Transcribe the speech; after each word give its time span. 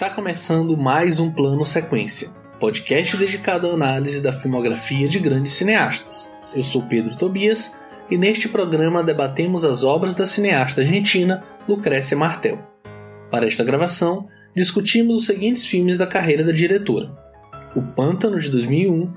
Está 0.00 0.08
começando 0.08 0.78
mais 0.78 1.20
um 1.20 1.30
Plano 1.30 1.62
Sequência, 1.62 2.30
podcast 2.58 3.18
dedicado 3.18 3.68
à 3.68 3.74
análise 3.74 4.22
da 4.22 4.32
filmografia 4.32 5.06
de 5.06 5.18
grandes 5.18 5.52
cineastas. 5.52 6.32
Eu 6.54 6.62
sou 6.62 6.84
Pedro 6.84 7.18
Tobias 7.18 7.78
e 8.10 8.16
neste 8.16 8.48
programa 8.48 9.02
debatemos 9.02 9.62
as 9.62 9.84
obras 9.84 10.14
da 10.14 10.26
cineasta 10.26 10.80
argentina 10.80 11.44
Lucrécia 11.68 12.16
Martel. 12.16 12.58
Para 13.30 13.46
esta 13.46 13.62
gravação, 13.62 14.26
discutimos 14.56 15.18
os 15.18 15.26
seguintes 15.26 15.66
filmes 15.66 15.98
da 15.98 16.06
carreira 16.06 16.42
da 16.42 16.52
diretora: 16.52 17.14
O 17.76 17.82
Pântano 17.82 18.40
de 18.40 18.48
2001, 18.48 19.12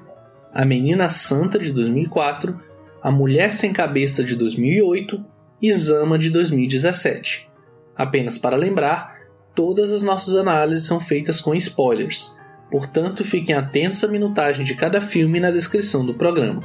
A 0.54 0.66
Menina 0.66 1.08
Santa 1.08 1.58
de 1.58 1.72
2004, 1.72 2.60
A 3.02 3.10
Mulher 3.10 3.54
Sem 3.54 3.72
Cabeça 3.72 4.22
de 4.22 4.36
2008 4.36 5.24
e 5.62 5.74
Zama 5.74 6.20
de 6.20 6.30
2017. 6.30 7.50
Apenas 7.96 8.38
para 8.38 8.58
lembrar 8.58 9.13
todas 9.56 9.92
as 9.92 10.04
nossas 10.04 10.36
análises 10.36 10.86
são 10.86 11.00
feitas 11.00 11.40
com 11.40 11.56
spoilers, 11.56 12.40
portanto 12.70 13.24
fiquem 13.24 13.56
atentos 13.56 14.04
à 14.04 14.08
minutagem 14.08 14.66
de 14.66 14.76
cada 14.76 15.00
filme 15.00 15.40
na 15.40 15.52
descrição 15.52 16.06
do 16.06 16.14
programa. 16.14 16.64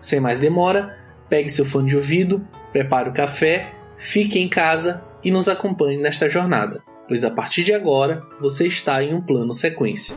Sem 0.00 0.20
mais 0.20 0.40
demora, 0.40 0.98
pegue 1.28 1.48
seu 1.48 1.64
fone 1.64 1.88
de 1.88 1.96
ouvido, 1.96 2.46
prepare 2.72 3.08
o 3.08 3.12
café, 3.12 3.72
fique 3.96 4.38
em 4.38 4.48
casa 4.48 5.02
e 5.22 5.30
nos 5.30 5.48
acompanhe 5.48 5.96
nesta 5.96 6.28
jornada, 6.28 6.82
pois 7.06 7.24
a 7.24 7.30
partir 7.30 7.64
de 7.64 7.72
agora 7.72 8.22
você 8.40 8.66
está 8.66 9.02
em 9.02 9.14
um 9.14 9.20
plano 9.20 9.52
sequência. 9.52 10.16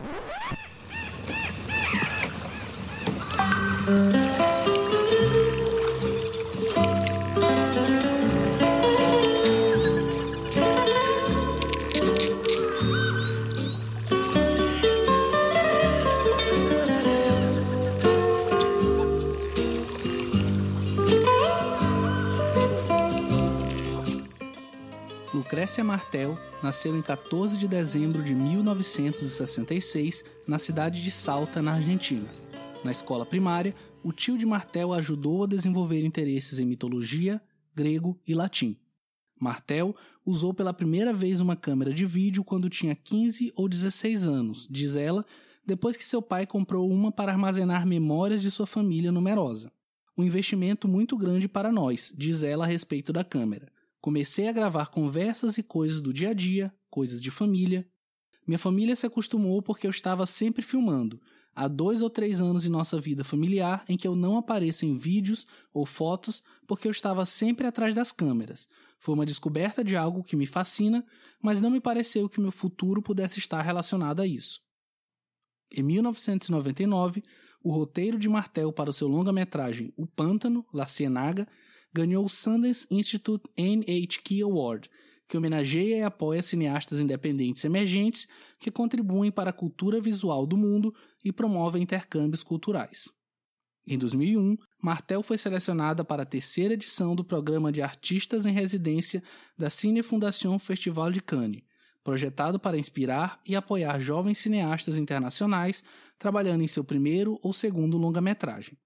Lucrécia 25.66 25.84
Martel 25.84 26.38
nasceu 26.62 26.96
em 26.96 27.02
14 27.02 27.58
de 27.58 27.68
dezembro 27.68 28.22
de 28.22 28.36
1966 28.36 30.24
na 30.48 30.60
cidade 30.60 31.02
de 31.02 31.10
Salta, 31.10 31.60
na 31.60 31.74
Argentina. 31.74 32.30
Na 32.84 32.92
escola 32.92 33.26
primária, 33.26 33.74
o 34.04 34.14
tio 34.14 34.38
de 34.38 34.46
Martel 34.46 34.94
ajudou 34.94 35.44
a 35.44 35.48
desenvolver 35.48 36.06
interesses 36.06 36.60
em 36.60 36.68
mitologia, 36.68 37.42
grego 37.74 38.16
e 38.28 38.36
latim. 38.36 38.78
Martel 39.42 39.96
usou 40.24 40.54
pela 40.54 40.72
primeira 40.72 41.12
vez 41.12 41.40
uma 41.40 41.56
câmera 41.56 41.92
de 41.92 42.06
vídeo 42.06 42.44
quando 42.44 42.70
tinha 42.70 42.94
15 42.94 43.52
ou 43.56 43.68
16 43.68 44.28
anos, 44.28 44.68
diz 44.70 44.96
ela, 44.96 45.26
depois 45.66 45.98
que 45.98 46.06
seu 46.06 46.22
pai 46.22 46.46
comprou 46.46 46.88
uma 46.88 47.12
para 47.12 47.32
armazenar 47.32 47.88
memórias 47.88 48.44
de 48.44 48.52
sua 48.52 48.68
família 48.68 49.12
numerosa. 49.12 49.72
Um 50.16 50.24
investimento 50.24 50.88
muito 50.88 51.18
grande 51.18 51.48
para 51.48 51.72
nós, 51.72 52.14
diz 52.16 52.44
ela 52.44 52.66
a 52.66 52.68
respeito 52.68 53.12
da 53.12 53.24
câmera. 53.24 53.74
Comecei 54.06 54.48
a 54.48 54.52
gravar 54.52 54.90
conversas 54.90 55.58
e 55.58 55.64
coisas 55.64 56.00
do 56.00 56.14
dia 56.14 56.30
a 56.30 56.34
dia, 56.34 56.72
coisas 56.92 57.20
de 57.20 57.32
família. 57.32 57.90
Minha 58.46 58.60
família 58.60 58.96
se 58.96 59.04
acostumou 59.04 59.64
porque 59.64 59.88
eu 59.88 59.90
estava 59.90 60.28
sempre 60.28 60.62
filmando. 60.62 61.20
Há 61.56 61.68
dois 61.68 62.04
ou 62.04 62.10
três 62.12 62.40
anos 62.40 62.68
em 62.68 62.70
nossa 62.70 63.02
vida 63.02 63.24
familiar 63.24 63.84
em 63.90 63.98
que 63.98 64.08
eu 64.08 64.16
não 64.16 64.38
apareço 64.38 64.86
em 64.86 64.96
vídeos 64.96 65.48
ou 65.74 65.88
fotos 65.88 66.44
porque 66.68 66.88
eu 66.88 66.92
estava 66.92 67.26
sempre 67.26 67.66
atrás 67.66 67.96
das 67.96 68.12
câmeras. 68.12 68.70
Foi 69.00 69.16
uma 69.16 69.26
descoberta 69.26 69.84
de 69.84 69.96
algo 69.96 70.24
que 70.24 70.36
me 70.36 70.46
fascina, 70.46 71.04
mas 71.42 71.60
não 71.60 71.72
me 71.72 71.82
pareceu 71.82 72.30
que 72.30 72.40
meu 72.40 72.52
futuro 72.52 73.02
pudesse 73.02 73.40
estar 73.40 73.64
relacionado 73.64 74.22
a 74.22 74.28
isso. 74.28 74.62
Em 75.72 75.82
1999, 75.82 77.24
o 77.60 77.72
roteiro 77.72 78.20
de 78.20 78.30
Martel 78.30 78.72
para 78.72 78.92
o 78.92 78.94
seu 78.94 79.08
longa-metragem 79.08 79.92
O 79.98 80.06
Pântano, 80.06 80.64
La 80.72 80.86
Cienaga, 80.86 81.48
ganhou 81.96 82.26
o 82.26 82.30
Sundance 82.30 82.86
Institute 82.92 83.50
NHK 83.58 84.42
Award, 84.42 84.90
que 85.30 85.38
homenageia 85.38 86.00
e 86.00 86.04
apoia 86.04 86.42
cineastas 86.42 87.00
independentes 87.00 87.64
emergentes 87.64 88.28
que 88.60 88.70
contribuem 88.70 89.32
para 89.32 89.52
a 89.52 89.54
cultura 89.54 90.02
visual 90.02 90.46
do 90.46 90.58
mundo 90.58 90.94
e 91.24 91.32
promovem 91.32 91.82
intercâmbios 91.82 92.44
culturais. 92.44 93.08
Em 93.88 93.98
2001, 93.98 94.58
Martel 94.82 95.24
foi 95.24 95.38
selecionada 95.38 96.04
para 96.04 96.24
a 96.24 96.26
terceira 96.26 96.74
edição 96.74 97.16
do 97.16 97.24
programa 97.24 97.72
de 97.72 97.82
artistas 97.82 98.46
em 98.46 98.52
residência 98.52 99.24
da 99.58 99.70
Cine 99.70 100.04
Fondation 100.04 100.60
Festival 100.60 101.12
de 101.14 101.22
Cannes, 101.22 101.64
projetado 102.04 102.60
para 102.60 102.78
inspirar 102.78 103.40
e 103.48 103.56
apoiar 103.56 104.00
jovens 104.00 104.40
cineastas 104.40 104.98
internacionais 104.98 105.82
trabalhando 106.20 106.62
em 106.62 106.68
seu 106.68 106.84
primeiro 106.84 107.40
ou 107.42 107.54
segundo 107.54 107.98
longa-metragem. 107.98 108.78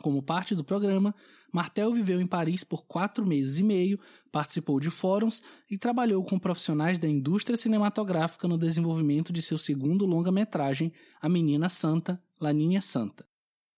Como 0.00 0.22
parte 0.22 0.54
do 0.54 0.64
programa, 0.64 1.14
Martel 1.52 1.92
viveu 1.92 2.18
em 2.18 2.26
Paris 2.26 2.64
por 2.64 2.86
quatro 2.86 3.26
meses 3.26 3.58
e 3.58 3.62
meio, 3.62 4.00
participou 4.32 4.80
de 4.80 4.88
fóruns 4.88 5.42
e 5.70 5.76
trabalhou 5.76 6.24
com 6.24 6.38
profissionais 6.38 6.98
da 6.98 7.06
indústria 7.06 7.58
cinematográfica 7.58 8.48
no 8.48 8.56
desenvolvimento 8.56 9.30
de 9.30 9.42
seu 9.42 9.58
segundo 9.58 10.06
longa-metragem, 10.06 10.90
A 11.20 11.28
Menina 11.28 11.68
Santa, 11.68 12.18
La 12.40 12.54
Niña 12.54 12.80
Santa. 12.80 13.26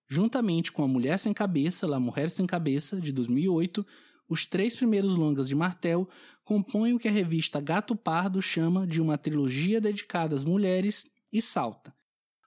Juntamente 0.06 0.70
com 0.70 0.84
A 0.84 0.88
Mulher 0.88 1.18
Sem 1.18 1.34
Cabeça, 1.34 1.84
La 1.84 1.98
Mujer 1.98 2.30
Sem 2.30 2.46
Cabeça, 2.46 3.00
de 3.00 3.10
2008, 3.10 3.84
os 4.28 4.46
três 4.46 4.76
primeiros 4.76 5.16
longas 5.16 5.48
de 5.48 5.56
Martel 5.56 6.08
compõem 6.44 6.94
o 6.94 6.98
que 6.98 7.08
a 7.08 7.12
revista 7.12 7.60
Gato 7.60 7.96
Pardo 7.96 8.40
chama 8.40 8.86
de 8.86 9.00
uma 9.00 9.18
trilogia 9.18 9.80
dedicada 9.80 10.36
às 10.36 10.44
mulheres 10.44 11.06
e 11.32 11.42
Salta. 11.42 11.92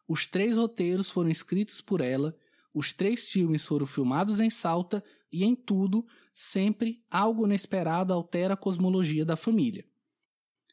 Os 0.07 0.25
três 0.25 0.55
roteiros 0.55 1.09
foram 1.09 1.29
escritos 1.29 1.81
por 1.81 1.99
ela 1.99 2.33
os 2.77 2.93
três 2.93 3.31
filmes 3.31 3.65
foram 3.65 3.87
filmados 3.87 4.39
em 4.39 4.51
Salta 4.51 5.03
e, 5.31 5.43
em 5.43 5.55
tudo, 5.55 6.05
sempre 6.33 7.03
algo 7.09 7.45
inesperado 7.45 8.13
altera 8.13 8.53
a 8.53 8.57
cosmologia 8.57 9.25
da 9.25 9.35
família. 9.35 9.85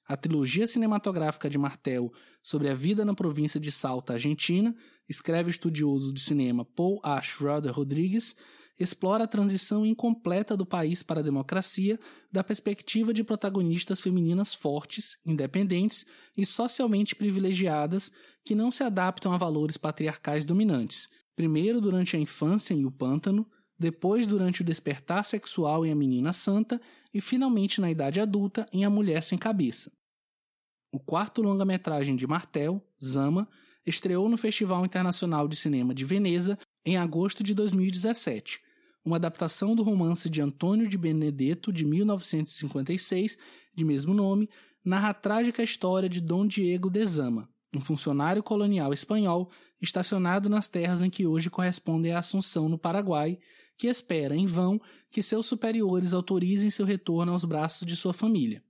A 0.06 0.16
trilogia 0.16 0.66
cinematográfica 0.66 1.48
de 1.48 1.56
Martel 1.56 2.12
sobre 2.42 2.68
a 2.68 2.74
vida 2.74 3.04
na 3.04 3.14
província 3.14 3.58
de 3.58 3.72
Salta, 3.72 4.12
Argentina, 4.12 4.76
escreve 5.08 5.48
o 5.48 5.50
estudioso 5.50 6.12
de 6.12 6.20
cinema 6.20 6.64
Paul 6.64 7.00
A. 7.02 7.20
Schroeder 7.22 7.72
Rodrigues, 7.72 8.36
explora 8.78 9.24
a 9.24 9.28
transição 9.28 9.86
incompleta 9.86 10.56
do 10.56 10.66
país 10.66 11.02
para 11.02 11.20
a 11.20 11.22
democracia 11.22 11.98
da 12.30 12.42
perspectiva 12.42 13.14
de 13.14 13.22
protagonistas 13.22 14.00
femininas 14.00 14.52
fortes, 14.52 15.16
independentes 15.24 16.04
e 16.36 16.44
socialmente 16.44 17.14
privilegiadas 17.14 18.10
que 18.44 18.54
não 18.54 18.70
se 18.70 18.82
adaptam 18.82 19.32
a 19.32 19.38
valores 19.38 19.76
patriarcais 19.76 20.44
dominantes, 20.44 21.08
primeiro 21.36 21.80
durante 21.80 22.16
a 22.16 22.18
infância 22.18 22.74
em 22.74 22.84
O 22.84 22.90
Pântano, 22.90 23.48
depois 23.78 24.26
durante 24.26 24.62
o 24.62 24.64
despertar 24.64 25.24
sexual 25.24 25.84
em 25.84 25.92
A 25.92 25.94
Menina 25.94 26.32
Santa 26.32 26.80
e 27.12 27.20
finalmente 27.20 27.80
na 27.80 27.90
idade 27.90 28.20
adulta 28.20 28.68
em 28.72 28.84
A 28.84 28.90
Mulher 28.90 29.22
Sem 29.22 29.38
Cabeça. 29.38 29.90
O 30.92 31.00
quarto 31.00 31.42
longa-metragem 31.42 32.14
de 32.14 32.26
Martel, 32.26 32.80
Zama, 33.02 33.48
estreou 33.84 34.28
no 34.28 34.36
Festival 34.36 34.84
Internacional 34.84 35.48
de 35.48 35.56
Cinema 35.56 35.94
de 35.94 36.04
Veneza 36.04 36.58
em 36.84 36.96
agosto 36.96 37.42
de 37.42 37.54
2017, 37.54 38.60
uma 39.04 39.16
adaptação 39.16 39.74
do 39.74 39.82
romance 39.82 40.30
de 40.30 40.40
Antônio 40.40 40.88
de 40.88 40.96
Benedetto 40.96 41.72
de 41.72 41.84
1956, 41.84 43.36
de 43.74 43.84
mesmo 43.84 44.14
nome, 44.14 44.48
narra 44.84 45.10
a 45.10 45.14
trágica 45.14 45.62
história 45.62 46.08
de 46.08 46.20
Dom 46.20 46.46
Diego 46.46 46.88
de 46.88 47.04
Zama, 47.06 47.48
um 47.74 47.80
funcionário 47.80 48.42
colonial 48.42 48.92
espanhol 48.92 49.50
estacionado 49.80 50.48
nas 50.48 50.68
terras 50.68 51.02
em 51.02 51.10
que 51.10 51.26
hoje 51.26 51.50
correspondem 51.50 52.12
a 52.12 52.20
Assunção, 52.20 52.68
no 52.68 52.78
Paraguai, 52.78 53.38
que 53.76 53.86
espera, 53.86 54.34
em 54.36 54.46
vão, 54.46 54.80
que 55.10 55.22
seus 55.22 55.46
superiores 55.46 56.12
autorizem 56.12 56.70
seu 56.70 56.86
retorno 56.86 57.32
aos 57.32 57.44
braços 57.44 57.86
de 57.86 57.96
sua 57.96 58.12
família. 58.12 58.62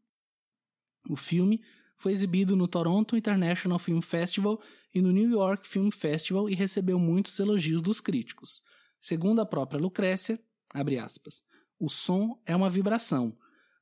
O 1.08 1.16
filme 1.16 1.62
foi 1.96 2.12
exibido 2.12 2.56
no 2.56 2.66
Toronto 2.66 3.16
International 3.16 3.78
Film 3.78 4.00
Festival 4.00 4.60
e 4.94 5.00
no 5.00 5.10
New 5.10 5.30
York 5.30 5.66
Film 5.68 5.90
Festival 5.90 6.48
e 6.48 6.54
recebeu 6.54 6.98
muitos 6.98 7.38
elogios 7.38 7.82
dos 7.82 8.00
críticos. 8.00 8.62
Segundo 9.00 9.40
a 9.40 9.46
própria 9.46 9.80
Lucrécia, 9.80 10.40
aspas, 10.72 11.42
o 11.78 11.88
som 11.88 12.40
é 12.46 12.56
uma 12.56 12.70
vibração, 12.70 13.36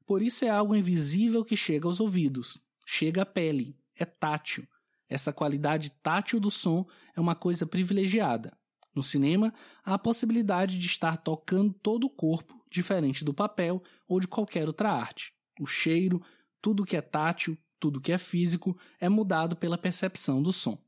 por 0.06 0.20
isso 0.20 0.44
é 0.44 0.48
algo 0.48 0.74
invisível 0.74 1.44
que 1.44 1.56
chega 1.56 1.86
aos 1.86 2.00
ouvidos, 2.00 2.58
chega 2.84 3.22
à 3.22 3.26
pele, 3.26 3.78
é 3.94 4.04
tátil, 4.04 4.66
essa 5.08 5.32
qualidade 5.32 5.90
tátil 6.02 6.40
do 6.40 6.50
som 6.50 6.86
é 7.14 7.20
uma 7.20 7.34
coisa 7.34 7.66
privilegiada. 7.66 8.56
No 8.94 9.02
cinema, 9.02 9.52
há 9.84 9.94
a 9.94 9.98
possibilidade 9.98 10.78
de 10.78 10.86
estar 10.86 11.16
tocando 11.16 11.72
todo 11.72 12.04
o 12.04 12.10
corpo, 12.10 12.62
diferente 12.70 13.24
do 13.24 13.32
papel 13.32 13.82
ou 14.06 14.20
de 14.20 14.28
qualquer 14.28 14.66
outra 14.66 14.90
arte. 14.90 15.32
O 15.60 15.66
cheiro, 15.66 16.22
tudo 16.60 16.84
que 16.84 16.96
é 16.96 17.00
tátil, 17.00 17.56
tudo 17.80 18.00
que 18.00 18.12
é 18.12 18.18
físico, 18.18 18.78
é 19.00 19.08
mudado 19.08 19.56
pela 19.56 19.78
percepção 19.78 20.42
do 20.42 20.52
som. 20.52 20.78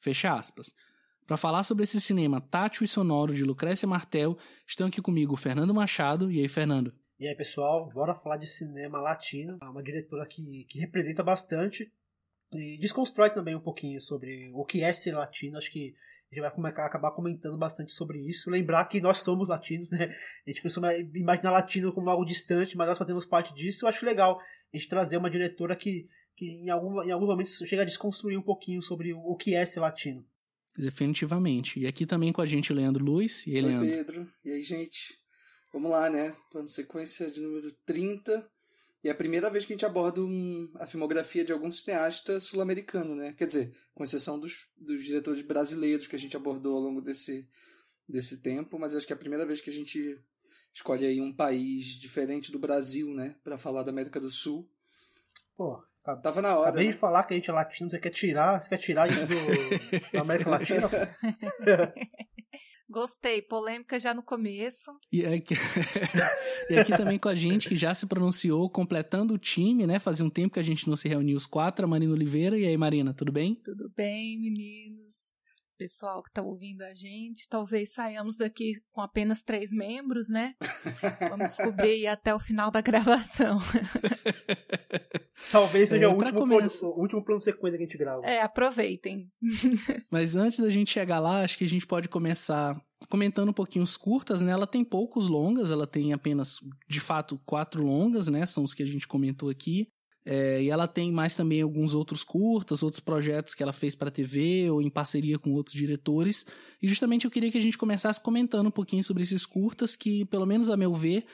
Fecha 0.00 0.32
aspas. 0.32 0.72
Para 1.26 1.36
falar 1.36 1.64
sobre 1.64 1.82
esse 1.82 2.00
cinema 2.00 2.40
tátil 2.40 2.84
e 2.84 2.88
sonoro 2.88 3.34
de 3.34 3.42
Lucrécia 3.42 3.88
Martel, 3.88 4.38
estão 4.66 4.86
aqui 4.86 5.02
comigo 5.02 5.34
Fernando 5.34 5.74
Machado. 5.74 6.30
E 6.30 6.40
aí, 6.40 6.48
Fernando? 6.48 6.94
E 7.18 7.26
aí, 7.26 7.34
pessoal, 7.34 7.90
bora 7.92 8.14
falar 8.14 8.36
de 8.36 8.46
cinema 8.46 9.00
latino. 9.00 9.58
Uma 9.60 9.82
diretora 9.82 10.24
que, 10.26 10.64
que 10.68 10.78
representa 10.78 11.24
bastante 11.24 11.90
e 12.52 12.78
desconstrói 12.78 13.30
também 13.30 13.56
um 13.56 13.60
pouquinho 13.60 14.00
sobre 14.00 14.50
o 14.54 14.64
que 14.64 14.84
é 14.84 14.92
ser 14.92 15.16
latino. 15.16 15.58
Acho 15.58 15.72
que 15.72 15.94
gente 16.40 16.60
vai 16.60 16.70
acabar 16.86 17.10
comentando 17.12 17.56
bastante 17.56 17.92
sobre 17.92 18.18
isso. 18.20 18.50
Lembrar 18.50 18.84
que 18.86 19.00
nós 19.00 19.18
somos 19.18 19.48
latinos, 19.48 19.90
né? 19.90 20.14
A 20.46 20.50
gente 20.50 20.62
costuma 20.62 20.94
imaginar 20.94 21.50
latino 21.50 21.92
como 21.92 22.10
algo 22.10 22.24
distante, 22.24 22.76
mas 22.76 22.88
nós 22.88 22.98
fazemos 22.98 23.24
parte 23.24 23.54
disso. 23.54 23.84
Eu 23.84 23.88
acho 23.88 24.04
legal 24.04 24.38
a 24.38 24.76
gente 24.76 24.88
trazer 24.88 25.16
uma 25.16 25.30
diretora 25.30 25.74
que, 25.74 26.08
que 26.36 26.46
em, 26.46 26.70
algum, 26.70 27.02
em 27.02 27.10
alguns 27.10 27.28
momentos 27.28 27.56
chega 27.66 27.82
a 27.82 27.86
desconstruir 27.86 28.38
um 28.38 28.42
pouquinho 28.42 28.82
sobre 28.82 29.12
o, 29.12 29.18
o 29.18 29.36
que 29.36 29.54
é 29.54 29.64
ser 29.64 29.80
latino. 29.80 30.24
Definitivamente. 30.76 31.80
E 31.80 31.86
aqui 31.86 32.04
também 32.04 32.32
com 32.32 32.42
a 32.42 32.46
gente 32.46 32.72
o 32.72 32.76
Leandro 32.76 33.04
Luiz. 33.04 33.46
E 33.46 33.56
aí, 33.56 33.56
Oi, 33.56 33.62
Leandro? 33.62 33.88
Pedro. 33.88 34.32
E 34.44 34.52
aí, 34.52 34.62
gente? 34.62 35.18
Vamos 35.72 35.90
lá, 35.90 36.10
né? 36.10 36.36
Plano 36.50 36.68
sequência 36.68 37.30
de 37.30 37.40
número 37.40 37.72
30. 37.84 38.46
E 39.06 39.08
é 39.08 39.12
a 39.12 39.14
primeira 39.14 39.48
vez 39.48 39.64
que 39.64 39.72
a 39.72 39.76
gente 39.76 39.86
aborda 39.86 40.20
um, 40.20 40.68
a 40.80 40.84
filmografia 40.84 41.44
de 41.44 41.52
algum 41.52 41.70
cineasta 41.70 42.40
sul-americano, 42.40 43.14
né? 43.14 43.32
Quer 43.38 43.46
dizer, 43.46 43.72
com 43.94 44.02
exceção 44.02 44.36
dos, 44.36 44.66
dos 44.76 45.04
diretores 45.04 45.42
brasileiros 45.42 46.08
que 46.08 46.16
a 46.16 46.18
gente 46.18 46.36
abordou 46.36 46.74
ao 46.74 46.82
longo 46.82 47.00
desse, 47.00 47.48
desse 48.08 48.42
tempo, 48.42 48.80
mas 48.80 48.96
acho 48.96 49.06
que 49.06 49.12
é 49.12 49.14
a 49.14 49.18
primeira 49.18 49.46
vez 49.46 49.60
que 49.60 49.70
a 49.70 49.72
gente 49.72 50.20
escolhe 50.74 51.06
aí 51.06 51.20
um 51.20 51.32
país 51.32 51.84
diferente 52.00 52.50
do 52.50 52.58
Brasil, 52.58 53.14
né? 53.14 53.36
Para 53.44 53.56
falar 53.56 53.84
da 53.84 53.92
América 53.92 54.18
do 54.18 54.28
Sul. 54.28 54.68
Pô, 55.56 55.80
Tava 56.20 56.42
na 56.42 56.56
hora. 56.56 56.70
Acabei 56.70 56.86
né? 56.86 56.92
de 56.92 56.98
falar 56.98 57.22
que 57.22 57.34
a 57.34 57.36
gente 57.36 57.48
é 57.48 57.52
latino, 57.52 57.88
você 57.88 58.00
quer 58.00 58.10
tirar, 58.10 58.60
você 58.60 58.68
quer 58.68 58.78
tirar 58.78 59.08
gente 59.08 59.26
do, 59.28 59.34
da 60.12 60.20
América 60.20 60.50
Latina? 60.50 60.90
Gostei, 62.88 63.42
polêmica 63.42 63.98
já 63.98 64.14
no 64.14 64.22
começo. 64.22 64.92
E 65.12 65.26
aqui, 65.26 65.54
e 66.70 66.78
aqui 66.78 66.96
também 66.96 67.18
com 67.18 67.28
a 67.28 67.34
gente, 67.34 67.68
que 67.68 67.76
já 67.76 67.92
se 67.92 68.06
pronunciou, 68.06 68.70
completando 68.70 69.34
o 69.34 69.38
time, 69.38 69.86
né? 69.86 69.98
Fazia 69.98 70.24
um 70.24 70.30
tempo 70.30 70.54
que 70.54 70.60
a 70.60 70.62
gente 70.62 70.88
não 70.88 70.96
se 70.96 71.08
reuniu 71.08 71.36
os 71.36 71.46
quatro, 71.46 71.84
a 71.84 71.88
Marina 71.88 72.12
Oliveira. 72.12 72.56
E 72.56 72.64
aí, 72.64 72.76
Marina, 72.76 73.12
tudo 73.12 73.32
bem? 73.32 73.56
Tudo 73.64 73.90
bem, 73.96 74.38
meninos? 74.38 75.34
Pessoal 75.76 76.22
que 76.22 76.32
tá 76.32 76.40
ouvindo 76.42 76.82
a 76.82 76.94
gente, 76.94 77.48
talvez 77.48 77.92
saiamos 77.92 78.38
daqui 78.38 78.80
com 78.92 79.02
apenas 79.02 79.42
três 79.42 79.70
membros, 79.70 80.28
né? 80.28 80.54
Vamos 81.28 81.48
descobrir 81.48 82.06
até 82.06 82.34
o 82.34 82.40
final 82.40 82.70
da 82.70 82.80
gravação. 82.80 83.58
Talvez 85.52 85.88
seja 85.88 86.04
É, 86.04 86.08
o, 86.08 86.12
último 86.14 86.40
começo- 86.40 86.80
plano, 86.80 86.94
o 86.94 87.00
último 87.00 87.24
plano 87.24 87.40
sequência 87.40 87.76
que 87.78 87.84
a 87.84 87.86
gente 87.86 87.98
grava. 87.98 88.24
É, 88.24 88.40
aproveitem. 88.40 89.28
Mas 90.10 90.34
antes 90.36 90.58
da 90.60 90.70
gente 90.70 90.90
chegar 90.90 91.18
lá, 91.18 91.42
acho 91.42 91.58
que 91.58 91.64
a 91.64 91.68
gente 91.68 91.86
pode 91.86 92.08
começar 92.08 92.80
comentando 93.08 93.50
um 93.50 93.54
pouquinho 93.54 93.84
os 93.84 93.96
curtas, 93.96 94.40
né? 94.40 94.52
Ela 94.52 94.66
tem 94.66 94.82
poucos 94.84 95.28
longas, 95.28 95.70
ela 95.70 95.86
tem 95.86 96.12
apenas, 96.12 96.56
de 96.88 97.00
fato, 97.00 97.38
quatro 97.44 97.84
longas, 97.84 98.28
né? 98.28 98.46
São 98.46 98.64
os 98.64 98.72
que 98.74 98.82
a 98.82 98.86
gente 98.86 99.06
comentou 99.06 99.50
aqui. 99.50 99.88
É, 100.28 100.60
e 100.60 100.70
ela 100.70 100.88
tem 100.88 101.12
mais 101.12 101.36
também 101.36 101.62
alguns 101.62 101.94
outros 101.94 102.24
curtas, 102.24 102.82
outros 102.82 102.98
projetos 102.98 103.54
que 103.54 103.62
ela 103.62 103.72
fez 103.72 103.94
para 103.94 104.10
TV 104.10 104.68
ou 104.70 104.82
em 104.82 104.90
parceria 104.90 105.38
com 105.38 105.52
outros 105.52 105.76
diretores. 105.76 106.44
E 106.82 106.88
justamente 106.88 107.26
eu 107.26 107.30
queria 107.30 107.48
que 107.52 107.58
a 107.58 107.60
gente 107.60 107.78
começasse 107.78 108.20
comentando 108.20 108.66
um 108.66 108.70
pouquinho 108.72 109.04
sobre 109.04 109.22
esses 109.22 109.46
curtas 109.46 109.94
que, 109.94 110.24
pelo 110.24 110.44
menos 110.44 110.68
a 110.68 110.76
meu 110.76 110.92
ver, 110.92 111.24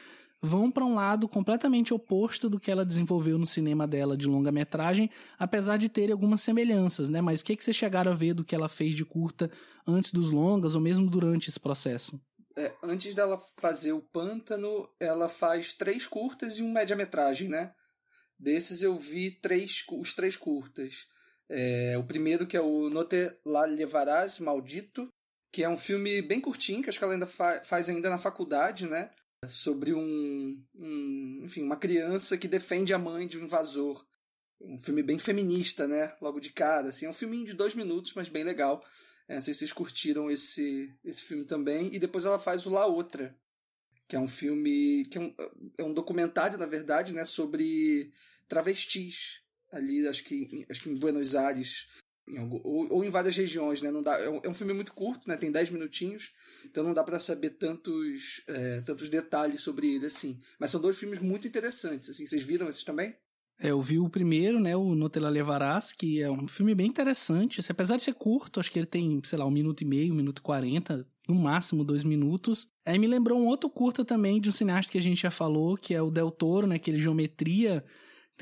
vão 0.43 0.71
para 0.71 0.85
um 0.85 0.95
lado 0.95 1.29
completamente 1.29 1.95
oposto 1.95 2.51
do 2.51 2.59
que 2.59 2.71
ela 2.71 2.85
desenvolveu 2.85 3.39
no 3.39 3.47
cinema 3.47 3.87
dela 3.87 4.17
de 4.17 4.27
longa-metragem, 4.27 5.09
apesar 5.39 5.77
de 5.77 5.89
terem 5.89 6.13
algumas 6.13 6.41
semelhanças, 6.41 7.09
né? 7.09 7.21
Mas 7.21 7.41
o 7.41 7.45
que, 7.45 7.55
que 7.55 7.63
vocês 7.63 7.77
chegaram 7.77 8.11
a 8.11 8.15
ver 8.15 8.35
do 8.35 8.45
que 8.45 8.55
ela 8.55 8.69
fez 8.69 8.97
de 8.97 9.05
curta 9.05 9.51
antes 9.87 10.13
dos 10.13 10.33
longas 10.33 10.75
ou 10.75 10.81
mesmo 10.81 11.09
durante 11.09 11.49
esse 11.49 11.61
processo? 11.61 12.21
É, 12.57 12.75
antes 12.83 13.15
dela 13.15 13.41
fazer 13.59 13.93
o 13.93 14.03
Pântano, 14.03 14.89
ela 15.01 15.29
faz 15.29 15.73
três 15.73 16.07
curtas 16.07 16.59
e 16.59 16.63
um 16.63 16.73
média-metragem, 16.73 17.49
né? 17.49 17.73
Desses 18.39 18.83
eu 18.83 18.99
vi 18.99 19.31
três, 19.31 19.85
os 19.93 20.13
três 20.15 20.37
curtas. 20.37 21.07
É, 21.49 21.97
o 21.97 22.05
primeiro 22.05 22.47
que 22.47 22.57
é 22.57 22.61
o 22.61 22.91
No 22.91 23.05
Te 23.05 23.31
La 23.47 23.67
Llevarás, 23.67 24.41
Maldito, 24.41 25.09
que 25.53 25.63
é 25.63 25.69
um 25.69 25.79
filme 25.79 26.21
bem 26.21 26.41
curtinho, 26.41 26.83
que 26.83 26.91
acho 26.91 26.99
que 26.99 27.05
ela 27.05 27.13
ainda 27.13 27.27
fa- 27.27 27.63
faz 27.65 27.89
ainda 27.89 28.11
na 28.11 28.19
faculdade, 28.19 28.87
né? 28.89 29.11
Sobre 29.49 29.93
um, 29.93 30.63
um, 30.75 31.41
enfim, 31.45 31.63
uma 31.63 31.77
criança 31.77 32.39
que 32.39 32.47
defende 32.47 32.95
a 32.95 32.99
mãe 32.99 33.27
de 33.27 33.39
um 33.39 33.45
invasor. 33.45 34.07
Um 34.61 34.79
filme 34.79 35.03
bem 35.03 35.19
feminista, 35.19 35.89
né? 35.89 36.15
Logo 36.21 36.39
de 36.39 36.51
cara, 36.51 36.89
assim. 36.89 37.07
É 37.07 37.11
um 37.11 37.15
filminho 37.15 37.47
de 37.47 37.55
dois 37.55 37.75
minutos, 37.75 38.13
mas 38.15 38.29
bem 38.29 38.45
legal. 38.45 38.85
É, 39.27 39.35
não 39.35 39.43
sei 39.43 39.53
se 39.53 39.61
vocês 39.61 39.73
curtiram 39.73 40.31
esse, 40.31 40.95
esse 41.05 41.23
filme 41.23 41.45
também. 41.45 41.93
E 41.93 41.99
depois 41.99 42.25
ela 42.25 42.39
faz 42.39 42.67
o 42.67 42.71
La 42.71 42.87
Outra, 42.87 43.37
que 44.07 44.15
é 44.15 44.19
um 44.19 44.29
filme. 44.29 45.05
que 45.07 45.19
é 45.19 45.21
um, 45.21 45.35
é 45.79 45.83
um 45.83 45.93
documentário, 45.93 46.59
na 46.59 46.67
verdade, 46.67 47.13
né, 47.13 47.25
sobre 47.25 48.13
travestis. 48.47 49.41
Ali, 49.73 50.07
acho 50.07 50.23
que, 50.23 50.67
acho 50.71 50.83
que 50.83 50.91
em 50.91 50.97
Buenos 50.97 51.35
Aires. 51.35 51.89
Em 52.29 52.39
algum- 52.39 52.61
ou, 52.63 52.93
ou 52.95 53.05
em 53.05 53.11
várias 53.11 53.37
regiões, 53.37 53.83
né? 53.83 53.91
Não 53.91 54.03
dá, 54.03 54.19
é, 54.19 54.29
um, 54.29 54.41
é 54.45 54.49
um 54.49 54.55
filme 54.55 54.73
muito 54.73 54.93
curto, 54.95 55.29
né? 55.29 55.37
Tem 55.37 55.51
10 55.51 55.71
minutinhos, 55.71 56.31
então 56.65 56.85
não 56.85 56.95
dá 56.95 57.03
para 57.03 57.19
saber 57.19 57.51
tantos, 57.51 58.43
é, 58.47 58.81
tantos 58.83 59.09
detalhes 59.09 59.63
sobre 59.63 59.95
ele, 59.95 60.07
assim. 60.07 60.39
Mas 60.59 60.71
são 60.71 60.81
dois 60.81 60.97
filmes 60.99 61.21
muito 61.21 61.47
interessantes, 61.49 62.11
assim. 62.11 62.27
Vocês 62.27 62.43
viram 62.43 62.69
esses 62.69 62.85
também? 62.85 63.15
É, 63.59 63.71
eu 63.71 63.81
vi 63.81 63.99
o 63.99 64.09
primeiro, 64.09 64.59
né, 64.59 64.75
o 64.77 64.95
No 64.95 65.09
Te 65.09 65.21
La 65.21 65.29
Levarás, 65.29 65.93
que 65.93 66.21
é 66.21 66.31
um 66.31 66.49
filme 66.49 66.75
bem 66.75 66.87
interessante. 66.89 67.61
Assim, 67.61 67.71
apesar 67.71 67.97
de 67.97 68.03
ser 68.03 68.15
curto, 68.15 68.59
acho 68.59 68.73
que 68.73 68.79
ele 68.79 68.87
tem, 68.87 69.21
sei 69.25 69.39
lá, 69.39 69.47
um 69.47 69.51
minuto 69.51 69.83
e 69.83 69.85
meio, 69.85 70.13
um 70.13 70.17
minuto 70.17 70.39
e 70.39 70.43
quarenta, 70.43 71.07
no 71.29 71.35
máximo 71.37 71.85
dois 71.85 72.03
minutos. 72.03 72.69
Aí 72.85 72.99
me 72.99 73.07
lembrou 73.07 73.39
um 73.39 73.47
outro 73.47 73.71
curta 73.71 74.05
também 74.05 74.41
de 74.41 74.49
um 74.49 74.53
cineasta 74.53 74.91
que 74.91 74.99
a 74.99 75.03
gente 75.03 75.21
já 75.23 75.31
falou, 75.31 75.77
que 75.77 75.95
é 75.95 76.03
o 76.03 76.11
Del 76.11 76.31
Toro, 76.31 76.67
né, 76.67 76.77
aquele 76.77 76.99
Geometria. 76.99 77.85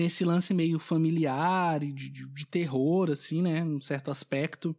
Tem 0.01 0.07
esse 0.07 0.25
lance 0.25 0.55
meio 0.55 0.79
familiar 0.79 1.83
e 1.83 1.93
de, 1.93 2.09
de, 2.09 2.27
de 2.27 2.47
terror, 2.47 3.11
assim, 3.11 3.43
né, 3.43 3.63
num 3.63 3.83
certo 3.83 4.11
aspecto. 4.11 4.75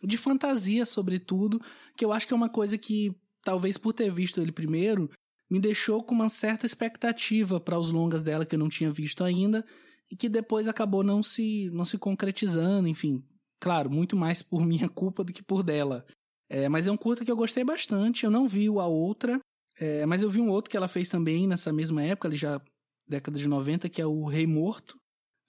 De 0.00 0.16
fantasia, 0.16 0.86
sobretudo, 0.86 1.60
que 1.96 2.04
eu 2.04 2.12
acho 2.12 2.24
que 2.24 2.32
é 2.32 2.36
uma 2.36 2.48
coisa 2.48 2.78
que, 2.78 3.12
talvez 3.42 3.76
por 3.76 3.92
ter 3.92 4.12
visto 4.12 4.40
ele 4.40 4.52
primeiro, 4.52 5.10
me 5.50 5.58
deixou 5.58 6.04
com 6.04 6.14
uma 6.14 6.28
certa 6.28 6.66
expectativa 6.66 7.58
para 7.58 7.80
os 7.80 7.90
longas 7.90 8.22
dela 8.22 8.46
que 8.46 8.54
eu 8.54 8.60
não 8.60 8.68
tinha 8.68 8.92
visto 8.92 9.24
ainda 9.24 9.66
e 10.08 10.14
que 10.14 10.28
depois 10.28 10.68
acabou 10.68 11.02
não 11.02 11.20
se 11.20 11.68
não 11.70 11.84
se 11.84 11.98
concretizando, 11.98 12.86
enfim, 12.86 13.24
claro, 13.58 13.90
muito 13.90 14.16
mais 14.16 14.40
por 14.40 14.64
minha 14.64 14.88
culpa 14.88 15.24
do 15.24 15.32
que 15.32 15.42
por 15.42 15.64
dela. 15.64 16.06
É, 16.48 16.68
mas 16.68 16.86
é 16.86 16.92
um 16.92 16.96
curta 16.96 17.24
que 17.24 17.30
eu 17.32 17.36
gostei 17.36 17.64
bastante. 17.64 18.22
Eu 18.22 18.30
não 18.30 18.46
vi 18.46 18.70
o 18.70 18.78
a 18.78 18.86
outra, 18.86 19.40
é, 19.80 20.06
mas 20.06 20.22
eu 20.22 20.30
vi 20.30 20.40
um 20.40 20.48
outro 20.48 20.70
que 20.70 20.76
ela 20.76 20.86
fez 20.86 21.08
também 21.08 21.48
nessa 21.48 21.72
mesma 21.72 22.04
época, 22.04 22.28
ali 22.28 22.36
já 22.36 22.62
década 23.10 23.38
de 23.38 23.48
90, 23.48 23.88
que 23.88 24.00
é 24.00 24.06
o 24.06 24.24
Rei 24.24 24.46
Morto, 24.46 24.98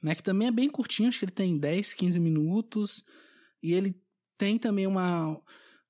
né, 0.02 0.16
que 0.16 0.24
também 0.24 0.48
é 0.48 0.52
bem 0.52 0.70
curtinho, 0.70 1.08
acho 1.08 1.20
que 1.20 1.26
ele 1.26 1.32
tem 1.32 1.58
10, 1.58 1.94
15 1.94 2.20
minutos 2.20 3.04
e 3.62 3.74
ele 3.74 3.96
tem 4.38 4.58
também 4.58 4.88
uma 4.88 5.40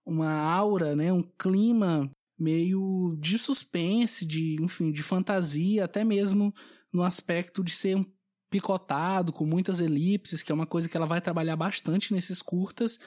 uma 0.05 0.33
aura, 0.33 0.95
né, 0.95 1.13
um 1.13 1.21
clima 1.21 2.11
meio 2.37 3.15
de 3.19 3.37
suspense, 3.37 4.25
de, 4.25 4.57
enfim, 4.59 4.91
de 4.91 5.03
fantasia, 5.03 5.85
até 5.85 6.03
mesmo 6.03 6.53
no 6.91 7.03
aspecto 7.03 7.63
de 7.63 7.71
ser 7.71 7.95
um 7.95 8.05
picotado, 8.49 9.31
com 9.31 9.45
muitas 9.45 9.79
elipses, 9.79 10.41
que 10.41 10.51
é 10.51 10.55
uma 10.55 10.65
coisa 10.65 10.89
que 10.89 10.97
ela 10.97 11.05
vai 11.05 11.21
trabalhar 11.21 11.55
bastante 11.55 12.13
nesses 12.13 12.41
curtas, 12.41 12.99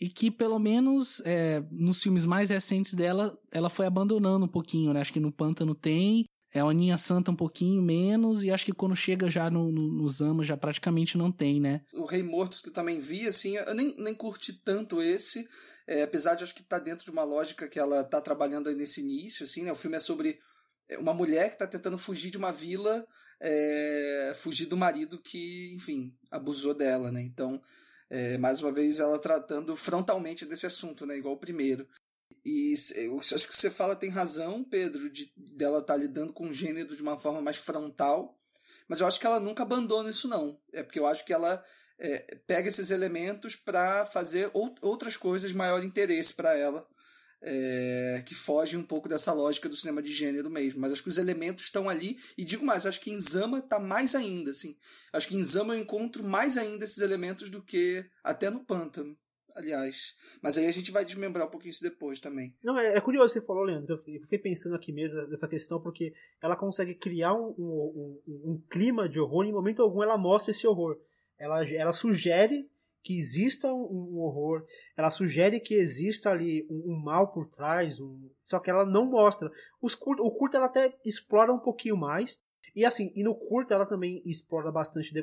e 0.00 0.08
que 0.08 0.30
pelo 0.30 0.58
menos 0.58 1.20
é, 1.24 1.62
nos 1.70 2.02
filmes 2.02 2.24
mais 2.24 2.48
recentes 2.48 2.94
dela, 2.94 3.38
ela 3.52 3.68
foi 3.68 3.86
abandonando 3.86 4.46
um 4.46 4.48
pouquinho, 4.48 4.92
né? 4.92 5.00
Acho 5.00 5.12
que 5.12 5.20
no 5.20 5.30
Pântano 5.30 5.74
tem, 5.74 6.24
é 6.52 6.60
a 6.60 6.64
Aninha 6.64 6.96
Santa 6.96 7.30
um 7.30 7.36
pouquinho 7.36 7.82
menos, 7.82 8.42
e 8.42 8.50
acho 8.50 8.64
que 8.64 8.72
quando 8.72 8.96
chega 8.96 9.30
já 9.30 9.50
no, 9.50 9.70
no, 9.70 10.44
já 10.44 10.56
praticamente 10.56 11.18
não 11.18 11.30
tem, 11.30 11.60
né? 11.60 11.82
O 11.92 12.04
Rei 12.04 12.22
Morto, 12.22 12.62
que 12.62 12.68
eu 12.68 12.72
também 12.72 13.00
vi, 13.00 13.26
assim, 13.28 13.56
eu 13.56 13.74
nem, 13.74 13.94
nem 13.98 14.14
curti 14.14 14.52
tanto 14.52 15.02
esse, 15.02 15.48
é, 15.86 16.02
apesar 16.02 16.34
de 16.34 16.44
acho 16.44 16.54
que 16.54 16.62
tá 16.62 16.78
dentro 16.78 17.04
de 17.04 17.10
uma 17.10 17.24
lógica 17.24 17.68
que 17.68 17.78
ela 17.78 18.02
tá 18.02 18.20
trabalhando 18.20 18.68
aí 18.68 18.74
nesse 18.74 19.00
início, 19.00 19.44
assim, 19.44 19.62
né? 19.62 19.72
O 19.72 19.76
filme 19.76 19.96
é 19.96 20.00
sobre 20.00 20.38
uma 20.98 21.12
mulher 21.12 21.48
que 21.48 21.56
está 21.56 21.66
tentando 21.66 21.98
fugir 21.98 22.30
de 22.30 22.38
uma 22.38 22.50
vila, 22.50 23.04
é, 23.40 24.32
fugir 24.36 24.66
do 24.66 24.76
marido 24.76 25.20
que, 25.20 25.74
enfim, 25.74 26.14
abusou 26.30 26.72
dela, 26.72 27.12
né? 27.12 27.20
Então, 27.20 27.60
é, 28.08 28.38
mais 28.38 28.62
uma 28.62 28.72
vez, 28.72 28.98
ela 29.00 29.18
tratando 29.18 29.76
frontalmente 29.76 30.46
desse 30.46 30.64
assunto, 30.64 31.04
né? 31.04 31.16
Igual 31.16 31.34
o 31.34 31.40
primeiro. 31.40 31.86
E 32.44 32.74
eu 32.94 33.18
acho 33.18 33.46
que 33.46 33.54
você 33.54 33.70
fala 33.70 33.96
tem 33.96 34.10
razão, 34.10 34.64
Pedro, 34.64 35.10
de 35.10 35.32
dela 35.36 35.78
estar 35.78 35.94
tá 35.94 35.98
lidando 35.98 36.32
com 36.32 36.48
o 36.48 36.52
gênero 36.52 36.96
de 36.96 37.02
uma 37.02 37.18
forma 37.18 37.42
mais 37.42 37.56
frontal, 37.56 38.38
mas 38.88 39.00
eu 39.00 39.06
acho 39.06 39.20
que 39.20 39.26
ela 39.26 39.40
nunca 39.40 39.62
abandona 39.62 40.10
isso, 40.10 40.28
não. 40.28 40.60
É 40.72 40.82
porque 40.82 40.98
eu 40.98 41.06
acho 41.06 41.24
que 41.24 41.32
ela 41.32 41.62
é, 41.98 42.36
pega 42.46 42.68
esses 42.68 42.90
elementos 42.90 43.56
para 43.56 44.06
fazer 44.06 44.50
ou, 44.54 44.74
outras 44.80 45.16
coisas 45.16 45.50
de 45.50 45.56
maior 45.56 45.82
interesse 45.84 46.32
para 46.34 46.56
ela 46.56 46.86
é, 47.40 48.22
que 48.26 48.34
foge 48.34 48.76
um 48.76 48.82
pouco 48.82 49.08
dessa 49.08 49.32
lógica 49.32 49.68
do 49.68 49.76
cinema 49.76 50.02
de 50.02 50.12
gênero 50.12 50.50
mesmo. 50.50 50.80
Mas 50.80 50.92
acho 50.92 51.02
que 51.02 51.08
os 51.08 51.18
elementos 51.18 51.64
estão 51.64 51.88
ali, 51.88 52.18
e 52.36 52.44
digo 52.44 52.64
mais, 52.64 52.86
acho 52.86 53.00
que 53.00 53.10
em 53.10 53.20
Zama 53.20 53.58
está 53.58 53.78
mais 53.78 54.14
ainda, 54.14 54.50
assim. 54.50 54.76
Acho 55.12 55.28
que 55.28 55.36
em 55.36 55.44
Zama 55.44 55.74
eu 55.74 55.80
encontro 55.80 56.22
mais 56.22 56.56
ainda 56.56 56.84
esses 56.84 56.98
elementos 56.98 57.50
do 57.50 57.62
que 57.62 58.04
até 58.22 58.50
no 58.50 58.64
Pântano. 58.64 59.16
Aliás. 59.54 60.14
Mas 60.42 60.56
aí 60.56 60.66
a 60.66 60.70
gente 60.70 60.90
vai 60.90 61.04
desmembrar 61.04 61.46
um 61.46 61.50
pouquinho 61.50 61.70
isso 61.70 61.82
depois 61.82 62.20
também. 62.20 62.54
Não, 62.62 62.78
é, 62.78 62.96
é 62.96 63.00
curioso 63.00 63.32
você 63.32 63.40
falou, 63.40 63.64
Leandro. 63.64 63.94
Eu 64.06 64.20
fiquei 64.22 64.38
pensando 64.38 64.74
aqui 64.74 64.92
mesmo 64.92 65.26
dessa 65.26 65.48
questão, 65.48 65.80
porque 65.80 66.12
ela 66.40 66.56
consegue 66.56 66.94
criar 66.94 67.34
um, 67.34 67.54
um, 67.58 68.20
um, 68.26 68.52
um 68.52 68.62
clima 68.70 69.08
de 69.08 69.20
horror 69.20 69.44
em 69.44 69.52
momento 69.52 69.82
algum 69.82 70.02
ela 70.02 70.16
mostra 70.16 70.50
esse 70.50 70.66
horror. 70.66 70.98
Ela, 71.38 71.68
ela 71.68 71.92
sugere 71.92 72.68
que 73.02 73.16
exista 73.16 73.72
um, 73.72 74.18
horror, 74.18 74.66
ela 74.96 75.10
sugere 75.10 75.60
que 75.60 75.74
exista 75.74 76.30
ali 76.30 76.66
um, 76.68 76.94
mal 76.94 77.32
por 77.32 77.48
trás, 77.48 77.96
só 78.44 78.58
que 78.58 78.68
ela 78.68 78.84
não 78.84 79.06
mostra. 79.06 79.50
Os 79.80 79.94
curto, 79.94 80.22
o 80.22 80.30
curto 80.30 80.56
ela 80.56 80.66
até 80.66 80.94
explora 81.04 81.52
um 81.52 81.58
pouquinho 81.58 81.96
mais, 81.96 82.38
e 82.74 82.84
assim, 82.84 83.10
e 83.14 83.22
no 83.22 83.34
curto 83.34 83.72
ela 83.72 83.86
também 83.86 84.22
explora 84.26 84.70
bastante, 84.70 85.14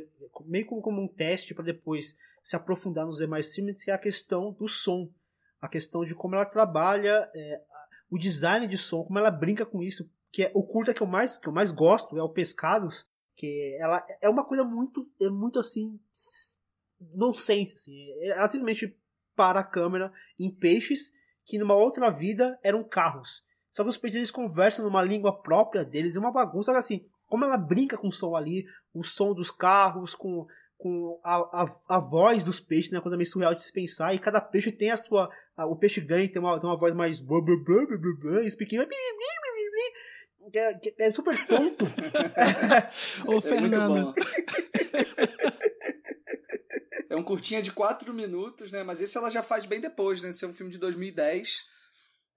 meio 0.45 0.65
como, 0.65 0.81
como 0.81 1.01
um 1.01 1.07
teste 1.07 1.53
para 1.53 1.63
depois 1.63 2.15
se 2.45 2.55
aprofundar 2.55 3.07
nos 3.07 3.17
demais 3.17 3.51
filmes, 3.55 3.83
que 3.83 3.89
é 3.89 3.93
a 3.95 3.97
questão 3.97 4.51
do 4.51 4.67
som. 4.67 5.11
A 5.59 5.67
questão 5.67 6.05
de 6.05 6.13
como 6.13 6.35
ela 6.35 6.45
trabalha 6.45 7.27
é, 7.33 7.61
o 8.07 8.19
design 8.19 8.67
de 8.67 8.77
som, 8.77 9.03
como 9.03 9.17
ela 9.17 9.31
brinca 9.31 9.65
com 9.65 9.81
isso. 9.81 10.07
Que 10.31 10.43
é, 10.43 10.51
o 10.53 10.61
curta 10.61 10.93
que 10.93 11.01
eu 11.01 11.07
mais 11.07 11.39
que 11.39 11.49
eu 11.49 11.51
mais 11.51 11.71
gosto 11.71 12.15
é 12.15 12.21
o 12.21 12.29
Pescados, 12.29 13.07
que 13.35 13.75
ela 13.79 14.05
é 14.21 14.29
uma 14.29 14.45
coisa 14.45 14.63
muito 14.63 15.09
é 15.19 15.27
muito 15.27 15.59
assim 15.59 15.99
nonsense, 17.15 17.73
assim. 17.73 18.11
Ela 18.21 18.47
simplesmente 18.47 18.95
para 19.35 19.61
a 19.61 19.63
câmera 19.63 20.13
em 20.37 20.51
peixes 20.51 21.11
que 21.43 21.57
numa 21.57 21.73
outra 21.73 22.11
vida 22.11 22.59
eram 22.61 22.83
carros. 22.83 23.43
Só 23.71 23.81
que 23.81 23.89
os 23.89 23.97
peixes 23.97 24.17
eles 24.17 24.31
conversam 24.31 24.85
numa 24.85 25.01
língua 25.01 25.41
própria 25.41 25.83
deles, 25.83 26.15
é 26.15 26.19
uma 26.19 26.31
bagunça 26.31 26.71
assim. 26.77 27.09
Como 27.25 27.43
ela 27.43 27.57
brinca 27.57 27.97
com 27.97 28.09
o 28.09 28.11
som 28.11 28.35
ali, 28.35 28.67
o 28.93 29.03
som 29.03 29.33
dos 29.33 29.49
carros, 29.49 30.13
com 30.13 30.45
com 30.77 31.19
a, 31.23 31.35
a, 31.63 31.95
a 31.97 31.99
voz 31.99 32.43
dos 32.43 32.59
peixes, 32.59 32.91
né? 32.91 32.97
Uma 32.97 33.03
coisa 33.03 33.17
meio 33.17 33.29
surreal 33.29 33.55
de 33.55 33.63
se 33.63 33.71
pensar. 33.71 34.13
E 34.13 34.19
cada 34.19 34.41
peixe 34.41 34.71
tem 34.71 34.91
a 34.91 34.97
sua. 34.97 35.29
A, 35.55 35.65
o 35.65 35.75
peixe 35.75 36.01
ganha 36.01 36.29
tem 36.29 36.41
uma, 36.41 36.59
tem 36.59 36.69
uma 36.69 36.77
voz 36.77 36.93
mais. 36.93 37.19
Blá, 37.19 37.41
blá, 37.41 37.55
blá, 37.55 37.97
blá, 37.97 38.31
blá, 38.31 38.43
e 38.43 38.47
os 38.47 38.55
pequenos. 38.55 38.87
É, 40.53 40.79
é 40.99 41.13
super 41.13 41.45
tonto. 41.45 41.85
Ô, 43.25 43.41
Fernando. 43.41 44.13
É, 47.09 47.13
é 47.13 47.15
um 47.15 47.23
curtinha 47.23 47.61
de 47.61 47.71
4 47.71 48.13
minutos, 48.13 48.71
né? 48.71 48.83
Mas 48.83 49.01
esse 49.01 49.17
ela 49.17 49.31
já 49.31 49.41
faz 49.41 49.65
bem 49.65 49.81
depois, 49.81 50.21
né? 50.21 50.29
Esse 50.29 50.45
é 50.45 50.47
um 50.47 50.53
filme 50.53 50.71
de 50.71 50.77
2010. 50.77 51.74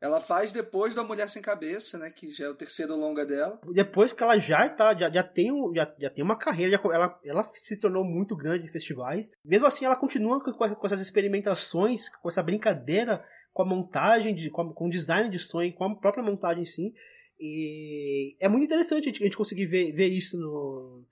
Ela 0.01 0.21
faz 0.21 0.53
depois 0.53 0.95
da 0.95 1.03
Mulher 1.03 1.29
Sem 1.29 1.43
Cabeça, 1.43 1.99
né? 1.99 2.11
Que 2.11 2.31
já 2.31 2.47
é 2.47 2.49
o 2.49 2.55
terceiro 2.55 2.95
longa 2.95 3.27
dela. 3.27 3.61
Depois 3.73 4.13
que 4.13 4.23
ela 4.23 4.39
já 4.39 4.69
tá, 4.69 4.97
já, 4.97 5.11
já, 5.11 5.23
tem, 5.23 5.51
já, 5.75 5.95
já 5.99 6.11
tem 6.11 6.23
uma 6.25 6.39
carreira, 6.39 6.73
já, 6.73 6.95
ela, 6.95 7.21
ela 7.25 7.51
se 7.65 7.77
tornou 7.77 8.05
muito 8.05 8.37
grande 8.37 8.65
em 8.65 8.71
festivais. 8.71 9.31
Mesmo 9.45 9.67
assim, 9.67 9.85
ela 9.85 9.97
continua 9.97 10.43
com, 10.43 10.53
com 10.53 10.87
essas 10.87 11.01
experimentações, 11.01 12.09
com 12.09 12.29
essa 12.29 12.43
brincadeira 12.43 13.25
com 13.53 13.63
a 13.63 13.67
montagem, 13.67 14.37
de, 14.37 14.51
com, 14.51 14.63
a, 14.63 14.73
com 14.73 14.87
o 14.87 14.91
design 14.91 15.29
de 15.29 15.39
sonho, 15.39 15.75
com 15.75 15.85
a 15.85 15.97
própria 15.97 16.23
montagem 16.23 16.63
em 16.63 16.67
si. 16.67 16.95
E 17.41 18.37
é 18.39 18.49
muito 18.49 18.65
interessante 18.65 19.03
a 19.03 19.07
gente, 19.07 19.21
a 19.21 19.27
gente 19.27 19.37
conseguir 19.37 19.67
ver, 19.67 19.91
ver 19.93 20.07
isso 20.07 20.39
no, 20.39 21.05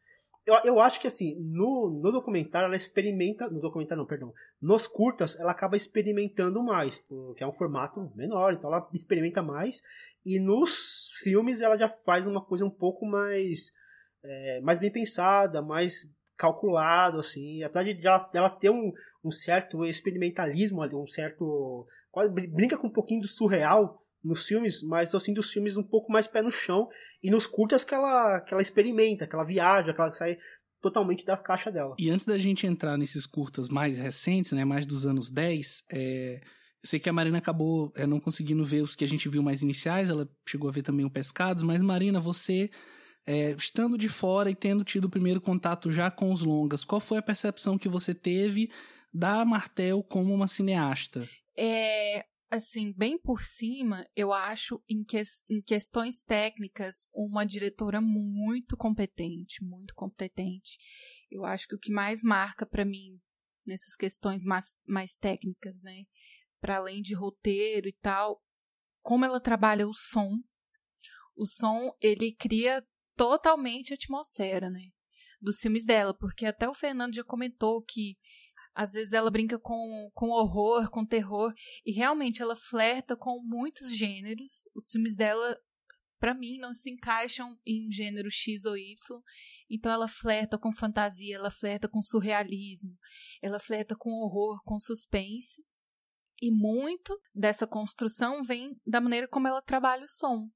eu, 0.47 0.55
eu 0.65 0.81
acho 0.81 1.00
que 1.00 1.09
assim, 1.09 1.35
no, 1.41 1.91
no 1.91 2.12
documentário 2.12 2.67
ela 2.67 2.76
experimenta. 2.76 3.49
No 3.49 3.61
documentário 3.61 4.00
não, 4.00 4.07
perdão. 4.07 4.33
Nos 4.62 4.87
curtas 4.87 5.38
ela 5.41 5.50
acaba 5.50 5.76
experimentando 5.76 6.62
mais, 6.62 6.99
porque 6.99 7.43
é 7.43 7.47
um 7.47 7.53
formato 7.53 8.12
menor, 8.15 8.55
então 8.55 8.73
ela 8.73 8.88
experimenta 8.95 9.43
mais. 9.43 9.83
E 10.25 10.38
nos 10.38 11.11
filmes 11.19 11.61
ela 11.61 11.76
já 11.76 11.88
faz 11.88 12.26
uma 12.26 12.41
coisa 12.41 12.65
um 12.65 12.71
pouco 12.71 13.05
mais. 13.05 13.73
É, 14.25 14.61
mais 14.61 14.79
bem 14.79 14.91
pensada, 14.91 15.61
mais 15.61 16.12
calculado, 16.37 17.19
assim. 17.19 17.62
Apesar 17.65 17.85
de 17.85 18.07
ela, 18.07 18.31
ela 18.33 18.50
ter 18.50 18.71
um, 18.71 18.93
um 19.25 19.31
certo 19.31 19.85
experimentalismo 19.85 20.81
ali, 20.81 20.95
um 20.95 21.09
certo. 21.09 21.87
Quase 22.11 22.31
brinca 22.31 22.79
com 22.79 22.87
um 22.87 22.93
pouquinho 22.93 23.21
do 23.21 23.29
surreal 23.29 24.00
nos 24.26 24.47
filmes, 24.47 24.83
mas 24.83 25.14
assim 25.14 25.33
dos 25.33 25.50
filmes 25.50 25.76
um 25.76 25.83
pouco 25.83 26.12
mais 26.12 26.26
pé 26.26 26.42
no 26.42 26.50
chão 26.50 26.88
e 27.23 27.30
nos 27.30 27.47
curtas 27.47 27.85
que 27.85 27.95
ela 27.95 28.40
que 28.40 28.52
ela 28.52 28.62
experimenta, 28.62 29.26
que 29.26 29.35
ela 29.35 29.45
viaja, 29.45 29.95
que 29.95 30.00
ela 30.00 30.12
sai 30.12 30.38
totalmente 30.80 31.25
da 31.25 31.37
caixa 31.37 31.71
dela. 31.71 31.95
E 31.99 32.11
antes 32.11 32.26
da 32.26 32.37
gente 32.38 32.66
entrar 32.66 32.97
nesses 32.97 33.26
curtas 33.26 33.68
mais 33.68 33.97
recentes, 33.97 34.52
né, 34.52 34.64
mais 34.64 34.87
dos 34.87 35.06
anos 35.06 35.30
10, 35.30 35.85
é, 35.92 36.40
eu 36.83 36.88
sei 36.88 37.00
que 37.00 37.09
a 37.09 37.12
Marina 37.12 37.38
acabou 37.38 37.92
é, 37.97 38.06
não 38.06 38.21
conseguindo 38.21 38.64
ver 38.64 38.83
os 38.83 38.95
que 38.95 39.04
a 39.04 39.09
gente 39.09 39.28
viu 39.28 39.42
mais 39.42 39.62
iniciais, 39.62 40.11
ela 40.11 40.28
chegou 40.49 40.68
a 40.68 40.73
ver 40.73 40.83
também 40.83 41.04
o 41.06 41.11
Pescados, 41.11 41.62
mas 41.62 41.83
Marina, 41.83 42.21
você 42.21 42.71
é, 43.26 43.50
estando 43.52 43.99
de 43.99 44.09
fora 44.09 44.50
e 44.50 44.54
tendo 44.54 44.85
tido 44.85 45.06
o 45.06 45.11
primeiro 45.11 45.40
contato 45.40 45.90
já 45.90 46.11
com 46.11 46.30
os 46.30 46.42
longas, 46.42 46.85
qual 46.85 47.00
foi 47.00 47.18
a 47.18 47.23
percepção 47.23 47.78
que 47.78 47.88
você 47.88 48.14
teve 48.14 48.71
da 49.12 49.45
Martel 49.45 50.02
como 50.02 50.33
uma 50.33 50.47
cineasta? 50.47 51.28
É, 51.56 52.25
assim, 52.50 52.93
bem 52.93 53.19
por 53.19 53.43
cima, 53.43 54.07
eu 54.15 54.33
acho 54.33 54.83
em, 54.88 55.03
que, 55.05 55.23
em 55.50 55.61
questões 55.61 56.23
técnicas 56.23 57.09
uma 57.15 57.45
diretora 57.45 58.00
muito 58.00 58.76
competente, 58.76 59.62
muito 59.65 59.95
competente. 59.95 60.79
Eu 61.31 61.45
acho 61.45 61.67
que 61.67 61.75
o 61.75 61.79
que 61.79 61.93
mais 61.93 62.23
marca 62.23 62.65
para 62.65 62.85
mim 62.85 63.21
nessas 63.67 63.97
questões 63.97 64.45
mais, 64.45 64.75
mais 64.87 65.17
técnicas, 65.17 65.83
né, 65.83 66.05
para 66.61 66.76
além 66.76 67.03
de 67.03 67.15
roteiro 67.15 67.88
e 67.88 67.93
tal, 67.93 68.41
como 69.03 69.25
ela 69.25 69.41
trabalha 69.41 69.88
o 69.88 69.93
som. 69.93 70.38
O 71.35 71.47
som, 71.47 71.91
ele 72.00 72.35
cria 72.35 72.87
totalmente 73.17 73.93
a 73.93 73.97
atmosfera, 73.97 74.71
né, 74.71 74.91
dos 75.41 75.59
filmes 75.59 75.85
dela, 75.85 76.17
porque 76.17 76.47
até 76.47 76.69
o 76.69 76.75
Fernando 76.75 77.15
já 77.15 77.25
comentou 77.25 77.83
que 77.83 78.17
às 78.76 78.92
vezes 78.92 79.14
ela 79.14 79.30
brinca 79.30 79.59
com, 79.59 80.11
com 80.12 80.28
horror, 80.28 80.90
com 80.90 81.02
terror, 81.02 81.50
e 81.85 81.92
realmente 81.92 82.42
ela 82.42 82.54
flerta 82.54 83.16
com 83.16 83.40
muitos 83.42 83.90
gêneros. 83.97 84.68
Os 84.75 84.90
filmes 84.90 85.16
dela, 85.16 85.59
para 86.21 86.35
mim, 86.35 86.59
não 86.59 86.75
se 86.75 86.90
encaixam 86.90 87.59
em 87.64 87.90
gênero 87.90 88.30
X 88.30 88.66
ou 88.66 88.76
Y. 88.76 88.95
Então 89.71 89.90
ela 89.90 90.06
flerta 90.06 90.59
com 90.59 90.75
fantasia, 90.75 91.37
ela 91.37 91.50
flerta 91.50 91.88
com 91.88 92.02
surrealismo, 92.02 92.95
ela 93.40 93.59
flerta 93.59 93.97
com 93.97 94.11
horror, 94.11 94.62
com 94.62 94.78
suspense. 94.78 95.64
E 96.42 96.50
muito 96.50 97.18
dessa 97.35 97.66
construção 97.66 98.42
vem 98.42 98.78
da 98.87 99.00
maneira 99.00 99.26
como 99.26 99.49
ela 99.49 99.62
trabalha 99.62 100.04
o 100.04 100.11
som. 100.11 100.50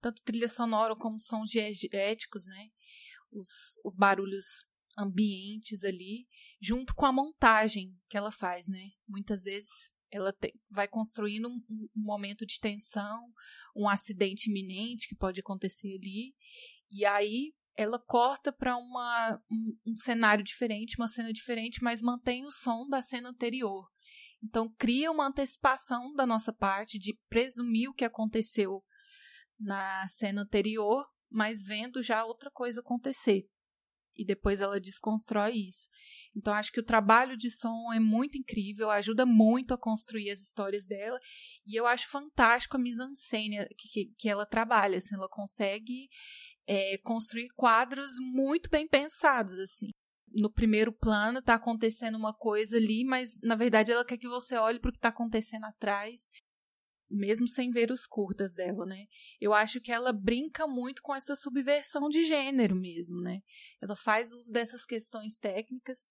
Tanto 0.00 0.22
trilha 0.22 0.48
sonora 0.48 0.94
como 0.94 1.18
sons 1.18 1.50
diegéticos, 1.50 2.46
né? 2.46 2.68
Os, 3.32 3.80
os 3.84 3.96
barulhos 3.96 4.64
ambientes 4.96 5.84
ali, 5.84 6.26
junto 6.60 6.94
com 6.94 7.06
a 7.06 7.12
montagem 7.12 7.96
que 8.08 8.16
ela 8.16 8.30
faz, 8.30 8.68
né? 8.68 8.90
Muitas 9.08 9.44
vezes 9.44 9.92
ela 10.10 10.32
te, 10.32 10.54
vai 10.70 10.86
construindo 10.86 11.48
um, 11.48 11.60
um, 11.96 12.04
momento 12.04 12.46
de 12.46 12.60
tensão, 12.60 13.26
um 13.74 13.88
acidente 13.88 14.48
iminente 14.48 15.08
que 15.08 15.16
pode 15.16 15.40
acontecer 15.40 15.96
ali, 15.96 16.34
e 16.90 17.04
aí 17.04 17.52
ela 17.76 17.98
corta 17.98 18.52
para 18.52 18.76
um, 18.76 18.92
um 19.84 19.96
cenário 19.96 20.44
diferente, 20.44 20.96
uma 20.96 21.08
cena 21.08 21.32
diferente, 21.32 21.82
mas 21.82 22.00
mantém 22.00 22.46
o 22.46 22.52
som 22.52 22.88
da 22.88 23.02
cena 23.02 23.30
anterior. 23.30 23.88
Então 24.42 24.72
cria 24.78 25.10
uma 25.10 25.26
antecipação 25.26 26.14
da 26.14 26.24
nossa 26.24 26.52
parte 26.52 26.98
de 26.98 27.18
presumir 27.28 27.88
o 27.88 27.94
que 27.94 28.04
aconteceu 28.04 28.84
na 29.58 30.06
cena 30.06 30.42
anterior, 30.42 31.04
mas 31.28 31.62
vendo 31.62 32.00
já 32.02 32.24
outra 32.24 32.50
coisa 32.52 32.80
acontecer 32.80 33.48
e 34.16 34.24
depois 34.24 34.60
ela 34.60 34.80
desconstrói 34.80 35.52
isso. 35.52 35.88
Então 36.36 36.52
acho 36.52 36.72
que 36.72 36.80
o 36.80 36.84
trabalho 36.84 37.36
de 37.36 37.50
som 37.50 37.92
é 37.92 38.00
muito 38.00 38.38
incrível, 38.38 38.90
ajuda 38.90 39.26
muito 39.26 39.74
a 39.74 39.78
construir 39.78 40.30
as 40.30 40.40
histórias 40.40 40.86
dela 40.86 41.18
e 41.66 41.78
eu 41.78 41.86
acho 41.86 42.08
fantástico 42.08 42.76
a 42.76 42.80
mise-en-scène 42.80 43.66
que, 43.76 44.06
que, 44.16 44.28
ela 44.28 44.46
trabalha, 44.46 44.98
assim, 44.98 45.14
ela 45.14 45.28
consegue 45.28 46.08
é, 46.66 46.98
construir 46.98 47.48
quadros 47.54 48.12
muito 48.20 48.70
bem 48.70 48.88
pensados, 48.88 49.54
assim. 49.54 49.90
No 50.32 50.50
primeiro 50.50 50.92
plano 50.92 51.38
está 51.38 51.54
acontecendo 51.54 52.16
uma 52.16 52.34
coisa 52.34 52.76
ali, 52.76 53.04
mas 53.04 53.38
na 53.42 53.54
verdade 53.54 53.92
ela 53.92 54.04
quer 54.04 54.18
que 54.18 54.28
você 54.28 54.56
olhe 54.56 54.80
para 54.80 54.88
o 54.88 54.92
que 54.92 54.98
está 54.98 55.10
acontecendo 55.10 55.64
atrás 55.64 56.30
mesmo 57.14 57.48
sem 57.48 57.70
ver 57.70 57.90
os 57.90 58.06
curtas 58.06 58.54
dela, 58.54 58.84
né? 58.84 59.06
Eu 59.40 59.52
acho 59.52 59.80
que 59.80 59.92
ela 59.92 60.12
brinca 60.12 60.66
muito 60.66 61.02
com 61.02 61.14
essa 61.14 61.36
subversão 61.36 62.08
de 62.08 62.24
gênero 62.24 62.74
mesmo, 62.74 63.20
né? 63.20 63.40
Ela 63.82 63.96
faz 63.96 64.32
uso 64.32 64.50
dessas 64.50 64.84
questões 64.84 65.38
técnicas 65.38 66.08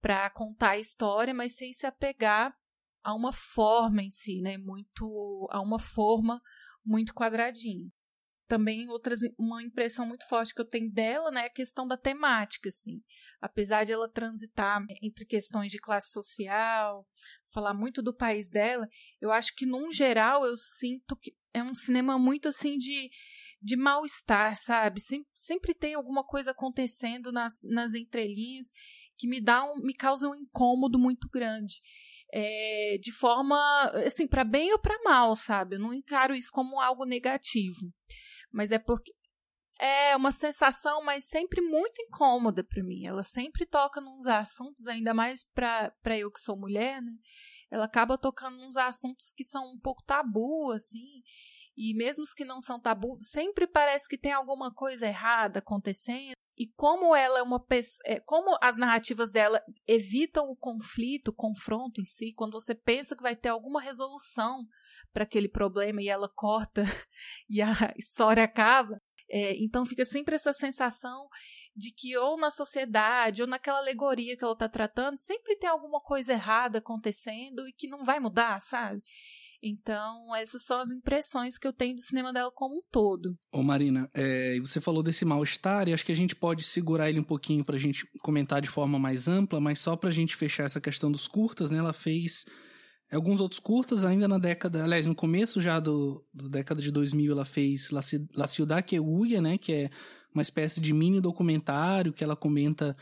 para 0.00 0.28
contar 0.30 0.70
a 0.70 0.78
história, 0.78 1.32
mas 1.32 1.56
sem 1.56 1.72
se 1.72 1.86
apegar 1.86 2.56
a 3.02 3.14
uma 3.14 3.32
forma 3.32 4.02
em 4.02 4.10
si, 4.10 4.40
né? 4.40 4.58
Muito 4.58 5.48
a 5.50 5.60
uma 5.60 5.78
forma 5.78 6.40
muito 6.84 7.14
quadradinha 7.14 7.90
também 8.52 8.86
outras 8.90 9.20
uma 9.38 9.62
impressão 9.62 10.06
muito 10.06 10.28
forte 10.28 10.54
que 10.54 10.60
eu 10.60 10.68
tenho 10.68 10.92
dela, 10.92 11.30
né, 11.30 11.44
é 11.44 11.46
a 11.46 11.50
questão 11.50 11.86
da 11.86 11.96
temática, 11.96 12.68
assim. 12.68 13.00
Apesar 13.40 13.84
de 13.84 13.92
ela 13.92 14.10
transitar 14.10 14.84
entre 15.00 15.24
questões 15.24 15.70
de 15.70 15.78
classe 15.78 16.10
social, 16.12 17.06
falar 17.50 17.72
muito 17.72 18.02
do 18.02 18.14
país 18.14 18.50
dela, 18.50 18.86
eu 19.22 19.32
acho 19.32 19.54
que 19.54 19.64
num 19.64 19.90
geral 19.90 20.44
eu 20.44 20.54
sinto 20.58 21.16
que 21.16 21.34
é 21.54 21.62
um 21.62 21.74
cinema 21.74 22.18
muito 22.18 22.46
assim 22.48 22.76
de 22.76 23.08
de 23.64 23.76
mal-estar, 23.76 24.56
sabe? 24.56 25.00
Sempre, 25.00 25.28
sempre 25.32 25.72
tem 25.72 25.94
alguma 25.94 26.24
coisa 26.24 26.50
acontecendo 26.50 27.30
nas, 27.30 27.60
nas 27.70 27.94
entrelinhas 27.94 28.66
que 29.16 29.28
me 29.28 29.40
dá 29.40 29.62
um, 29.64 29.76
me 29.80 29.94
causa 29.94 30.28
um 30.28 30.34
incômodo 30.34 30.98
muito 30.98 31.28
grande. 31.30 31.80
é, 32.34 32.96
de 33.00 33.12
forma, 33.12 33.56
assim, 34.06 34.26
para 34.26 34.42
bem 34.42 34.72
ou 34.72 34.78
para 34.78 34.98
mal, 35.04 35.36
sabe? 35.36 35.76
Eu 35.76 35.80
não 35.80 35.92
encaro 35.92 36.34
isso 36.34 36.48
como 36.50 36.80
algo 36.80 37.04
negativo. 37.04 37.92
Mas 38.52 38.70
é 38.70 38.78
porque 38.78 39.12
é 39.80 40.14
uma 40.14 40.30
sensação, 40.30 41.02
mas 41.02 41.26
sempre 41.26 41.60
muito 41.60 42.00
incômoda 42.02 42.62
para 42.62 42.84
mim. 42.84 43.06
Ela 43.06 43.24
sempre 43.24 43.66
toca 43.66 44.00
nos 44.00 44.26
assuntos, 44.26 44.86
ainda 44.86 45.12
mais 45.12 45.44
para 45.52 46.18
eu 46.18 46.30
que 46.30 46.40
sou 46.40 46.56
mulher, 46.56 47.02
né? 47.02 47.12
Ela 47.70 47.86
acaba 47.86 48.18
tocando 48.18 48.58
nos 48.58 48.76
assuntos 48.76 49.32
que 49.34 49.42
são 49.42 49.72
um 49.72 49.80
pouco 49.80 50.04
tabu, 50.04 50.70
assim. 50.72 51.22
E 51.76 51.94
mesmo 51.94 52.22
os 52.22 52.34
que 52.34 52.44
não 52.44 52.60
são 52.60 52.78
tabu, 52.78 53.16
sempre 53.20 53.66
parece 53.66 54.06
que 54.06 54.18
tem 54.18 54.30
alguma 54.30 54.72
coisa 54.72 55.06
errada 55.06 55.58
acontecendo. 55.58 56.34
E 56.56 56.68
como 56.76 57.16
ela 57.16 57.38
é 57.38 57.42
uma 57.42 57.58
pessoa. 57.58 58.02
É, 58.04 58.20
como 58.20 58.56
as 58.62 58.76
narrativas 58.76 59.30
dela 59.30 59.60
evitam 59.86 60.50
o 60.50 60.56
conflito, 60.56 61.28
o 61.28 61.34
confronto 61.34 62.00
em 62.00 62.04
si, 62.04 62.34
quando 62.34 62.52
você 62.52 62.74
pensa 62.74 63.16
que 63.16 63.22
vai 63.22 63.34
ter 63.34 63.48
alguma 63.48 63.80
resolução 63.80 64.66
para 65.12 65.24
aquele 65.24 65.48
problema 65.48 66.02
e 66.02 66.08
ela 66.08 66.28
corta 66.28 66.82
e 67.48 67.60
a 67.60 67.94
história 67.96 68.42
acaba. 68.44 69.00
É, 69.30 69.56
então 69.62 69.86
fica 69.86 70.04
sempre 70.04 70.34
essa 70.34 70.52
sensação 70.52 71.28
de 71.74 71.90
que 71.90 72.16
ou 72.18 72.38
na 72.38 72.50
sociedade 72.50 73.40
ou 73.40 73.48
naquela 73.48 73.78
alegoria 73.78 74.36
que 74.36 74.44
ela 74.44 74.52
está 74.52 74.68
tratando 74.68 75.18
sempre 75.18 75.56
tem 75.56 75.70
alguma 75.70 76.00
coisa 76.00 76.32
errada 76.34 76.78
acontecendo 76.78 77.66
e 77.66 77.72
que 77.72 77.88
não 77.88 78.04
vai 78.04 78.20
mudar, 78.20 78.60
sabe? 78.60 79.02
Então, 79.62 80.34
essas 80.34 80.64
são 80.64 80.80
as 80.80 80.90
impressões 80.90 81.56
que 81.56 81.66
eu 81.66 81.72
tenho 81.72 81.94
do 81.94 82.02
cinema 82.02 82.32
dela 82.32 82.50
como 82.52 82.78
um 82.78 82.82
todo. 82.90 83.38
Ô 83.52 83.62
Marina, 83.62 84.10
é, 84.12 84.58
você 84.58 84.80
falou 84.80 85.04
desse 85.04 85.24
mal-estar 85.24 85.88
e 85.88 85.94
acho 85.94 86.04
que 86.04 86.10
a 86.10 86.16
gente 86.16 86.34
pode 86.34 86.64
segurar 86.64 87.08
ele 87.08 87.20
um 87.20 87.24
pouquinho 87.24 87.64
para 87.64 87.76
a 87.76 87.78
gente 87.78 88.04
comentar 88.20 88.60
de 88.60 88.68
forma 88.68 88.98
mais 88.98 89.28
ampla, 89.28 89.60
mas 89.60 89.78
só 89.78 89.94
para 89.94 90.08
a 90.08 90.12
gente 90.12 90.34
fechar 90.34 90.64
essa 90.64 90.80
questão 90.80 91.12
dos 91.12 91.28
curtas, 91.28 91.70
né? 91.70 91.78
Ela 91.78 91.92
fez 91.92 92.44
alguns 93.16 93.40
outros 93.40 93.60
curtas 93.60 94.04
ainda 94.04 94.26
na 94.26 94.38
década, 94.38 94.84
aliás, 94.84 95.06
no 95.06 95.14
começo 95.14 95.60
já 95.60 95.78
do, 95.78 96.24
do 96.32 96.48
década 96.48 96.80
de 96.80 96.90
2000, 96.90 97.32
ela 97.32 97.44
fez 97.44 97.90
La, 97.90 98.00
La 98.34 98.46
Ciudad 98.46 98.82
que 98.82 98.98
Huye, 98.98 99.40
né? 99.40 99.58
Que 99.58 99.72
é 99.72 99.90
uma 100.34 100.42
espécie 100.42 100.80
de 100.80 100.92
mini 100.92 101.20
documentário 101.20 102.12
que 102.12 102.24
ela 102.24 102.34
comenta 102.34 102.96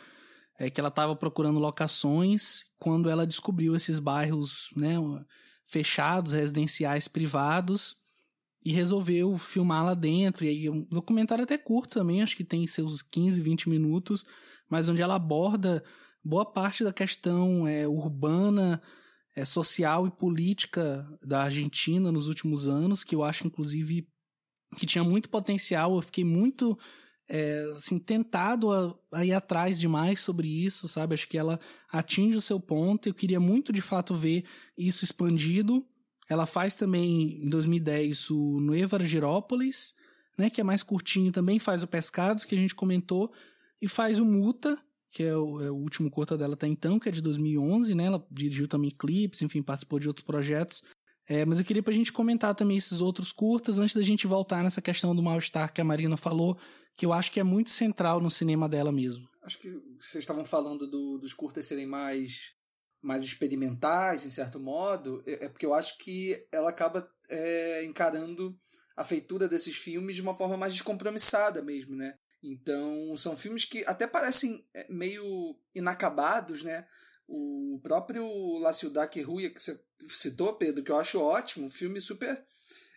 é, 0.58 0.68
que 0.68 0.80
ela 0.80 0.88
estava 0.88 1.16
procurando 1.16 1.58
locações 1.58 2.64
quando 2.78 3.08
ela 3.08 3.26
descobriu 3.26 3.74
esses 3.74 3.98
bairros, 3.98 4.68
né? 4.76 4.96
fechados, 5.66 6.32
residenciais 6.32 7.06
privados, 7.06 7.96
e 8.62 8.72
resolveu 8.72 9.38
filmar 9.38 9.84
lá 9.84 9.94
dentro. 9.94 10.44
E 10.44 10.48
aí, 10.48 10.68
um 10.68 10.84
documentário 10.90 11.44
até 11.44 11.56
curto 11.56 11.94
também, 11.94 12.22
acho 12.22 12.36
que 12.36 12.44
tem 12.44 12.66
seus 12.66 13.00
15, 13.00 13.40
20 13.40 13.68
minutos, 13.68 14.26
mas 14.68 14.88
onde 14.88 15.00
ela 15.00 15.14
aborda 15.14 15.82
boa 16.22 16.44
parte 16.44 16.84
da 16.84 16.92
questão 16.92 17.66
é, 17.66 17.88
urbana, 17.88 18.82
é, 19.34 19.44
social 19.44 20.06
e 20.06 20.10
política 20.10 21.06
da 21.22 21.42
Argentina 21.44 22.10
nos 22.10 22.28
últimos 22.28 22.66
anos, 22.66 23.04
que 23.04 23.14
eu 23.14 23.22
acho, 23.22 23.46
inclusive, 23.46 24.06
que 24.76 24.86
tinha 24.86 25.04
muito 25.04 25.28
potencial. 25.28 25.94
Eu 25.94 26.02
fiquei 26.02 26.24
muito 26.24 26.78
é, 27.28 27.70
assim, 27.74 27.98
tentado 27.98 28.72
a, 28.72 29.18
a, 29.18 29.24
ir 29.24 29.32
atrás 29.32 29.78
demais 29.78 30.20
sobre 30.20 30.48
isso, 30.48 30.88
sabe? 30.88 31.14
Acho 31.14 31.28
que 31.28 31.38
ela 31.38 31.60
atinge 31.92 32.36
o 32.36 32.40
seu 32.40 32.58
ponto. 32.58 33.08
Eu 33.08 33.14
queria 33.14 33.38
muito, 33.38 33.72
de 33.72 33.80
fato, 33.80 34.14
ver 34.14 34.44
isso 34.76 35.04
expandido. 35.04 35.86
Ela 36.28 36.44
faz 36.44 36.74
também, 36.74 37.40
em 37.44 37.48
2010, 37.48 38.30
o 38.30 38.60
Nueva 38.60 38.96
Argirópolis, 38.96 39.94
né? 40.36 40.50
Que 40.50 40.60
é 40.60 40.64
mais 40.64 40.82
curtinho 40.82 41.30
também. 41.30 41.60
Faz 41.60 41.84
o 41.84 41.86
Pescados, 41.86 42.44
que 42.44 42.54
a 42.54 42.58
gente 42.58 42.74
comentou. 42.74 43.32
E 43.80 43.86
faz 43.86 44.18
o 44.18 44.24
Muta, 44.24 44.76
que 45.10 45.24
é 45.24 45.36
o, 45.36 45.60
é 45.60 45.70
o 45.70 45.74
último 45.74 46.10
curta 46.10 46.38
dela 46.38 46.54
até 46.54 46.66
então, 46.66 46.98
que 46.98 47.08
é 47.08 47.12
de 47.12 47.20
2011, 47.20 47.94
né? 47.94 48.04
Ela 48.04 48.24
dirigiu 48.30 48.68
também 48.68 48.90
clipes, 48.90 49.42
enfim, 49.42 49.62
participou 49.62 49.98
de 49.98 50.08
outros 50.08 50.24
projetos. 50.24 50.82
É, 51.28 51.44
mas 51.44 51.58
eu 51.58 51.64
queria 51.64 51.82
pra 51.82 51.92
gente 51.92 52.12
comentar 52.12 52.54
também 52.54 52.76
esses 52.76 53.00
outros 53.00 53.32
curtas, 53.32 53.78
antes 53.78 53.94
da 53.94 54.02
gente 54.02 54.26
voltar 54.26 54.62
nessa 54.62 54.82
questão 54.82 55.14
do 55.14 55.22
mal-estar 55.22 55.72
que 55.72 55.80
a 55.80 55.84
Marina 55.84 56.16
falou, 56.16 56.58
que 56.96 57.06
eu 57.06 57.12
acho 57.12 57.30
que 57.30 57.40
é 57.40 57.44
muito 57.44 57.70
central 57.70 58.20
no 58.20 58.30
cinema 58.30 58.68
dela 58.68 58.90
mesmo. 58.90 59.28
Acho 59.42 59.58
que 59.58 59.70
vocês 60.00 60.22
estavam 60.22 60.44
falando 60.44 60.90
do, 60.90 61.18
dos 61.18 61.32
curtas 61.32 61.66
serem 61.66 61.86
mais, 61.86 62.54
mais 63.02 63.24
experimentais, 63.24 64.24
em 64.24 64.30
certo 64.30 64.58
modo, 64.58 65.22
é, 65.26 65.46
é 65.46 65.48
porque 65.48 65.66
eu 65.66 65.74
acho 65.74 65.96
que 65.98 66.36
ela 66.52 66.70
acaba 66.70 67.08
é, 67.28 67.84
encarando 67.84 68.56
a 68.96 69.04
feitura 69.04 69.48
desses 69.48 69.76
filmes 69.76 70.16
de 70.16 70.22
uma 70.22 70.34
forma 70.34 70.56
mais 70.56 70.72
descompromissada 70.72 71.62
mesmo, 71.62 71.96
né? 71.96 72.14
Então, 72.42 73.14
são 73.16 73.36
filmes 73.36 73.64
que 73.64 73.84
até 73.84 74.06
parecem 74.06 74.66
é, 74.74 74.86
meio 74.90 75.58
inacabados, 75.74 76.62
né? 76.62 76.86
O 77.28 77.78
próprio 77.82 78.58
La 78.58 78.72
Ciudad 78.72 79.08
que 79.08 79.20
Ruia, 79.20 79.50
que 79.50 79.62
você 79.62 79.78
citou, 80.08 80.56
Pedro, 80.56 80.82
que 80.82 80.90
eu 80.90 80.98
acho 80.98 81.20
ótimo, 81.20 81.66
um 81.66 81.70
filme 81.70 82.00
super 82.00 82.44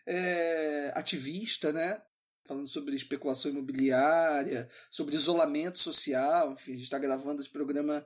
é, 0.05 0.91
ativista, 0.95 1.71
né? 1.71 2.01
falando 2.45 2.67
sobre 2.67 2.95
especulação 2.95 3.51
imobiliária, 3.51 4.67
sobre 4.89 5.15
isolamento 5.15 5.79
social. 5.79 6.53
Enfim, 6.53 6.71
a 6.71 6.75
gente 6.75 6.83
está 6.83 6.99
gravando 6.99 7.41
esse 7.41 7.49
programa 7.49 8.05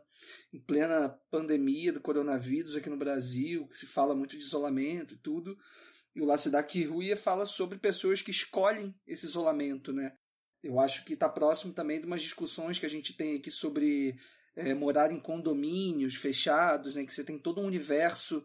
em 0.53 0.59
plena 0.59 1.09
pandemia 1.31 1.91
do 1.91 2.01
coronavírus 2.01 2.75
aqui 2.75 2.89
no 2.89 2.97
Brasil, 2.97 3.67
que 3.67 3.75
se 3.75 3.87
fala 3.87 4.15
muito 4.15 4.37
de 4.37 4.43
isolamento 4.43 5.15
e 5.15 5.17
tudo. 5.17 5.57
E 6.15 6.21
o 6.21 6.25
Lacidaki 6.25 6.83
Ruia 6.83 7.17
fala 7.17 7.45
sobre 7.45 7.77
pessoas 7.77 8.21
que 8.21 8.31
escolhem 8.31 8.95
esse 9.05 9.25
isolamento, 9.25 9.91
né? 9.91 10.15
Eu 10.63 10.79
acho 10.79 11.05
que 11.05 11.13
está 11.13 11.29
próximo 11.29 11.73
também 11.73 11.99
de 11.99 12.05
umas 12.05 12.21
discussões 12.21 12.79
que 12.79 12.85
a 12.85 12.89
gente 12.89 13.13
tem 13.13 13.35
aqui 13.35 13.51
sobre 13.51 14.15
é, 14.55 14.73
morar 14.73 15.11
em 15.11 15.19
condomínios 15.19 16.15
fechados, 16.15 16.95
né? 16.95 17.05
Que 17.05 17.13
você 17.13 17.23
tem 17.23 17.37
todo 17.37 17.61
um 17.61 17.65
universo 17.65 18.43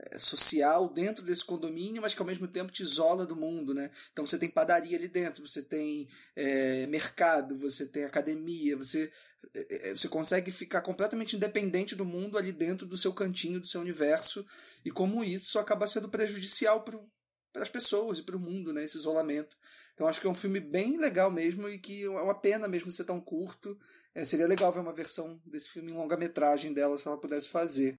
é, 0.00 0.16
social 0.16 0.88
dentro 0.88 1.24
desse 1.24 1.44
condomínio, 1.44 2.00
mas 2.00 2.14
que 2.14 2.22
ao 2.22 2.26
mesmo 2.26 2.46
tempo 2.46 2.70
te 2.70 2.84
isola 2.84 3.26
do 3.26 3.34
mundo, 3.34 3.74
né? 3.74 3.90
Então 4.12 4.24
você 4.24 4.38
tem 4.38 4.48
padaria 4.48 4.96
ali 4.96 5.08
dentro, 5.08 5.44
você 5.44 5.60
tem 5.60 6.08
é, 6.36 6.86
mercado, 6.86 7.58
você 7.58 7.84
tem 7.84 8.04
academia, 8.04 8.76
você, 8.76 9.10
é, 9.52 9.90
é 9.90 9.96
você 9.96 10.08
consegue 10.08 10.52
ficar 10.52 10.82
completamente 10.82 11.34
independente 11.34 11.96
do 11.96 12.04
mundo 12.04 12.38
ali 12.38 12.52
dentro 12.52 12.86
do 12.86 12.96
seu 12.96 13.12
cantinho, 13.12 13.58
do 13.58 13.66
seu 13.66 13.80
universo, 13.80 14.46
e 14.84 14.90
como 14.92 15.24
isso 15.24 15.58
acaba 15.58 15.88
sendo 15.88 16.08
prejudicial 16.08 16.84
para 17.58 17.64
as 17.64 17.68
pessoas 17.68 18.18
e 18.18 18.22
para 18.22 18.36
o 18.36 18.40
mundo, 18.40 18.72
né? 18.72 18.84
Esse 18.84 18.96
isolamento. 18.96 19.56
Então 19.92 20.06
acho 20.06 20.20
que 20.20 20.28
é 20.28 20.30
um 20.30 20.34
filme 20.34 20.60
bem 20.60 20.96
legal 20.96 21.28
mesmo 21.28 21.68
e 21.68 21.76
que 21.76 22.04
é 22.04 22.08
uma 22.08 22.38
pena 22.38 22.68
mesmo 22.68 22.90
ser 22.90 23.04
tão 23.04 23.20
curto. 23.20 23.76
É, 24.14 24.24
seria 24.24 24.46
legal 24.46 24.72
ver 24.72 24.78
uma 24.78 24.92
versão 24.92 25.42
desse 25.44 25.68
filme 25.70 25.90
em 25.90 25.94
longa-metragem 25.94 26.72
dela 26.72 26.96
se 26.96 27.08
ela 27.08 27.20
pudesse 27.20 27.48
fazer. 27.48 27.96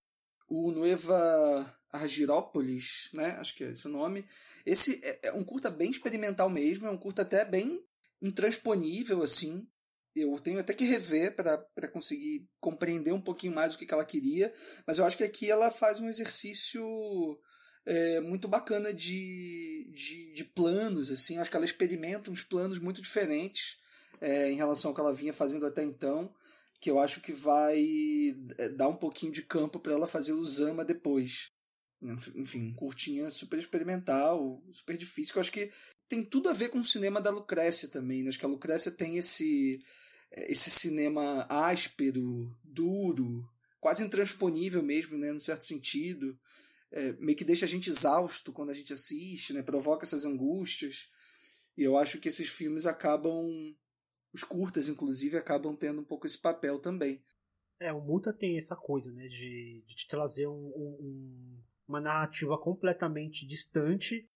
O 0.48 0.72
Nueva 0.72 1.78
Argirópolis, 1.91 3.10
né? 3.13 3.32
Acho 3.32 3.54
que 3.54 3.65
é 3.65 3.72
esse 3.72 3.86
o 3.86 3.91
nome. 3.91 4.26
Esse 4.65 5.02
é, 5.04 5.28
é 5.28 5.34
um 5.34 5.43
curta 5.43 5.69
bem 5.69 5.91
experimental 5.91 6.50
mesmo, 6.50 6.88
é 6.88 6.89
um 6.89 6.98
curta 6.98 7.24
até 7.24 7.43
bem 7.43 7.84
intransponível, 8.22 9.22
assim. 9.22 9.67
Eu 10.15 10.39
tenho 10.39 10.60
até 10.60 10.74
que 10.74 10.86
rever 10.86 11.36
para 11.36 11.88
conseguir 11.89 12.48
compreender 12.62 13.12
um 13.12 13.22
pouquinho 13.22 13.54
mais 13.54 13.76
o 13.76 13.78
que, 13.78 13.86
que 13.86 13.93
ela 13.93 14.06
queria, 14.06 14.54
mas 14.88 14.98
eu 14.98 15.06
acho 15.06 15.17
que 15.17 15.24
aqui 15.24 15.52
ela 15.52 15.69
faz 15.69 16.00
um 16.00 16.08
exercício 16.08 16.82
é, 17.86 18.20
muito 18.20 18.48
bacana 18.48 18.94
de, 18.94 19.92
de, 19.94 20.34
de, 20.34 20.44
planos, 20.44 21.12
assim. 21.12 21.38
Acho 21.38 21.50
que 21.50 21.58
ela 21.58 21.65
experimenta 21.65 22.32
uns 22.32 22.44
planos 22.44 22.80
muito 22.80 23.02
diferentes 23.02 23.78
é, 24.22 24.52
em 24.52 24.56
relação 24.56 24.89
ao 24.89 24.96
que 24.96 25.02
ela 25.02 25.13
vinha 25.13 25.34
fazendo 25.34 25.65
até 25.65 25.84
então, 25.84 26.34
que 26.80 26.89
eu 26.89 27.00
acho 27.00 27.22
que 27.22 27.34
vai 27.34 27.84
é, 28.58 28.70
dar 28.70 28.88
um 28.88 28.96
pouquinho 28.96 29.32
de 29.32 29.42
campo 29.42 29.80
para 29.80 29.94
ela 29.94 30.08
fazer 30.08 30.34
o 30.34 30.44
Zama 30.44 30.86
depois 30.86 31.52
enfim, 32.02 32.74
curtinha 32.74 33.30
super 33.30 33.60
experimental, 33.60 34.63
super 34.72 34.98
difícil, 34.98 35.34
que 35.34 35.38
eu 35.38 35.42
acho 35.42 35.52
que 35.52 35.72
tem 36.08 36.24
tudo 36.24 36.50
a 36.50 36.54
ver 36.54 36.70
com 36.70 36.80
o 36.80 36.84
cinema 36.84 37.22
da 37.22 37.30
Lucrécia 37.30 37.89
também, 37.89 38.24
né? 38.24 38.30
Acho 38.30 38.39
que 38.39 38.46
a 38.46 38.50
Lucrécia 38.50 38.92
tem 38.92 39.18
esse 39.18 39.82
esse 40.32 40.70
cinema 40.70 41.46
áspero, 41.50 42.56
duro, 42.63 43.44
quase 43.80 44.04
intransponível 44.04 44.84
mesmo, 44.84 45.18
né, 45.18 45.32
no 45.32 45.39
certo 45.39 45.65
sentido, 45.65 46.38
é, 46.91 47.13
meio 47.13 47.38
que 47.38 47.45
deixa 47.45 47.65
a 47.65 47.69
gente 47.69 47.89
exausto 47.89 48.52
quando 48.52 48.71
a 48.71 48.73
gente 48.73 48.93
assiste, 48.93 49.54
né, 49.54 49.62
provoca 49.62 50.06
essas 50.06 50.25
angústias. 50.25 51.10
E 51.78 51.84
eu 51.84 51.97
acho 51.97 52.19
que 52.19 52.30
esses 52.30 52.49
filmes 52.49 52.86
acabam, 52.86 53.45
os 54.34 54.43
curtas 54.43 54.88
inclusive, 54.88 55.38
acabam 55.38 55.75
tendo 55.75 56.02
um 56.02 56.06
pouco 56.06 56.25
esse 56.25 56.39
papel 56.39 56.80
também. 56.80 57.21
É, 57.80 57.93
o 57.93 58.02
Muta 58.02 58.34
tem 58.34 58.58
essa 58.58 58.75
coisa, 58.75 59.12
né, 59.13 59.28
de, 59.28 59.84
de 59.88 59.95
te 59.95 60.08
trazer 60.08 60.47
um, 60.47 60.73
um, 60.75 61.62
uma 61.88 62.02
narrativa 62.02 62.58
completamente 62.58 63.47
distante, 63.47 64.30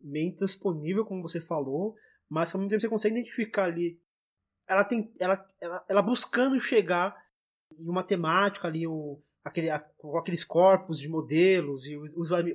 meio 0.00 0.28
intransponível, 0.28 1.04
como 1.04 1.22
você 1.22 1.40
falou, 1.40 1.94
mas 2.28 2.52
ao 2.52 2.60
mesmo 2.60 2.70
tempo 2.70 2.80
você 2.80 2.88
consegue 2.88 3.18
identificar 3.18 3.64
ali. 3.64 4.00
Ela 4.66 4.84
tem. 4.84 5.12
Ela, 5.18 5.46
ela, 5.60 5.86
ela 5.88 6.02
buscando 6.02 6.58
chegar 6.60 7.16
em 7.78 7.88
uma 7.88 8.02
temática 8.02 8.66
ali, 8.66 8.86
o, 8.86 9.22
aquele, 9.48 9.68
com 9.96 10.16
aqueles 10.16 10.44
corpos 10.44 10.98
de 10.98 11.08
modelos 11.08 11.86
e 11.86 11.96
o, 11.96 12.04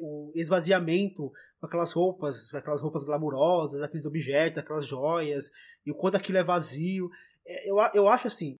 o 0.01 0.31
esvaziamento 0.35 1.31
com 1.59 1.65
aquelas 1.65 1.93
roupas, 1.93 2.53
aquelas 2.53 2.81
roupas 2.81 3.03
glamurosas, 3.03 3.81
aqueles 3.81 4.05
objetos, 4.05 4.57
aquelas 4.57 4.85
joias, 4.85 5.51
e 5.85 5.91
o 5.91 5.95
quanto 5.95 6.17
aquilo 6.17 6.37
é 6.37 6.43
vazio. 6.43 7.09
É, 7.45 7.69
eu, 7.69 7.77
eu 7.93 8.07
acho 8.07 8.27
assim, 8.27 8.55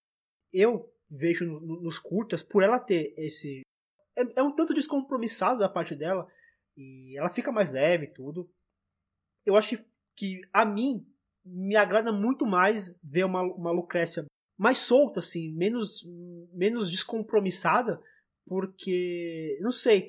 eu 0.52 0.90
vejo 1.10 1.46
nos 1.60 2.00
curtas, 2.00 2.42
por 2.42 2.64
ela 2.64 2.80
ter 2.80 3.14
esse 3.18 3.62
é, 4.16 4.40
é 4.40 4.44
um 4.44 4.54
tanto 4.54 4.74
descompromissado 4.74 5.60
da 5.60 5.70
parte 5.70 5.96
dela. 5.96 6.28
E 6.76 7.18
ela 7.18 7.30
fica 7.30 7.52
mais 7.52 7.72
leve 7.72 8.06
e 8.06 8.14
tudo. 8.14 8.50
Eu 9.46 9.56
acho 9.56 9.78
que, 10.16 10.42
a 10.52 10.66
mim, 10.66 11.06
me 11.46 11.76
agrada 11.76 12.12
muito 12.12 12.46
mais 12.46 12.98
ver 13.04 13.26
uma, 13.26 13.42
uma 13.42 13.72
Lucrécia 13.72 14.26
mais 14.58 14.78
solta, 14.78 15.20
assim, 15.20 15.52
menos, 15.54 16.04
menos 16.54 16.90
descompromissada, 16.90 18.02
porque, 18.46 19.58
não 19.62 19.72
sei, 19.72 20.08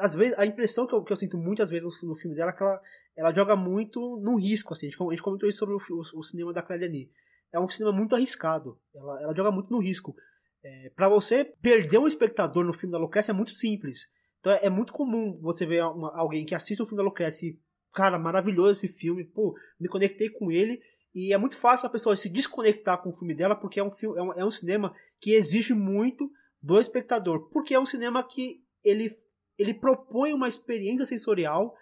às 0.00 0.14
vezes, 0.14 0.38
a 0.38 0.44
impressão 0.44 0.86
que 0.86 0.94
eu, 0.94 1.02
que 1.02 1.12
eu 1.12 1.16
sinto 1.16 1.38
muitas 1.38 1.70
vezes 1.70 1.88
no, 2.02 2.14
filme 2.16 2.36
dela 2.36 2.50
é 2.50 2.54
que 2.54 2.62
ela, 2.62 2.80
ela 3.16 3.32
joga 3.32 3.54
muito 3.54 4.18
no 4.18 4.36
risco, 4.36 4.72
assim, 4.72 4.86
a 4.86 4.90
gente, 4.90 5.02
a 5.02 5.10
gente 5.10 5.22
comentou 5.22 5.48
isso 5.48 5.58
sobre 5.58 5.74
o, 5.74 5.78
o, 5.78 6.18
o 6.18 6.22
cinema 6.22 6.52
da 6.52 6.62
Claire. 6.62 7.10
É 7.52 7.58
um 7.58 7.68
cinema 7.68 7.96
muito 7.96 8.14
arriscado, 8.14 8.78
ela, 8.94 9.22
ela 9.22 9.34
joga 9.34 9.50
muito 9.50 9.70
no 9.70 9.78
risco. 9.78 10.14
É, 10.62 10.90
para 10.94 11.08
você 11.08 11.44
perder 11.44 11.98
um 11.98 12.08
espectador 12.08 12.64
no 12.64 12.74
filme 12.74 12.92
da 12.92 12.98
Lucrécia 12.98 13.30
é 13.30 13.34
muito 13.34 13.54
simples. 13.54 14.10
Então 14.40 14.52
é, 14.52 14.66
é 14.66 14.70
muito 14.70 14.92
comum 14.92 15.38
você 15.40 15.64
ver 15.64 15.84
uma, 15.84 16.14
alguém 16.16 16.44
que 16.44 16.54
assiste 16.54 16.82
o 16.82 16.84
filme 16.84 16.98
da 16.98 17.08
Lucrécia 17.08 17.46
e, 17.46 17.58
cara, 17.94 18.18
maravilhoso 18.18 18.84
esse 18.84 18.88
filme, 18.88 19.24
pô, 19.24 19.56
me 19.78 19.88
conectei 19.88 20.28
com 20.28 20.50
ele. 20.50 20.80
E 21.14 21.32
é 21.32 21.38
muito 21.38 21.56
fácil 21.56 21.86
a 21.86 21.90
pessoa 21.90 22.16
se 22.16 22.28
desconectar 22.28 23.00
com 23.02 23.10
o 23.10 23.12
filme 23.12 23.34
dela, 23.34 23.56
porque 23.56 23.80
é 23.80 23.84
um, 23.84 23.90
filme, 23.90 24.18
é 24.18 24.22
um, 24.22 24.32
é 24.32 24.44
um 24.44 24.50
cinema 24.50 24.94
que 25.20 25.32
exige 25.32 25.74
muito 25.74 26.30
do 26.62 26.80
espectador. 26.80 27.48
Porque 27.50 27.74
é 27.74 27.80
um 27.80 27.86
cinema 27.86 28.22
que 28.22 28.62
ele, 28.84 29.10
ele 29.58 29.74
propõe 29.74 30.32
uma 30.32 30.48
experiência 30.48 31.06
sensorial 31.06 31.74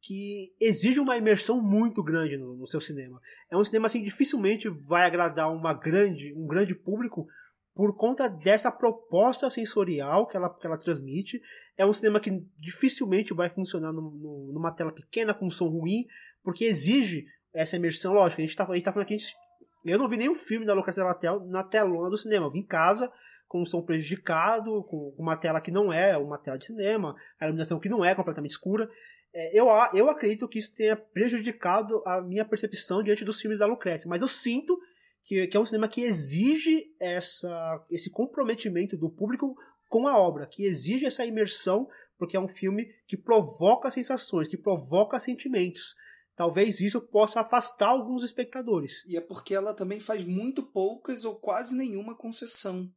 que 0.00 0.52
exige 0.60 1.00
uma 1.00 1.16
imersão 1.16 1.62
muito 1.62 2.02
grande 2.02 2.36
no, 2.36 2.56
no, 2.56 2.66
seu 2.66 2.80
cinema. 2.80 3.20
É 3.50 3.56
um 3.56 3.64
cinema 3.64 3.86
assim 3.86 4.00
que 4.00 4.10
dificilmente 4.10 4.68
vai 4.68 5.06
agradar 5.06 5.50
uma 5.50 5.72
grande, 5.72 6.34
um 6.34 6.46
grande 6.46 6.74
público, 6.74 7.26
por 7.74 7.96
conta 7.96 8.28
dessa 8.28 8.70
proposta 8.70 9.50
sensorial 9.50 10.26
que 10.26 10.36
ela, 10.36 10.48
que 10.48 10.66
ela 10.66 10.78
transmite. 10.78 11.40
É 11.76 11.84
um 11.84 11.92
cinema 11.92 12.20
que 12.20 12.30
dificilmente 12.58 13.34
vai 13.34 13.48
funcionar 13.48 13.92
no, 13.92 14.10
no, 14.10 14.52
numa 14.52 14.70
tela 14.70 14.92
pequena, 14.92 15.34
com 15.34 15.50
som 15.50 15.68
ruim, 15.68 16.06
porque 16.42 16.66
exige 16.66 17.26
essa 17.52 17.76
imersão. 17.76 18.12
Lógico, 18.12 18.40
a 18.40 18.44
gente 18.44 18.50
está 18.50 18.66
tá 18.66 18.92
falando 18.92 19.06
aqui. 19.06 19.16
Eu 19.84 19.98
não 19.98 20.06
vi 20.06 20.16
nenhum 20.16 20.34
filme 20.34 20.64
da 20.66 20.74
Lucas 20.74 20.96
Latel 20.96 21.40
na 21.46 21.64
telona 21.64 22.10
do 22.10 22.16
cinema. 22.16 22.46
Eu 22.46 22.50
vi 22.50 22.60
em 22.60 22.66
casa, 22.66 23.10
com 23.54 23.62
um 23.62 23.64
som 23.64 23.80
prejudicado, 23.80 24.82
com 24.82 25.14
uma 25.16 25.36
tela 25.36 25.60
que 25.60 25.70
não 25.70 25.92
é 25.92 26.18
uma 26.18 26.36
tela 26.36 26.58
de 26.58 26.66
cinema, 26.66 27.14
a 27.38 27.44
iluminação 27.44 27.78
que 27.78 27.88
não 27.88 28.04
é 28.04 28.12
completamente 28.12 28.50
escura. 28.50 28.90
É, 29.32 29.56
eu, 29.56 29.68
eu 29.94 30.10
acredito 30.10 30.48
que 30.48 30.58
isso 30.58 30.74
tenha 30.74 30.96
prejudicado 30.96 32.02
a 32.04 32.20
minha 32.20 32.44
percepção 32.44 33.00
diante 33.00 33.24
dos 33.24 33.40
filmes 33.40 33.60
da 33.60 33.66
Lucrécia, 33.66 34.08
mas 34.08 34.22
eu 34.22 34.26
sinto 34.26 34.76
que, 35.22 35.46
que 35.46 35.56
é 35.56 35.60
um 35.60 35.64
cinema 35.64 35.86
que 35.86 36.02
exige 36.02 36.84
essa, 36.98 37.86
esse 37.92 38.10
comprometimento 38.10 38.96
do 38.96 39.08
público 39.08 39.54
com 39.88 40.08
a 40.08 40.18
obra, 40.18 40.48
que 40.48 40.66
exige 40.66 41.06
essa 41.06 41.24
imersão, 41.24 41.86
porque 42.18 42.36
é 42.36 42.40
um 42.40 42.48
filme 42.48 42.88
que 43.06 43.16
provoca 43.16 43.88
sensações, 43.88 44.48
que 44.48 44.58
provoca 44.58 45.20
sentimentos. 45.20 45.94
Talvez 46.34 46.80
isso 46.80 47.00
possa 47.00 47.42
afastar 47.42 47.90
alguns 47.90 48.24
espectadores. 48.24 49.04
E 49.06 49.16
é 49.16 49.20
porque 49.20 49.54
ela 49.54 49.72
também 49.72 50.00
faz 50.00 50.24
muito 50.24 50.60
poucas 50.60 51.24
ou 51.24 51.36
quase 51.36 51.76
nenhuma 51.76 52.16
concessão 52.16 52.90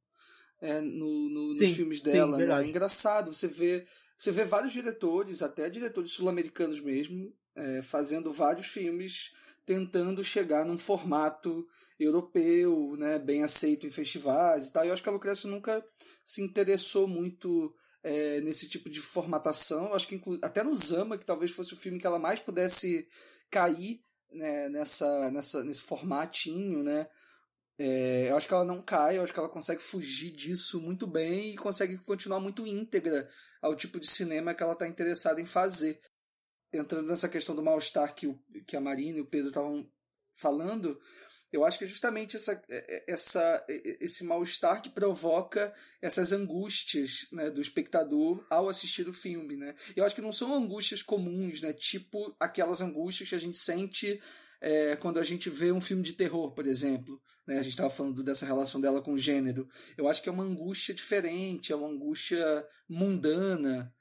é, 0.62 0.82
no, 0.82 1.30
no 1.30 1.46
sim, 1.54 1.68
nos 1.68 1.76
filmes 1.76 2.02
dela. 2.02 2.38
Sim, 2.38 2.46
né? 2.46 2.64
É 2.64 2.66
engraçado, 2.66 3.34
você 3.34 3.48
vê, 3.48 3.86
você 4.18 4.32
vê 4.32 4.44
vários 4.44 4.74
diretores, 4.74 5.42
até 5.42 5.70
diretores 5.70 6.12
sul-americanos 6.12 6.80
mesmo, 6.80 7.34
é, 7.56 7.82
fazendo 7.82 8.32
vários 8.32 8.68
filmes 8.68 9.32
tentando 9.66 10.24
chegar 10.24 10.66
num 10.66 10.78
formato 10.78 11.68
europeu, 12.00 12.96
né, 12.98 13.20
bem 13.20 13.44
aceito 13.44 13.86
em 13.86 13.92
festivais 13.92 14.68
e 14.68 14.72
tal. 14.72 14.86
E 14.86 14.88
eu 14.88 14.94
acho 14.94 15.04
que 15.04 15.10
a 15.10 15.12
Lucrécia 15.12 15.50
nunca 15.50 15.86
se 16.24 16.42
interessou 16.42 17.06
muito 17.06 17.76
é, 18.02 18.40
nesse 18.40 18.70
tipo 18.70 18.90
de 18.90 19.02
formatação. 19.02 19.88
Eu 19.88 19.94
acho 19.94 20.08
que 20.08 20.22
até 20.42 20.64
no 20.64 20.74
Zama, 20.74 21.18
que 21.18 21.26
talvez 21.26 21.52
fosse 21.52 21.74
o 21.74 21.78
filme 21.78 22.00
que 22.00 22.08
ela 22.08 22.18
mais 22.18 22.40
pudesse 22.40 23.06
cair 23.50 24.00
né, 24.32 24.70
nessa, 24.70 25.30
nessa, 25.32 25.64
nesse 25.66 25.82
formatinho, 25.82 26.82
né? 26.82 27.08
É, 27.80 28.30
eu 28.30 28.38
acho 28.38 28.48
que 28.48 28.54
ela 28.54 28.66
não 28.66 28.82
cai, 28.82 29.18
eu 29.18 29.24
acho 29.24 29.32
que 29.32 29.40
ela 29.40 29.50
consegue 29.50 29.82
fugir 29.82 30.32
disso 30.32 30.82
muito 30.82 31.06
bem 31.06 31.52
e 31.54 31.58
consegue 31.58 31.98
continuar 32.00 32.40
muito 32.40 32.66
íntegra 32.66 33.30
ao 33.62 33.76
tipo 33.76 34.00
de 34.00 34.08
cinema 34.08 34.54
que 34.54 34.64
ela 34.64 34.74
está 34.74 34.88
interessada 34.88 35.40
em 35.40 35.46
fazer 35.46 36.00
entrando 36.74 37.10
nessa 37.10 37.30
questão 37.30 37.56
do 37.56 37.64
mal-estar 37.64 38.14
que, 38.14 38.28
o, 38.28 38.40
que 38.66 38.76
a 38.76 38.82
Marina 38.82 39.18
e 39.18 39.22
o 39.22 39.26
Pedro 39.26 39.50
estavam 39.50 39.90
falando, 40.36 41.00
eu 41.52 41.66
acho 41.66 41.78
que 41.78 41.86
é 41.86 41.88
justamente 41.88 42.36
essa, 42.36 42.62
é, 42.70 42.96
é, 42.96 43.14
essa, 43.14 43.66
esse 43.68 44.24
mal-estar 44.24 44.82
que 44.82 44.90
provoca 44.90 45.74
essas 46.02 46.32
angústias 46.32 47.28
né, 47.32 47.50
do 47.50 47.62
espectador 47.62 48.46
ao 48.50 48.70
assistir 48.70 49.08
o 49.08 49.14
filme. 49.14 49.56
Né? 49.56 49.74
Eu 49.96 50.06
acho 50.06 50.14
que 50.14 50.22
não 50.22 50.34
são 50.34 50.54
angústias 50.54 51.02
comuns, 51.02 51.62
né? 51.62 51.74
tipo 51.74 52.36
aquelas 52.40 52.82
angústias 52.82 53.30
que 53.30 53.36
a 53.36 53.40
gente 53.40 53.58
sente 53.58 54.22
é, 54.60 54.96
quando 54.96 55.20
a 55.20 55.24
gente 55.24 55.50
vê 55.50 55.72
um 55.72 55.82
filme 55.82 56.04
de 56.04 56.14
terror, 56.14 56.52
por 56.52 56.66
exemplo. 56.66 57.22
Né? 57.46 57.60
A 57.60 57.64
gente 57.64 57.72
estava 57.72 57.90
falando 57.90 58.24
dessa 58.24 58.46
relação 58.46 58.82
dela 58.82 59.02
com 59.02 59.14
o 59.14 59.18
gênero. 59.18 59.68
Eu 59.98 60.08
acho 60.08 60.22
que 60.22 60.30
é 60.30 60.32
uma 60.32 60.44
angústia 60.44 60.94
diferente, 60.94 61.72
é 61.72 61.76
uma 61.76 61.88
angústia 61.88 62.66
mundana, 62.90 63.94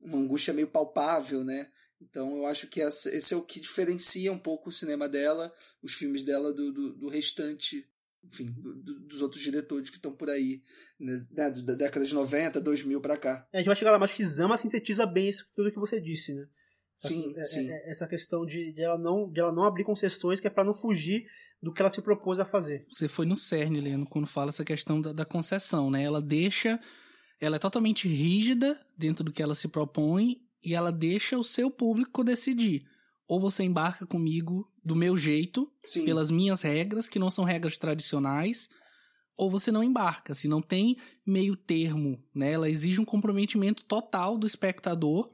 uma 0.00 0.18
angústia 0.18 0.54
meio 0.54 0.68
palpável, 0.68 1.42
né? 1.42 1.68
Então 2.00 2.36
eu 2.36 2.46
acho 2.46 2.66
que 2.66 2.80
esse 2.80 3.32
é 3.32 3.36
o 3.36 3.42
que 3.42 3.60
diferencia 3.60 4.32
um 4.32 4.38
pouco 4.38 4.68
o 4.68 4.72
cinema 4.72 5.08
dela, 5.08 5.52
os 5.82 5.94
filmes 5.94 6.22
dela 6.22 6.52
do, 6.52 6.72
do, 6.72 6.94
do 6.94 7.08
restante, 7.08 7.88
enfim, 8.22 8.52
do, 8.52 9.00
dos 9.00 9.22
outros 9.22 9.42
diretores 9.42 9.90
que 9.90 9.96
estão 9.96 10.12
por 10.12 10.28
aí, 10.28 10.62
né, 10.98 11.24
da 11.30 11.48
década 11.48 12.04
de 12.04 12.14
90, 12.14 12.60
2000 12.60 13.00
para 13.00 13.16
cá. 13.16 13.48
É, 13.52 13.58
a 13.58 13.60
gente 13.60 13.68
vai 13.68 13.76
chegar 13.76 13.92
lá, 13.92 13.98
mas 13.98 14.12
que 14.12 14.24
Zama 14.24 14.56
sintetiza 14.56 15.06
bem 15.06 15.28
isso 15.28 15.46
tudo 15.54 15.72
que 15.72 15.78
você 15.78 16.00
disse, 16.00 16.34
né? 16.34 16.46
Sim, 16.98 17.34
essa, 17.36 17.52
sim. 17.54 17.70
É, 17.70 17.72
é, 17.72 17.90
essa 17.90 18.06
questão 18.06 18.44
de, 18.46 18.72
de, 18.72 18.82
ela 18.82 18.98
não, 18.98 19.30
de 19.30 19.40
ela 19.40 19.52
não 19.52 19.64
abrir 19.64 19.84
concessões, 19.84 20.40
que 20.40 20.46
é 20.46 20.50
para 20.50 20.64
não 20.64 20.74
fugir 20.74 21.26
do 21.62 21.72
que 21.72 21.80
ela 21.80 21.90
se 21.90 22.02
propôs 22.02 22.38
a 22.38 22.44
fazer. 22.44 22.86
Você 22.90 23.08
foi 23.08 23.26
no 23.26 23.36
cerne, 23.36 23.80
Leno, 23.80 24.06
quando 24.06 24.26
fala 24.26 24.50
essa 24.50 24.64
questão 24.64 25.00
da, 25.00 25.12
da 25.12 25.24
concessão, 25.24 25.90
né? 25.90 26.02
Ela 26.02 26.20
deixa 26.20 26.78
ela 27.40 27.56
é 27.56 27.58
totalmente 27.58 28.08
rígida 28.08 28.78
dentro 28.96 29.24
do 29.24 29.32
que 29.32 29.42
ela 29.42 29.54
se 29.54 29.68
propõe 29.68 30.40
e 30.64 30.74
ela 30.74 30.90
deixa 30.90 31.38
o 31.38 31.44
seu 31.44 31.70
público 31.70 32.24
decidir. 32.24 32.86
Ou 33.26 33.40
você 33.40 33.62
embarca 33.62 34.06
comigo 34.06 34.70
do 34.84 34.94
meu 34.94 35.16
jeito, 35.16 35.70
Sim. 35.82 36.04
pelas 36.04 36.30
minhas 36.30 36.62
regras, 36.62 37.08
que 37.08 37.18
não 37.18 37.30
são 37.30 37.44
regras 37.44 37.76
tradicionais, 37.76 38.68
ou 39.36 39.50
você 39.50 39.72
não 39.72 39.82
embarca. 39.82 40.34
Se 40.34 40.46
não 40.46 40.62
tem 40.62 40.96
meio 41.26 41.56
termo, 41.56 42.22
né? 42.34 42.52
Ela 42.52 42.68
exige 42.68 43.00
um 43.00 43.04
comprometimento 43.04 43.84
total 43.84 44.38
do 44.38 44.46
espectador, 44.46 45.30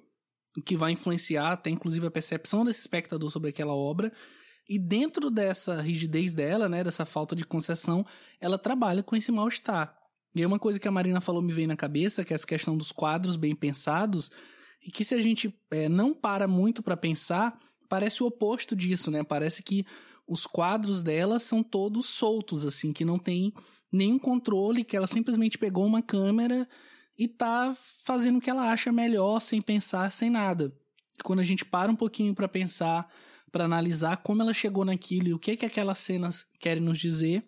que 0.64 0.76
vai 0.76 0.92
influenciar 0.92 1.52
até 1.52 1.70
inclusive 1.70 2.06
a 2.06 2.10
percepção 2.10 2.64
desse 2.64 2.80
espectador 2.80 3.30
sobre 3.30 3.50
aquela 3.50 3.74
obra. 3.74 4.12
E 4.68 4.78
dentro 4.78 5.30
dessa 5.30 5.80
rigidez 5.80 6.32
dela, 6.32 6.68
né, 6.68 6.84
dessa 6.84 7.04
falta 7.04 7.34
de 7.34 7.44
concessão, 7.44 8.06
ela 8.40 8.58
trabalha 8.58 9.02
com 9.02 9.16
esse 9.16 9.32
mal-estar. 9.32 9.96
E 10.34 10.40
aí 10.40 10.46
uma 10.46 10.58
coisa 10.58 10.78
que 10.78 10.86
a 10.86 10.92
Marina 10.92 11.20
falou 11.20 11.42
me 11.42 11.52
veio 11.52 11.66
na 11.66 11.76
cabeça, 11.76 12.24
que 12.24 12.32
é 12.32 12.36
essa 12.36 12.46
questão 12.46 12.76
dos 12.76 12.92
quadros 12.92 13.36
bem 13.36 13.54
pensados, 13.54 14.30
e 14.84 14.90
que 14.90 15.04
se 15.04 15.14
a 15.14 15.18
gente 15.20 15.52
é, 15.70 15.88
não 15.88 16.14
para 16.14 16.46
muito 16.46 16.82
para 16.82 16.96
pensar, 16.96 17.58
parece 17.88 18.22
o 18.22 18.26
oposto 18.26 18.76
disso, 18.76 19.10
né? 19.10 19.24
Parece 19.24 19.62
que 19.62 19.84
os 20.26 20.46
quadros 20.46 21.02
dela 21.02 21.40
são 21.40 21.62
todos 21.62 22.06
soltos, 22.06 22.64
assim, 22.64 22.92
que 22.92 23.04
não 23.04 23.18
tem 23.18 23.52
nenhum 23.92 24.18
controle, 24.18 24.84
que 24.84 24.96
ela 24.96 25.08
simplesmente 25.08 25.58
pegou 25.58 25.84
uma 25.84 26.00
câmera 26.00 26.68
e 27.20 27.28
tá 27.28 27.76
fazendo 28.02 28.38
o 28.38 28.40
que 28.40 28.48
ela 28.48 28.72
acha 28.72 28.90
melhor, 28.90 29.40
sem 29.40 29.60
pensar, 29.60 30.10
sem 30.10 30.30
nada. 30.30 30.74
Quando 31.22 31.40
a 31.40 31.44
gente 31.44 31.66
para 31.66 31.92
um 31.92 31.94
pouquinho 31.94 32.34
para 32.34 32.48
pensar, 32.48 33.12
para 33.52 33.66
analisar 33.66 34.16
como 34.22 34.40
ela 34.40 34.54
chegou 34.54 34.86
naquilo 34.86 35.28
e 35.28 35.34
o 35.34 35.38
que 35.38 35.54
que 35.54 35.66
aquelas 35.66 35.98
cenas 35.98 36.46
querem 36.58 36.82
nos 36.82 36.98
dizer, 36.98 37.46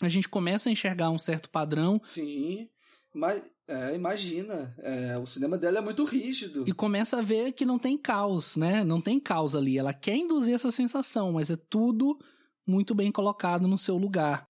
a 0.00 0.08
gente 0.08 0.28
começa 0.28 0.68
a 0.68 0.72
enxergar 0.72 1.10
um 1.10 1.18
certo 1.18 1.50
padrão. 1.50 1.98
Sim, 2.00 2.68
mas 3.12 3.42
é, 3.66 3.96
imagina. 3.96 4.76
É, 4.78 5.18
o 5.18 5.26
cinema 5.26 5.58
dela 5.58 5.78
é 5.78 5.80
muito 5.82 6.04
rígido. 6.04 6.64
E 6.68 6.72
começa 6.72 7.18
a 7.18 7.22
ver 7.22 7.50
que 7.50 7.64
não 7.64 7.80
tem 7.80 7.98
caos, 7.98 8.54
né? 8.54 8.84
Não 8.84 9.00
tem 9.00 9.18
caos 9.18 9.56
ali. 9.56 9.76
Ela 9.76 9.92
quer 9.92 10.14
induzir 10.14 10.54
essa 10.54 10.70
sensação, 10.70 11.32
mas 11.32 11.50
é 11.50 11.56
tudo 11.56 12.16
muito 12.64 12.94
bem 12.94 13.10
colocado 13.10 13.66
no 13.66 13.76
seu 13.76 13.96
lugar. 13.96 14.48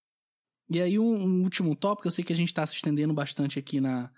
E 0.69 0.83
aí, 0.83 0.99
um, 0.99 1.15
um 1.15 1.43
último 1.45 1.75
tópico, 1.75 2.09
eu 2.09 2.13
sei 2.13 2.23
que 2.23 2.33
a 2.35 2.37
gente 2.37 2.49
está 2.49 2.67
se 2.67 2.75
estendendo 2.77 3.15
bastante 3.15 3.59
aqui 3.59 3.81
na, 3.81 4.13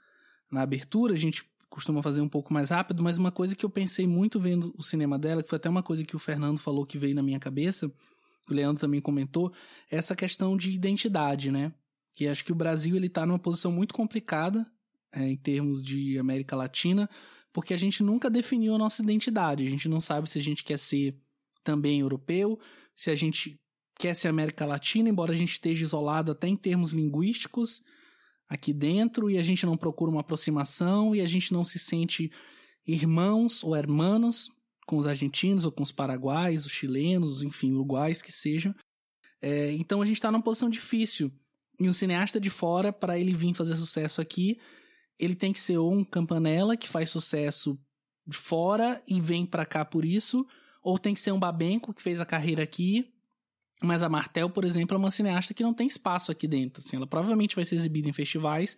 na 0.52 0.62
abertura, 0.62 1.14
a 1.14 1.18
gente 1.18 1.44
costuma 1.68 2.02
fazer 2.02 2.20
um 2.20 2.28
pouco 2.28 2.52
mais 2.52 2.68
rápido, 2.68 3.02
mas 3.02 3.16
uma 3.16 3.32
coisa 3.32 3.56
que 3.56 3.64
eu 3.64 3.70
pensei 3.70 4.06
muito 4.06 4.38
vendo 4.38 4.74
o 4.76 4.82
cinema 4.82 5.18
dela, 5.18 5.42
que 5.42 5.48
foi 5.48 5.56
até 5.56 5.70
uma 5.70 5.82
coisa 5.82 6.04
que 6.04 6.14
o 6.14 6.18
Fernando 6.18 6.58
falou 6.58 6.84
que 6.84 6.98
veio 6.98 7.14
na 7.14 7.22
minha 7.22 7.40
cabeça, 7.40 7.90
o 8.48 8.52
Leandro 8.52 8.80
também 8.80 9.00
comentou, 9.00 9.52
é 9.90 9.96
essa 9.96 10.14
questão 10.14 10.56
de 10.56 10.70
identidade, 10.70 11.50
né? 11.50 11.72
Que 12.12 12.28
acho 12.28 12.44
que 12.44 12.52
o 12.52 12.54
Brasil 12.54 12.94
ele 12.94 13.08
tá 13.08 13.24
numa 13.24 13.38
posição 13.38 13.72
muito 13.72 13.94
complicada 13.94 14.66
é, 15.14 15.26
em 15.26 15.36
termos 15.36 15.82
de 15.82 16.18
América 16.18 16.54
Latina, 16.54 17.08
porque 17.52 17.72
a 17.72 17.76
gente 17.76 18.02
nunca 18.02 18.28
definiu 18.28 18.74
a 18.74 18.78
nossa 18.78 19.02
identidade. 19.02 19.66
A 19.66 19.70
gente 19.70 19.88
não 19.88 20.00
sabe 20.00 20.28
se 20.28 20.38
a 20.38 20.42
gente 20.42 20.62
quer 20.62 20.78
ser 20.78 21.16
também 21.64 22.00
europeu, 22.00 22.58
se 22.94 23.10
a 23.10 23.14
gente 23.14 23.58
quer 23.98 24.14
ser 24.14 24.28
América 24.28 24.66
Latina, 24.66 25.08
embora 25.08 25.32
a 25.32 25.36
gente 25.36 25.52
esteja 25.52 25.84
isolado 25.84 26.32
até 26.32 26.48
em 26.48 26.56
termos 26.56 26.92
linguísticos. 26.92 27.82
Aqui 28.52 28.70
dentro 28.70 29.30
e 29.30 29.38
a 29.38 29.42
gente 29.42 29.64
não 29.64 29.78
procura 29.78 30.10
uma 30.10 30.20
aproximação 30.20 31.16
e 31.16 31.22
a 31.22 31.26
gente 31.26 31.54
não 31.54 31.64
se 31.64 31.78
sente 31.78 32.30
irmãos 32.86 33.64
ou 33.64 33.74
hermanos 33.74 34.50
com 34.86 34.98
os 34.98 35.06
argentinos 35.06 35.64
ou 35.64 35.72
com 35.72 35.82
os 35.82 35.90
paraguaios, 35.90 36.66
os 36.66 36.72
chilenos, 36.72 37.42
enfim, 37.42 37.72
uruguais 37.72 38.20
que 38.20 38.30
sejam. 38.30 38.74
É, 39.40 39.72
então 39.72 40.02
a 40.02 40.06
gente 40.06 40.16
está 40.16 40.30
numa 40.30 40.42
posição 40.42 40.68
difícil. 40.68 41.32
E 41.80 41.88
um 41.88 41.94
cineasta 41.94 42.38
de 42.38 42.50
fora, 42.50 42.92
para 42.92 43.18
ele 43.18 43.32
vir 43.32 43.54
fazer 43.54 43.74
sucesso 43.74 44.20
aqui, 44.20 44.60
ele 45.18 45.34
tem 45.34 45.50
que 45.50 45.60
ser 45.60 45.78
ou 45.78 45.90
um 45.90 46.04
campanela 46.04 46.76
que 46.76 46.88
faz 46.88 47.08
sucesso 47.08 47.78
de 48.26 48.36
fora 48.36 49.02
e 49.08 49.18
vem 49.18 49.46
para 49.46 49.64
cá 49.64 49.82
por 49.82 50.04
isso, 50.04 50.46
ou 50.82 50.98
tem 50.98 51.14
que 51.14 51.20
ser 51.20 51.32
um 51.32 51.40
babenco 51.40 51.94
que 51.94 52.02
fez 52.02 52.20
a 52.20 52.26
carreira 52.26 52.62
aqui. 52.62 53.12
Mas 53.82 54.02
a 54.02 54.08
Martel, 54.08 54.48
por 54.48 54.64
exemplo, 54.64 54.94
é 54.94 54.98
uma 54.98 55.10
cineasta 55.10 55.52
que 55.52 55.62
não 55.62 55.74
tem 55.74 55.88
espaço 55.88 56.30
aqui 56.30 56.46
dentro. 56.46 56.82
Assim, 56.84 56.96
ela 56.96 57.06
provavelmente 57.06 57.56
vai 57.56 57.64
ser 57.64 57.74
exibida 57.74 58.08
em 58.08 58.12
festivais, 58.12 58.76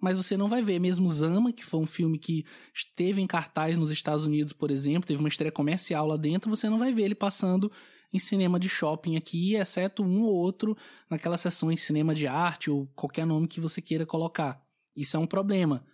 mas 0.00 0.16
você 0.16 0.36
não 0.36 0.48
vai 0.48 0.62
ver. 0.62 0.78
Mesmo 0.78 1.10
Zama, 1.10 1.52
que 1.52 1.64
foi 1.64 1.80
um 1.80 1.86
filme 1.86 2.18
que 2.18 2.44
esteve 2.74 3.20
em 3.20 3.26
cartaz 3.26 3.76
nos 3.76 3.90
Estados 3.90 4.24
Unidos, 4.24 4.52
por 4.52 4.70
exemplo, 4.70 5.06
teve 5.06 5.20
uma 5.20 5.28
estreia 5.28 5.52
comercial 5.52 6.06
lá 6.06 6.16
dentro, 6.16 6.50
você 6.50 6.68
não 6.68 6.78
vai 6.78 6.92
ver 6.92 7.02
ele 7.02 7.14
passando 7.14 7.70
em 8.12 8.18
cinema 8.18 8.58
de 8.58 8.68
shopping 8.68 9.16
aqui, 9.16 9.54
exceto 9.54 10.02
um 10.02 10.22
ou 10.22 10.34
outro 10.34 10.76
naquelas 11.10 11.40
sessões 11.40 11.82
cinema 11.82 12.14
de 12.14 12.26
arte 12.26 12.70
ou 12.70 12.86
qualquer 12.94 13.26
nome 13.26 13.48
que 13.48 13.60
você 13.60 13.82
queira 13.82 14.06
colocar. 14.06 14.62
Isso 14.96 15.16
é 15.16 15.20
um 15.20 15.26
problema. 15.26 15.84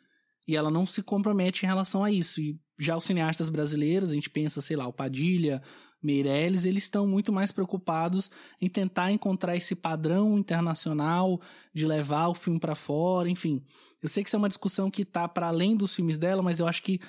E 0.46 0.56
ela 0.56 0.70
não 0.70 0.86
se 0.86 1.02
compromete 1.02 1.64
em 1.64 1.68
relação 1.68 2.04
a 2.04 2.10
isso. 2.10 2.40
E 2.40 2.60
já 2.78 2.96
os 2.96 3.04
cineastas 3.04 3.48
brasileiros, 3.48 4.10
a 4.10 4.14
gente 4.14 4.30
pensa, 4.30 4.60
sei 4.60 4.76
lá, 4.76 4.86
o 4.86 4.92
Padilha, 4.92 5.62
Meirelles, 6.02 6.64
eles 6.64 6.84
estão 6.84 7.06
muito 7.06 7.32
mais 7.32 7.52
preocupados 7.52 8.30
em 8.60 8.68
tentar 8.68 9.12
encontrar 9.12 9.56
esse 9.56 9.74
padrão 9.74 10.38
internacional 10.38 11.40
de 11.72 11.86
levar 11.86 12.28
o 12.28 12.34
filme 12.34 12.58
para 12.58 12.74
fora, 12.74 13.28
enfim. 13.28 13.62
Eu 14.02 14.08
sei 14.08 14.22
que 14.22 14.28
isso 14.28 14.36
é 14.36 14.38
uma 14.38 14.48
discussão 14.48 14.90
que 14.90 15.02
está 15.02 15.28
para 15.28 15.48
além 15.48 15.76
dos 15.76 15.94
filmes 15.94 16.18
dela, 16.18 16.42
mas 16.42 16.58
eu 16.58 16.66
acho 16.66 16.82
que 16.82 17.00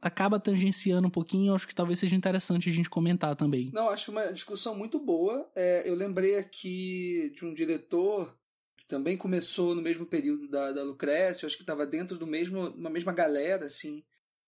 acaba 0.00 0.38
tangenciando 0.38 1.08
um 1.08 1.10
pouquinho, 1.10 1.52
eu 1.52 1.54
acho 1.54 1.66
que 1.66 1.74
talvez 1.74 1.98
seja 1.98 2.14
interessante 2.14 2.68
a 2.68 2.72
gente 2.72 2.90
comentar 2.90 3.34
também. 3.34 3.70
Não, 3.72 3.88
acho 3.88 4.10
uma 4.10 4.30
discussão 4.30 4.74
muito 4.74 4.98
boa. 4.98 5.50
É, 5.56 5.88
eu 5.88 5.94
lembrei 5.94 6.36
aqui 6.36 7.32
de 7.34 7.46
um 7.46 7.54
diretor 7.54 8.36
que 8.76 8.86
também 8.86 9.16
começou 9.16 9.74
no 9.74 9.80
mesmo 9.80 10.04
período 10.04 10.46
da, 10.48 10.72
da 10.72 10.82
Lucrécia, 10.82 11.46
acho 11.46 11.56
que 11.56 11.62
estava 11.62 11.86
dentro 11.86 12.18
do 12.18 12.26
mesmo, 12.26 12.68
uma 12.70 12.90
mesma 12.90 13.12
galera, 13.12 13.64
assim, 13.64 14.04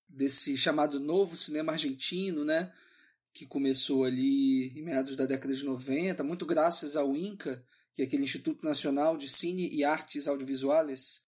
desse 0.06 0.58
chamado 0.58 1.00
novo 1.00 1.34
cinema 1.34 1.72
argentino, 1.72 2.44
né? 2.44 2.70
Que 3.36 3.44
começou 3.44 4.04
ali 4.04 4.68
em 4.68 4.82
meados 4.82 5.14
da 5.14 5.26
década 5.26 5.54
de 5.54 5.62
90, 5.62 6.24
muito 6.24 6.46
graças 6.46 6.96
ao 6.96 7.14
INCA, 7.14 7.62
que 7.92 8.00
é 8.00 8.06
aquele 8.06 8.24
Instituto 8.24 8.64
Nacional 8.64 9.18
de 9.18 9.28
Cine 9.28 9.68
e 9.70 9.84
Artes 9.84 10.26
Audiovisuais, 10.26 11.20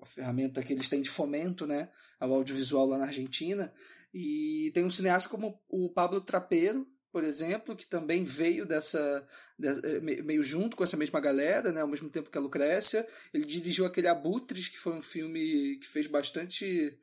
a 0.00 0.06
ferramenta 0.06 0.62
que 0.62 0.72
eles 0.72 0.88
têm 0.88 1.02
de 1.02 1.10
fomento 1.10 1.66
né, 1.66 1.90
ao 2.18 2.32
audiovisual 2.32 2.86
lá 2.86 2.96
na 2.96 3.04
Argentina. 3.04 3.70
E 4.14 4.70
tem 4.72 4.82
um 4.82 4.90
cineasta 4.90 5.28
como 5.28 5.60
o 5.68 5.90
Pablo 5.90 6.22
Trapeiro, 6.22 6.88
por 7.12 7.22
exemplo, 7.22 7.76
que 7.76 7.86
também 7.86 8.24
veio 8.24 8.64
dessa, 8.64 9.26
eh, 9.62 10.00
meio 10.00 10.42
junto 10.42 10.74
com 10.74 10.84
essa 10.84 10.96
mesma 10.96 11.20
galera, 11.20 11.70
né, 11.70 11.82
ao 11.82 11.88
mesmo 11.88 12.08
tempo 12.08 12.30
que 12.30 12.38
a 12.38 12.40
Lucrécia. 12.40 13.06
Ele 13.34 13.44
dirigiu 13.44 13.84
aquele 13.84 14.08
Abutres, 14.08 14.68
que 14.68 14.78
foi 14.78 14.94
um 14.94 15.02
filme 15.02 15.76
que 15.76 15.86
fez 15.86 16.06
bastante 16.06 16.98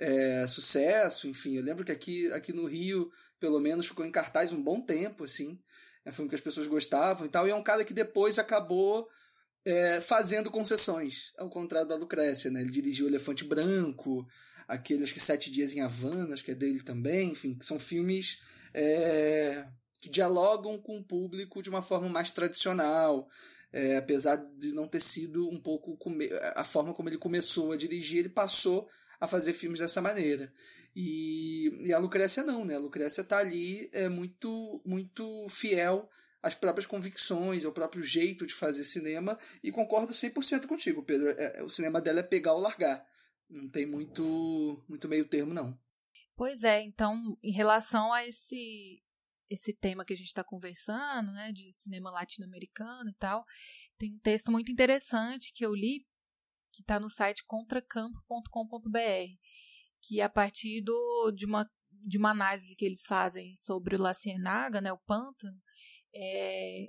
é, 0.00 0.46
sucesso, 0.48 1.28
enfim. 1.28 1.56
Eu 1.56 1.62
lembro 1.62 1.84
que 1.84 1.92
aqui, 1.92 2.32
aqui 2.32 2.52
no 2.52 2.64
Rio, 2.64 3.12
pelo 3.38 3.60
menos, 3.60 3.86
ficou 3.86 4.04
em 4.04 4.10
cartaz 4.10 4.52
um 4.52 4.62
bom 4.62 4.80
tempo, 4.80 5.24
assim. 5.24 5.60
É 6.04 6.08
um 6.08 6.12
filme 6.12 6.28
que 6.30 6.34
as 6.34 6.40
pessoas 6.40 6.66
gostavam 6.66 7.26
e 7.26 7.28
tal. 7.28 7.46
E 7.46 7.50
é 7.50 7.54
um 7.54 7.62
cara 7.62 7.84
que 7.84 7.92
depois 7.92 8.38
acabou 8.38 9.06
é, 9.64 10.00
fazendo 10.00 10.50
concessões, 10.50 11.32
ao 11.36 11.50
contrário 11.50 11.86
da 11.86 11.96
Lucrécia, 11.96 12.50
né? 12.50 12.62
Ele 12.62 12.70
dirigiu 12.70 13.06
Elefante 13.06 13.44
Branco, 13.44 14.26
aqueles 14.66 15.12
que 15.12 15.20
Sete 15.20 15.50
Dias 15.50 15.74
em 15.74 15.82
Havana, 15.82 16.32
acho 16.32 16.44
que 16.44 16.52
é 16.52 16.54
dele 16.54 16.82
também, 16.82 17.32
enfim, 17.32 17.54
que 17.54 17.66
são 17.66 17.78
filmes 17.78 18.40
é, 18.72 19.66
que 19.98 20.08
dialogam 20.08 20.78
com 20.78 20.98
o 20.98 21.04
público 21.04 21.62
de 21.62 21.68
uma 21.68 21.82
forma 21.82 22.08
mais 22.08 22.32
tradicional. 22.32 23.28
É, 23.72 23.98
apesar 23.98 24.34
de 24.34 24.72
não 24.72 24.88
ter 24.88 24.98
sido 24.98 25.48
um 25.48 25.60
pouco 25.60 25.96
a 26.56 26.64
forma 26.64 26.92
como 26.92 27.08
ele 27.08 27.18
começou 27.18 27.70
a 27.70 27.76
dirigir, 27.76 28.18
ele 28.18 28.28
passou 28.28 28.88
a 29.20 29.28
fazer 29.28 29.52
filmes 29.52 29.78
dessa 29.78 30.00
maneira. 30.00 30.52
E, 30.96 31.86
e 31.86 31.92
a 31.92 31.98
Lucrécia 31.98 32.42
não, 32.42 32.64
né? 32.64 32.74
A 32.74 32.80
Lucrécia 32.80 33.22
tá 33.22 33.38
ali 33.38 33.88
é 33.92 34.08
muito, 34.08 34.80
muito 34.84 35.46
fiel 35.48 36.08
às 36.42 36.54
próprias 36.54 36.86
convicções, 36.86 37.64
ao 37.64 37.72
próprio 37.72 38.02
jeito 38.02 38.46
de 38.46 38.54
fazer 38.54 38.84
cinema, 38.84 39.38
e 39.62 39.70
concordo 39.70 40.12
100% 40.12 40.66
contigo, 40.66 41.02
Pedro. 41.02 41.28
É, 41.30 41.58
é, 41.58 41.62
o 41.62 41.68
cinema 41.68 42.00
dela 42.00 42.20
é 42.20 42.22
pegar 42.22 42.54
ou 42.54 42.60
largar. 42.60 43.06
Não 43.48 43.68
tem 43.68 43.84
muito, 43.84 44.82
muito 44.88 45.06
meio 45.06 45.26
termo, 45.26 45.52
não. 45.52 45.78
Pois 46.34 46.62
é, 46.64 46.80
então, 46.80 47.36
em 47.42 47.52
relação 47.52 48.12
a 48.12 48.26
esse 48.26 49.02
esse 49.50 49.74
tema 49.74 50.04
que 50.04 50.12
a 50.12 50.16
gente 50.16 50.28
está 50.28 50.44
conversando, 50.44 51.32
né, 51.32 51.50
de 51.52 51.72
cinema 51.74 52.08
latino-americano 52.08 53.10
e 53.10 53.14
tal, 53.14 53.44
tem 53.98 54.14
um 54.14 54.18
texto 54.20 54.48
muito 54.48 54.70
interessante 54.70 55.50
que 55.52 55.66
eu 55.66 55.74
li 55.74 56.06
que 56.72 56.82
está 56.82 56.98
no 56.98 57.10
site 57.10 57.44
contracampo.com.br, 57.46 58.98
que 60.02 60.20
é 60.20 60.24
a 60.24 60.28
partir 60.28 60.82
do, 60.82 61.32
de, 61.32 61.46
uma, 61.46 61.68
de 61.90 62.18
uma 62.18 62.30
análise 62.30 62.74
que 62.74 62.84
eles 62.84 63.04
fazem 63.06 63.54
sobre 63.54 63.96
o 63.96 64.00
La 64.00 64.14
Ciénaga, 64.14 64.80
né, 64.80 64.92
o 64.92 64.98
pântano, 64.98 65.58
é, 66.14 66.88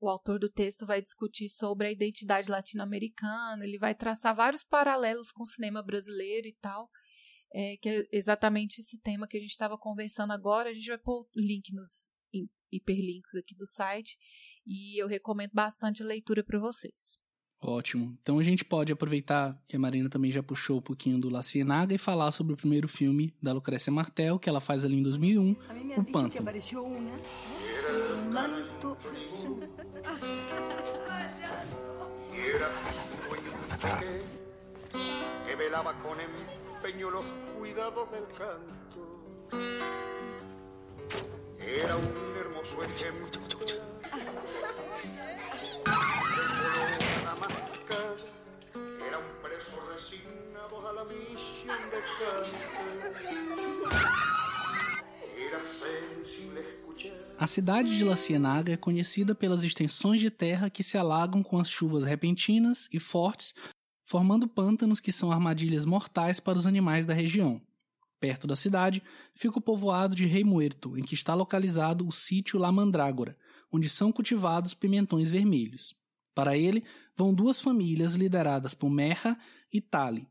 o 0.00 0.08
autor 0.08 0.38
do 0.38 0.50
texto 0.50 0.86
vai 0.86 1.02
discutir 1.02 1.48
sobre 1.48 1.88
a 1.88 1.92
identidade 1.92 2.50
latino-americana, 2.50 3.64
ele 3.64 3.78
vai 3.78 3.94
traçar 3.94 4.34
vários 4.34 4.62
paralelos 4.62 5.32
com 5.32 5.42
o 5.42 5.46
cinema 5.46 5.82
brasileiro 5.82 6.46
e 6.46 6.56
tal, 6.60 6.88
é, 7.52 7.76
que 7.78 7.88
é 7.88 8.08
exatamente 8.12 8.80
esse 8.80 8.98
tema 9.00 9.26
que 9.26 9.36
a 9.36 9.40
gente 9.40 9.50
estava 9.50 9.76
conversando 9.78 10.32
agora. 10.32 10.70
A 10.70 10.74
gente 10.74 10.88
vai 10.88 10.98
pôr 10.98 11.26
link 11.34 11.72
nos 11.72 12.10
hiperlinks 12.70 13.34
aqui 13.34 13.54
do 13.54 13.66
site 13.66 14.16
e 14.66 15.02
eu 15.02 15.08
recomendo 15.08 15.52
bastante 15.52 16.02
a 16.02 16.06
leitura 16.06 16.44
para 16.44 16.58
vocês. 16.58 17.18
Ótimo. 17.60 18.16
Então 18.22 18.38
a 18.38 18.42
gente 18.42 18.64
pode 18.64 18.92
aproveitar 18.92 19.60
que 19.66 19.74
a 19.76 19.80
Marina 19.80 20.08
também 20.08 20.30
já 20.30 20.42
puxou 20.42 20.78
um 20.78 20.82
pouquinho 20.82 21.18
do 21.18 21.28
La 21.28 21.42
Ciénaga 21.42 21.92
e 21.92 21.98
falar 21.98 22.30
sobre 22.30 22.52
o 22.52 22.56
primeiro 22.56 22.86
filme 22.86 23.34
da 23.42 23.52
Lucrécia 23.52 23.92
Martel, 23.92 24.38
que 24.38 24.48
ela 24.48 24.60
faz 24.60 24.84
ali 24.84 24.96
em 24.96 25.02
2001, 25.02 25.56
O 25.96 26.04
Pântano. 26.04 26.46
Era 41.60 41.96
un 41.96 42.36
hermoso 42.38 42.82
ejemplo 42.82 43.28
A 57.40 57.46
cidade 57.46 57.96
de 57.96 58.04
La 58.04 58.16
Ciénaga 58.16 58.72
é 58.72 58.76
conhecida 58.76 59.34
pelas 59.34 59.62
extensões 59.62 60.20
de 60.20 60.30
terra 60.30 60.68
que 60.68 60.82
se 60.82 60.98
alagam 60.98 61.42
com 61.42 61.58
as 61.58 61.70
chuvas 61.70 62.04
repentinas 62.04 62.88
e 62.92 62.98
fortes, 62.98 63.54
formando 64.04 64.48
pântanos 64.48 64.98
que 64.98 65.12
são 65.12 65.30
armadilhas 65.30 65.84
mortais 65.84 66.40
para 66.40 66.58
os 66.58 66.66
animais 66.66 67.06
da 67.06 67.14
região. 67.14 67.60
Perto 68.18 68.46
da 68.46 68.56
cidade 68.56 69.02
fica 69.34 69.58
o 69.58 69.62
povoado 69.62 70.16
de 70.16 70.26
Rei 70.26 70.42
Muerto, 70.42 70.98
em 70.98 71.04
que 71.04 71.14
está 71.14 71.34
localizado 71.34 72.06
o 72.06 72.10
sítio 72.10 72.58
La 72.58 72.72
Mandrágora, 72.72 73.36
onde 73.70 73.88
são 73.88 74.10
cultivados 74.10 74.74
pimentões 74.74 75.30
vermelhos. 75.30 75.94
Para 76.34 76.56
ele, 76.56 76.82
vão 77.16 77.32
duas 77.32 77.60
famílias 77.60 78.14
lideradas 78.14 78.74
por 78.74 78.90
Merra 78.90 79.38
e 79.72 79.80
Tali, 79.80 80.26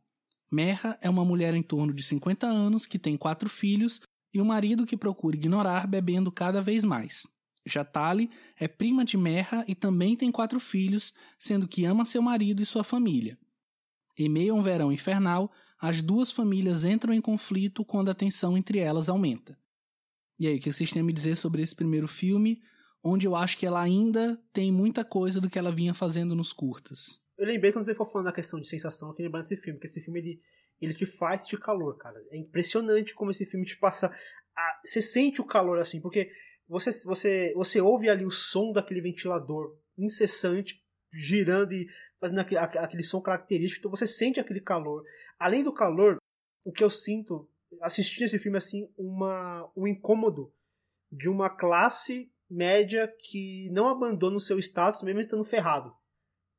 Merra 0.52 0.98
é 1.02 1.10
uma 1.10 1.26
mulher 1.26 1.54
em 1.54 1.62
torno 1.62 1.94
de 1.94 2.02
50 2.04 2.48
anos 2.48 2.88
que 2.88 2.98
tem 2.98 3.18
quatro 3.18 3.50
filhos 3.50 4.02
e 4.34 4.42
um 4.42 4.46
marido 4.46 4.86
que 4.86 4.96
procura 4.96 5.36
ignorar 5.36 5.88
bebendo 5.88 6.32
cada 6.32 6.62
vez 6.62 6.84
mais. 6.84 7.28
Já 7.66 7.84
Tali 7.84 8.30
é 8.58 8.68
prima 8.68 9.04
de 9.04 9.18
Merra 9.18 9.66
e 9.68 9.76
também 9.76 10.16
tem 10.16 10.32
quatro 10.32 10.60
filhos, 10.60 11.14
sendo 11.38 11.68
que 11.68 11.84
ama 11.84 12.06
seu 12.06 12.22
marido 12.22 12.62
e 12.62 12.66
sua 12.66 12.84
família. 12.84 13.38
Em 14.18 14.30
meio 14.30 14.56
a 14.56 14.58
um 14.58 14.64
verão 14.64 14.92
infernal, 14.92 15.52
as 15.80 16.02
duas 16.02 16.32
famílias 16.32 16.86
entram 16.86 17.14
em 17.14 17.22
conflito 17.22 17.84
quando 17.84 18.10
a 18.10 18.16
tensão 18.16 18.58
entre 18.58 18.80
elas 18.80 19.10
aumenta. 19.10 19.58
E 20.40 20.48
aí, 20.48 20.58
o 20.58 20.62
que 20.62 20.72
vocês 20.72 20.92
têm 20.92 21.02
a 21.02 21.06
me 21.06 21.14
dizer 21.14 21.36
sobre 21.36 21.62
esse 21.62 21.76
primeiro 21.76 22.08
filme, 22.08 22.62
onde 23.04 23.28
eu 23.28 23.36
acho 23.36 23.58
que 23.58 23.66
ela 23.66 23.82
ainda 23.82 24.42
tem 24.54 24.72
muita 24.72 25.04
coisa 25.04 25.42
do 25.42 25.50
que 25.50 25.60
ela 25.60 25.72
vinha 25.72 25.94
fazendo 25.94 26.36
nos 26.36 26.54
curtas? 26.54 27.20
Eu 27.38 27.46
lembrei 27.46 27.72
quando 27.72 27.86
você 27.86 27.94
for 27.94 28.06
falando 28.06 28.26
da 28.26 28.34
questão 28.34 28.60
de 28.60 28.68
sensação, 28.68 29.14
que 29.14 29.22
lembrando 29.22 29.44
desse 29.44 29.58
filme, 29.58 29.80
que 29.80 29.86
esse 29.86 30.02
filme 30.02 30.20
ele, 30.20 30.42
ele 30.82 30.94
te 30.94 31.06
faz 31.06 31.46
de 31.46 31.58
calor, 31.58 31.98
cara. 31.98 32.20
É 32.32 32.38
impressionante 32.38 33.14
como 33.14 33.32
esse 33.32 33.46
filme 33.46 33.66
te 33.66 33.78
passa. 33.78 34.08
A, 34.56 34.82
você 34.84 35.02
sente 35.02 35.40
o 35.40 35.46
calor 35.46 35.80
assim, 35.80 36.02
porque 36.02 36.32
você, 36.68 36.92
você, 37.06 37.54
você 37.56 37.80
ouve 37.80 38.10
ali 38.10 38.26
o 38.26 38.32
som 38.32 38.72
daquele 38.72 39.02
ventilador 39.02 39.78
incessante 39.98 40.84
girando 41.14 41.74
e 41.74 41.88
fazendo 42.20 42.40
aquele, 42.40 42.60
aquele 42.60 43.04
som 43.04 43.22
característico, 43.22 43.80
então 43.80 43.92
você 43.92 44.08
sente 44.08 44.40
aquele 44.40 44.60
calor. 44.60 45.04
Além 45.40 45.64
do 45.64 45.74
calor, 45.74 46.18
o 46.66 46.72
que 46.72 46.84
eu 46.84 46.90
sinto 46.90 47.50
assistindo 47.82 48.26
esse 48.26 48.40
filme 48.40 48.58
assim, 48.58 48.90
uma, 48.98 49.70
um 49.76 49.88
incômodo 49.88 50.52
de 51.12 51.30
uma 51.30 51.50
classe 51.50 52.32
média 52.50 53.14
que 53.20 53.70
não 53.72 53.88
abandona 53.88 54.38
o 54.38 54.40
seu 54.40 54.58
status 54.60 55.04
mesmo 55.04 55.20
estando 55.20 55.44
ferrado. 55.44 55.94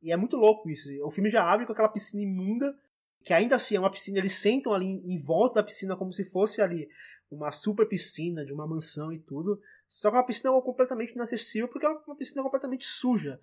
E 0.03 0.13
é 0.13 0.17
muito 0.17 0.37
louco 0.37 0.69
isso. 0.71 0.89
O 1.05 1.11
filme 1.11 1.31
já 1.31 1.43
abre 1.43 1.67
com 1.67 1.73
aquela 1.73 1.89
piscina 1.89 2.23
imunda, 2.23 2.77
que 3.25 3.33
ainda 3.33 3.57
assim 3.57 3.77
é 3.77 3.81
uma 3.81 3.91
piscina, 3.91 4.19
eles 4.19 4.35
sentam 4.35 4.73
ali 4.73 4.87
em 4.87 5.19
volta 5.19 5.57
da 5.57 5.63
piscina 5.63 5.97
como 5.97 6.13
se 6.13 6.25
fosse 6.25 6.63
ali 6.63 6.89
uma 7.31 7.53
super 7.53 7.87
piscina 7.87 8.45
de 8.45 8.53
uma 8.53 8.67
mansão 8.67 9.13
e 9.13 9.19
tudo. 9.19 9.61
Só 9.89 10.11
que 10.11 10.17
é 10.17 10.19
uma 10.21 10.27
piscina 10.27 10.53
completamente 10.63 11.13
inacessível 11.13 11.69
porque 11.69 11.87
é 11.87 11.91
uma 11.91 12.17
piscina 12.17 12.43
completamente 12.43 12.87
suja. 12.87 13.41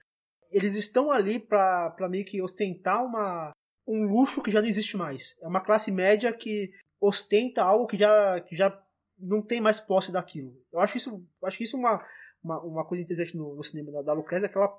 Eles 0.51 0.75
estão 0.75 1.11
ali 1.11 1.39
para 1.39 2.07
meio 2.09 2.25
que 2.25 2.41
ostentar 2.41 3.03
uma, 3.03 3.51
um 3.87 4.05
luxo 4.05 4.41
que 4.41 4.51
já 4.51 4.61
não 4.61 4.67
existe 4.67 4.95
mais. 4.95 5.35
É 5.41 5.47
uma 5.47 5.61
classe 5.61 5.91
média 5.91 6.31
que 6.31 6.71
ostenta 6.99 7.61
algo 7.61 7.87
que 7.87 7.97
já, 7.97 8.41
que 8.41 8.55
já 8.55 8.81
não 9.17 9.41
tem 9.41 9.61
mais 9.61 9.79
posse 9.79 10.11
daquilo. 10.11 10.55
Eu 10.71 10.79
acho 10.79 10.97
isso, 10.97 11.23
acho 11.43 11.63
isso 11.63 11.77
uma, 11.77 12.03
uma, 12.43 12.61
uma 12.61 12.85
coisa 12.85 13.03
interessante 13.03 13.35
no, 13.35 13.55
no 13.55 13.63
cinema 13.63 13.91
da, 13.91 14.01
da 14.01 14.13
Lucrezia, 14.13 14.49
que 14.49 14.57
ela, 14.57 14.71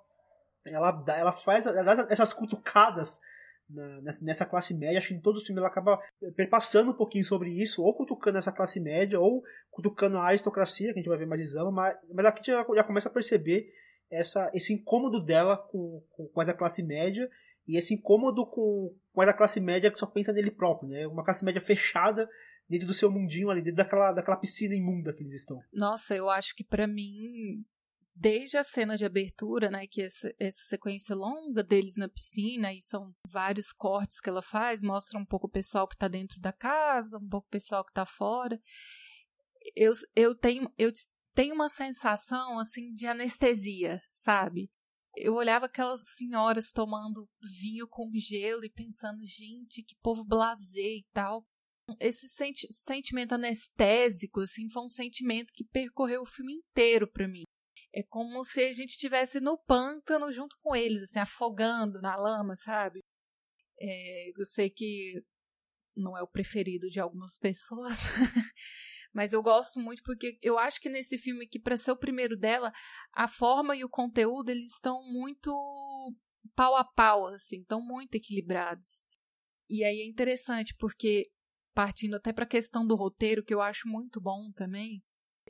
ela, 0.67 1.05
ela 1.09 1.33
faz 1.33 1.67
ela 1.67 1.95
dá 1.95 2.07
essas 2.11 2.33
cutucadas 2.33 3.21
na, 3.69 4.01
nessa 4.23 4.47
classe 4.47 4.75
média. 4.75 4.99
Acho 4.99 5.09
que 5.09 5.15
em 5.15 5.21
todo 5.21 5.39
o 5.39 5.45
filme 5.45 5.61
ela 5.61 5.69
acaba 5.69 5.99
perpassando 6.37 6.91
um 6.91 6.97
pouquinho 6.97 7.25
sobre 7.25 7.51
isso, 7.51 7.83
ou 7.83 7.95
cutucando 7.95 8.39
essa 8.39 8.53
classe 8.53 8.81
média, 8.81 9.21
ou 9.21 9.43
cutucando 9.71 10.19
a 10.19 10.27
aristocracia, 10.27 10.93
que 10.93 10.99
a 10.99 11.03
gente 11.03 11.09
vai 11.09 11.19
ver 11.19 11.27
mais 11.27 11.41
exame, 11.41 11.73
mas, 11.73 11.97
mas 12.13 12.27
aqui 12.27 12.47
já, 12.47 12.65
já 12.75 12.85
começa 12.85 13.09
a 13.09 13.13
perceber 13.13 13.73
essa, 14.11 14.51
esse 14.55 14.73
incômodo 14.73 15.21
dela 15.21 15.57
com, 15.57 16.03
com, 16.11 16.29
com 16.29 16.43
essa 16.43 16.55
classe 16.55 16.83
média 16.83 17.29
e 17.67 17.77
esse 17.77 17.95
incômodo 17.95 18.47
com, 18.47 18.95
com 19.13 19.23
essa 19.23 19.33
classe 19.33 19.61
média 19.61 19.91
que 19.91 19.99
só 19.99 20.07
pensa 20.07 20.33
nele 20.33 20.51
próprio, 20.51 20.89
né? 20.89 21.07
Uma 21.07 21.25
classe 21.25 21.45
média 21.45 21.61
fechada 21.61 22.29
dentro 22.69 22.87
do 22.87 22.95
seu 22.95 23.11
mundinho 23.11 23.51
ali, 23.51 23.61
dentro 23.61 23.77
daquela, 23.77 24.13
daquela 24.13 24.37
piscina 24.37 24.75
imunda 24.75 25.13
que 25.13 25.23
eles 25.23 25.35
estão. 25.35 25.61
Nossa, 25.73 26.15
eu 26.15 26.31
acho 26.31 26.55
que 26.55 26.65
para 26.65 26.87
mim, 26.87 27.65
desde 28.17 28.57
a 28.57 28.65
cena 28.65 28.97
de 28.97 29.05
abertura, 29.05 29.71
né, 29.71 29.87
que 29.87 30.03
essa, 30.03 30.33
essa 30.39 30.63
sequência 30.63 31.15
longa 31.15 31.63
deles 31.63 31.97
na 31.97 32.09
piscina, 32.09 32.73
e 32.73 32.81
são 32.81 33.15
vários 33.29 33.73
cortes 33.73 34.21
que 34.21 34.29
ela 34.29 34.43
faz, 34.43 34.83
mostra 34.83 35.19
um 35.19 35.27
pouco 35.27 35.47
o 35.47 35.51
pessoal 35.51 35.87
que 35.87 35.97
tá 35.97 36.09
dentro 36.09 36.41
da 36.41 36.53
casa, 36.53 37.19
um 37.19 37.29
pouco 37.29 37.47
o 37.47 37.51
pessoal 37.51 37.85
que 37.85 37.93
tá 37.93 38.07
fora. 38.07 38.59
Eu, 39.75 39.93
eu 40.15 40.35
tenho 40.35 40.73
eu 40.79 40.93
tenho 41.35 41.55
uma 41.55 41.69
sensação 41.69 42.59
assim 42.59 42.93
de 42.93 43.07
anestesia, 43.07 44.01
sabe? 44.13 44.71
eu 45.17 45.35
olhava 45.35 45.67
aquelas 45.67 46.03
senhoras 46.15 46.71
tomando 46.71 47.27
vinho 47.61 47.89
com 47.89 48.11
gelo 48.15 48.65
e 48.65 48.71
pensando, 48.71 49.25
gente, 49.25 49.83
que 49.83 49.97
povo 50.03 50.25
blasé 50.25 50.99
e 50.99 51.07
tal. 51.13 51.45
Esse 51.99 52.29
senti 52.29 52.67
sentimento 52.71 53.33
anestésico, 53.33 54.41
assim, 54.41 54.69
foi 54.69 54.85
um 54.85 54.89
sentimento 54.89 55.53
que 55.55 55.65
percorreu 55.65 56.23
o 56.23 56.27
filme 56.27 56.53
inteiro 56.55 57.11
para 57.11 57.27
mim. 57.27 57.45
É 57.97 58.03
como 58.03 58.45
se 58.45 58.61
a 58.61 58.73
gente 58.75 58.91
estivesse 58.91 59.41
no 59.41 59.57
pântano 59.57 60.31
junto 60.31 60.55
com 60.63 60.77
eles, 60.77 61.03
assim, 61.05 61.19
afogando 61.19 61.99
na 62.03 62.15
lama, 62.15 62.55
sabe? 62.55 63.03
É, 63.81 64.33
eu 64.39 64.45
sei 64.45 64.69
que 64.69 65.25
não 65.97 66.15
é 66.15 66.23
o 66.23 66.29
preferido 66.29 66.91
de 66.91 67.01
algumas 67.01 67.39
pessoas, 67.41 67.97
mas 69.15 69.33
eu 69.33 69.43
gosto 69.43 69.81
muito 69.81 70.03
porque 70.03 70.39
eu 70.43 70.59
acho 70.59 70.79
que 70.79 70.91
nesse 70.91 71.17
filme 71.17 71.49
que 71.49 71.59
para 71.59 71.79
ser 71.79 71.93
o 71.93 71.97
primeiro 71.97 72.37
dela, 72.37 72.71
a 73.15 73.27
forma 73.27 73.75
e 73.75 73.83
o 73.83 73.89
conteúdo 73.89 74.51
eles 74.51 74.75
estão 74.75 75.03
muito 75.11 75.51
pau 76.55 76.77
a 76.77 76.85
pau, 76.85 77.29
assim, 77.29 77.63
estão 77.63 77.81
muito 77.81 78.15
equilibrados. 78.15 79.07
E 79.71 79.83
aí 79.83 80.01
é 80.01 80.07
interessante 80.07 80.75
porque 80.79 81.31
partindo 81.75 82.17
até 82.17 82.31
para 82.31 82.45
a 82.45 82.49
questão 82.49 82.87
do 82.87 82.95
roteiro, 82.95 83.43
que 83.43 83.55
eu 83.55 83.63
acho 83.63 83.89
muito 83.89 84.21
bom 84.21 84.53
também, 84.55 85.03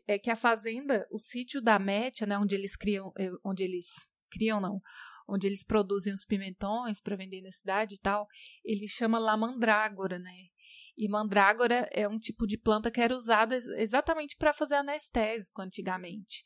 é 0.06 0.18
que 0.18 0.30
a 0.30 0.36
fazenda, 0.36 1.06
o 1.10 1.18
sítio 1.18 1.60
da 1.60 1.78
Métia, 1.78 2.26
né, 2.26 2.38
onde 2.38 2.54
eles 2.54 2.76
criam, 2.76 3.12
eh, 3.18 3.30
onde 3.44 3.64
eles 3.64 3.86
criam 4.30 4.60
não, 4.60 4.80
onde 5.28 5.46
eles 5.46 5.64
produzem 5.64 6.12
os 6.12 6.24
pimentões 6.24 7.00
para 7.00 7.16
vender 7.16 7.42
na 7.42 7.50
cidade 7.50 7.96
e 7.96 7.98
tal, 7.98 8.26
ele 8.64 8.86
chama 8.88 9.18
La 9.18 9.36
Mandrágora, 9.36 10.18
né? 10.18 10.32
E 10.96 11.08
mandrágora 11.08 11.88
é 11.92 12.08
um 12.08 12.18
tipo 12.18 12.46
de 12.46 12.56
planta 12.56 12.90
que 12.90 13.00
era 13.00 13.14
usada 13.14 13.56
exatamente 13.56 14.36
para 14.36 14.52
fazer 14.52 14.76
anestésico 14.76 15.60
antigamente. 15.60 16.42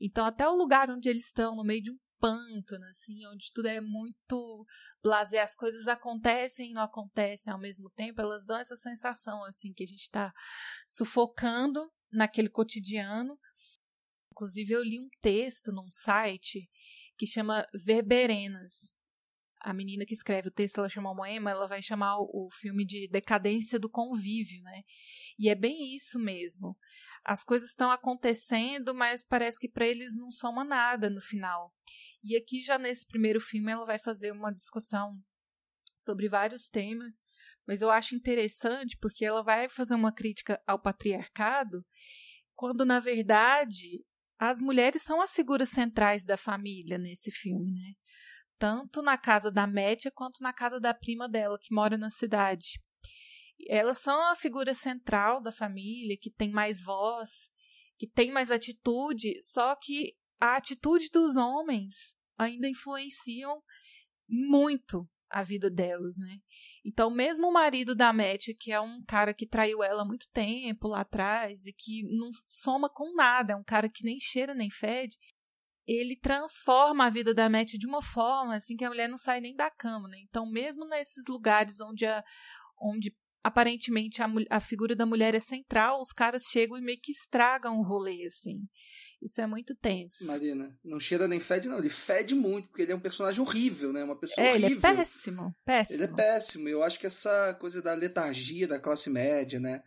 Então, 0.00 0.24
até 0.24 0.48
o 0.48 0.56
lugar 0.56 0.90
onde 0.90 1.08
eles 1.08 1.26
estão, 1.26 1.54
no 1.54 1.62
meio 1.62 1.82
de 1.82 1.90
um 1.92 1.98
pântano, 2.22 2.84
assim, 2.84 3.26
onde 3.26 3.50
tudo 3.52 3.66
é 3.66 3.80
muito 3.80 4.64
blasé, 5.02 5.40
as 5.40 5.56
coisas 5.56 5.88
acontecem 5.88 6.70
e 6.70 6.72
não 6.72 6.82
acontecem 6.82 7.52
ao 7.52 7.58
mesmo 7.58 7.90
tempo, 7.90 8.20
elas 8.20 8.44
dão 8.44 8.56
essa 8.58 8.76
sensação, 8.76 9.44
assim, 9.44 9.72
que 9.72 9.82
a 9.82 9.86
gente 9.86 10.02
está 10.02 10.32
sufocando 10.86 11.92
naquele 12.12 12.48
cotidiano. 12.48 13.36
Inclusive, 14.30 14.72
eu 14.72 14.82
li 14.84 15.00
um 15.00 15.08
texto 15.20 15.72
num 15.72 15.90
site 15.90 16.70
que 17.18 17.26
chama 17.26 17.66
Verberenas, 17.74 18.96
a 19.62 19.72
menina 19.72 20.04
que 20.04 20.14
escreve 20.14 20.48
o 20.48 20.52
texto, 20.52 20.78
ela 20.78 20.88
chama 20.88 21.14
Moema, 21.14 21.50
ela 21.50 21.68
vai 21.68 21.80
chamar 21.80 22.18
o, 22.18 22.48
filme 22.50 22.84
de 22.84 23.08
decadência 23.08 23.78
do 23.78 23.88
convívio, 23.88 24.62
né? 24.62 24.82
E 25.38 25.48
é 25.48 25.54
bem 25.54 25.94
isso 25.94 26.18
mesmo. 26.18 26.76
As 27.24 27.44
coisas 27.44 27.70
estão 27.70 27.90
acontecendo, 27.90 28.92
mas 28.92 29.24
parece 29.24 29.60
que 29.60 29.68
para 29.68 29.86
eles 29.86 30.16
não 30.16 30.30
soma 30.30 30.64
nada 30.64 31.08
no 31.08 31.20
final. 31.20 31.72
E 32.22 32.36
aqui 32.36 32.60
já 32.60 32.78
nesse 32.78 33.06
primeiro 33.06 33.40
filme 33.40 33.72
ela 33.72 33.84
vai 33.84 33.98
fazer 33.98 34.32
uma 34.32 34.52
discussão 34.52 35.10
sobre 35.96 36.28
vários 36.28 36.68
temas, 36.68 37.22
mas 37.66 37.80
eu 37.80 37.90
acho 37.90 38.14
interessante 38.14 38.96
porque 39.00 39.24
ela 39.24 39.42
vai 39.42 39.68
fazer 39.68 39.94
uma 39.94 40.12
crítica 40.12 40.60
ao 40.66 40.80
patriarcado, 40.80 41.84
quando 42.54 42.84
na 42.84 43.00
verdade 43.00 44.04
as 44.38 44.60
mulheres 44.60 45.02
são 45.02 45.20
as 45.20 45.32
figuras 45.32 45.68
centrais 45.68 46.24
da 46.24 46.36
família 46.36 46.98
nesse 46.98 47.30
filme, 47.30 47.72
né? 47.72 47.94
tanto 48.62 49.02
na 49.02 49.18
casa 49.18 49.50
da 49.50 49.66
Métia 49.66 50.08
quanto 50.14 50.40
na 50.40 50.52
casa 50.52 50.78
da 50.78 50.94
prima 50.94 51.28
dela, 51.28 51.58
que 51.60 51.74
mora 51.74 51.98
na 51.98 52.10
cidade. 52.10 52.80
Elas 53.68 53.98
são 53.98 54.22
a 54.30 54.36
figura 54.36 54.72
central 54.72 55.42
da 55.42 55.50
família, 55.50 56.16
que 56.16 56.30
tem 56.30 56.52
mais 56.52 56.80
voz, 56.80 57.50
que 57.98 58.06
tem 58.06 58.30
mais 58.30 58.52
atitude, 58.52 59.34
só 59.42 59.74
que 59.74 60.14
a 60.42 60.56
atitude 60.56 61.08
dos 61.12 61.36
homens 61.36 62.16
ainda 62.36 62.68
influenciam 62.68 63.62
muito 64.28 65.08
a 65.30 65.44
vida 65.44 65.70
delas, 65.70 66.18
né? 66.18 66.38
Então, 66.84 67.08
mesmo 67.08 67.46
o 67.46 67.52
marido 67.52 67.94
da 67.94 68.12
Métia, 68.12 68.52
que 68.58 68.72
é 68.72 68.80
um 68.80 69.04
cara 69.06 69.32
que 69.32 69.46
traiu 69.46 69.84
ela 69.84 70.02
há 70.02 70.04
muito 70.04 70.26
tempo 70.32 70.88
lá 70.88 71.02
atrás 71.02 71.64
e 71.64 71.72
que 71.72 72.02
não 72.18 72.30
soma 72.48 72.90
com 72.90 73.14
nada, 73.14 73.52
é 73.52 73.56
um 73.56 73.62
cara 73.62 73.88
que 73.88 74.04
nem 74.04 74.18
cheira 74.18 74.52
nem 74.52 74.68
fede, 74.68 75.16
ele 75.86 76.16
transforma 76.16 77.06
a 77.06 77.10
vida 77.10 77.32
da 77.32 77.48
Matt 77.48 77.74
de 77.78 77.86
uma 77.86 78.02
forma 78.02 78.56
assim 78.56 78.74
que 78.74 78.84
a 78.84 78.88
mulher 78.88 79.08
não 79.08 79.16
sai 79.16 79.40
nem 79.40 79.54
da 79.54 79.70
cama, 79.70 80.08
né? 80.08 80.18
Então, 80.28 80.44
mesmo 80.50 80.88
nesses 80.88 81.24
lugares 81.28 81.80
onde 81.80 82.04
a, 82.04 82.20
onde 82.80 83.16
aparentemente 83.44 84.20
a, 84.20 84.26
a 84.50 84.58
figura 84.58 84.96
da 84.96 85.06
mulher 85.06 85.36
é 85.36 85.40
central, 85.40 86.00
os 86.00 86.12
caras 86.12 86.42
chegam 86.50 86.76
e 86.76 86.82
meio 86.82 86.98
que 87.00 87.12
estragam 87.12 87.78
o 87.78 87.84
rolê, 87.84 88.26
assim. 88.26 88.58
Isso 89.22 89.40
é 89.40 89.46
muito 89.46 89.74
tenso. 89.74 90.26
Marina, 90.26 90.76
não 90.84 90.98
cheira 90.98 91.28
nem 91.28 91.38
fede, 91.38 91.68
não. 91.68 91.78
Ele 91.78 91.88
fede 91.88 92.34
muito, 92.34 92.68
porque 92.68 92.82
ele 92.82 92.92
é 92.92 92.94
um 92.94 93.00
personagem 93.00 93.40
horrível, 93.40 93.92
né? 93.92 94.02
Uma 94.02 94.18
pessoa 94.18 94.44
é, 94.44 94.50
horrível. 94.50 94.68
Ele 94.68 94.76
é 94.76 94.96
péssimo, 94.96 95.54
péssimo. 95.64 95.96
Ele 95.96 96.04
é 96.04 96.14
péssimo. 96.14 96.68
Eu 96.68 96.82
acho 96.82 96.98
que 96.98 97.06
essa 97.06 97.54
coisa 97.54 97.80
da 97.80 97.94
letargia 97.94 98.66
da 98.66 98.80
classe 98.80 99.08
média, 99.08 99.60
né? 99.60 99.82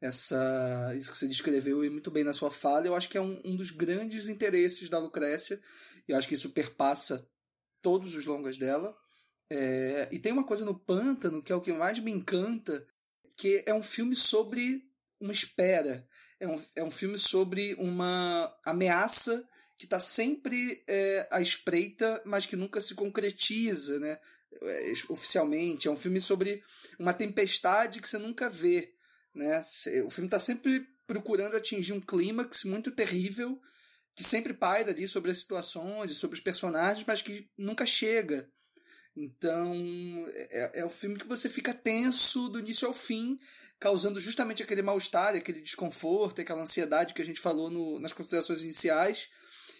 essa 0.00 0.94
isso 0.96 1.10
que 1.10 1.18
você 1.18 1.28
descreveu 1.28 1.78
muito 1.90 2.10
bem 2.10 2.24
na 2.24 2.32
sua 2.32 2.50
fala, 2.50 2.86
eu 2.86 2.94
acho 2.94 3.08
que 3.08 3.18
é 3.18 3.20
um, 3.20 3.40
um 3.44 3.56
dos 3.56 3.70
grandes 3.70 4.28
interesses 4.28 4.88
da 4.88 4.98
Lucrécia, 4.98 5.60
eu 6.06 6.16
acho 6.16 6.28
que 6.28 6.34
isso 6.34 6.50
perpassa 6.50 7.28
todos 7.82 8.14
os 8.14 8.24
longas 8.24 8.56
dela. 8.56 8.96
É, 9.50 10.08
e 10.12 10.18
tem 10.18 10.30
uma 10.30 10.44
coisa 10.44 10.64
no 10.64 10.78
Pântano 10.78 11.42
que 11.42 11.52
é 11.52 11.54
o 11.54 11.60
que 11.60 11.72
mais 11.72 11.98
me 11.98 12.12
encanta, 12.12 12.86
que 13.36 13.62
é 13.66 13.74
um 13.74 13.82
filme 13.82 14.14
sobre 14.14 14.87
uma 15.20 15.32
espera, 15.32 16.06
é 16.40 16.46
um, 16.46 16.62
é 16.76 16.82
um 16.82 16.90
filme 16.90 17.18
sobre 17.18 17.74
uma 17.74 18.52
ameaça 18.64 19.46
que 19.76 19.84
está 19.84 20.00
sempre 20.00 20.82
é, 20.88 21.28
à 21.30 21.40
espreita, 21.40 22.20
mas 22.24 22.46
que 22.46 22.56
nunca 22.56 22.80
se 22.80 22.94
concretiza, 22.94 24.00
né? 24.00 24.18
É, 24.60 24.92
oficialmente. 25.08 25.86
É 25.86 25.90
um 25.90 25.96
filme 25.96 26.20
sobre 26.20 26.62
uma 26.98 27.14
tempestade 27.14 28.00
que 28.00 28.08
você 28.08 28.18
nunca 28.18 28.50
vê. 28.50 28.92
Né? 29.34 29.64
O 30.04 30.10
filme 30.10 30.26
está 30.26 30.40
sempre 30.40 30.84
procurando 31.06 31.56
atingir 31.56 31.92
um 31.92 32.00
clímax 32.00 32.64
muito 32.64 32.90
terrível, 32.90 33.60
que 34.16 34.24
sempre 34.24 34.52
paira 34.52 34.90
ali 34.90 35.06
sobre 35.06 35.30
as 35.30 35.38
situações 35.38 36.10
e 36.10 36.14
sobre 36.14 36.36
os 36.36 36.42
personagens, 36.42 37.06
mas 37.06 37.22
que 37.22 37.48
nunca 37.56 37.86
chega. 37.86 38.50
Então, 39.20 39.74
é, 40.50 40.80
é 40.80 40.84
o 40.84 40.90
filme 40.90 41.18
que 41.18 41.26
você 41.26 41.48
fica 41.48 41.74
tenso 41.74 42.48
do 42.48 42.58
início 42.58 42.86
ao 42.86 42.94
fim, 42.94 43.38
causando 43.80 44.20
justamente 44.20 44.62
aquele 44.62 44.82
mal-estar, 44.82 45.34
aquele 45.34 45.60
desconforto, 45.60 46.40
aquela 46.40 46.62
ansiedade 46.62 47.14
que 47.14 47.22
a 47.22 47.24
gente 47.24 47.40
falou 47.40 47.70
no, 47.70 47.98
nas 47.98 48.12
considerações 48.12 48.62
iniciais. 48.62 49.28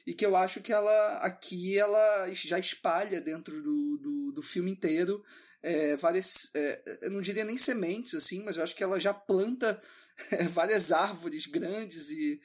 e 0.07 0.14
que 0.14 0.24
eu 0.24 0.34
acho 0.34 0.61
que 0.61 0.72
ela 0.72 1.18
aqui 1.18 1.78
ela 1.78 2.28
já 2.32 2.59
espalha 2.59 3.20
dentro 3.20 3.62
do, 3.62 3.99
do, 3.99 4.32
do 4.32 4.43
filme 4.43 4.70
inteiro 4.70 5.22
é, 5.62 5.97
várias, 5.97 6.51
é, 6.55 6.99
eu 7.03 7.11
não 7.11 7.20
diria 7.20 7.45
nem 7.45 7.59
sementes 7.59 8.14
assim, 8.14 8.43
mas 8.45 8.57
eu 8.57 8.62
acho 8.62 8.76
que 8.76 8.84
ela 8.84 9.01
já 9.01 9.12
planta 9.12 9.80
é, 10.30 10.45
várias 10.49 10.93
árvores 10.93 11.47
grandes 11.47 12.11
e, 12.11 12.41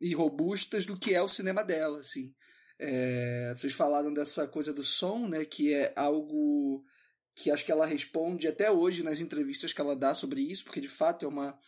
e 0.00 0.14
robustas 0.14 0.84
do 0.84 0.98
que 0.98 1.14
é 1.14 1.22
o 1.22 1.28
cinema 1.28 1.62
dela, 1.62 2.00
assim. 2.00 2.34
É, 2.78 3.54
vocês 3.56 3.72
falaram 3.72 4.12
dessa 4.12 4.46
coisa 4.46 4.72
do 4.72 4.82
som, 4.82 5.26
né, 5.26 5.44
que 5.44 5.72
é 5.72 5.92
algo 5.96 6.84
que 7.34 7.50
acho 7.50 7.64
que 7.64 7.72
ela 7.72 7.86
responde 7.86 8.48
até 8.48 8.70
hoje 8.70 9.02
nas 9.02 9.20
entrevistas 9.20 9.72
que 9.72 9.80
ela 9.80 9.96
dá 9.96 10.14
sobre 10.14 10.40
isso, 10.40 10.64
porque 10.64 10.80
de 10.80 10.88
fato 10.88 11.24
é 11.24 11.28
uma 11.28 11.58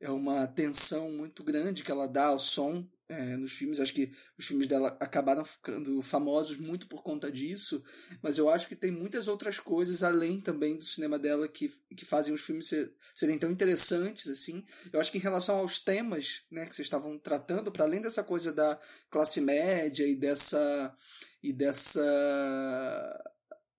é 0.00 0.10
uma 0.10 0.42
atenção 0.42 1.10
muito 1.10 1.42
grande 1.42 1.82
que 1.82 1.90
ela 1.90 2.06
dá 2.06 2.26
ao 2.26 2.38
som 2.38 2.86
é, 3.08 3.36
nos 3.36 3.52
filmes. 3.52 3.80
Acho 3.80 3.92
que 3.92 4.12
os 4.38 4.46
filmes 4.46 4.68
dela 4.68 4.96
acabaram 5.00 5.44
ficando 5.44 6.00
famosos 6.02 6.56
muito 6.56 6.86
por 6.86 7.02
conta 7.02 7.30
disso, 7.30 7.82
mas 8.22 8.38
eu 8.38 8.48
acho 8.48 8.68
que 8.68 8.76
tem 8.76 8.90
muitas 8.90 9.28
outras 9.28 9.58
coisas 9.58 10.02
além 10.02 10.40
também 10.40 10.76
do 10.76 10.84
cinema 10.84 11.18
dela 11.18 11.48
que, 11.48 11.68
que 11.96 12.04
fazem 12.04 12.32
os 12.32 12.42
filmes 12.42 12.68
ser, 12.68 12.92
serem 13.14 13.38
tão 13.38 13.50
interessantes 13.50 14.28
assim. 14.28 14.64
Eu 14.92 15.00
acho 15.00 15.10
que 15.12 15.18
em 15.18 15.22
relação 15.22 15.58
aos 15.58 15.78
temas 15.78 16.42
né, 16.50 16.66
que 16.66 16.74
vocês 16.74 16.86
estavam 16.86 17.18
tratando, 17.18 17.70
para 17.70 17.84
além 17.84 18.00
dessa 18.00 18.22
coisa 18.22 18.52
da 18.52 18.78
classe 19.10 19.40
média 19.40 20.06
e 20.06 20.16
dessa 20.16 20.94
e 21.42 21.52
dessa 21.52 22.02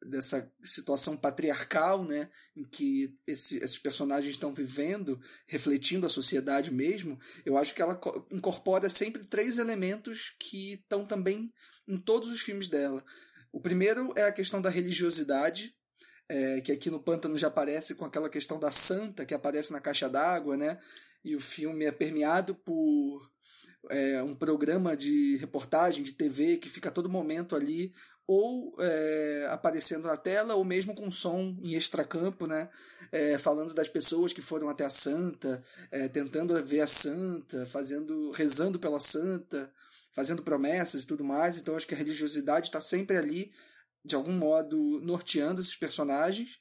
dessa 0.09 0.51
situação 0.61 1.17
patriarcal, 1.17 2.03
né, 2.03 2.29
em 2.55 2.63
que 2.63 3.17
esse, 3.25 3.57
esses 3.57 3.77
personagens 3.77 4.33
estão 4.33 4.53
vivendo, 4.53 5.19
refletindo 5.47 6.05
a 6.05 6.09
sociedade 6.09 6.73
mesmo, 6.73 7.19
eu 7.45 7.57
acho 7.57 7.73
que 7.73 7.81
ela 7.81 7.99
incorpora 8.31 8.89
sempre 8.89 9.25
três 9.25 9.57
elementos 9.57 10.35
que 10.39 10.73
estão 10.73 11.05
também 11.05 11.51
em 11.87 11.97
todos 11.97 12.29
os 12.29 12.41
filmes 12.41 12.67
dela. 12.67 13.03
O 13.51 13.59
primeiro 13.59 14.13
é 14.15 14.23
a 14.23 14.31
questão 14.31 14.61
da 14.61 14.69
religiosidade, 14.69 15.73
é, 16.27 16.61
que 16.61 16.71
aqui 16.71 16.89
no 16.89 17.01
Pântano 17.01 17.37
já 17.37 17.47
aparece 17.47 17.95
com 17.95 18.05
aquela 18.05 18.29
questão 18.29 18.59
da 18.59 18.71
santa 18.71 19.25
que 19.25 19.33
aparece 19.33 19.71
na 19.71 19.79
caixa 19.79 20.09
d'água, 20.09 20.57
né? 20.57 20.79
E 21.23 21.35
o 21.35 21.39
filme 21.39 21.85
é 21.85 21.91
permeado 21.91 22.55
por 22.55 23.29
é, 23.89 24.21
um 24.23 24.35
programa 24.35 24.95
de 24.97 25.37
reportagem 25.37 26.03
de 26.03 26.13
TV 26.13 26.57
que 26.57 26.69
fica 26.69 26.89
a 26.89 26.91
todo 26.91 27.09
momento 27.09 27.55
ali 27.55 27.93
ou 28.27 28.75
é, 28.79 29.47
aparecendo 29.51 30.07
na 30.07 30.17
tela, 30.17 30.55
ou 30.55 30.63
mesmo 30.63 30.95
com 30.95 31.11
som 31.11 31.57
em 31.63 31.75
extracampo, 31.75 32.47
né? 32.47 32.69
É, 33.11 33.37
falando 33.37 33.73
das 33.73 33.87
pessoas 33.87 34.33
que 34.33 34.41
foram 34.41 34.67
até 34.67 34.83
a 34.83 34.89
santa, 34.89 35.63
é, 35.91 36.07
tentando 36.07 36.61
ver 36.63 36.81
a 36.81 36.87
santa, 36.87 37.65
fazendo, 37.65 38.31
rezando 38.31 38.79
pela 38.79 38.99
santa, 38.99 39.71
fazendo 40.11 40.41
promessas 40.41 41.03
e 41.03 41.07
tudo 41.07 41.23
mais. 41.23 41.57
Então 41.57 41.75
acho 41.75 41.87
que 41.87 41.93
a 41.93 41.97
religiosidade 41.97 42.67
está 42.67 42.81
sempre 42.81 43.15
ali, 43.15 43.51
de 44.03 44.15
algum 44.15 44.33
modo, 44.33 44.99
norteando 45.01 45.61
esses 45.61 45.75
personagens. 45.75 46.59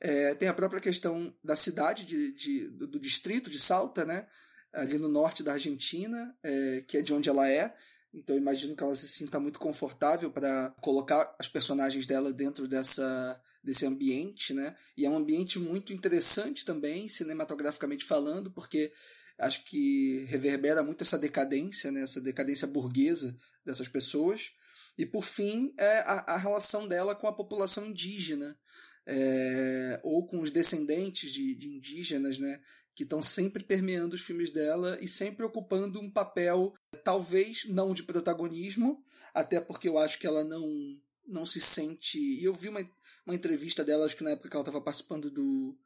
É, 0.00 0.34
tem 0.34 0.48
a 0.48 0.54
própria 0.54 0.80
questão 0.80 1.34
da 1.42 1.54
cidade, 1.54 2.04
de, 2.04 2.32
de 2.32 2.68
do, 2.68 2.86
do, 2.86 3.00
distrito 3.00 3.50
de 3.50 3.58
Salta, 3.58 4.04
né? 4.04 4.26
ali 4.74 4.98
no 4.98 5.08
norte 5.08 5.42
da 5.42 5.52
Argentina, 5.52 6.36
é, 6.42 6.84
que 6.86 6.98
é 6.98 7.02
de 7.02 7.14
onde 7.14 7.28
ela 7.28 7.48
é, 7.48 7.74
então 8.14 8.36
imagino 8.36 8.76
que 8.76 8.82
ela 8.82 8.94
se 8.94 9.08
sinta 9.08 9.40
muito 9.40 9.58
confortável 9.58 10.30
para 10.30 10.70
colocar 10.80 11.34
as 11.38 11.48
personagens 11.48 12.06
dela 12.06 12.32
dentro 12.32 12.68
dessa 12.68 13.40
desse 13.62 13.86
ambiente, 13.86 14.52
né? 14.52 14.76
E 14.96 15.06
é 15.06 15.10
um 15.10 15.16
ambiente 15.16 15.58
muito 15.58 15.92
interessante 15.92 16.66
também, 16.66 17.08
cinematograficamente 17.08 18.04
falando, 18.04 18.50
porque 18.50 18.92
acho 19.38 19.64
que 19.64 20.26
reverbera 20.28 20.82
muito 20.82 21.02
essa 21.02 21.18
decadência, 21.18 21.90
né? 21.90 22.02
Essa 22.02 22.20
decadência 22.20 22.68
burguesa 22.68 23.34
dessas 23.64 23.88
pessoas. 23.88 24.50
E 24.98 25.06
por 25.06 25.24
fim, 25.24 25.72
é 25.78 26.00
a, 26.00 26.34
a 26.34 26.36
relação 26.36 26.86
dela 26.86 27.14
com 27.14 27.26
a 27.26 27.34
população 27.34 27.86
indígena, 27.86 28.56
é, 29.06 30.00
ou 30.02 30.26
com 30.26 30.40
os 30.40 30.50
descendentes 30.50 31.32
de, 31.32 31.54
de 31.54 31.68
indígenas, 31.68 32.38
né? 32.38 32.60
Que 32.94 33.02
estão 33.02 33.20
sempre 33.20 33.64
permeando 33.64 34.14
os 34.14 34.22
filmes 34.22 34.50
dela 34.50 34.96
e 35.00 35.08
sempre 35.08 35.44
ocupando 35.44 36.00
um 36.00 36.10
papel, 36.10 36.74
talvez 37.02 37.64
não 37.66 37.92
de 37.92 38.02
protagonismo, 38.02 39.02
até 39.32 39.60
porque 39.60 39.88
eu 39.88 39.98
acho 39.98 40.18
que 40.18 40.26
ela 40.26 40.44
não 40.44 40.98
não 41.26 41.46
se 41.46 41.60
sente. 41.60 42.18
E 42.18 42.44
eu 42.44 42.52
vi 42.52 42.68
uma, 42.68 42.80
uma 43.24 43.34
entrevista 43.34 43.84
dela, 43.84 44.04
acho 44.04 44.16
que 44.16 44.24
na 44.24 44.30
época 44.30 44.48
que 44.48 44.56
ela 44.56 44.62
estava 44.62 44.80
participando 44.80 45.30
do, 45.30 45.76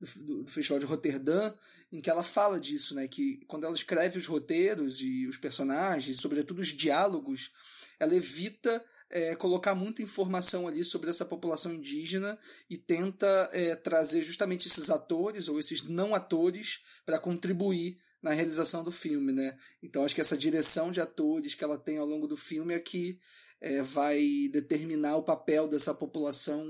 do, 0.00 0.42
do, 0.42 0.46
Festival 0.48 0.80
de 0.80 0.86
Roterdã, 0.86 1.54
em 1.92 2.00
que 2.00 2.10
ela 2.10 2.22
fala 2.22 2.58
disso, 2.58 2.94
né? 2.94 3.06
Que 3.06 3.44
quando 3.46 3.64
ela 3.64 3.74
escreve 3.74 4.18
os 4.18 4.26
roteiros 4.26 5.00
e 5.00 5.26
os 5.26 5.36
personagens, 5.36 6.20
sobretudo 6.20 6.60
os 6.60 6.68
diálogos, 6.68 7.52
ela 7.98 8.14
evita 8.14 8.84
é, 9.10 9.34
colocar 9.34 9.74
muita 9.74 10.02
informação 10.02 10.68
ali 10.68 10.84
sobre 10.84 11.10
essa 11.10 11.24
população 11.24 11.72
indígena 11.72 12.38
e 12.68 12.76
tenta 12.76 13.26
é, 13.52 13.74
trazer 13.74 14.22
justamente 14.22 14.68
esses 14.68 14.90
atores 14.90 15.48
ou 15.48 15.58
esses 15.58 15.82
não 15.82 16.14
atores 16.14 16.80
para 17.06 17.18
contribuir 17.18 17.98
na 18.22 18.32
realização 18.32 18.82
do 18.84 18.90
filme, 18.90 19.32
né? 19.32 19.56
Então 19.82 20.04
acho 20.04 20.14
que 20.14 20.20
essa 20.20 20.36
direção 20.36 20.90
de 20.90 21.00
atores 21.00 21.54
que 21.54 21.64
ela 21.64 21.78
tem 21.78 21.98
ao 21.98 22.06
longo 22.06 22.26
do 22.26 22.36
filme 22.36 22.74
é 22.74 22.80
que 22.80 23.18
é, 23.60 23.82
vai 23.82 24.48
determinar 24.52 25.16
o 25.16 25.22
papel 25.22 25.68
dessa 25.68 25.94
população 25.94 26.64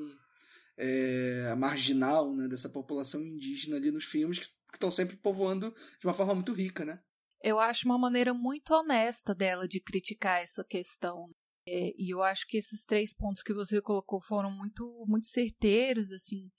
é, 0.77 1.55
marginal, 1.57 2.35
né? 2.35 2.47
Dessa 2.47 2.69
população 2.69 3.21
indígena 3.23 3.77
ali 3.77 3.91
nos 3.91 4.05
filmes 4.05 4.39
que 4.39 4.47
estão 4.75 4.91
sempre 4.91 5.17
povoando 5.17 5.75
de 5.99 6.07
uma 6.07 6.15
forma 6.15 6.35
muito 6.35 6.53
rica, 6.53 6.85
né? 6.85 7.01
Eu 7.43 7.59
acho 7.59 7.87
uma 7.87 7.99
maneira 7.99 8.35
muito 8.35 8.75
honesta 8.75 9.35
dela 9.35 9.67
de 9.67 9.81
criticar 9.81 10.43
essa 10.43 10.65
questão. 10.65 11.31
É, 11.71 11.95
e 11.99 12.13
eu 12.13 12.23
acho 12.23 12.47
que 12.47 12.57
esses 12.57 12.85
três 12.87 13.15
pontos 13.15 13.43
que 13.43 13.53
você 13.53 13.81
colocou 13.83 14.21
foram 14.21 14.51
muito, 14.51 15.05
muito 15.07 15.27
certeiros, 15.27 16.11
assim, 16.11 16.51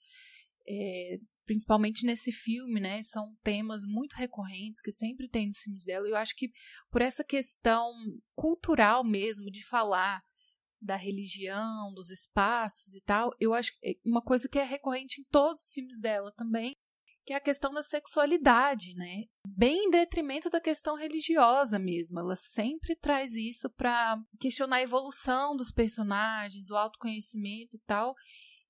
é, 0.68 1.18
principalmente 1.44 2.06
nesse 2.06 2.30
filme, 2.30 2.80
né? 2.80 3.02
São 3.02 3.36
temas 3.42 3.84
muito 3.84 4.14
recorrentes 4.14 4.80
que 4.80 4.92
sempre 4.92 5.28
tem 5.28 5.48
nos 5.48 5.58
filmes 5.58 5.84
dela. 5.84 6.06
E 6.06 6.12
eu 6.12 6.16
acho 6.16 6.36
que 6.36 6.50
por 6.90 7.02
essa 7.02 7.24
questão 7.24 7.90
cultural 8.36 9.02
mesmo 9.02 9.50
de 9.50 9.64
falar 9.66 10.22
da 10.80 10.96
religião, 10.96 11.92
dos 11.92 12.08
espaços 12.10 12.94
e 12.94 13.00
tal, 13.02 13.32
eu 13.38 13.52
acho 13.52 13.72
que 13.72 13.88
é 13.90 13.94
uma 14.04 14.22
coisa 14.22 14.48
que 14.48 14.58
é 14.58 14.64
recorrente 14.64 15.20
em 15.20 15.24
todos 15.24 15.60
os 15.62 15.72
filmes 15.72 16.00
dela 16.00 16.32
também 16.36 16.76
que 17.30 17.34
é 17.34 17.36
a 17.36 17.40
questão 17.40 17.72
da 17.72 17.80
sexualidade, 17.80 18.92
né? 18.96 19.22
Bem 19.46 19.84
em 19.84 19.90
detrimento 19.90 20.50
da 20.50 20.60
questão 20.60 20.96
religiosa 20.96 21.78
mesmo. 21.78 22.18
Ela 22.18 22.34
sempre 22.34 22.96
traz 22.96 23.34
isso 23.34 23.70
para 23.70 24.20
questionar 24.40 24.78
a 24.78 24.82
evolução 24.82 25.56
dos 25.56 25.70
personagens, 25.70 26.70
o 26.70 26.76
autoconhecimento 26.76 27.76
e 27.76 27.80
tal 27.86 28.16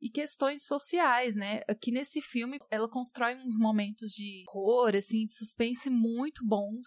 e 0.03 0.09
questões 0.09 0.65
sociais, 0.65 1.37
né? 1.37 1.61
Aqui 1.69 1.91
nesse 1.91 2.23
filme, 2.23 2.59
ela 2.71 2.89
constrói 2.89 3.35
uns 3.37 3.59
momentos 3.59 4.13
de 4.13 4.45
horror, 4.49 4.97
assim, 4.97 5.27
de 5.27 5.33
suspense 5.33 5.91
muito 5.91 6.45
bons, 6.47 6.87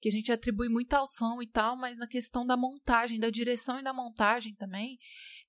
que 0.00 0.08
a 0.08 0.12
gente 0.12 0.32
atribui 0.32 0.68
muito 0.68 0.94
ao 0.94 1.06
som 1.06 1.42
e 1.42 1.46
tal, 1.46 1.76
mas 1.76 1.98
na 1.98 2.06
questão 2.06 2.46
da 2.46 2.56
montagem, 2.56 3.20
da 3.20 3.28
direção 3.28 3.78
e 3.78 3.84
da 3.84 3.92
montagem 3.92 4.54
também, 4.54 4.96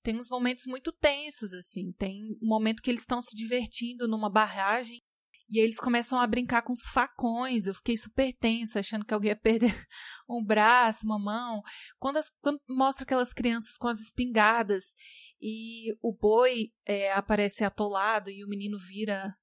tem 0.03 0.17
uns 0.17 0.29
momentos 0.29 0.65
muito 0.65 0.91
tensos, 0.91 1.53
assim. 1.53 1.93
Tem 1.93 2.37
um 2.41 2.47
momento 2.47 2.81
que 2.81 2.91
eles 2.91 3.01
estão 3.01 3.21
se 3.21 3.33
divertindo 3.35 4.05
numa 4.05 4.29
barragem 4.29 5.01
e 5.49 5.59
eles 5.59 5.79
começam 5.79 6.19
a 6.19 6.27
brincar 6.27 6.61
com 6.61 6.73
os 6.73 6.83
facões. 6.91 7.65
Eu 7.65 7.73
fiquei 7.73 7.95
super 7.95 8.33
tensa, 8.33 8.79
achando 8.79 9.05
que 9.05 9.13
alguém 9.13 9.29
ia 9.29 9.35
perder 9.35 9.73
um 10.29 10.43
braço, 10.43 11.05
uma 11.05 11.17
mão. 11.17 11.61
Quando, 11.97 12.17
as, 12.17 12.29
quando 12.41 12.59
mostra 12.67 13.03
aquelas 13.03 13.33
crianças 13.33 13.77
com 13.77 13.87
as 13.87 13.99
espingardas 13.99 14.95
e 15.41 15.93
o 16.01 16.13
boi 16.13 16.71
é, 16.85 17.13
aparece 17.13 17.63
atolado 17.63 18.29
e 18.29 18.43
o 18.43 18.47
menino 18.47 18.77
vira 18.77 19.33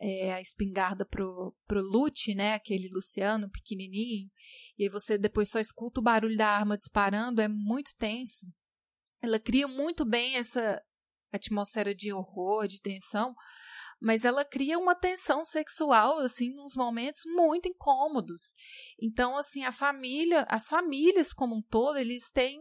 é, 0.00 0.32
a 0.32 0.40
espingarda 0.40 1.06
pro, 1.06 1.54
pro 1.66 1.80
Lute, 1.80 2.34
né? 2.34 2.54
Aquele 2.54 2.88
Luciano 2.92 3.48
pequenininho. 3.48 4.28
E 4.76 4.84
aí 4.84 4.88
você 4.88 5.16
depois 5.16 5.48
só 5.48 5.60
escuta 5.60 6.00
o 6.00 6.02
barulho 6.02 6.36
da 6.36 6.48
arma 6.48 6.76
disparando. 6.76 7.40
É 7.40 7.46
muito 7.46 7.94
tenso. 7.96 8.46
Ela 9.22 9.38
cria 9.38 9.68
muito 9.68 10.04
bem 10.04 10.36
essa 10.36 10.82
atmosfera 11.32 11.94
de 11.94 12.12
horror, 12.12 12.66
de 12.66 12.80
tensão 12.80 13.34
mas 14.00 14.24
ela 14.24 14.44
cria 14.44 14.78
uma 14.78 14.94
tensão 14.94 15.44
sexual 15.44 16.18
assim 16.18 16.54
nos 16.54 16.74
momentos 16.74 17.22
muito 17.24 17.68
incômodos. 17.68 18.52
Então 19.00 19.36
assim, 19.36 19.64
a 19.64 19.72
família, 19.72 20.46
as 20.48 20.68
famílias 20.68 21.32
como 21.32 21.56
um 21.56 21.62
todo, 21.62 21.98
eles 21.98 22.30
têm 22.30 22.60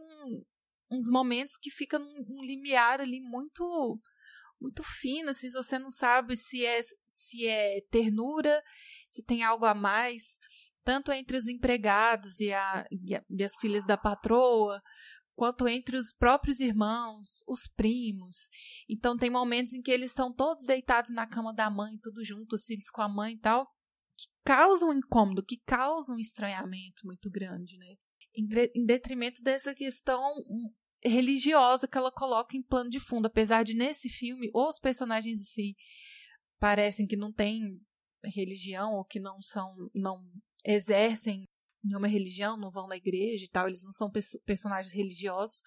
uns 0.91 1.09
momentos 1.09 1.57
que 1.57 1.71
ficam 1.71 2.01
um 2.01 2.43
limiar 2.43 3.01
ali 3.01 3.19
muito 3.19 3.99
muito 4.59 4.81
fino, 4.83 5.31
assim, 5.31 5.49
você 5.51 5.77
não 5.77 5.91
sabe 5.91 6.37
se 6.37 6.65
é 6.65 6.79
se 7.07 7.45
é 7.45 7.81
ternura, 7.91 8.63
se 9.09 9.21
tem 9.21 9.43
algo 9.43 9.65
a 9.65 9.75
mais, 9.75 10.37
tanto 10.83 11.11
entre 11.11 11.35
os 11.35 11.47
empregados 11.47 12.39
e, 12.39 12.53
a, 12.53 12.85
e, 12.89 13.15
a, 13.15 13.23
e 13.29 13.43
as 13.43 13.53
filhas 13.59 13.85
da 13.85 13.97
patroa, 13.97 14.81
quanto 15.35 15.67
entre 15.67 15.97
os 15.97 16.13
próprios 16.13 16.59
irmãos, 16.59 17.43
os 17.47 17.67
primos. 17.67 18.47
Então 18.89 19.17
tem 19.17 19.29
momentos 19.29 19.73
em 19.73 19.81
que 19.81 19.91
eles 19.91 20.11
são 20.11 20.33
todos 20.33 20.65
deitados 20.65 21.11
na 21.11 21.27
cama 21.27 21.53
da 21.53 21.69
mãe, 21.69 21.97
tudo 22.01 22.23
junto, 22.23 22.55
os 22.55 22.65
filhos 22.65 22.89
com 22.89 23.01
a 23.01 23.09
mãe 23.09 23.33
e 23.33 23.39
tal, 23.39 23.65
que 24.17 24.27
causam 24.43 24.89
um 24.89 24.93
incômodo, 24.93 25.43
que 25.43 25.57
causam 25.65 26.15
um 26.15 26.19
estranhamento 26.19 27.05
muito 27.05 27.29
grande, 27.29 27.77
né? 27.77 27.95
em 28.37 28.85
detrimento 28.85 29.41
dessa 29.41 29.73
questão 29.73 30.21
religiosa 31.03 31.87
que 31.87 31.97
ela 31.97 32.11
coloca 32.11 32.57
em 32.57 32.63
plano 32.63 32.89
de 32.89 32.99
fundo, 32.99 33.27
apesar 33.27 33.63
de 33.63 33.73
nesse 33.73 34.09
filme 34.09 34.49
os 34.53 34.79
personagens 34.79 35.39
em 35.39 35.43
si 35.43 35.75
parecem 36.59 37.07
que 37.07 37.15
não 37.15 37.31
têm 37.31 37.79
religião 38.23 38.93
ou 38.93 39.05
que 39.05 39.19
não 39.19 39.41
são 39.41 39.71
não 39.93 40.21
exercem 40.65 41.45
nenhuma 41.85 42.07
religião, 42.07 42.57
não 42.57 42.71
vão 42.71 42.87
na 42.87 42.97
igreja 42.97 43.45
e 43.45 43.49
tal, 43.49 43.67
eles 43.67 43.83
não 43.83 43.91
são 43.91 44.11
personagens 44.45 44.93
religiosos, 44.93 45.61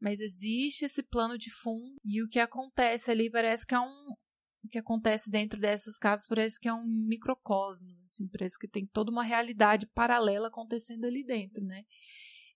mas 0.00 0.20
existe 0.20 0.84
esse 0.84 1.02
plano 1.02 1.38
de 1.38 1.50
fundo 1.50 1.94
e 2.04 2.22
o 2.22 2.28
que 2.28 2.40
acontece 2.40 3.10
ali 3.10 3.30
parece 3.30 3.66
que 3.66 3.74
é 3.74 3.80
um 3.80 4.14
o 4.62 4.68
que 4.68 4.78
acontece 4.78 5.30
dentro 5.30 5.58
dessas 5.58 5.96
casas 5.96 6.26
parece 6.26 6.60
que 6.60 6.68
é 6.68 6.72
um 6.72 7.06
microcosmos, 7.08 7.98
assim, 8.04 8.28
parece 8.28 8.58
que 8.58 8.68
tem 8.68 8.86
toda 8.86 9.10
uma 9.10 9.22
realidade 9.22 9.86
paralela 9.94 10.48
acontecendo 10.48 11.06
ali 11.06 11.24
dentro, 11.24 11.64
né? 11.64 11.82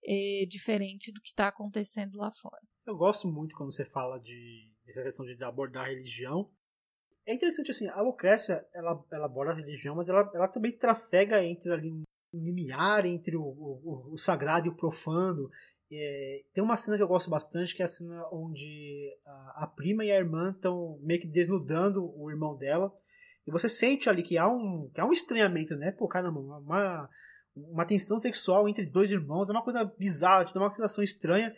É 0.07 0.45
diferente 0.47 1.11
do 1.11 1.21
que 1.23 1.31
está 1.31 1.49
acontecendo 1.49 2.19
lá 2.19 2.31
fora. 2.31 2.61
Eu 2.87 2.95
gosto 2.95 3.27
muito 3.27 3.57
quando 3.57 3.73
você 3.75 3.87
fala 3.87 4.21
de 4.21 4.71
essa 4.87 5.03
questão 5.03 5.25
de 5.25 5.43
abordar 5.43 5.87
a 5.87 5.89
religião. 5.89 6.53
É 7.27 7.35
interessante 7.35 7.71
assim, 7.71 7.89
a 7.89 8.03
Lucrécia 8.03 8.67
ela, 8.75 9.03
ela 9.11 9.25
aborda 9.25 9.53
a 9.53 9.57
religião, 9.57 9.95
mas 9.97 10.07
ela, 10.07 10.31
ela 10.35 10.47
também 10.47 10.77
trafega 10.77 11.43
entre 11.43 11.73
ali 11.73 12.04
limiar 12.39 13.07
entre 13.07 13.37
o, 13.37 13.43
o, 13.43 14.11
o 14.13 14.19
sagrado 14.19 14.67
e 14.67 14.71
o 14.71 14.75
profano. 14.75 15.51
É, 15.93 16.43
tem 16.53 16.65
uma 16.65 16.77
cena 16.77 16.97
que 16.97 17.03
eu 17.03 17.09
gosto 17.09 17.31
bastante, 17.31 17.75
que 17.75 17.83
é 17.83 17.85
a 17.85 17.89
cena 17.89 18.27
onde 18.33 19.17
a, 19.25 19.65
a 19.65 19.67
prima 19.67 20.05
e 20.05 20.11
a 20.11 20.17
irmã 20.17 20.51
estão 20.51 20.99
meio 21.03 21.21
que 21.21 21.27
desnudando 21.27 22.13
o 22.19 22.31
irmão 22.31 22.57
dela. 22.57 22.93
E 23.47 23.51
você 23.51 23.69
sente 23.69 24.09
ali 24.09 24.23
que 24.23 24.39
há 24.39 24.49
um, 24.49 24.91
que 24.95 25.01
há 25.01 25.05
um 25.05 25.13
estranhamento, 25.13 25.77
né? 25.77 25.93
Pô, 25.93 26.09
caramba, 26.09 26.41
uma, 26.41 27.11
uma 27.55 27.85
tensão 27.85 28.19
sexual 28.19 28.69
entre 28.69 28.87
dois 28.87 29.11
irmãos 29.11 29.49
é 29.49 29.53
uma 29.53 29.63
coisa 29.63 29.85
bizarra, 29.85 30.51
é 30.53 30.59
uma 30.59 30.71
sensação 30.71 31.05
estranha. 31.05 31.55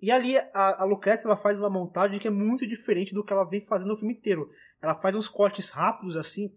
E 0.00 0.10
ali 0.10 0.36
a, 0.36 0.84
a 0.84 0.88
ela 1.24 1.36
faz 1.36 1.58
uma 1.58 1.70
montagem 1.70 2.18
que 2.18 2.28
é 2.28 2.30
muito 2.30 2.66
diferente 2.66 3.14
do 3.14 3.24
que 3.24 3.32
ela 3.32 3.44
vem 3.44 3.60
fazendo 3.60 3.88
no 3.88 3.96
filme 3.96 4.14
inteiro. 4.14 4.50
Ela 4.80 4.94
faz 4.94 5.14
uns 5.14 5.28
cortes 5.28 5.70
rápidos 5.70 6.16
assim 6.16 6.52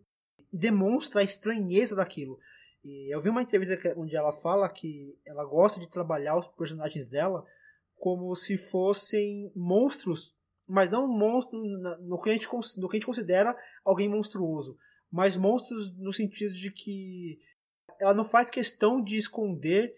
e 0.51 0.57
demonstra 0.57 1.21
a 1.21 1.23
estranheza 1.23 1.95
daquilo. 1.95 2.39
E 2.89 3.13
eu 3.13 3.21
vi 3.21 3.29
uma 3.29 3.43
entrevista 3.43 3.93
onde 3.95 4.15
ela 4.15 4.33
fala 4.33 4.67
que 4.67 5.15
ela 5.23 5.45
gosta 5.45 5.79
de 5.79 5.87
trabalhar 5.87 6.37
os 6.37 6.47
personagens 6.47 7.07
dela 7.07 7.45
como 7.95 8.33
se 8.35 8.57
fossem 8.57 9.51
monstros, 9.55 10.35
mas 10.67 10.89
não 10.89 11.07
monstros 11.07 11.61
no 12.01 12.19
que 12.19 12.31
a 12.31 12.33
gente, 12.33 12.47
no 12.77 12.89
que 12.89 12.95
a 12.95 12.99
gente 12.99 13.05
considera 13.05 13.55
alguém 13.85 14.09
monstruoso, 14.09 14.75
mas 15.11 15.35
monstros 15.35 15.95
no 15.97 16.11
sentido 16.11 16.53
de 16.55 16.71
que 16.71 17.39
ela 17.99 18.13
não 18.13 18.23
faz 18.23 18.49
questão 18.49 19.03
de 19.03 19.17
esconder 19.17 19.93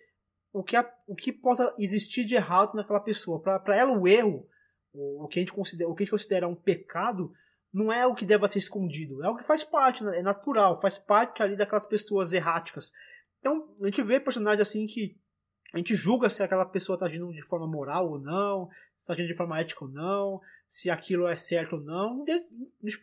o 0.51 0.61
que, 0.61 0.75
a, 0.75 0.93
o 1.07 1.15
que 1.15 1.31
possa 1.31 1.73
existir 1.79 2.25
de 2.25 2.35
errado 2.35 2.75
naquela 2.75 2.99
pessoa. 2.99 3.41
Para 3.41 3.77
ela, 3.77 3.97
o 3.97 4.05
erro, 4.05 4.45
o, 4.91 5.23
o, 5.23 5.27
que 5.29 5.39
a 5.39 5.41
gente 5.41 5.53
considera, 5.53 5.89
o 5.89 5.95
que 5.95 6.03
a 6.03 6.05
gente 6.05 6.11
considera 6.11 6.47
um 6.47 6.55
pecado, 6.55 7.31
não 7.73 7.91
é 7.91 8.05
o 8.05 8.13
que 8.13 8.25
deva 8.25 8.47
ser 8.47 8.59
escondido, 8.59 9.23
é 9.23 9.29
o 9.29 9.35
que 9.35 9.43
faz 9.43 9.63
parte, 9.63 10.03
né? 10.03 10.19
é 10.19 10.21
natural, 10.21 10.79
faz 10.81 10.97
parte 10.97 11.41
ali 11.41 11.55
daquelas 11.55 11.85
pessoas 11.85 12.33
erráticas. 12.33 12.91
Então, 13.39 13.75
a 13.81 13.85
gente 13.85 14.03
vê 14.03 14.19
personagens 14.19 14.67
assim 14.67 14.85
que 14.85 15.17
a 15.73 15.77
gente 15.77 15.95
julga 15.95 16.29
se 16.29 16.43
aquela 16.43 16.65
pessoa 16.65 16.95
está 16.95 17.05
agindo 17.05 17.31
de 17.31 17.41
forma 17.43 17.65
moral 17.65 18.09
ou 18.11 18.19
não, 18.19 18.67
se 18.69 19.01
está 19.01 19.13
agindo 19.13 19.27
de 19.27 19.35
forma 19.35 19.59
ética 19.59 19.85
ou 19.85 19.91
não, 19.91 20.41
se 20.67 20.89
aquilo 20.89 21.27
é 21.27 21.35
certo 21.35 21.77
ou 21.77 21.81
não. 21.81 22.25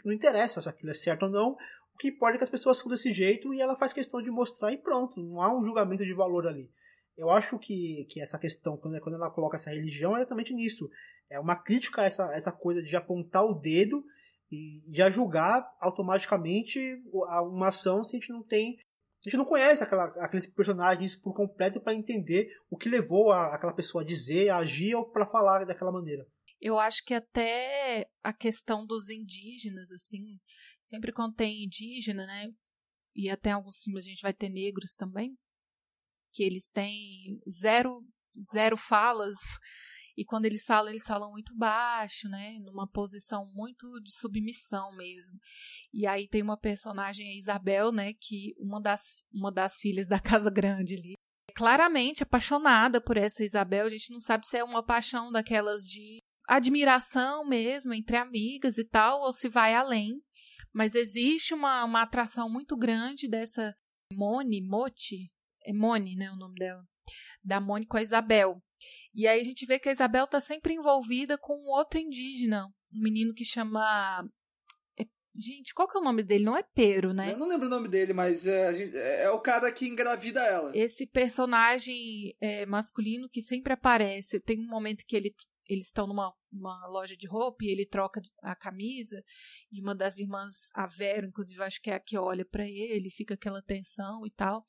Não 0.05 0.13
interessa 0.13 0.61
se 0.61 0.69
aquilo 0.69 0.91
é 0.91 0.95
certo 0.95 1.25
ou 1.25 1.31
não. 1.31 1.57
O 1.95 1.99
que 1.99 2.09
importa 2.09 2.37
é 2.37 2.39
que 2.39 2.45
as 2.45 2.51
pessoas 2.51 2.79
são 2.79 2.91
desse 2.91 3.13
jeito 3.13 3.53
e 3.55 3.61
ela 3.61 3.75
faz 3.75 3.93
questão 3.93 4.23
de 4.23 4.31
mostrar 4.31 4.71
e 4.73 4.77
pronto. 4.77 5.21
Não 5.21 5.41
há 5.41 5.57
um 5.57 5.65
julgamento 5.65 6.05
de 6.05 6.13
valor 6.13 6.47
ali. 6.47 6.71
Eu 7.17 7.31
acho 7.31 7.59
que, 7.59 8.07
que 8.09 8.21
essa 8.21 8.39
questão, 8.39 8.77
quando, 8.77 9.01
quando 9.01 9.17
ela 9.17 9.31
coloca 9.31 9.57
essa 9.57 9.71
religião, 9.71 10.17
é 10.17 10.21
exatamente 10.21 10.55
nisso. 10.55 10.89
É 11.29 11.41
uma 11.41 11.57
crítica 11.57 12.03
a 12.03 12.05
essa, 12.05 12.33
essa 12.33 12.53
coisa 12.53 12.83
de 12.83 12.95
apontar 12.95 13.45
o 13.45 13.55
dedo 13.55 14.05
e 14.51 14.83
já 14.91 15.11
julgar 15.11 15.63
automaticamente 15.81 16.79
uma 17.13 17.69
ação 17.69 18.03
se 18.03 18.17
a 18.17 18.19
gente 18.19 18.33
não 18.33 18.43
tem 18.43 18.77
a 19.21 19.29
gente 19.29 19.37
não 19.37 19.45
conhece 19.45 19.83
aquela, 19.83 20.05
aqueles 20.25 20.47
personagens 20.47 21.17
por 21.17 21.35
completo 21.35 21.81
para 21.81 21.95
entender 21.95 22.49
o 22.71 22.77
que 22.77 22.89
levou 22.89 23.33
a, 23.33 23.55
aquela 23.55 23.75
pessoa 23.75 24.03
a 24.03 24.07
dizer, 24.07 24.49
a 24.49 24.59
agir 24.59 24.95
ou 24.95 25.11
para 25.11 25.27
falar 25.27 25.65
daquela 25.65 25.91
maneira. 25.91 26.25
Eu 26.61 26.79
acho 26.79 27.05
que 27.05 27.13
até 27.13 28.09
a 28.23 28.33
questão 28.33 28.87
dos 28.87 29.11
indígenas, 29.11 29.91
assim, 29.91 30.39
sempre 30.81 31.13
quando 31.13 31.35
tem 31.35 31.65
indígena, 31.65 32.27
né? 32.27 32.49
E 33.15 33.29
até 33.29 33.51
alguns 33.51 33.83
filmes 33.83 34.07
a 34.07 34.09
gente 34.09 34.23
vai 34.23 34.33
ter 34.33 34.49
negros 34.49 34.95
também, 34.95 35.37
que 36.33 36.45
eles 36.45 36.69
têm 36.69 37.41
zero, 37.49 38.01
zero 38.53 38.77
falas 38.77 39.35
e 40.19 40.25
quando 40.25 40.47
eles 40.47 40.65
falam, 40.65 40.91
eles 40.91 41.07
falam 41.07 41.31
muito 41.31 41.55
baixo, 41.55 42.29
né? 42.29 42.59
Numa 42.65 42.89
posição 42.89 43.47
muito 43.55 43.87
de 44.01 44.13
submissão 44.13 44.97
mesmo. 44.97 45.39
E 45.95 46.09
aí 46.09 46.27
tem 46.27 46.43
uma 46.43 46.59
personagem, 46.59 47.31
a 47.31 47.37
Isabel, 47.37 47.93
né? 47.93 48.13
Que 48.15 48.53
uma 48.59 48.83
das, 48.83 49.25
uma 49.33 49.53
das 49.53 49.79
filhas 49.79 50.09
da 50.09 50.19
Casa 50.19 50.51
Grande 50.51 50.97
ali. 50.97 51.13
É 51.49 51.53
claramente 51.55 52.25
apaixonada 52.25 53.01
por 53.01 53.17
essa 53.17 53.45
Isabel. 53.45 53.87
A 53.87 53.91
gente 53.91 54.11
não 54.11 54.19
sabe 54.19 54.45
se 54.45 54.57
é 54.57 54.65
uma 54.65 54.83
paixão 54.83 55.31
daquelas 55.31 55.85
de 55.85 56.19
admiração 56.49 57.47
mesmo, 57.47 57.95
entre 57.95 58.17
amigas 58.17 58.77
e 58.77 58.85
tal, 58.85 59.21
ou 59.21 59.33
se 59.33 59.49
vai 59.49 59.73
além. 59.73 60.21
Mas 60.75 60.97
existe 60.97 61.55
uma, 61.55 61.85
uma 61.85 62.03
atração 62.03 62.51
muito 62.51 62.77
grande 62.77 63.29
dessa 63.29 63.73
Mone, 64.13 64.61
Mote, 64.67 65.31
é 65.65 65.73
Mone, 65.73 66.17
né, 66.17 66.29
o 66.33 66.37
nome 66.37 66.57
dela, 66.59 66.83
da 67.45 67.61
Mone 67.61 67.87
com 67.87 67.99
a 67.99 68.03
Isabel. 68.03 68.61
E 69.15 69.27
aí 69.27 69.41
a 69.41 69.45
gente 69.45 69.67
vê 69.67 69.79
que 69.79 69.89
a 69.89 69.93
Isabel 69.93 70.25
está 70.25 70.41
sempre 70.41 70.75
envolvida 70.75 71.39
com 71.39 71.55
um 71.55 71.71
outro 71.71 71.99
indígena, 71.99 72.67
um 72.93 73.03
menino 73.03 73.35
que 73.35 73.45
chama. 73.45 74.29
É, 74.99 75.05
gente, 75.35 75.75
qual 75.75 75.89
que 75.89 75.97
é 75.97 76.01
o 76.01 76.05
nome 76.05 76.23
dele? 76.23 76.45
Não 76.45 76.57
é 76.57 76.63
Pero, 76.75 77.13
né? 77.13 77.33
Eu 77.33 77.39
não 77.39 77.49
lembro 77.49 77.67
o 77.67 77.71
nome 77.71 77.89
dele, 77.89 78.13
mas 78.13 78.47
é, 78.47 78.75
gente, 78.75 78.97
é, 78.97 79.25
é 79.25 79.31
o 79.31 79.41
cara 79.41 79.71
que 79.73 79.87
engravida 79.87 80.41
ela. 80.41 80.73
Esse 80.75 81.07
personagem 81.07 82.35
é, 82.41 82.67
masculino 82.67 83.29
que 83.29 83.43
sempre 83.43 83.73
aparece. 83.73 84.41
Tem 84.41 84.59
um 84.59 84.69
momento 84.69 85.05
que 85.07 85.17
ele 85.17 85.35
eles 85.69 85.87
estão 85.87 86.07
numa 86.07 86.33
uma 86.51 86.87
loja 86.87 87.15
de 87.15 87.27
roupa 87.27 87.59
e 87.63 87.69
ele 87.69 87.85
troca 87.85 88.23
a 88.43 88.57
camisa 88.57 89.23
e 89.71 89.83
uma 89.83 89.95
das 89.95 90.17
irmãs, 90.17 90.71
a 90.75 90.87
Vera, 90.87 91.27
inclusive 91.27 91.63
acho 91.63 91.81
que 91.81 91.91
é 91.91 91.95
a 91.95 92.01
que 92.01 92.17
olha 92.17 92.45
para 92.45 92.67
ele, 92.67 93.11
fica 93.11 93.35
aquela 93.35 93.61
tensão 93.61 94.27
e 94.27 94.31
tal. 94.31 94.65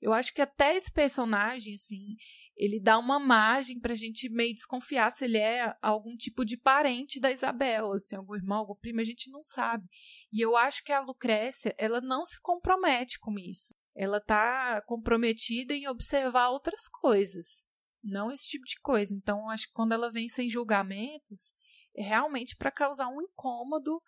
Eu 0.00 0.12
acho 0.12 0.32
que 0.32 0.40
até 0.40 0.76
esse 0.76 0.92
personagem, 0.92 1.74
assim, 1.74 2.14
ele 2.58 2.80
dá 2.80 2.98
uma 2.98 3.18
margem 3.18 3.78
pra 3.78 3.94
gente 3.94 4.28
meio 4.28 4.54
desconfiar 4.54 5.12
se 5.12 5.24
ele 5.24 5.38
é 5.38 5.74
algum 5.80 6.16
tipo 6.16 6.44
de 6.44 6.56
parente 6.56 7.20
da 7.20 7.30
Isabel, 7.30 7.92
assim, 7.92 8.16
algum 8.16 8.34
irmão, 8.34 8.58
algum 8.58 8.74
primo, 8.74 9.00
a 9.00 9.04
gente 9.04 9.30
não 9.30 9.42
sabe. 9.42 9.86
E 10.32 10.40
eu 10.40 10.56
acho 10.56 10.82
que 10.82 10.92
a 10.92 11.00
Lucrécia, 11.00 11.74
ela 11.78 12.00
não 12.00 12.24
se 12.24 12.40
compromete 12.40 13.18
com 13.20 13.38
isso. 13.38 13.74
Ela 13.94 14.20
tá 14.20 14.82
comprometida 14.86 15.72
em 15.72 15.88
observar 15.88 16.48
outras 16.48 16.88
coisas 16.88 17.66
não 18.02 18.30
esse 18.30 18.48
tipo 18.48 18.64
de 18.64 18.78
coisa. 18.80 19.14
Então, 19.14 19.48
acho 19.50 19.66
que 19.66 19.72
quando 19.72 19.92
ela 19.92 20.10
vem 20.10 20.28
sem 20.28 20.48
julgamentos, 20.48 21.52
é 21.96 22.02
realmente 22.02 22.56
para 22.56 22.70
causar 22.70 23.08
um 23.08 23.22
incômodo 23.22 24.00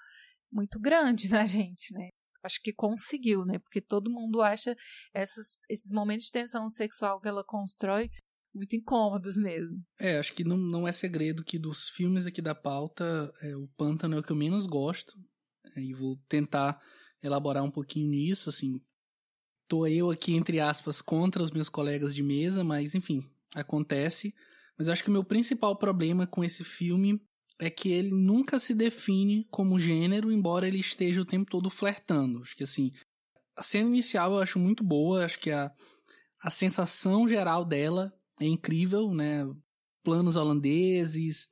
muito 0.51 0.79
grande 0.79 1.29
na 1.29 1.45
gente, 1.47 1.93
né? 1.93 2.09
Acho 2.43 2.61
que 2.63 2.73
conseguiu, 2.73 3.45
né? 3.45 3.59
Porque 3.59 3.81
todo 3.81 4.11
mundo 4.11 4.41
acha 4.41 4.75
essas, 5.13 5.59
esses 5.69 5.93
momentos 5.93 6.27
de 6.27 6.33
tensão 6.33 6.71
sexual 6.71 7.21
que 7.21 7.29
ela 7.29 7.45
constrói 7.45 8.09
muito 8.55 8.75
incômodos 8.77 9.37
mesmo. 9.37 9.83
É, 9.99 10.19
acho 10.19 10.33
que 10.33 10.45
não, 10.45 10.57
não 10.57 10.87
é 10.87 10.93
segredo 10.93 11.45
que 11.45 11.59
dos 11.59 11.89
filmes 11.89 12.27
aqui 12.27 12.43
da 12.43 12.55
pauta, 12.55 13.33
é, 13.43 13.57
o 13.57 13.69
Pântano 13.77 14.17
é 14.17 14.19
o 14.19 14.23
que 14.23 14.33
eu 14.33 14.37
menos 14.37 14.67
gosto. 14.67 15.13
É, 15.77 15.81
e 15.81 15.95
vou 15.95 16.17
tentar 16.29 16.81
elaborar 17.23 17.63
um 17.63 17.71
pouquinho 17.71 18.09
nisso, 18.09 18.49
assim. 18.49 18.81
Tô 19.69 19.87
eu 19.87 20.11
aqui, 20.11 20.35
entre 20.35 20.59
aspas, 20.59 21.01
contra 21.01 21.43
os 21.43 21.51
meus 21.51 21.69
colegas 21.69 22.15
de 22.15 22.23
mesa, 22.23 22.65
mas 22.65 22.95
enfim, 22.95 23.23
acontece. 23.55 24.35
Mas 24.77 24.89
acho 24.89 25.05
que 25.05 25.11
o 25.11 25.13
meu 25.13 25.23
principal 25.23 25.77
problema 25.77 26.27
com 26.27 26.43
esse 26.43 26.65
filme 26.65 27.21
é 27.59 27.69
que 27.69 27.91
ele 27.91 28.11
nunca 28.11 28.59
se 28.59 28.75
define 28.75 29.47
como 29.51 29.79
gênero, 29.79 30.33
embora 30.33 30.67
ele 30.67 30.81
esteja 30.81 31.21
o 31.21 31.27
tempo 31.27 31.51
todo 31.51 31.71
flertando. 31.71 32.41
Acho 32.41 32.57
que 32.57 32.65
assim, 32.65 32.91
a 33.55 33.63
cena 33.63 33.89
inicial 33.91 34.33
eu 34.33 34.39
acho 34.39 34.59
muito 34.59 34.83
boa, 34.83 35.25
acho 35.25 35.39
que 35.39 35.51
a, 35.51 35.71
a 36.43 36.51
sensação 36.51 37.29
geral 37.29 37.65
dela 37.65 38.13
é 38.41 38.47
incrível, 38.47 39.13
né? 39.13 39.49
Planos 40.03 40.37
holandeses 40.37 41.49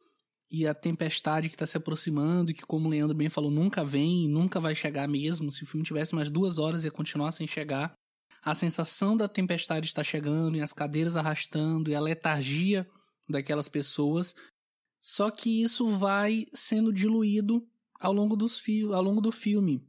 e 0.50 0.66
a 0.66 0.74
tempestade 0.74 1.48
que 1.48 1.54
está 1.54 1.66
se 1.66 1.76
aproximando 1.76 2.50
e 2.50 2.54
que, 2.54 2.62
como 2.62 2.88
o 2.88 2.90
Leandro 2.90 3.16
bem 3.16 3.28
falou, 3.28 3.50
nunca 3.50 3.84
vem 3.84 4.28
nunca 4.28 4.58
vai 4.58 4.74
chegar 4.74 5.06
mesmo. 5.06 5.52
Se 5.52 5.62
o 5.62 5.66
filme 5.66 5.84
tivesse 5.84 6.14
mais 6.14 6.30
duas 6.30 6.58
horas, 6.58 6.84
ia 6.84 6.90
continuar 6.90 7.32
sem 7.32 7.46
chegar 7.46 7.94
a 8.42 8.54
sensação 8.54 9.16
da 9.16 9.28
tempestade 9.28 9.86
está 9.86 10.02
chegando 10.02 10.56
e 10.56 10.62
as 10.62 10.72
cadeiras 10.72 11.16
arrastando 11.16 11.90
e 11.90 11.94
a 11.94 12.00
letargia 12.00 12.88
daquelas 13.28 13.68
pessoas. 13.68 14.34
Só 15.00 15.30
que 15.30 15.62
isso 15.62 15.88
vai 15.90 16.46
sendo 16.54 16.92
diluído 16.92 17.66
ao 18.00 18.12
longo, 18.12 18.36
dos 18.36 18.62
ao 18.94 19.02
longo 19.02 19.20
do 19.20 19.32
filme. 19.32 19.84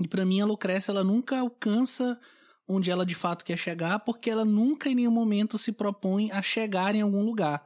E 0.00 0.08
para 0.08 0.24
mim 0.24 0.40
a 0.40 0.46
Lucrécia 0.46 0.90
ela 0.90 1.04
nunca 1.04 1.38
alcança 1.38 2.18
onde 2.66 2.90
ela 2.90 3.04
de 3.04 3.14
fato 3.14 3.44
quer 3.44 3.56
chegar, 3.56 3.98
porque 4.00 4.30
ela 4.30 4.44
nunca 4.44 4.88
em 4.88 4.94
nenhum 4.94 5.10
momento 5.10 5.58
se 5.58 5.72
propõe 5.72 6.30
a 6.30 6.40
chegar 6.40 6.94
em 6.94 7.00
algum 7.00 7.24
lugar. 7.24 7.64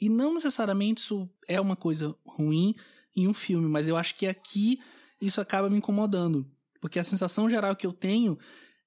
E 0.00 0.08
não 0.08 0.34
necessariamente 0.34 1.00
isso 1.00 1.28
é 1.48 1.60
uma 1.60 1.76
coisa 1.76 2.14
ruim 2.26 2.74
em 3.16 3.28
um 3.28 3.34
filme, 3.34 3.68
mas 3.68 3.88
eu 3.88 3.96
acho 3.96 4.14
que 4.16 4.26
aqui 4.26 4.80
isso 5.20 5.40
acaba 5.40 5.70
me 5.70 5.78
incomodando. 5.78 6.46
Porque 6.80 6.98
a 6.98 7.04
sensação 7.04 7.48
geral 7.48 7.76
que 7.76 7.86
eu 7.86 7.92
tenho 7.92 8.38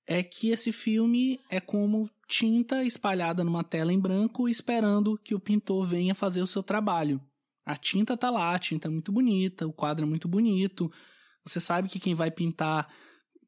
é 0.06 0.22
que 0.22 0.50
esse 0.50 0.72
filme 0.72 1.40
é 1.50 1.60
como 1.60 2.10
tinta 2.28 2.84
espalhada 2.84 3.44
numa 3.44 3.64
tela 3.64 3.92
em 3.92 4.00
branco, 4.00 4.48
esperando 4.48 5.18
que 5.18 5.34
o 5.34 5.40
pintor 5.40 5.86
venha 5.86 6.14
fazer 6.14 6.42
o 6.42 6.48
seu 6.48 6.62
trabalho. 6.62 7.22
A 7.66 7.76
tinta 7.76 8.16
tá 8.16 8.30
lá, 8.30 8.54
a 8.54 8.60
tinta 8.60 8.88
é 8.88 8.92
muito 8.92 9.12
bonita, 9.12 9.68
o 9.68 9.74
quadro 9.74 10.06
é 10.06 10.08
muito 10.08 10.28
bonito. 10.28 10.92
Você 11.46 11.60
sabe 11.60 11.90
que 11.90 12.00
quem 12.00 12.14
vai 12.14 12.32
pintar 12.32 12.88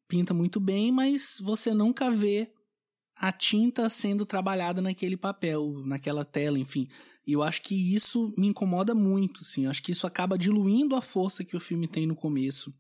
pinta 0.10 0.34
muito 0.34 0.60
bem, 0.60 0.92
mas 0.92 1.38
você 1.40 1.72
nunca 1.72 2.10
vê 2.10 2.52
a 3.16 3.32
tinta 3.32 3.88
sendo 3.90 4.26
trabalhada 4.26 4.82
naquele 4.82 5.16
papel, 5.16 5.84
naquela 5.86 6.26
tela, 6.26 6.58
enfim. 6.58 6.88
E 7.28 7.34
eu 7.34 7.44
acho 7.44 7.62
que 7.62 7.94
isso 7.94 8.34
me 8.36 8.48
incomoda 8.48 8.96
muito, 8.96 9.42
assim. 9.42 9.68
Acho 9.68 9.84
que 9.84 9.92
isso 9.92 10.08
acaba 10.08 10.38
diluindo 10.38 10.96
a 10.96 11.02
força 11.02 11.44
que 11.44 11.56
o 11.56 11.60
filme 11.60 11.88
tem 11.88 12.08
no 12.08 12.16
começo. 12.16 12.74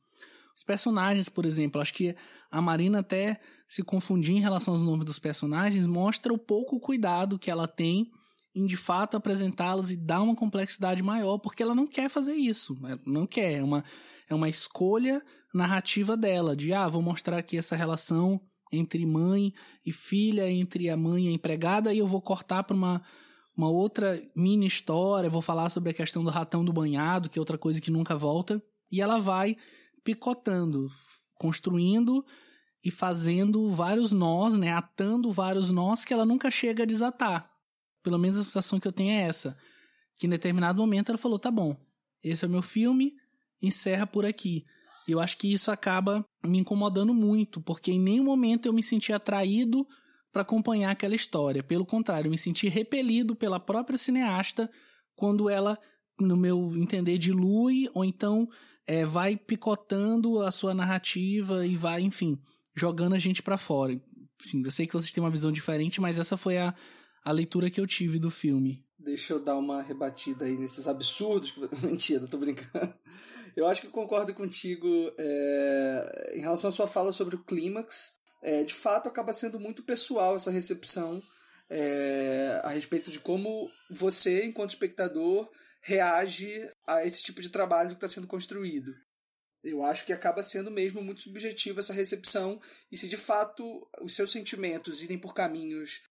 Os 0.55 0.63
personagens, 0.63 1.29
por 1.29 1.45
exemplo, 1.45 1.79
acho 1.79 1.93
que 1.93 2.15
a 2.49 2.59
Marina 2.59 2.99
até 2.99 3.39
se 3.67 3.83
confundir 3.83 4.35
em 4.35 4.41
relação 4.41 4.73
aos 4.73 4.81
nomes 4.81 5.05
dos 5.05 5.19
personagens 5.19 5.85
mostra 5.85 6.33
o 6.33 6.37
pouco 6.37 6.79
cuidado 6.79 7.37
que 7.37 7.51
ela 7.51 7.67
tem 7.67 8.09
em 8.55 8.65
de 8.65 8.75
fato 8.75 9.15
apresentá-los 9.15 9.91
e 9.91 9.95
dar 9.95 10.21
uma 10.21 10.35
complexidade 10.35 11.03
maior, 11.03 11.37
porque 11.37 11.61
ela 11.61 11.75
não 11.75 11.85
quer 11.85 12.09
fazer 12.09 12.33
isso. 12.33 12.75
Ela 12.83 12.99
não 13.05 13.27
quer. 13.27 13.59
É 13.59 13.63
uma, 13.63 13.83
é 14.27 14.33
uma 14.33 14.49
escolha 14.49 15.23
narrativa 15.53 16.15
dela, 16.15 16.55
de 16.55 16.73
ah, 16.73 16.87
vou 16.87 17.01
mostrar 17.01 17.37
aqui 17.37 17.57
essa 17.57 17.75
relação 17.75 18.41
entre 18.71 19.05
mãe 19.05 19.53
e 19.85 19.91
filha, 19.91 20.49
entre 20.49 20.89
a 20.89 20.97
mãe 20.97 21.25
e 21.25 21.29
a 21.29 21.31
empregada, 21.31 21.93
e 21.93 21.99
eu 21.99 22.07
vou 22.07 22.21
cortar 22.21 22.63
para 22.63 22.75
uma 22.75 23.01
uma 23.59 23.69
outra 23.69 24.23
mini 24.33 24.65
história, 24.65 25.29
vou 25.29 25.41
falar 25.41 25.69
sobre 25.69 25.89
a 25.89 25.93
questão 25.93 26.23
do 26.23 26.29
ratão 26.29 26.63
do 26.63 26.71
banhado, 26.71 27.29
que 27.29 27.37
é 27.37 27.41
outra 27.41 27.57
coisa 27.57 27.81
que 27.81 27.91
nunca 27.91 28.15
volta, 28.15 28.63
e 28.89 29.01
ela 29.01 29.19
vai 29.19 29.57
picotando, 30.01 30.89
construindo 31.35 32.25
e 32.81 32.89
fazendo 32.89 33.69
vários 33.75 34.13
nós, 34.13 34.57
né, 34.57 34.71
atando 34.71 35.33
vários 35.33 35.69
nós 35.71 36.05
que 36.05 36.13
ela 36.13 36.25
nunca 36.25 36.49
chega 36.49 36.83
a 36.83 36.85
desatar. 36.85 37.51
Pelo 38.01 38.17
menos 38.17 38.37
a 38.37 38.45
sensação 38.45 38.79
que 38.79 38.87
eu 38.87 38.93
tenho 38.93 39.11
é 39.11 39.23
essa, 39.23 39.57
que 40.17 40.25
em 40.25 40.29
determinado 40.29 40.79
momento 40.79 41.09
ela 41.09 41.17
falou, 41.17 41.37
tá 41.37 41.51
bom, 41.51 41.75
esse 42.23 42.45
é 42.45 42.47
o 42.47 42.51
meu 42.51 42.61
filme, 42.61 43.13
encerra 43.61 44.07
por 44.07 44.25
aqui. 44.25 44.65
E 45.09 45.11
eu 45.11 45.19
acho 45.19 45.39
que 45.39 45.51
isso 45.51 45.71
acaba 45.71 46.23
me 46.45 46.59
incomodando 46.59 47.15
muito, 47.15 47.59
porque 47.59 47.91
em 47.91 47.99
nenhum 47.99 48.23
momento 48.23 48.67
eu 48.67 48.73
me 48.73 48.83
senti 48.83 49.11
atraído 49.11 49.83
para 50.31 50.43
acompanhar 50.43 50.91
aquela 50.91 51.15
história. 51.15 51.63
Pelo 51.63 51.83
contrário, 51.83 52.27
eu 52.27 52.31
me 52.31 52.37
senti 52.37 52.69
repelido 52.69 53.35
pela 53.35 53.59
própria 53.59 53.97
cineasta 53.97 54.69
quando 55.15 55.49
ela, 55.49 55.79
no 56.19 56.37
meu 56.37 56.77
entender, 56.77 57.17
dilui 57.17 57.89
ou 57.91 58.05
então 58.05 58.47
é, 58.85 59.03
vai 59.03 59.35
picotando 59.35 60.43
a 60.43 60.51
sua 60.51 60.75
narrativa 60.75 61.65
e 61.65 61.75
vai, 61.75 62.01
enfim, 62.03 62.37
jogando 62.75 63.15
a 63.15 63.19
gente 63.19 63.41
para 63.41 63.57
fora. 63.57 63.99
Sim, 64.43 64.61
eu 64.63 64.69
sei 64.69 64.85
que 64.85 64.93
vocês 64.93 65.11
têm 65.11 65.23
uma 65.23 65.31
visão 65.31 65.51
diferente, 65.51 65.99
mas 65.99 66.19
essa 66.19 66.37
foi 66.37 66.59
a, 66.59 66.71
a 67.25 67.31
leitura 67.31 67.71
que 67.71 67.81
eu 67.81 67.87
tive 67.87 68.19
do 68.19 68.29
filme. 68.29 68.85
Deixa 68.99 69.33
eu 69.33 69.43
dar 69.43 69.57
uma 69.57 69.81
rebatida 69.81 70.45
aí 70.45 70.55
nesses 70.55 70.87
absurdos. 70.87 71.55
Mentira, 71.81 72.27
tô 72.27 72.37
brincando. 72.37 72.93
Eu 73.55 73.67
acho 73.67 73.81
que 73.81 73.87
concordo 73.87 74.33
contigo 74.33 75.11
é, 75.17 76.33
em 76.35 76.41
relação 76.41 76.69
à 76.69 76.73
sua 76.73 76.87
fala 76.87 77.11
sobre 77.11 77.35
o 77.35 77.43
clímax 77.43 78.19
é, 78.41 78.63
de 78.63 78.73
fato 78.73 79.09
acaba 79.09 79.33
sendo 79.33 79.59
muito 79.59 79.83
pessoal 79.83 80.35
essa 80.35 80.51
recepção 80.51 81.21
é, 81.69 82.59
a 82.63 82.69
respeito 82.69 83.11
de 83.11 83.19
como 83.19 83.69
você, 83.89 84.45
enquanto 84.45 84.71
espectador, 84.71 85.49
reage 85.81 86.67
a 86.87 87.05
esse 87.05 87.21
tipo 87.21 87.41
de 87.41 87.49
trabalho 87.49 87.89
que 87.89 87.95
está 87.95 88.07
sendo 88.07 88.27
construído. 88.27 88.93
Eu 89.63 89.83
acho 89.83 90.05
que 90.05 90.13
acaba 90.13 90.41
sendo 90.41 90.71
mesmo 90.71 91.01
muito 91.01 91.21
subjetivo 91.21 91.79
essa 91.79 91.93
recepção, 91.93 92.61
e 92.91 92.97
se 92.97 93.09
de 93.09 93.17
fato 93.17 93.87
os 94.01 94.15
seus 94.15 94.31
sentimentos 94.31 95.03
irem 95.03 95.19
por 95.19 95.33
caminhos 95.33 96.01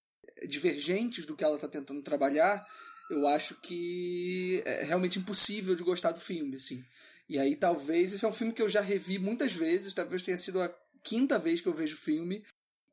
divergentes 0.47 1.24
do 1.24 1.34
que 1.34 1.43
ela 1.43 1.57
está 1.57 1.66
tentando 1.66 2.03
trabalhar, 2.03 2.64
eu 3.11 3.26
acho 3.26 3.59
que 3.62 4.62
é 4.66 4.84
realmente 4.84 5.18
impossível 5.18 5.74
de 5.74 5.82
gostar 5.82 6.12
do 6.12 6.20
filme, 6.20 6.57
assim. 6.57 6.84
E 7.29 7.39
aí 7.39 7.55
talvez 7.55 8.12
esse 8.12 8.24
é 8.24 8.29
um 8.29 8.33
filme 8.33 8.53
que 8.53 8.62
eu 8.62 8.68
já 8.68 8.81
revi 8.81 9.18
muitas 9.18 9.53
vezes, 9.53 9.93
talvez 9.93 10.22
tenha 10.22 10.39
sido 10.39 10.62
a 10.62 10.74
quinta 11.03 11.39
vez 11.39 11.61
que 11.61 11.68
eu 11.68 11.74
vejo 11.74 11.95
o 11.95 12.01
filme. 12.01 12.45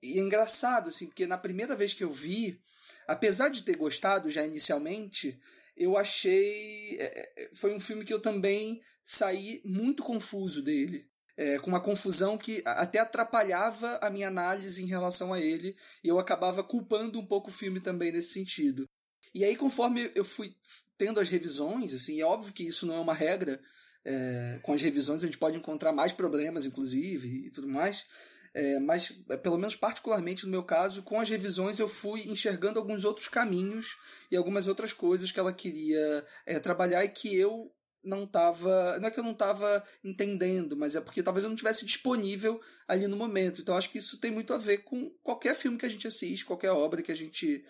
E 0.04 0.20
é 0.20 0.22
engraçado, 0.22 0.90
assim, 0.90 1.08
porque 1.08 1.26
na 1.26 1.38
primeira 1.38 1.76
vez 1.76 1.94
que 1.94 2.04
eu 2.04 2.12
vi, 2.12 2.62
apesar 3.08 3.50
de 3.50 3.64
ter 3.64 3.78
gostado 3.78 4.30
já 4.30 4.46
inicialmente, 4.46 5.40
eu 5.76 5.98
achei. 5.98 6.98
É, 7.00 7.34
é, 7.44 7.50
foi 7.54 7.74
um 7.74 7.80
filme 7.80 8.06
que 8.06 8.14
eu 8.14 8.22
também 8.22 8.82
saí 9.04 9.62
muito 9.66 10.04
confuso 10.04 10.62
dele. 10.62 11.08
É, 11.38 11.60
com 11.60 11.68
uma 11.68 11.82
confusão 11.82 12.38
que 12.38 12.64
até 12.66 12.98
atrapalhava 12.98 14.00
a 14.02 14.10
minha 14.10 14.30
análise 14.30 14.82
em 14.82 14.86
relação 14.86 15.34
a 15.34 15.42
ele, 15.42 15.76
e 16.02 16.08
eu 16.08 16.18
acabava 16.18 16.64
culpando 16.64 17.20
um 17.20 17.26
pouco 17.26 17.50
o 17.50 17.54
filme 17.54 17.82
também 17.82 18.10
nesse 18.10 18.32
sentido. 18.32 18.88
E 19.34 19.44
aí, 19.44 19.54
conforme 19.58 20.10
eu 20.16 20.24
fui 20.24 20.56
tendo 20.98 21.20
as 21.20 21.28
revisões, 21.28 21.94
assim, 21.94 22.22
é 22.22 22.24
óbvio 22.24 22.54
que 22.54 22.64
isso 22.64 22.86
não 22.86 22.96
é 22.96 23.00
uma 23.00 23.14
regra, 23.14 23.62
é, 24.06 24.60
com 24.62 24.74
as 24.74 24.82
revisões 24.82 25.24
a 25.24 25.26
gente 25.26 25.38
pode 25.38 25.58
encontrar 25.58 25.92
mais 25.92 26.14
problemas, 26.14 26.66
inclusive, 26.66 27.48
e 27.48 27.50
tudo 27.50 27.68
mais. 27.68 28.06
É, 28.54 28.80
mas, 28.80 29.12
é, 29.30 29.36
pelo 29.36 29.58
menos 29.58 29.76
particularmente 29.76 30.46
no 30.46 30.52
meu 30.52 30.64
caso, 30.64 31.04
com 31.04 31.20
as 31.20 31.30
revisões 31.30 31.78
eu 31.78 31.90
fui 31.90 32.30
enxergando 32.30 32.80
alguns 32.80 33.04
outros 33.04 33.28
caminhos 33.28 33.98
e 34.32 34.38
algumas 34.38 34.70
outras 34.70 34.94
coisas 34.94 35.30
que 35.30 35.40
ela 35.40 35.52
queria 35.52 36.26
é, 36.46 36.58
trabalhar 36.58 37.04
e 37.04 37.10
que 37.10 37.36
eu 37.36 37.70
não 38.02 38.24
estava. 38.24 38.98
Não 39.00 39.08
é 39.08 39.12
que 39.12 39.20
eu 39.20 39.24
não 39.24 39.32
estava 39.32 39.84
entendendo, 40.04 40.78
mas 40.78 40.96
é 40.96 41.02
porque 41.02 41.24
talvez 41.24 41.44
eu 41.44 41.50
não 41.50 41.58
tivesse 41.58 41.86
disponível 41.86 42.62
ali 42.88 43.08
no 43.08 43.18
momento. 43.18 43.62
Então 43.62 43.76
acho 43.76 43.90
que 43.90 43.98
isso 43.98 44.20
tem 44.20 44.32
muito 44.32 44.54
a 44.54 44.58
ver 44.58 44.80
com 44.80 45.10
qualquer 45.24 45.56
filme 45.56 45.78
que 45.78 45.86
a 45.86 45.90
gente 45.90 46.08
assiste, 46.08 46.46
qualquer 46.46 46.72
obra 46.72 47.02
que 47.02 47.12
a 47.12 47.18
gente 47.18 47.66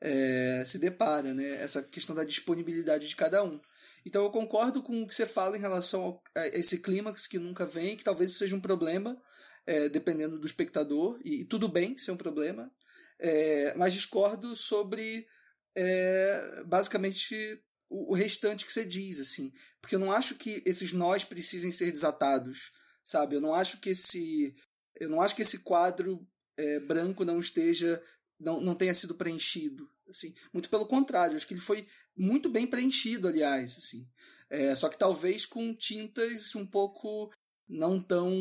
é, 0.00 0.62
se 0.64 0.78
depara, 0.78 1.34
né? 1.34 1.62
Essa 1.62 1.82
questão 1.82 2.14
da 2.14 2.24
disponibilidade 2.24 3.08
de 3.08 3.16
cada 3.16 3.42
um. 3.44 3.60
Então 4.04 4.24
eu 4.24 4.30
concordo 4.30 4.82
com 4.82 5.02
o 5.02 5.06
que 5.06 5.14
você 5.14 5.26
fala 5.26 5.56
em 5.56 5.60
relação 5.60 6.20
a 6.34 6.48
esse 6.48 6.78
clímax 6.78 7.26
que 7.26 7.38
nunca 7.38 7.66
vem, 7.66 7.96
que 7.96 8.04
talvez 8.04 8.36
seja 8.36 8.56
um 8.56 8.60
problema, 8.60 9.20
é, 9.66 9.88
dependendo 9.88 10.38
do 10.38 10.46
espectador, 10.46 11.20
e, 11.24 11.42
e, 11.42 11.44
tudo 11.44 11.68
bem 11.68 11.98
ser 11.98 12.12
um 12.12 12.16
problema, 12.16 12.70
é, 13.18 13.74
mas 13.74 13.92
discordo 13.92 14.56
sobre 14.56 15.26
é, 15.74 16.62
basicamente 16.66 17.62
o, 17.88 18.12
o, 18.12 18.14
restante 18.14 18.64
que 18.64 18.72
você 18.72 18.84
diz, 18.84 19.20
assim, 19.20 19.52
porque 19.80 19.94
eu 19.94 20.00
não 20.00 20.12
acho 20.12 20.34
que 20.34 20.62
esses 20.64 20.92
nós 20.92 21.24
precisem 21.24 21.70
ser 21.70 21.92
desatados, 21.92 22.72
sabe? 23.04 23.36
Eu 23.36 23.40
não 23.40 23.54
acho 23.54 23.78
que 23.78 23.90
esse, 23.90 24.54
eu 24.96 25.08
não 25.08 25.20
acho 25.20 25.36
que 25.36 25.42
esse 25.42 25.58
quadro 25.58 26.26
é, 26.56 26.80
branco 26.80 27.24
não 27.24 27.38
esteja, 27.38 28.02
não, 28.38 28.60
não 28.60 28.74
tenha 28.74 28.94
sido 28.94 29.14
preenchido, 29.14 29.88
Assim, 30.10 30.34
muito 30.52 30.68
pelo 30.68 30.86
contrário, 30.86 31.36
acho 31.36 31.46
que 31.46 31.54
ele 31.54 31.60
foi 31.60 31.86
muito 32.16 32.48
bem 32.48 32.66
preenchido, 32.66 33.28
aliás. 33.28 33.78
Assim. 33.78 34.06
É, 34.50 34.74
só 34.74 34.88
que 34.88 34.98
talvez 34.98 35.46
com 35.46 35.74
tintas 35.74 36.54
um 36.54 36.66
pouco 36.66 37.32
não 37.68 38.02
tão 38.02 38.32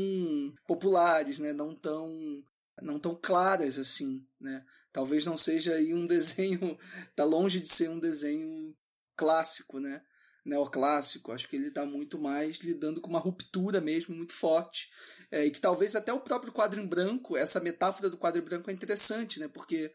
populares, 0.65 1.37
né? 1.37 1.53
não 1.53 1.75
tão 1.75 2.43
não 2.81 2.97
tão 2.97 3.13
claras 3.13 3.77
assim, 3.77 4.25
né? 4.39 4.65
Talvez 4.91 5.25
não 5.25 5.37
seja 5.37 5.75
aí 5.75 5.93
um 5.93 6.05
desenho, 6.07 6.77
tá 7.15 7.23
longe 7.23 7.59
de 7.59 7.67
ser 7.67 7.89
um 7.89 7.99
desenho 7.99 8.75
clássico, 9.15 9.79
né? 9.79 10.01
Neoclássico. 10.45 11.31
Acho 11.31 11.47
que 11.47 11.57
ele 11.57 11.67
está 11.67 11.85
muito 11.85 12.17
mais 12.17 12.61
lidando 12.61 13.01
com 13.01 13.09
uma 13.09 13.19
ruptura 13.19 13.81
mesmo 13.81 14.15
muito 14.15 14.33
forte. 14.33 14.89
É, 15.29 15.45
e 15.45 15.51
que 15.51 15.59
talvez 15.59 15.95
até 15.95 16.11
o 16.13 16.21
próprio 16.21 16.53
quadro 16.53 16.81
em 16.81 16.87
branco, 16.87 17.37
essa 17.37 17.59
metáfora 17.59 18.09
do 18.09 18.17
quadro 18.17 18.41
em 18.41 18.45
branco 18.45 18.69
é 18.69 18.73
interessante, 18.73 19.39
né? 19.39 19.47
Porque 19.47 19.93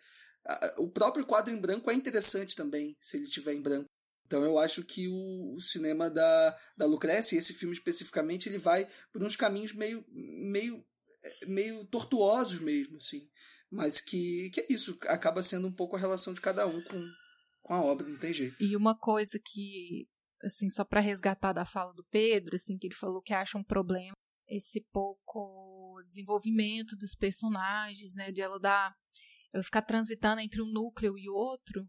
o 0.78 0.88
próprio 0.88 1.24
quadro 1.24 1.52
em 1.52 1.60
branco 1.60 1.90
é 1.90 1.94
interessante 1.94 2.54
também, 2.54 2.96
se 3.00 3.16
ele 3.16 3.26
tiver 3.26 3.54
em 3.54 3.62
branco. 3.62 3.88
Então 4.26 4.42
eu 4.42 4.58
acho 4.58 4.82
que 4.82 5.08
o, 5.08 5.54
o, 5.54 5.60
cinema 5.60 6.10
da, 6.10 6.56
da 6.76 6.86
Lucrécia, 6.86 7.36
esse 7.36 7.52
filme 7.52 7.74
especificamente, 7.74 8.48
ele 8.48 8.58
vai 8.58 8.88
por 9.12 9.22
uns 9.22 9.36
caminhos 9.36 9.72
meio, 9.72 10.04
meio, 10.10 10.84
meio 11.46 11.84
tortuosos 11.86 12.60
mesmo, 12.60 12.96
assim. 12.96 13.28
Mas 13.70 14.00
que, 14.00 14.50
que 14.50 14.60
é 14.60 14.66
isso, 14.70 14.98
acaba 15.02 15.42
sendo 15.42 15.66
um 15.66 15.72
pouco 15.72 15.96
a 15.96 15.98
relação 15.98 16.32
de 16.32 16.40
cada 16.40 16.66
um 16.66 16.82
com, 16.82 17.10
com 17.62 17.74
a 17.74 17.82
obra, 17.82 18.08
não 18.08 18.18
tem 18.18 18.32
jeito. 18.32 18.56
E 18.60 18.76
uma 18.76 18.96
coisa 18.96 19.38
que, 19.38 20.08
assim, 20.42 20.70
só 20.70 20.84
para 20.84 21.00
resgatar 21.00 21.52
da 21.52 21.66
fala 21.66 21.92
do 21.92 22.04
Pedro, 22.04 22.56
assim, 22.56 22.78
que 22.78 22.86
ele 22.86 22.94
falou 22.94 23.22
que 23.22 23.34
acha 23.34 23.58
um 23.58 23.64
problema 23.64 24.14
esse 24.48 24.80
pouco 24.92 26.02
desenvolvimento 26.08 26.96
dos 26.96 27.14
personagens, 27.14 28.14
né, 28.14 28.30
de 28.30 28.40
ela 28.40 28.60
dar 28.60 28.94
ela 29.54 29.62
ficar 29.62 29.82
transitando 29.82 30.40
entre 30.40 30.60
um 30.60 30.66
núcleo 30.66 31.16
e 31.16 31.28
outro, 31.30 31.88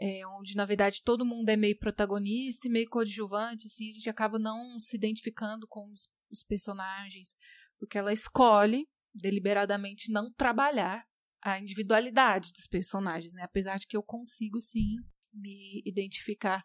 é, 0.00 0.26
onde 0.38 0.56
na 0.56 0.64
verdade 0.64 1.02
todo 1.04 1.24
mundo 1.24 1.48
é 1.50 1.56
meio 1.56 1.78
protagonista 1.78 2.66
e 2.66 2.70
meio 2.70 2.88
coadjuvante, 2.88 3.66
assim, 3.66 3.90
a 3.90 3.92
gente 3.92 4.08
acaba 4.10 4.38
não 4.38 4.80
se 4.80 4.96
identificando 4.96 5.68
com 5.68 5.84
os, 5.92 6.08
os 6.30 6.42
personagens, 6.42 7.36
porque 7.78 7.98
ela 7.98 8.12
escolhe 8.12 8.88
deliberadamente 9.14 10.10
não 10.10 10.32
trabalhar 10.32 11.06
a 11.42 11.60
individualidade 11.60 12.52
dos 12.52 12.66
personagens, 12.66 13.34
né? 13.34 13.42
Apesar 13.42 13.78
de 13.78 13.86
que 13.86 13.96
eu 13.96 14.02
consigo 14.02 14.60
sim 14.60 14.96
me 15.32 15.82
identificar 15.84 16.64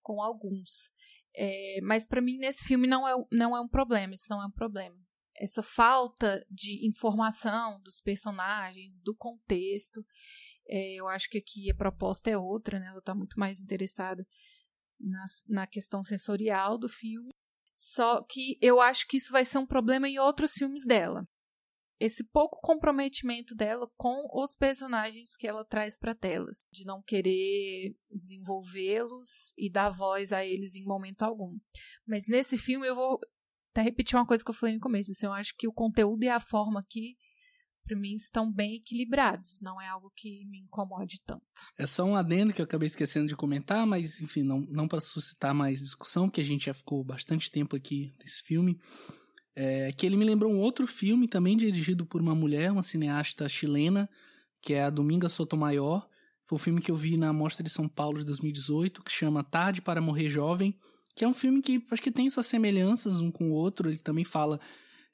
com 0.00 0.22
alguns. 0.22 0.90
É, 1.36 1.80
mas 1.82 2.06
para 2.06 2.20
mim 2.20 2.38
nesse 2.38 2.64
filme 2.64 2.86
não 2.86 3.06
é, 3.06 3.14
não 3.30 3.56
é 3.56 3.60
um 3.60 3.68
problema, 3.68 4.14
isso 4.14 4.26
não 4.30 4.42
é 4.42 4.46
um 4.46 4.50
problema. 4.50 4.96
Essa 5.40 5.62
falta 5.62 6.44
de 6.50 6.86
informação 6.86 7.80
dos 7.82 8.00
personagens, 8.00 8.98
do 8.98 9.14
contexto, 9.16 10.04
é, 10.68 10.94
eu 10.94 11.08
acho 11.08 11.28
que 11.30 11.38
aqui 11.38 11.70
a 11.70 11.74
proposta 11.74 12.30
é 12.30 12.36
outra, 12.36 12.78
né? 12.78 12.88
Ela 12.88 12.98
está 12.98 13.14
muito 13.14 13.38
mais 13.38 13.58
interessada 13.58 14.26
na, 15.00 15.24
na 15.48 15.66
questão 15.66 16.04
sensorial 16.04 16.76
do 16.76 16.88
filme. 16.88 17.30
Só 17.74 18.22
que 18.22 18.58
eu 18.60 18.80
acho 18.80 19.06
que 19.08 19.16
isso 19.16 19.32
vai 19.32 19.44
ser 19.44 19.58
um 19.58 19.66
problema 19.66 20.08
em 20.08 20.18
outros 20.18 20.52
filmes 20.52 20.84
dela 20.84 21.26
esse 22.00 22.24
pouco 22.24 22.58
comprometimento 22.62 23.54
dela 23.54 23.86
com 23.94 24.26
os 24.32 24.56
personagens 24.56 25.36
que 25.36 25.46
ela 25.46 25.66
traz 25.66 25.98
para 25.98 26.14
telas, 26.14 26.64
de 26.72 26.82
não 26.86 27.02
querer 27.02 27.94
desenvolvê-los 28.10 29.52
e 29.56 29.70
dar 29.70 29.90
voz 29.90 30.32
a 30.32 30.44
eles 30.44 30.74
em 30.74 30.82
momento 30.82 31.22
algum. 31.22 31.58
Mas 32.06 32.26
nesse 32.26 32.56
filme 32.56 32.88
eu 32.88 32.94
vou 32.94 33.20
até 33.70 33.82
repetir 33.82 34.16
uma 34.16 34.26
coisa 34.26 34.44
que 34.44 34.50
eu 34.50 34.54
falei 34.54 34.74
no 34.74 34.80
começo, 34.80 35.10
assim, 35.10 35.26
eu 35.26 35.32
acho 35.32 35.54
que 35.56 35.68
o 35.68 35.72
conteúdo 35.72 36.22
e 36.24 36.28
a 36.28 36.40
forma 36.40 36.80
aqui 36.80 37.16
para 37.84 37.96
mim 37.96 38.14
estão 38.14 38.52
bem 38.52 38.76
equilibrados, 38.76 39.58
não 39.60 39.80
é 39.80 39.88
algo 39.88 40.12
que 40.14 40.44
me 40.46 40.60
incomode 40.60 41.20
tanto. 41.26 41.42
É 41.76 41.86
só 41.86 42.04
um 42.04 42.14
adendo 42.14 42.52
que 42.52 42.60
eu 42.60 42.64
acabei 42.64 42.86
esquecendo 42.86 43.26
de 43.26 43.34
comentar, 43.34 43.86
mas 43.86 44.20
enfim, 44.20 44.42
não, 44.42 44.60
não 44.60 44.86
para 44.86 45.00
suscitar 45.00 45.54
mais 45.54 45.80
discussão, 45.80 46.28
porque 46.28 46.40
a 46.40 46.44
gente 46.44 46.66
já 46.66 46.74
ficou 46.74 47.02
bastante 47.02 47.50
tempo 47.50 47.74
aqui 47.74 48.14
nesse 48.20 48.42
filme 48.42 48.78
é, 49.54 49.92
que 49.92 50.06
ele 50.06 50.16
me 50.16 50.24
lembrou 50.24 50.52
um 50.52 50.58
outro 50.58 50.86
filme, 50.86 51.28
também 51.28 51.56
dirigido 51.56 52.06
por 52.06 52.20
uma 52.20 52.34
mulher, 52.34 52.70
uma 52.70 52.82
cineasta 52.82 53.48
chilena, 53.48 54.08
que 54.62 54.74
é 54.74 54.84
a 54.84 54.90
Dominga 54.90 55.28
Sotomayor. 55.28 56.08
Foi 56.46 56.56
o 56.56 56.58
filme 56.58 56.80
que 56.80 56.90
eu 56.90 56.96
vi 56.96 57.16
na 57.16 57.32
Mostra 57.32 57.62
de 57.62 57.70
São 57.70 57.88
Paulo 57.88 58.18
de 58.18 58.24
2018, 58.24 59.02
que 59.02 59.12
chama 59.12 59.44
Tarde 59.44 59.82
para 59.82 60.00
Morrer 60.00 60.28
Jovem, 60.28 60.78
que 61.20 61.24
é 61.26 61.28
um 61.28 61.34
filme 61.34 61.60
que 61.60 61.84
acho 61.90 62.00
que 62.00 62.10
tem 62.10 62.30
suas 62.30 62.46
semelhanças 62.46 63.20
um 63.20 63.30
com 63.30 63.50
o 63.50 63.52
outro. 63.52 63.90
Ele 63.90 63.98
também 63.98 64.24
fala 64.24 64.58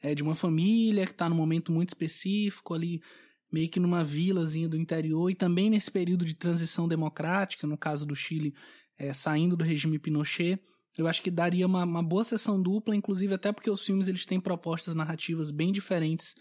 é, 0.01 0.15
de 0.15 0.23
uma 0.23 0.37
família 0.37 1.05
que 1.05 1.11
está 1.11 1.29
num 1.29 1.35
momento 1.35 1.73
muito 1.73 1.89
específico 1.89 2.75
ali, 2.75 3.03
meio 3.51 3.69
que 3.69 3.81
numa 3.81 4.05
vilazinha 4.05 4.69
do 4.69 4.77
interior, 4.77 5.29
e 5.29 5.35
também 5.35 5.69
nesse 5.69 5.91
período 5.91 6.25
de 6.25 6.37
transição 6.37 6.87
democrática, 6.87 7.67
no 7.67 7.77
caso 7.77 8.07
do 8.07 8.15
Chile, 8.15 8.55
é, 8.97 9.13
saindo 9.13 9.57
do 9.57 9.65
regime 9.65 9.99
Pinochet. 9.99 10.61
Eu 10.97 11.09
acho 11.09 11.21
que 11.21 11.29
daria 11.29 11.67
uma, 11.67 11.83
uma 11.83 12.05
boa 12.05 12.23
sessão 12.23 12.63
dupla, 12.63 12.95
inclusive 12.95 13.35
até 13.35 13.51
porque 13.51 13.69
os 13.69 13.85
filmes 13.85 14.07
eles 14.07 14.25
têm 14.25 14.39
propostas 14.39 14.95
narrativas 14.95 15.51
bem 15.51 15.73
diferentes 15.73 16.37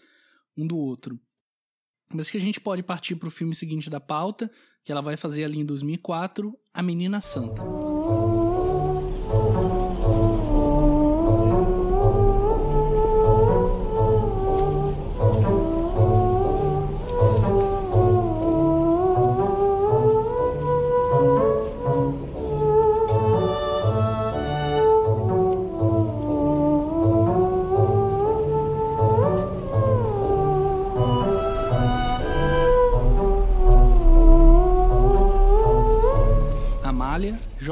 um 0.56 0.64
do 0.64 0.76
outro. 0.76 1.18
Mas 2.14 2.30
que 2.30 2.36
a 2.36 2.40
gente 2.40 2.60
pode 2.60 2.84
partir 2.84 3.16
para 3.16 3.26
o 3.26 3.32
filme 3.32 3.52
seguinte 3.52 3.90
da 3.90 3.98
pauta, 3.98 4.48
que 4.84 4.92
ela 4.92 5.02
vai 5.02 5.16
fazer 5.16 5.42
ali 5.42 5.58
em 5.58 5.66
2004, 5.66 6.56
A 6.72 6.84
Menina 6.84 7.20
Santa. 7.20 7.62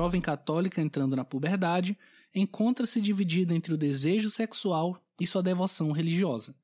Jovem 0.04 0.20
católica 0.20 0.82
entrando 0.82 1.16
na 1.16 1.24
puberdade, 1.24 1.98
encontra-se 2.34 3.00
dividida 3.00 3.54
entre 3.54 3.72
o 3.72 3.78
desejo 3.78 4.28
sexual 4.28 5.02
e 5.18 5.26
sua 5.26 5.42
devoção 5.42 5.92
religiosa. 5.92 6.54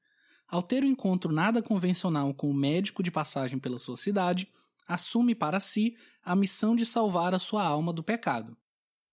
Ao 0.46 0.62
ter 0.62 0.84
um 0.84 0.88
encontro 0.88 1.32
nada 1.32 1.62
convencional 1.62 2.34
com 2.34 2.50
o 2.50 2.54
médico 2.54 3.02
de 3.02 3.10
passagem 3.10 3.58
pela 3.58 3.78
sua 3.78 3.96
cidade, 3.96 4.46
assume 4.86 5.34
para 5.34 5.58
si 5.58 5.96
a 6.22 6.36
missão 6.36 6.76
de 6.76 6.84
salvar 6.84 7.34
a 7.34 7.38
sua 7.38 7.64
alma 7.64 7.94
do 7.94 8.02
pecado. 8.02 8.54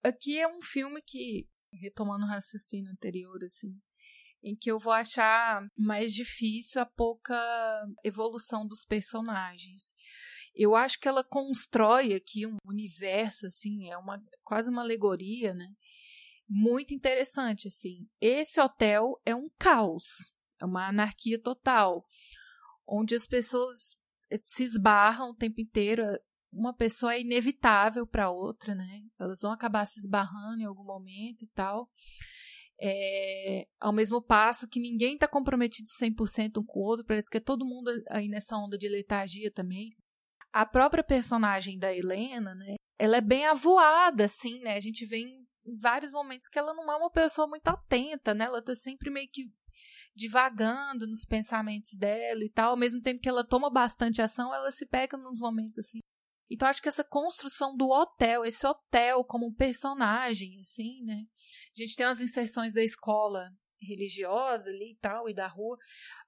Aqui 0.04 0.38
é 0.38 0.48
um 0.48 0.62
filme 0.62 1.02
que, 1.02 1.48
retomando 1.72 2.26
o 2.26 2.28
raciocínio 2.28 2.92
anterior, 2.92 3.42
assim, 3.46 3.80
em 4.44 4.58
que 4.58 4.70
eu 4.70 4.78
vou 4.78 4.92
achar 4.92 5.66
mais 5.78 6.14
difícil 6.14 6.82
a 6.82 6.86
pouca 6.86 7.34
evolução 8.04 8.68
dos 8.68 8.84
personagens 8.84 9.96
eu 10.58 10.76
acho 10.76 11.00
que 11.00 11.08
ela 11.08 11.24
constrói 11.24 12.16
aqui 12.16 12.48
um 12.48 12.58
universo, 12.66 13.46
assim, 13.46 13.90
é 13.90 13.98
uma 13.98 14.22
quase 14.44 14.70
uma 14.70 14.82
alegoria, 14.82 15.54
né? 15.54 15.68
Muito 16.50 16.94
interessante, 16.94 17.68
assim. 17.68 18.08
Esse 18.20 18.60
hotel 18.60 19.22
é 19.24 19.36
um 19.36 19.50
caos, 19.60 20.06
é 20.60 20.66
uma 20.66 20.88
anarquia 20.88 21.40
total, 21.40 22.04
onde 22.88 23.14
as 23.14 23.28
pessoas 23.28 23.96
se 24.36 24.64
esbarram 24.64 25.30
o 25.30 25.36
tempo 25.36 25.62
inteiro. 25.62 26.04
Uma 26.52 26.74
pessoa 26.74 27.14
é 27.14 27.22
inevitável 27.22 28.08
para 28.08 28.32
outra, 28.32 28.74
né? 28.74 29.04
Elas 29.20 29.42
vão 29.42 29.52
acabar 29.52 29.86
se 29.86 30.00
esbarrando 30.00 30.62
em 30.62 30.66
algum 30.66 30.86
momento 30.86 31.44
e 31.44 31.48
tal. 31.50 31.88
É, 32.80 33.68
ao 33.80 33.92
mesmo 33.92 34.22
passo 34.22 34.68
que 34.68 34.80
ninguém 34.80 35.16
está 35.16 35.28
comprometido 35.28 35.90
100% 36.00 36.58
um 36.58 36.64
com 36.64 36.80
o 36.80 36.84
outro, 36.84 37.06
parece 37.06 37.30
que 37.30 37.38
é 37.38 37.42
todo 37.42 37.66
mundo 37.66 37.92
aí 38.10 38.28
nessa 38.28 38.56
onda 38.56 38.78
de 38.78 38.88
letargia 38.88 39.52
também 39.52 39.96
a 40.58 40.66
própria 40.66 41.04
personagem 41.04 41.78
da 41.78 41.94
Helena, 41.94 42.56
né? 42.56 42.78
Ela 42.98 43.18
é 43.18 43.22
bem 43.22 43.46
avoada, 43.46 44.26
assim, 44.26 44.60
né? 44.62 44.74
A 44.74 44.80
gente 44.80 45.06
vê 45.06 45.20
em 45.20 45.46
vários 45.80 46.12
momentos 46.12 46.48
que 46.48 46.58
ela 46.58 46.74
não 46.74 46.92
é 46.92 46.96
uma 46.96 47.12
pessoa 47.12 47.48
muito 47.48 47.68
atenta, 47.68 48.34
né? 48.34 48.46
Ela 48.46 48.60
tá 48.60 48.74
sempre 48.74 49.12
meio 49.12 49.30
que 49.32 49.44
divagando 50.16 51.06
nos 51.06 51.26
pensamentos 51.26 51.92
dela 51.96 52.44
e 52.44 52.50
tal, 52.50 52.72
ao 52.72 52.78
mesmo 52.78 53.00
tempo 53.04 53.22
que 53.22 53.30
ela 53.30 53.46
toma 53.46 53.70
bastante 53.70 54.20
ação, 54.20 54.52
ela 54.52 54.72
se 54.72 54.88
pega 54.88 55.16
nos 55.16 55.40
momentos 55.40 55.78
assim. 55.78 56.00
Então 56.50 56.68
acho 56.68 56.82
que 56.82 56.90
essa 56.90 57.04
construção 57.04 57.78
do 57.78 57.92
hotel, 57.92 58.44
esse 58.44 58.66
hotel 58.66 59.24
como 59.24 59.46
um 59.46 59.54
personagem, 59.54 60.60
assim, 60.60 61.04
né? 61.04 61.22
A 61.78 61.82
gente 61.82 61.96
tem 61.96 62.06
as 62.08 62.20
inserções 62.20 62.74
da 62.74 62.82
escola 62.82 63.48
religiosa 63.80 64.72
ali 64.72 64.94
e 64.94 64.98
tal, 64.98 65.30
e 65.30 65.36
da 65.36 65.46
rua, 65.46 65.78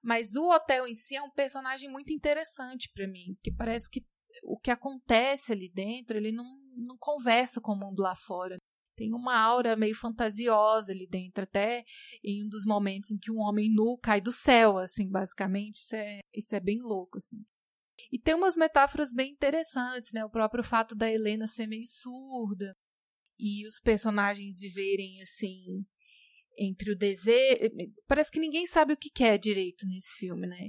mas 0.00 0.36
o 0.36 0.50
hotel 0.52 0.86
em 0.86 0.94
si 0.94 1.16
é 1.16 1.22
um 1.22 1.32
personagem 1.32 1.90
muito 1.90 2.12
interessante 2.12 2.88
para 2.94 3.08
mim, 3.08 3.36
que 3.42 3.52
parece 3.52 3.90
que 3.90 4.06
o 4.42 4.58
que 4.58 4.70
acontece 4.70 5.52
ali 5.52 5.68
dentro, 5.68 6.16
ele 6.16 6.32
não, 6.32 6.44
não 6.76 6.96
conversa 6.98 7.60
com 7.60 7.72
o 7.72 7.78
mundo 7.78 8.00
lá 8.00 8.14
fora. 8.14 8.56
Tem 8.96 9.14
uma 9.14 9.38
aura 9.38 9.76
meio 9.76 9.94
fantasiosa 9.94 10.92
ali 10.92 11.06
dentro, 11.06 11.44
até 11.44 11.84
em 12.22 12.44
um 12.44 12.48
dos 12.48 12.66
momentos 12.66 13.10
em 13.10 13.18
que 13.18 13.30
um 13.30 13.38
homem 13.38 13.72
nu 13.72 13.96
cai 13.98 14.20
do 14.20 14.32
céu, 14.32 14.78
assim, 14.78 15.08
basicamente. 15.08 15.76
Isso 15.76 15.96
é, 15.96 16.20
isso 16.34 16.54
é 16.54 16.60
bem 16.60 16.80
louco, 16.82 17.18
assim. 17.18 17.42
E 18.12 18.18
tem 18.18 18.34
umas 18.34 18.56
metáforas 18.56 19.12
bem 19.12 19.32
interessantes, 19.32 20.12
né? 20.12 20.24
O 20.24 20.30
próprio 20.30 20.62
fato 20.62 20.94
da 20.94 21.10
Helena 21.10 21.46
ser 21.46 21.66
meio 21.66 21.86
surda 21.86 22.76
e 23.38 23.66
os 23.66 23.80
personagens 23.80 24.58
viverem, 24.58 25.22
assim, 25.22 25.84
entre 26.58 26.92
o 26.92 26.96
desejo. 26.96 27.70
Parece 28.06 28.30
que 28.30 28.38
ninguém 28.38 28.66
sabe 28.66 28.92
o 28.92 28.96
que 28.96 29.10
quer 29.10 29.38
direito 29.38 29.86
nesse 29.86 30.14
filme, 30.16 30.46
né? 30.46 30.68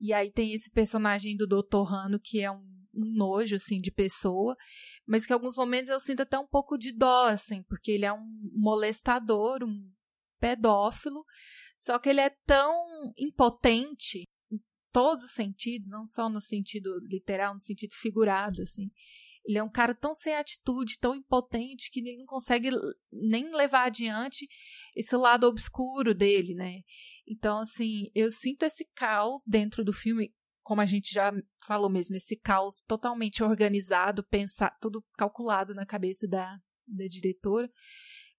E 0.00 0.12
aí 0.12 0.30
tem 0.30 0.52
esse 0.52 0.70
personagem 0.70 1.36
do 1.36 1.46
Dr. 1.46 1.84
Rano 1.88 2.20
que 2.20 2.40
é 2.40 2.50
um, 2.50 2.81
um, 2.94 3.16
nojo, 3.16 3.56
assim, 3.56 3.80
de 3.80 3.90
pessoa, 3.90 4.56
mas 5.06 5.26
que 5.26 5.32
em 5.32 5.34
alguns 5.34 5.56
momentos 5.56 5.90
eu 5.90 6.00
sinto 6.00 6.22
até 6.22 6.38
um 6.38 6.46
pouco 6.46 6.76
de 6.76 6.92
dó, 6.92 7.26
assim, 7.26 7.62
porque 7.64 7.90
ele 7.90 8.04
é 8.04 8.12
um 8.12 8.26
molestador, 8.52 9.62
um 9.62 9.90
pedófilo, 10.40 11.24
só 11.78 11.98
que 11.98 12.08
ele 12.08 12.20
é 12.20 12.30
tão 12.46 12.74
impotente 13.16 14.28
em 14.50 14.60
todos 14.92 15.24
os 15.24 15.32
sentidos, 15.32 15.88
não 15.88 16.04
só 16.04 16.28
no 16.28 16.40
sentido 16.40 16.90
literal, 17.08 17.54
no 17.54 17.60
sentido 17.60 17.92
figurado, 17.94 18.62
assim. 18.62 18.90
Ele 19.44 19.58
é 19.58 19.62
um 19.62 19.70
cara 19.70 19.94
tão 19.94 20.14
sem 20.14 20.34
atitude, 20.34 20.98
tão 21.00 21.16
impotente, 21.16 21.90
que 21.90 22.00
ele 22.00 22.16
não 22.16 22.26
consegue 22.26 22.70
nem 23.12 23.52
levar 23.54 23.86
adiante 23.86 24.46
esse 24.94 25.16
lado 25.16 25.46
obscuro 25.46 26.14
dele, 26.14 26.54
né? 26.54 26.82
Então, 27.26 27.58
assim, 27.58 28.10
eu 28.14 28.30
sinto 28.30 28.64
esse 28.64 28.84
caos 28.94 29.42
dentro 29.46 29.84
do 29.84 29.92
filme, 29.92 30.32
como 30.62 30.80
a 30.80 30.86
gente 30.86 31.12
já 31.12 31.32
falou 31.64 31.90
mesmo, 31.90 32.16
esse 32.16 32.36
caos 32.36 32.82
totalmente 32.86 33.42
organizado, 33.42 34.24
pensar, 34.24 34.76
tudo 34.80 35.04
calculado 35.16 35.74
na 35.74 35.84
cabeça 35.84 36.26
da, 36.26 36.56
da 36.86 37.06
diretora. 37.08 37.70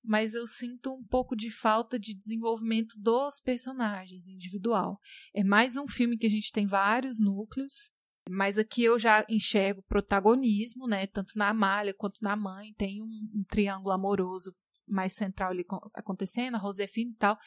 Mas 0.06 0.34
eu 0.34 0.46
sinto 0.46 0.94
um 0.94 1.04
pouco 1.06 1.36
de 1.36 1.50
falta 1.50 1.98
de 1.98 2.14
desenvolvimento 2.14 2.96
dos 3.00 3.40
personagens 3.40 4.28
individual. 4.28 5.00
É 5.34 5.44
mais 5.44 5.78
um 5.78 5.88
filme 5.88 6.18
que 6.18 6.28
a 6.28 6.30
gente 6.30 6.52
tem 6.52 6.66
vários 6.66 7.22
núcleos, 7.22 7.92
mas 8.30 8.58
aqui 8.58 8.84
eu 8.84 9.00
já 9.00 9.26
enxergo 9.30 9.84
protagonismo, 9.84 10.88
né? 10.88 11.08
Tanto 11.08 11.38
na 11.38 11.50
Amália 11.50 11.94
quanto 11.94 12.20
na 12.22 12.36
mãe. 12.36 12.74
Tem 12.78 13.02
um, 13.02 13.06
um 13.06 13.44
triângulo 13.48 13.92
amoroso 13.92 14.54
mais 14.86 15.14
central 15.14 15.52
ali 15.52 15.66
acontecendo, 15.94 16.56
a 16.56 16.60
Rosefina 16.60 17.12
e 17.12 17.16
tal. 17.16 17.38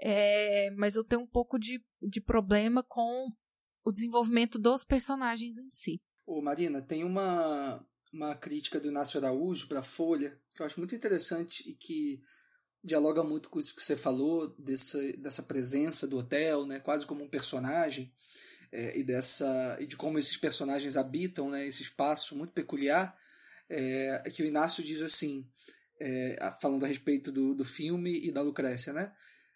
É, 0.00 0.70
mas 0.72 0.96
eu 0.96 1.04
tenho 1.04 1.22
um 1.22 1.26
pouco 1.26 1.58
de, 1.58 1.80
de 2.02 2.20
problema 2.20 2.82
com 2.82 3.28
o 3.84 3.92
desenvolvimento 3.92 4.58
dos 4.58 4.84
personagens 4.84 5.58
em 5.58 5.70
si. 5.70 6.00
Ô, 6.26 6.40
Marina, 6.40 6.80
tem 6.80 7.04
uma, 7.04 7.84
uma 8.12 8.34
crítica 8.34 8.80
do 8.80 8.88
Inácio 8.88 9.18
Araújo 9.18 9.68
para 9.68 9.80
a 9.80 9.84
Folha 9.84 10.40
que 10.54 10.62
eu 10.62 10.66
acho 10.66 10.78
muito 10.78 10.94
interessante 10.94 11.68
e 11.68 11.74
que 11.74 12.22
dialoga 12.82 13.24
muito 13.24 13.48
com 13.48 13.58
isso 13.58 13.74
que 13.74 13.82
você 13.82 13.96
falou, 13.96 14.54
dessa, 14.58 15.00
dessa 15.14 15.42
presença 15.42 16.06
do 16.06 16.18
hotel, 16.18 16.66
né, 16.66 16.78
quase 16.78 17.06
como 17.06 17.24
um 17.24 17.28
personagem, 17.28 18.12
é, 18.70 18.98
e, 18.98 19.02
dessa, 19.02 19.76
e 19.80 19.86
de 19.86 19.96
como 19.96 20.18
esses 20.18 20.36
personagens 20.36 20.96
habitam 20.96 21.50
né, 21.50 21.66
esse 21.66 21.82
espaço 21.82 22.36
muito 22.36 22.52
peculiar, 22.52 23.16
é, 23.68 24.22
que 24.30 24.42
o 24.42 24.46
Inácio 24.46 24.84
diz 24.84 25.00
assim, 25.00 25.48
é, 25.98 26.36
falando 26.60 26.84
a 26.84 26.88
respeito 26.88 27.32
do, 27.32 27.54
do 27.54 27.64
filme 27.64 28.20
e 28.26 28.30
da 28.30 28.42
Lucrécia, 28.42 28.92
né? 28.92 29.12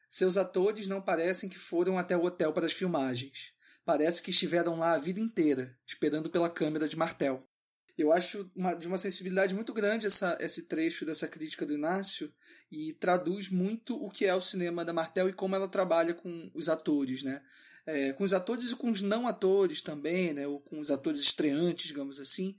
Seus 0.09 0.39
atores 0.39 0.89
não 0.89 1.03
parecem 1.03 1.51
que 1.51 1.59
foram 1.59 1.99
até 1.99 2.16
o 2.16 2.24
hotel 2.24 2.53
para 2.53 2.64
as 2.64 2.72
filmagens. 2.72 3.53
Parece 3.89 4.20
que 4.20 4.28
estiveram 4.28 4.78
lá 4.78 4.93
a 4.93 4.99
vida 4.99 5.18
inteira, 5.18 5.74
esperando 5.86 6.28
pela 6.28 6.51
câmera 6.51 6.86
de 6.86 6.95
Martel. 6.95 7.49
Eu 7.97 8.12
acho 8.12 8.51
uma, 8.55 8.74
de 8.74 8.86
uma 8.86 8.99
sensibilidade 8.99 9.55
muito 9.55 9.72
grande 9.72 10.07
essa, 10.07 10.36
esse 10.43 10.64
trecho 10.66 11.07
dessa 11.07 11.26
crítica 11.26 11.64
do 11.64 11.72
Inácio 11.72 12.30
e 12.70 12.93
traduz 12.93 13.49
muito 13.49 13.97
o 13.97 14.11
que 14.11 14.26
é 14.26 14.34
o 14.34 14.43
cinema 14.43 14.84
da 14.84 14.93
Martel 14.93 15.30
e 15.30 15.32
como 15.32 15.57
ela 15.57 15.66
trabalha 15.66 16.12
com 16.12 16.51
os 16.55 16.68
atores, 16.68 17.22
né? 17.22 17.43
É, 17.86 18.12
com 18.12 18.24
os 18.24 18.34
atores 18.34 18.72
e 18.72 18.76
com 18.76 18.91
os 18.91 19.01
não 19.01 19.26
atores 19.26 19.80
também, 19.80 20.34
né? 20.34 20.47
Ou 20.47 20.61
com 20.61 20.80
os 20.80 20.91
atores 20.91 21.22
estreantes, 21.22 21.86
digamos 21.86 22.20
assim, 22.20 22.59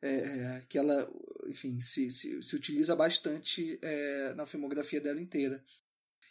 é, 0.00 0.12
é 0.12 0.64
que 0.68 0.78
ela, 0.78 1.10
enfim, 1.48 1.80
se, 1.80 2.08
se, 2.12 2.40
se 2.40 2.54
utiliza 2.54 2.94
bastante 2.94 3.80
é, 3.82 4.32
na 4.34 4.46
filmografia 4.46 5.00
dela 5.00 5.20
inteira. 5.20 5.60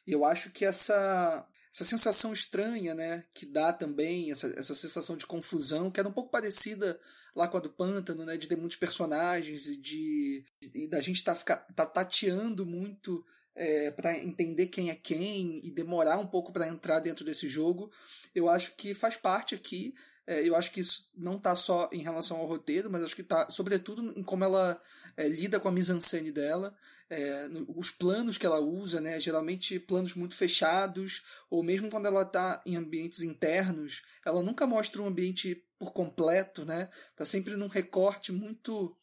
E 0.07 0.13
eu 0.13 0.23
acho 0.23 0.51
que 0.51 0.63
essa 0.63 1.45
essa 1.73 1.83
sensação 1.83 2.33
estranha, 2.33 2.93
né, 2.93 3.23
que 3.33 3.45
dá 3.45 3.71
também, 3.71 4.31
essa, 4.31 4.47
essa 4.57 4.73
sensação 4.73 5.15
de 5.15 5.25
confusão, 5.25 5.91
que 5.91 5.99
era 5.99 6.09
um 6.09 6.13
pouco 6.13 6.31
parecida 6.31 6.99
lá 7.35 7.47
com 7.47 7.57
a 7.57 7.59
do 7.59 7.69
Pântano, 7.69 8.25
né, 8.25 8.37
de 8.37 8.47
ter 8.47 8.57
muitos 8.57 8.77
personagens 8.77 9.67
e 9.67 9.77
de 9.77 10.45
e 10.61 10.87
da 10.87 10.99
gente 11.01 11.23
tá, 11.23 11.35
ficar, 11.35 11.57
tá 11.57 11.85
tateando 11.85 12.65
muito 12.65 13.23
é, 13.57 13.89
para 13.91 14.17
entender 14.17 14.67
quem 14.67 14.89
é 14.89 14.95
quem 14.95 15.59
e 15.63 15.71
demorar 15.71 16.17
um 16.19 16.27
pouco 16.27 16.51
para 16.51 16.67
entrar 16.67 16.99
dentro 16.99 17.25
desse 17.25 17.49
jogo, 17.49 17.91
eu 18.33 18.47
acho 18.47 18.75
que 18.75 18.93
faz 18.93 19.17
parte 19.17 19.55
aqui. 19.55 19.93
É, 20.27 20.47
eu 20.47 20.57
acho 20.57 20.71
que 20.71 20.81
isso 20.81 21.09
não 21.15 21.37
está 21.37 21.55
só 21.55 21.89
em 21.91 22.01
relação 22.01 22.37
ao 22.37 22.45
roteiro, 22.45 22.91
mas 22.91 23.01
acho 23.01 23.15
que 23.15 23.21
está, 23.21 23.49
sobretudo, 23.49 24.13
em 24.19 24.21
como 24.21 24.43
ela 24.43 24.79
é, 25.15 25.25
lida 25.27 25.57
com 25.57 25.69
a 25.69 25.71
mise-en-scène 25.71 26.33
dela, 26.33 26.75
é, 27.09 27.47
os 27.67 27.89
planos 27.89 28.37
que 28.37 28.45
ela 28.45 28.59
usa, 28.59 28.99
né, 28.99 29.19
geralmente 29.19 29.79
planos 29.79 30.13
muito 30.13 30.35
fechados, 30.35 31.23
ou 31.49 31.63
mesmo 31.63 31.89
quando 31.89 32.05
ela 32.05 32.23
está 32.23 32.61
em 32.65 32.75
ambientes 32.75 33.21
internos, 33.21 34.01
ela 34.25 34.43
nunca 34.43 34.67
mostra 34.67 35.01
um 35.01 35.07
ambiente 35.07 35.63
por 35.79 35.93
completo, 35.93 36.65
né? 36.65 36.89
Tá 37.15 37.25
sempre 37.25 37.55
num 37.55 37.67
recorte 37.67 38.31
muito 38.31 38.95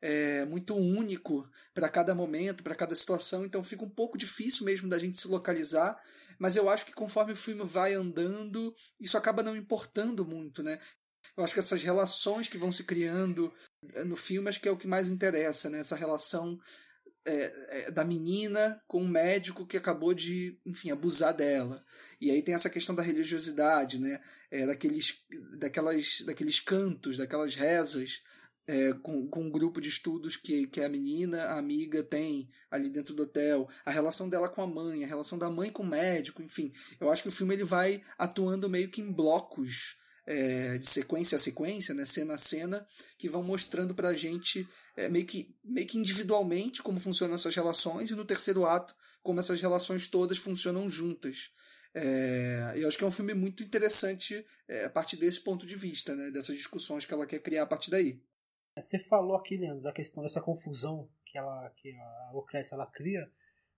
é, 0.00 0.44
muito 0.44 0.74
único 0.74 1.48
para 1.72 1.88
cada 1.88 2.12
momento, 2.12 2.64
para 2.64 2.74
cada 2.74 2.96
situação, 2.96 3.44
então 3.44 3.62
fica 3.62 3.84
um 3.84 3.88
pouco 3.88 4.18
difícil 4.18 4.66
mesmo 4.66 4.88
da 4.88 4.98
gente 4.98 5.20
se 5.20 5.28
localizar, 5.28 5.96
mas 6.40 6.56
eu 6.56 6.68
acho 6.68 6.84
que 6.84 6.92
conforme 6.92 7.32
o 7.32 7.36
filme 7.36 7.62
vai 7.64 7.94
andando, 7.94 8.74
isso 8.98 9.16
acaba 9.16 9.44
não 9.44 9.56
importando 9.56 10.26
muito, 10.26 10.60
né? 10.60 10.80
Eu 11.36 11.44
acho 11.44 11.54
que 11.54 11.60
essas 11.60 11.82
relações 11.82 12.48
que 12.48 12.58
vão 12.58 12.72
se 12.72 12.82
criando 12.82 13.54
é, 13.94 14.02
no 14.02 14.16
filme 14.16 14.48
acho 14.48 14.60
que 14.60 14.68
é 14.68 14.72
o 14.72 14.76
que 14.76 14.88
mais 14.88 15.08
interessa, 15.08 15.70
né? 15.70 15.78
Essa 15.78 15.94
relação 15.94 16.58
é, 17.24 17.86
é, 17.86 17.90
da 17.90 18.04
menina 18.04 18.82
com 18.86 19.02
um 19.02 19.08
médico 19.08 19.66
que 19.66 19.76
acabou 19.76 20.12
de, 20.12 20.58
enfim, 20.66 20.90
abusar 20.90 21.36
dela. 21.36 21.84
E 22.20 22.30
aí 22.30 22.42
tem 22.42 22.54
essa 22.54 22.70
questão 22.70 22.94
da 22.94 23.02
religiosidade, 23.02 23.98
né? 23.98 24.20
É, 24.50 24.66
daqueles, 24.66 25.24
daquelas, 25.58 26.22
daqueles 26.26 26.60
cantos, 26.60 27.16
daquelas 27.16 27.54
rezas 27.54 28.22
é, 28.66 28.92
com, 28.94 29.26
com 29.28 29.42
um 29.42 29.50
grupo 29.50 29.80
de 29.80 29.88
estudos 29.88 30.36
que, 30.36 30.66
que 30.66 30.80
a 30.80 30.88
menina, 30.88 31.44
a 31.44 31.58
amiga, 31.58 32.02
tem 32.02 32.48
ali 32.70 32.90
dentro 32.90 33.14
do 33.14 33.24
hotel, 33.24 33.68
a 33.84 33.90
relação 33.90 34.28
dela 34.28 34.48
com 34.48 34.62
a 34.62 34.66
mãe, 34.66 35.04
a 35.04 35.06
relação 35.06 35.38
da 35.38 35.50
mãe 35.50 35.70
com 35.70 35.82
o 35.82 35.88
médico, 35.88 36.42
enfim. 36.42 36.72
Eu 37.00 37.10
acho 37.10 37.22
que 37.22 37.28
o 37.28 37.32
filme 37.32 37.54
ele 37.54 37.64
vai 37.64 38.02
atuando 38.18 38.68
meio 38.68 38.90
que 38.90 39.00
em 39.00 39.12
blocos 39.12 39.96
é, 40.26 40.78
de 40.78 40.86
sequência 40.86 41.36
a 41.36 41.38
sequência, 41.38 41.94
né, 41.94 42.04
cena 42.04 42.34
a 42.34 42.38
cena, 42.38 42.86
que 43.18 43.28
vão 43.28 43.42
mostrando 43.42 43.94
pra 43.94 44.14
gente 44.14 44.66
é, 44.96 45.08
meio, 45.08 45.26
que, 45.26 45.54
meio 45.64 45.86
que 45.86 45.98
individualmente 45.98 46.82
como 46.82 47.00
funcionam 47.00 47.34
essas 47.34 47.54
relações 47.54 48.10
e 48.10 48.14
no 48.14 48.24
terceiro 48.24 48.64
ato 48.66 48.94
como 49.22 49.40
essas 49.40 49.60
relações 49.60 50.08
todas 50.08 50.38
funcionam 50.38 50.88
juntas. 50.88 51.50
É, 51.94 52.72
eu 52.76 52.88
acho 52.88 52.96
que 52.96 53.04
é 53.04 53.06
um 53.06 53.12
filme 53.12 53.34
muito 53.34 53.62
interessante 53.62 54.44
é, 54.66 54.86
a 54.86 54.90
partir 54.90 55.16
desse 55.16 55.40
ponto 55.40 55.66
de 55.66 55.76
vista, 55.76 56.14
né, 56.14 56.30
dessas 56.30 56.56
discussões 56.56 57.04
que 57.04 57.12
ela 57.12 57.26
quer 57.26 57.40
criar 57.40 57.64
a 57.64 57.66
partir 57.66 57.90
daí. 57.90 58.20
Você 58.76 58.98
falou 58.98 59.36
aqui, 59.36 59.56
Leandro, 59.56 59.82
da 59.82 59.92
questão 59.92 60.22
dessa 60.22 60.40
confusão 60.40 61.08
que, 61.26 61.36
ela, 61.36 61.70
que 61.76 61.94
a 61.94 62.30
Lucrécia 62.32 62.74
ela 62.74 62.86
cria 62.86 63.30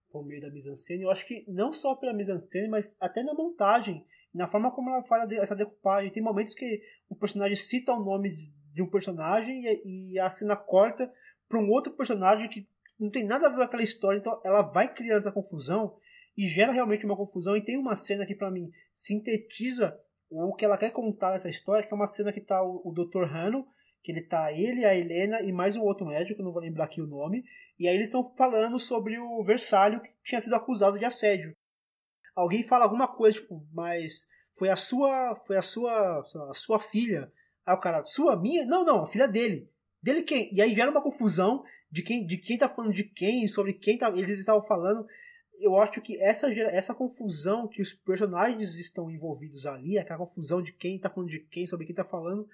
por 0.08 0.24
meio 0.24 0.40
da 0.40 0.50
mise-en-scène. 0.50 1.02
Eu 1.02 1.10
acho 1.10 1.26
que 1.26 1.44
não 1.48 1.72
só 1.72 1.96
pela 1.96 2.12
mise-en-scène, 2.12 2.68
mas 2.68 2.96
até 3.00 3.24
na 3.24 3.34
montagem, 3.34 4.06
na 4.34 4.46
forma 4.46 4.70
como 4.70 4.90
ela 4.90 5.02
faz 5.04 5.30
essa 5.32 5.54
decupagem. 5.54 6.10
Tem 6.10 6.22
momentos 6.22 6.54
que 6.54 6.82
o 7.08 7.14
personagem 7.14 7.56
cita 7.56 7.92
o 7.92 8.04
nome 8.04 8.52
de 8.72 8.82
um 8.82 8.90
personagem 8.90 9.62
e, 9.64 10.14
e 10.14 10.18
a 10.18 10.28
cena 10.28 10.56
corta 10.56 11.10
para 11.48 11.58
um 11.58 11.70
outro 11.70 11.92
personagem 11.92 12.48
que 12.48 12.66
não 12.98 13.10
tem 13.10 13.24
nada 13.24 13.46
a 13.46 13.50
ver 13.50 13.56
com 13.56 13.62
aquela 13.62 13.82
história, 13.82 14.18
então 14.18 14.40
ela 14.44 14.62
vai 14.62 14.92
criando 14.92 15.18
essa 15.18 15.32
confusão 15.32 15.96
e 16.36 16.48
gera 16.48 16.72
realmente 16.72 17.04
uma 17.04 17.16
confusão. 17.16 17.56
E 17.56 17.64
tem 17.64 17.76
uma 17.76 17.94
cena 17.94 18.26
que, 18.26 18.34
para 18.34 18.50
mim, 18.50 18.70
sintetiza 18.92 19.98
o 20.30 20.54
que 20.54 20.64
ela 20.64 20.78
quer 20.78 20.90
contar 20.90 21.32
nessa 21.32 21.48
história, 21.48 21.86
que 21.86 21.92
é 21.92 21.96
uma 21.96 22.06
cena 22.06 22.32
que 22.32 22.40
está 22.40 22.62
o, 22.62 22.82
o 22.84 22.92
Dr. 22.92 23.24
Hanno 23.24 23.66
que 24.04 24.12
ele 24.12 24.20
tá 24.20 24.52
ele, 24.52 24.84
a 24.84 24.94
Helena 24.94 25.40
e 25.40 25.50
mais 25.50 25.76
um 25.76 25.82
outro 25.82 26.06
médico, 26.06 26.42
não 26.42 26.52
vou 26.52 26.60
lembrar 26.60 26.84
aqui 26.84 27.00
o 27.00 27.06
nome, 27.06 27.42
e 27.78 27.88
aí 27.88 27.94
eles 27.94 28.08
estão 28.08 28.34
falando 28.36 28.78
sobre 28.78 29.18
o 29.18 29.42
Versalho 29.42 30.00
que 30.02 30.10
tinha 30.22 30.42
sido 30.42 30.54
acusado 30.54 30.98
de 30.98 31.06
assédio. 31.06 31.56
Alguém 32.34 32.62
fala 32.62 32.84
alguma 32.84 33.08
coisa, 33.08 33.38
tipo, 33.38 33.66
mas 33.72 34.26
foi 34.56 34.68
a 34.68 34.76
sua, 34.76 35.36
foi 35.46 35.56
a 35.56 35.62
sua, 35.62 36.24
a 36.50 36.54
sua 36.54 36.80
filha. 36.80 37.32
Aí 37.66 37.74
o 37.74 37.80
cara, 37.80 38.04
sua, 38.04 38.36
minha? 38.36 38.64
Não, 38.66 38.84
não, 38.84 39.02
a 39.02 39.06
filha 39.06 39.26
dele. 39.26 39.68
Dele 40.02 40.22
quem? 40.22 40.52
E 40.52 40.60
aí 40.60 40.74
gera 40.74 40.90
uma 40.90 41.02
confusão 41.02 41.64
de 41.90 42.02
quem, 42.02 42.26
de 42.26 42.36
quem 42.36 42.58
tá 42.58 42.68
falando 42.68 42.92
de 42.92 43.04
quem, 43.04 43.46
sobre 43.46 43.72
quem 43.72 43.96
tá, 43.96 44.10
eles 44.10 44.38
estavam 44.38 44.60
falando. 44.60 45.06
Eu 45.58 45.78
acho 45.78 46.00
que 46.02 46.20
essa, 46.20 46.52
essa 46.52 46.94
confusão 46.94 47.68
que 47.68 47.80
os 47.80 47.92
personagens 47.92 48.74
estão 48.74 49.10
envolvidos 49.10 49.66
ali, 49.66 49.98
aquela 49.98 50.18
confusão 50.18 50.60
de 50.60 50.72
quem 50.72 50.98
tá 50.98 51.08
falando 51.08 51.30
de 51.30 51.40
quem, 51.40 51.66
sobre 51.66 51.86
quem 51.86 51.94
tá 51.94 52.04
falando, 52.04 52.46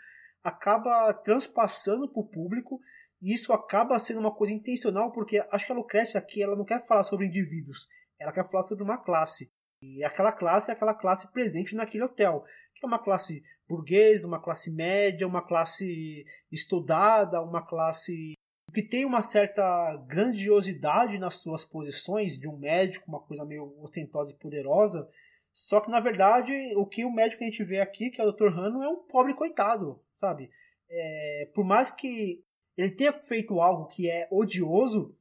acaba 0.43 1.12
transpassando 1.12 2.09
para 2.09 2.20
o 2.20 2.26
público 2.26 2.81
e 3.20 3.35
isso 3.35 3.53
acaba 3.53 3.99
sendo 3.99 4.20
uma 4.20 4.35
coisa 4.35 4.53
intencional 4.53 5.12
porque 5.12 5.45
acho 5.51 5.66
que 5.66 5.72
a 5.72 5.74
Lucrécia 5.74 6.18
aqui 6.18 6.43
ela 6.43 6.57
não 6.57 6.64
quer 6.64 6.87
falar 6.87 7.05
sobre 7.05 7.26
indivíduos, 7.26 7.89
ela 8.18 8.33
quer 8.33 8.49
falar 8.49 8.62
sobre 8.62 8.85
uma 8.85 8.99
classe. 8.99 9.51
E 9.83 10.05
aquela 10.05 10.33
classe 10.33 10.70
é 10.70 10.74
aquela 10.74 10.95
classe 10.95 11.31
presente 11.33 11.74
naquele 11.74 12.05
hotel, 12.05 12.45
que 12.74 12.85
é 12.85 12.89
uma 12.89 12.99
classe 12.99 13.43
burguesa, 13.68 14.26
uma 14.26 14.41
classe 14.41 14.70
média, 14.70 15.26
uma 15.26 15.43
classe 15.43 16.24
estudada, 16.51 17.43
uma 17.43 17.64
classe 17.64 18.35
que 18.72 18.83
tem 18.83 19.05
uma 19.05 19.22
certa 19.22 19.97
grandiosidade 20.07 21.18
nas 21.18 21.37
suas 21.37 21.64
posições 21.64 22.39
de 22.39 22.47
um 22.47 22.57
médico, 22.57 23.09
uma 23.09 23.20
coisa 23.20 23.45
meio 23.45 23.74
ostentosa 23.83 24.33
e 24.33 24.37
poderosa. 24.37 25.09
Só 25.53 25.81
que 25.81 25.91
na 25.91 25.99
verdade, 25.99 26.53
o 26.76 26.87
que 26.87 27.05
o 27.05 27.11
médico 27.11 27.39
que 27.39 27.45
a 27.45 27.51
gente 27.51 27.64
vê 27.64 27.81
aqui, 27.81 28.11
que 28.11 28.20
é 28.20 28.24
o 28.24 28.31
Dr. 28.31 28.47
Hanno, 28.57 28.83
é 28.83 28.89
um 28.89 29.05
pobre 29.09 29.35
coitado 29.35 30.01
sabe? 30.20 30.51
É, 30.89 31.51
por 31.55 31.64
mais 31.64 31.91
que 31.91 32.45
ele 32.76 32.91
tenha 32.91 33.12
feito 33.12 33.61
algo 33.61 33.87
que 33.87 34.09
é 34.09 34.28
odioso, 34.31 35.16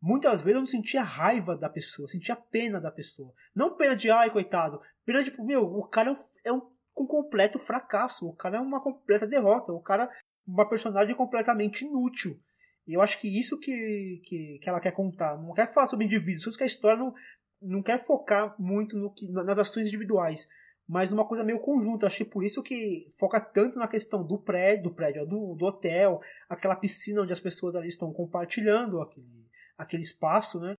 muitas 0.00 0.40
vezes 0.40 0.54
eu 0.54 0.60
não 0.60 0.66
sentia 0.66 1.02
raiva 1.02 1.56
da 1.56 1.68
pessoa, 1.68 2.08
sentia 2.08 2.36
pena 2.36 2.80
da 2.80 2.90
pessoa. 2.90 3.32
Não 3.54 3.76
pena 3.76 3.94
de, 3.96 4.10
ai, 4.10 4.30
coitado, 4.30 4.80
pena 5.04 5.22
de, 5.22 5.32
meu, 5.42 5.62
o 5.62 5.86
cara 5.86 6.10
é 6.10 6.12
um, 6.12 6.16
é 6.46 6.52
um, 6.52 7.06
completo 7.06 7.58
fracasso, 7.58 8.28
o 8.28 8.34
cara 8.34 8.58
é 8.58 8.60
uma 8.60 8.80
completa 8.80 9.26
derrota, 9.26 9.72
o 9.72 9.80
cara 9.80 10.04
é 10.04 10.08
uma 10.46 10.68
personagem 10.68 11.14
completamente 11.14 11.84
inútil. 11.84 12.38
E 12.86 12.94
eu 12.94 13.02
acho 13.02 13.20
que 13.20 13.28
isso 13.28 13.58
que, 13.58 14.20
que, 14.24 14.58
que 14.62 14.68
ela 14.68 14.80
quer 14.80 14.92
contar. 14.92 15.36
Não 15.36 15.54
quer 15.54 15.72
falar 15.72 15.86
sobre 15.86 16.06
indivíduos, 16.06 16.46
isso 16.46 16.56
que 16.56 16.64
a 16.64 16.66
história 16.66 16.98
não, 16.98 17.14
não 17.60 17.82
quer 17.82 18.04
focar 18.04 18.54
muito 18.58 18.96
no 18.96 19.12
que, 19.12 19.28
nas 19.30 19.58
ações 19.58 19.86
individuais 19.86 20.48
mas 20.90 21.12
uma 21.12 21.24
coisa 21.24 21.44
meio 21.44 21.60
conjunta. 21.60 22.08
Achei 22.08 22.26
por 22.26 22.44
isso 22.44 22.64
que 22.64 23.06
foca 23.16 23.40
tanto 23.40 23.78
na 23.78 23.86
questão 23.86 24.26
do 24.26 24.36
prédio, 24.36 24.84
do 24.84 24.90
prédio, 24.90 25.24
do, 25.24 25.54
do 25.54 25.64
hotel, 25.64 26.20
aquela 26.48 26.74
piscina 26.74 27.22
onde 27.22 27.32
as 27.32 27.38
pessoas 27.38 27.76
ali 27.76 27.86
estão 27.86 28.12
compartilhando 28.12 29.00
aquele, 29.00 29.39
aquele 29.80 30.02
espaço, 30.02 30.60
né? 30.60 30.74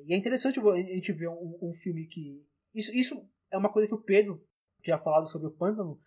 E 0.00 0.14
é 0.14 0.16
interessante 0.16 0.60
a 0.60 0.74
gente 0.74 1.12
ver 1.12 1.28
um, 1.28 1.58
um 1.62 1.74
filme 1.74 2.06
que. 2.06 2.44
Isso, 2.74 2.94
isso 2.94 3.28
é 3.50 3.56
uma 3.56 3.72
coisa 3.72 3.88
que 3.88 3.94
o 3.94 4.02
Pedro 4.02 4.42
tinha 4.82 4.98
falado 4.98 5.30
sobre 5.30 5.48
o 5.48 5.52
Pântano, 5.52 5.98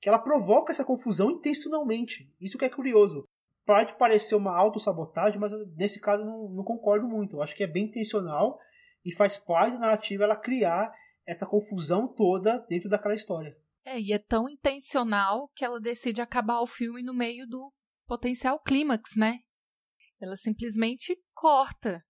que 0.00 0.08
ela 0.08 0.18
provoca 0.18 0.72
essa 0.72 0.84
confusão 0.84 1.30
intencionalmente. 1.30 2.32
Isso 2.40 2.58
que 2.58 2.64
é 2.64 2.68
curioso. 2.68 3.24
Pode 3.64 3.96
parecer 3.98 4.34
uma 4.34 4.56
autossabotagem, 4.56 5.38
mas 5.38 5.52
nesse 5.76 6.00
caso 6.00 6.24
não, 6.24 6.48
não 6.48 6.64
concordo 6.64 7.06
muito. 7.06 7.36
Eu 7.36 7.42
acho 7.42 7.54
que 7.54 7.62
é 7.62 7.66
bem 7.66 7.86
intencional 7.86 8.58
e 9.04 9.14
faz 9.14 9.36
parte 9.36 9.74
da 9.74 9.80
narrativa 9.80 10.24
ela 10.24 10.36
criar 10.36 10.92
essa 11.26 11.46
confusão 11.46 12.08
toda 12.08 12.58
dentro 12.68 12.88
daquela 12.88 13.14
história. 13.14 13.56
É, 13.84 14.00
e 14.00 14.12
é 14.12 14.18
tão 14.18 14.48
intencional 14.48 15.48
que 15.54 15.64
ela 15.64 15.80
decide 15.80 16.20
acabar 16.20 16.60
o 16.60 16.66
filme 16.66 17.02
no 17.02 17.14
meio 17.14 17.46
do 17.46 17.72
potencial 18.06 18.58
clímax, 18.60 19.16
né? 19.16 19.40
Ela 20.20 20.36
simplesmente 20.36 21.16
corta. 21.34 22.02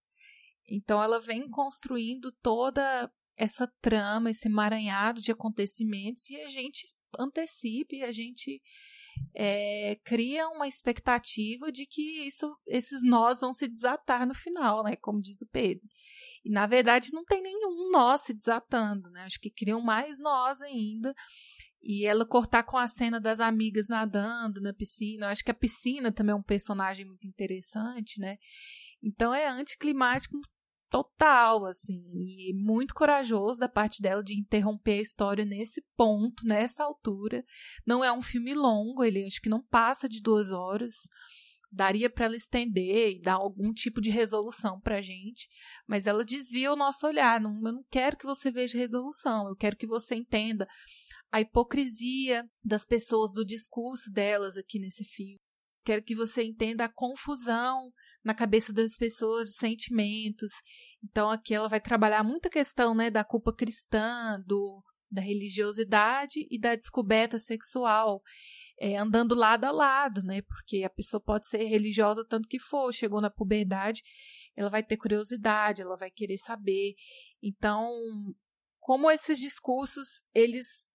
Então 0.68 1.02
ela 1.02 1.20
vem 1.20 1.48
construindo 1.48 2.32
toda 2.42 3.10
essa 3.36 3.70
trama, 3.80 4.30
esse 4.30 4.48
emaranhado 4.48 5.20
de 5.20 5.30
acontecimentos 5.30 6.28
e 6.28 6.36
a 6.42 6.48
gente 6.48 6.84
antecipa 7.18 7.94
e 7.94 8.02
a 8.02 8.10
gente 8.10 8.60
é, 9.34 9.96
cria 10.04 10.48
uma 10.48 10.66
expectativa 10.66 11.70
de 11.70 11.86
que 11.86 12.26
isso, 12.26 12.52
esses 12.66 13.02
nós 13.04 13.40
vão 13.40 13.52
se 13.52 13.68
desatar 13.68 14.26
no 14.26 14.34
final, 14.34 14.82
né? 14.82 14.96
Como 14.96 15.20
diz 15.20 15.40
o 15.40 15.46
Pedro. 15.46 15.88
E 16.44 16.50
na 16.50 16.66
verdade 16.66 17.12
não 17.12 17.24
tem 17.24 17.40
nenhum 17.40 17.90
nó 17.90 18.16
se 18.16 18.34
desatando, 18.34 19.10
né? 19.10 19.22
Acho 19.22 19.40
que 19.40 19.50
criam 19.50 19.80
mais 19.80 20.18
nós 20.18 20.60
ainda. 20.60 21.14
E 21.90 22.04
ela 22.04 22.26
cortar 22.26 22.64
com 22.64 22.76
a 22.76 22.86
cena 22.86 23.18
das 23.18 23.40
amigas 23.40 23.88
nadando 23.88 24.60
na 24.60 24.74
piscina. 24.74 25.24
Eu 25.24 25.30
acho 25.30 25.42
que 25.42 25.50
a 25.50 25.54
piscina 25.54 26.12
também 26.12 26.34
é 26.34 26.36
um 26.36 26.42
personagem 26.42 27.06
muito 27.06 27.26
interessante, 27.26 28.20
né? 28.20 28.36
Então 29.02 29.32
é 29.32 29.48
anticlimático 29.48 30.38
total, 30.90 31.64
assim, 31.64 32.02
e 32.14 32.52
muito 32.54 32.94
corajoso 32.94 33.58
da 33.58 33.70
parte 33.70 34.02
dela 34.02 34.22
de 34.22 34.38
interromper 34.38 34.98
a 34.98 35.02
história 35.02 35.44
nesse 35.46 35.82
ponto, 35.96 36.46
nessa 36.46 36.84
altura. 36.84 37.42
Não 37.86 38.04
é 38.04 38.12
um 38.12 38.20
filme 38.20 38.52
longo, 38.52 39.02
ele 39.02 39.24
acho 39.24 39.40
que 39.40 39.48
não 39.48 39.62
passa 39.62 40.06
de 40.06 40.20
duas 40.20 40.52
horas. 40.52 40.94
Daria 41.72 42.10
para 42.10 42.26
ela 42.26 42.36
estender 42.36 43.16
e 43.16 43.20
dar 43.20 43.34
algum 43.34 43.72
tipo 43.72 43.98
de 43.98 44.10
resolução 44.10 44.78
para 44.78 45.00
gente, 45.00 45.48
mas 45.86 46.06
ela 46.06 46.22
desvia 46.22 46.70
o 46.70 46.76
nosso 46.76 47.06
olhar. 47.06 47.40
Não, 47.40 47.54
eu 47.66 47.72
não 47.72 47.84
quero 47.90 48.16
que 48.16 48.26
você 48.26 48.50
veja 48.50 48.76
resolução, 48.76 49.48
eu 49.48 49.56
quero 49.56 49.76
que 49.76 49.86
você 49.86 50.14
entenda 50.14 50.68
a 51.30 51.40
hipocrisia 51.40 52.48
das 52.64 52.84
pessoas, 52.84 53.32
do 53.32 53.44
discurso 53.44 54.10
delas 54.10 54.56
aqui 54.56 54.78
nesse 54.78 55.04
filme. 55.04 55.38
Quero 55.84 56.02
que 56.02 56.14
você 56.14 56.42
entenda 56.42 56.84
a 56.84 56.92
confusão 56.92 57.90
na 58.24 58.34
cabeça 58.34 58.72
das 58.72 58.96
pessoas 58.96 59.48
de 59.48 59.54
sentimentos. 59.54 60.52
Então 61.02 61.30
aqui 61.30 61.54
ela 61.54 61.68
vai 61.68 61.80
trabalhar 61.80 62.22
muita 62.22 62.50
questão, 62.50 62.94
né, 62.94 63.10
da 63.10 63.24
culpa 63.24 63.54
cristã, 63.54 64.42
do 64.46 64.82
da 65.10 65.22
religiosidade 65.22 66.46
e 66.50 66.60
da 66.60 66.74
descoberta 66.74 67.38
sexual. 67.38 68.22
É, 68.80 68.96
andando 68.96 69.34
lado 69.34 69.64
a 69.64 69.72
lado, 69.72 70.22
né? 70.22 70.40
Porque 70.42 70.84
a 70.84 70.90
pessoa 70.90 71.20
pode 71.20 71.48
ser 71.48 71.64
religiosa 71.64 72.24
tanto 72.28 72.46
que 72.46 72.60
for, 72.60 72.92
chegou 72.92 73.20
na 73.20 73.30
puberdade, 73.30 74.02
ela 74.54 74.70
vai 74.70 74.84
ter 74.84 74.96
curiosidade, 74.96 75.82
ela 75.82 75.96
vai 75.96 76.10
querer 76.10 76.38
saber. 76.38 76.94
Então, 77.42 77.90
como 78.78 79.10
esses 79.10 79.38
discursos, 79.40 80.22
eles 80.32 80.86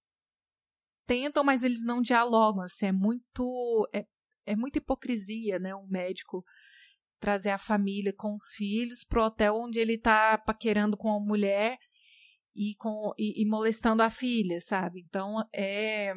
tentam, 1.06 1.44
mas 1.44 1.64
eles 1.64 1.84
não 1.84 2.02
dialogam, 2.02 2.64
assim, 2.64 2.88
é 2.88 2.92
muito 2.92 3.90
é, 3.94 4.06
é 4.46 4.56
muita 4.56 4.80
hipocrisia, 4.80 5.60
né? 5.60 5.76
Um 5.76 5.88
médico 5.88 6.44
trazer 7.20 7.52
a 7.52 7.58
família 7.58 8.14
com 8.14 8.36
os 8.36 8.54
filhos 8.56 9.06
pro 9.06 9.24
hotel 9.24 9.56
onde 9.56 9.80
ele 9.80 9.98
tá 9.98 10.38
paquerando 10.38 10.98
com 10.98 11.10
a 11.10 11.20
mulher 11.22 11.78
e, 12.54 12.76
com, 12.76 13.14
e, 13.18 13.42
e 13.42 13.46
molestando 13.46 14.04
a 14.04 14.10
filha, 14.10 14.60
sabe? 14.60 15.00
Então 15.00 15.42
é, 15.54 16.14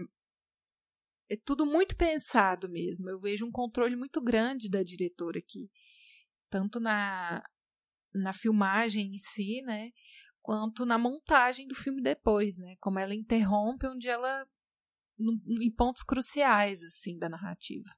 é 1.31 1.37
tudo 1.45 1.65
muito 1.65 1.97
pensado 1.97 2.69
mesmo. 2.69 3.09
Eu 3.09 3.21
vejo 3.21 3.47
um 3.47 3.53
controle 3.53 3.95
muito 3.95 4.21
grande 4.21 4.69
da 4.69 4.83
diretora 4.83 5.39
aqui, 5.39 5.71
tanto 6.51 6.81
na, 6.81 7.41
na 8.13 8.33
filmagem 8.33 9.15
em 9.15 9.19
si, 9.19 9.63
né? 9.63 9.91
Quanto 10.43 10.85
na 10.85 10.99
montagem 10.99 11.67
do 11.67 11.75
filme 11.75 12.03
depois, 12.03 12.59
né? 12.59 12.75
Como 12.81 12.99
ela 12.99 13.15
interrompe 13.15 13.87
onde 13.87 14.09
ela 14.09 14.45
em 15.19 15.71
pontos 15.71 16.03
cruciais 16.03 16.83
assim 16.83 17.19
da 17.19 17.29
narrativa. 17.29 17.91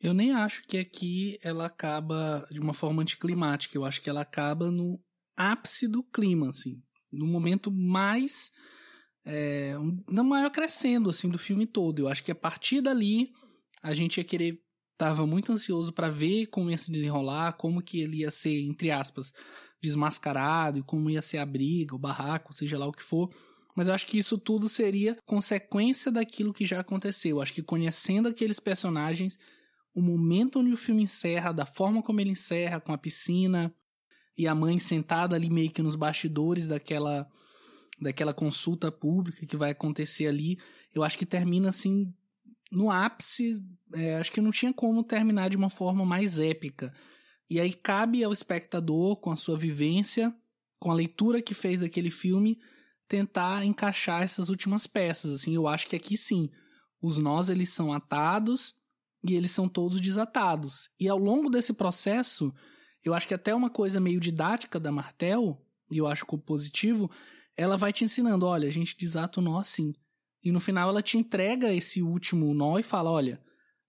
Eu 0.00 0.12
nem 0.12 0.32
acho 0.32 0.62
que 0.64 0.76
aqui 0.76 1.38
ela 1.42 1.66
acaba 1.66 2.46
de 2.50 2.60
uma 2.60 2.74
forma 2.74 3.02
anticlimática. 3.02 3.76
Eu 3.76 3.84
acho 3.84 4.02
que 4.02 4.10
ela 4.10 4.20
acaba 4.20 4.70
no 4.70 5.00
ápice 5.36 5.88
do 5.88 6.02
clima, 6.02 6.50
assim. 6.50 6.82
No 7.10 7.26
momento 7.26 7.70
mais. 7.70 8.50
É, 9.24 9.74
não 10.08 10.22
maior 10.22 10.50
crescendo, 10.50 11.10
assim, 11.10 11.28
do 11.28 11.38
filme 11.38 11.66
todo. 11.66 12.00
Eu 12.00 12.08
acho 12.08 12.22
que 12.22 12.30
a 12.30 12.36
partir 12.36 12.80
dali 12.80 13.30
a 13.82 13.94
gente 13.94 14.18
ia 14.18 14.24
querer. 14.24 14.60
Tava 14.98 15.26
muito 15.26 15.52
ansioso 15.52 15.92
para 15.92 16.08
ver 16.08 16.46
como 16.46 16.70
ia 16.70 16.78
se 16.78 16.90
desenrolar, 16.90 17.52
como 17.58 17.82
que 17.82 18.00
ele 18.00 18.18
ia 18.18 18.30
ser, 18.30 18.62
entre 18.62 18.90
aspas, 18.90 19.30
desmascarado, 19.82 20.78
e 20.78 20.82
como 20.82 21.10
ia 21.10 21.20
ser 21.20 21.36
a 21.36 21.44
briga, 21.44 21.94
o 21.94 21.98
barraco, 21.98 22.54
seja 22.54 22.78
lá 22.78 22.86
o 22.86 22.92
que 22.92 23.02
for. 23.02 23.30
Mas 23.76 23.88
eu 23.88 23.94
acho 23.94 24.06
que 24.06 24.18
isso 24.18 24.38
tudo 24.38 24.70
seria 24.70 25.18
consequência 25.26 26.10
daquilo 26.10 26.54
que 26.54 26.64
já 26.64 26.80
aconteceu. 26.80 27.36
Eu 27.36 27.42
acho 27.42 27.52
que 27.52 27.62
conhecendo 27.62 28.26
aqueles 28.26 28.58
personagens, 28.58 29.38
o 29.94 30.00
momento 30.00 30.60
onde 30.60 30.72
o 30.72 30.78
filme 30.78 31.02
encerra, 31.02 31.52
da 31.52 31.66
forma 31.66 32.02
como 32.02 32.18
ele 32.18 32.30
encerra, 32.30 32.80
com 32.80 32.94
a 32.94 32.98
piscina 32.98 33.72
e 34.36 34.48
a 34.48 34.54
mãe 34.54 34.78
sentada 34.78 35.36
ali 35.36 35.50
meio 35.50 35.70
que 35.70 35.82
nos 35.82 35.94
bastidores 35.94 36.66
daquela 36.66 37.28
daquela 37.98 38.34
consulta 38.34 38.92
pública 38.92 39.46
que 39.46 39.56
vai 39.56 39.70
acontecer 39.70 40.26
ali, 40.26 40.58
eu 40.94 41.02
acho 41.02 41.16
que 41.16 41.24
termina 41.24 41.70
assim 41.70 42.12
no 42.70 42.90
ápice, 42.90 43.62
é, 43.94 44.16
acho 44.16 44.30
que 44.30 44.40
não 44.40 44.50
tinha 44.50 44.70
como 44.70 45.02
terminar 45.02 45.48
de 45.48 45.56
uma 45.56 45.70
forma 45.70 46.04
mais 46.04 46.38
épica. 46.38 46.92
E 47.48 47.58
aí 47.58 47.72
cabe 47.72 48.22
ao 48.22 48.34
espectador, 48.34 49.16
com 49.16 49.30
a 49.30 49.36
sua 49.36 49.56
vivência, 49.56 50.34
com 50.78 50.90
a 50.90 50.94
leitura 50.94 51.40
que 51.40 51.54
fez 51.54 51.80
daquele 51.80 52.10
filme, 52.10 52.58
tentar 53.08 53.64
encaixar 53.64 54.22
essas 54.22 54.48
últimas 54.48 54.86
peças. 54.86 55.32
Assim, 55.32 55.54
eu 55.54 55.66
acho 55.66 55.86
que 55.86 55.96
aqui 55.96 56.16
sim, 56.16 56.50
os 57.00 57.18
nós 57.18 57.48
eles 57.48 57.70
são 57.70 57.92
atados 57.92 58.74
e 59.22 59.34
eles 59.34 59.50
são 59.50 59.68
todos 59.68 60.00
desatados. 60.00 60.88
E 60.98 61.08
ao 61.08 61.18
longo 61.18 61.48
desse 61.48 61.72
processo, 61.72 62.52
eu 63.04 63.14
acho 63.14 63.28
que 63.28 63.34
até 63.34 63.54
uma 63.54 63.70
coisa 63.70 64.00
meio 64.00 64.20
didática 64.20 64.80
da 64.80 64.90
Martel, 64.90 65.62
e 65.90 65.98
eu 65.98 66.06
acho 66.06 66.26
positivo, 66.26 67.10
ela 67.56 67.76
vai 67.76 67.92
te 67.92 68.04
ensinando, 68.04 68.46
olha, 68.46 68.68
a 68.68 68.72
gente 68.72 68.96
desata 68.96 69.40
o 69.40 69.42
nó 69.42 69.58
assim. 69.58 69.94
E 70.42 70.52
no 70.52 70.60
final 70.60 70.88
ela 70.88 71.02
te 71.02 71.16
entrega 71.16 71.72
esse 71.72 72.02
último 72.02 72.52
nó 72.54 72.78
e 72.78 72.82
fala, 72.82 73.10
olha, 73.10 73.40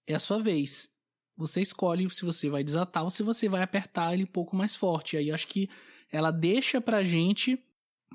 é 0.06 0.16
a 0.16 0.20
sua 0.20 0.40
vez. 0.40 0.90
Você 1.36 1.62
escolhe 1.62 2.10
se 2.10 2.26
você 2.26 2.50
vai 2.50 2.64
desatar 2.64 3.04
ou 3.04 3.10
se 3.10 3.22
você 3.22 3.48
vai 3.48 3.62
apertar 3.62 4.14
ele 4.14 4.24
um 4.24 4.28
pouco 4.28 4.56
mais 4.56 4.76
forte. 4.76 5.16
E 5.16 5.20
aí 5.20 5.32
acho 5.32 5.48
que 5.48 5.70
ela 6.12 6.32
deixa 6.32 6.80
pra 6.80 7.04
gente 7.04 7.64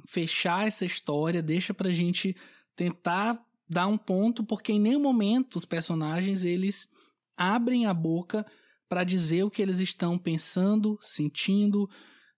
fechar 0.08 0.66
essa 0.66 0.84
história, 0.84 1.42
deixa 1.42 1.72
pra 1.72 1.90
gente 1.90 2.36
tentar 2.74 3.42
dar 3.68 3.86
um 3.86 3.96
ponto, 3.96 4.44
porque 4.44 4.72
em 4.72 4.80
nenhum 4.80 5.00
momento 5.00 5.56
os 5.56 5.64
personagens 5.64 6.44
eles 6.44 6.88
abrem 7.36 7.86
a 7.86 7.94
boca 7.94 8.46
para 8.88 9.04
dizer 9.04 9.42
o 9.42 9.50
que 9.50 9.62
eles 9.62 9.78
estão 9.78 10.18
pensando, 10.18 10.98
sentindo, 11.00 11.88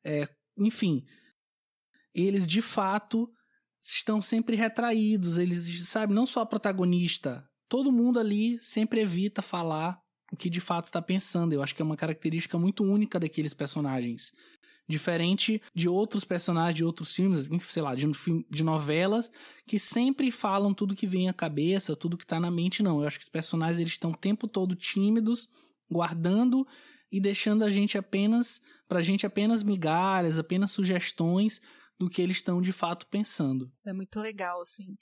é, 0.04 0.28
enfim. 0.56 1.02
Eles 2.14 2.46
de 2.46 2.62
fato 2.62 3.28
estão 3.82 4.22
sempre 4.22 4.56
retraídos, 4.56 5.36
eles, 5.36 5.88
sabe, 5.88 6.14
não 6.14 6.24
só 6.24 6.40
a 6.40 6.46
protagonista, 6.46 7.44
todo 7.68 7.92
mundo 7.92 8.20
ali 8.20 8.56
sempre 8.60 9.00
evita 9.00 9.42
falar 9.42 9.98
o 10.32 10.36
que 10.36 10.48
de 10.48 10.60
fato 10.60 10.86
está 10.86 11.02
pensando. 11.02 11.52
Eu 11.52 11.62
acho 11.62 11.74
que 11.74 11.82
é 11.82 11.84
uma 11.84 11.96
característica 11.96 12.58
muito 12.58 12.84
única 12.84 13.18
daqueles 13.18 13.54
personagens. 13.54 14.32
Diferente 14.86 15.62
de 15.74 15.88
outros 15.88 16.24
personagens 16.24 16.76
de 16.76 16.84
outros 16.84 17.14
filmes, 17.14 17.48
sei 17.70 17.82
lá, 17.82 17.94
de, 17.94 18.06
de 18.50 18.62
novelas, 18.62 19.30
que 19.66 19.78
sempre 19.78 20.30
falam 20.30 20.74
tudo 20.74 20.94
que 20.94 21.06
vem 21.06 21.28
à 21.28 21.32
cabeça, 21.32 21.96
tudo 21.96 22.18
que 22.18 22.26
tá 22.26 22.38
na 22.38 22.50
mente, 22.50 22.82
não. 22.82 23.00
Eu 23.00 23.06
acho 23.06 23.18
que 23.18 23.24
os 23.24 23.30
personagens 23.30 23.78
eles 23.78 23.92
estão 23.92 24.10
o 24.10 24.16
tempo 24.16 24.46
todo 24.46 24.76
tímidos, 24.76 25.48
guardando 25.90 26.66
e 27.10 27.20
deixando 27.20 27.64
a 27.64 27.70
gente 27.70 27.96
apenas, 27.96 28.60
pra 28.86 29.00
gente 29.00 29.24
apenas 29.24 29.62
migalhas, 29.62 30.38
apenas 30.38 30.70
sugestões 30.70 31.60
do 31.98 32.10
que 32.10 32.20
eles 32.20 32.36
estão 32.36 32.60
de 32.60 32.72
fato 32.72 33.06
pensando. 33.06 33.68
Isso 33.72 33.88
é 33.88 33.92
muito 33.92 34.18
legal, 34.20 34.60
assim. 34.60 34.96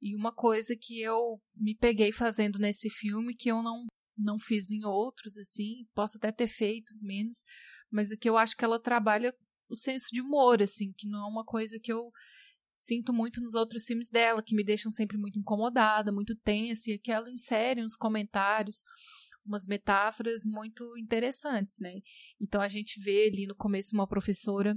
E 0.00 0.16
uma 0.16 0.32
coisa 0.32 0.74
que 0.76 1.00
eu 1.00 1.40
me 1.54 1.76
peguei 1.76 2.10
fazendo 2.12 2.58
nesse 2.58 2.88
filme 2.88 3.34
que 3.34 3.50
eu 3.50 3.62
não 3.62 3.86
não 4.18 4.36
fiz 4.36 4.68
em 4.70 4.84
outros, 4.84 5.38
assim, 5.38 5.86
posso 5.94 6.16
até 6.16 6.32
ter 6.32 6.48
feito 6.48 6.92
menos, 7.00 7.44
mas 7.90 8.10
é 8.10 8.16
que 8.16 8.28
eu 8.28 8.36
acho 8.36 8.56
que 8.56 8.64
ela 8.64 8.80
trabalha 8.80 9.34
o 9.68 9.76
senso 9.76 10.06
de 10.10 10.20
humor, 10.20 10.62
assim, 10.62 10.92
que 10.96 11.08
não 11.08 11.26
é 11.26 11.30
uma 11.30 11.44
coisa 11.44 11.78
que 11.80 11.92
eu 11.92 12.10
sinto 12.74 13.12
muito 13.12 13.40
nos 13.40 13.54
outros 13.54 13.84
filmes 13.84 14.08
dela, 14.08 14.42
que 14.42 14.54
me 14.54 14.64
deixam 14.64 14.90
sempre 14.90 15.18
muito 15.18 15.38
incomodada, 15.38 16.12
muito 16.12 16.36
tensa, 16.36 16.90
e 16.90 16.98
que 16.98 17.10
ela 17.10 17.30
insere 17.30 17.82
uns 17.82 17.96
comentários, 17.96 18.82
umas 19.44 19.66
metáforas 19.66 20.42
muito 20.44 20.96
interessantes, 20.96 21.76
né? 21.80 21.94
Então 22.40 22.60
a 22.60 22.68
gente 22.68 23.00
vê 23.00 23.28
ali 23.32 23.46
no 23.46 23.56
começo 23.56 23.94
uma 23.94 24.06
professora 24.06 24.76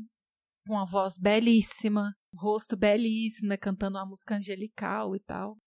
com 0.66 0.74
uma 0.74 0.86
voz 0.86 1.18
belíssima, 1.18 2.14
um 2.34 2.39
rosto 2.39 2.76
belíssimo, 2.78 3.49
né, 3.49 3.57
cantando 3.57 3.97
uma 3.97 4.05
música 4.05 4.36
angelical 4.36 5.16
e 5.16 5.20
tal. 5.20 5.57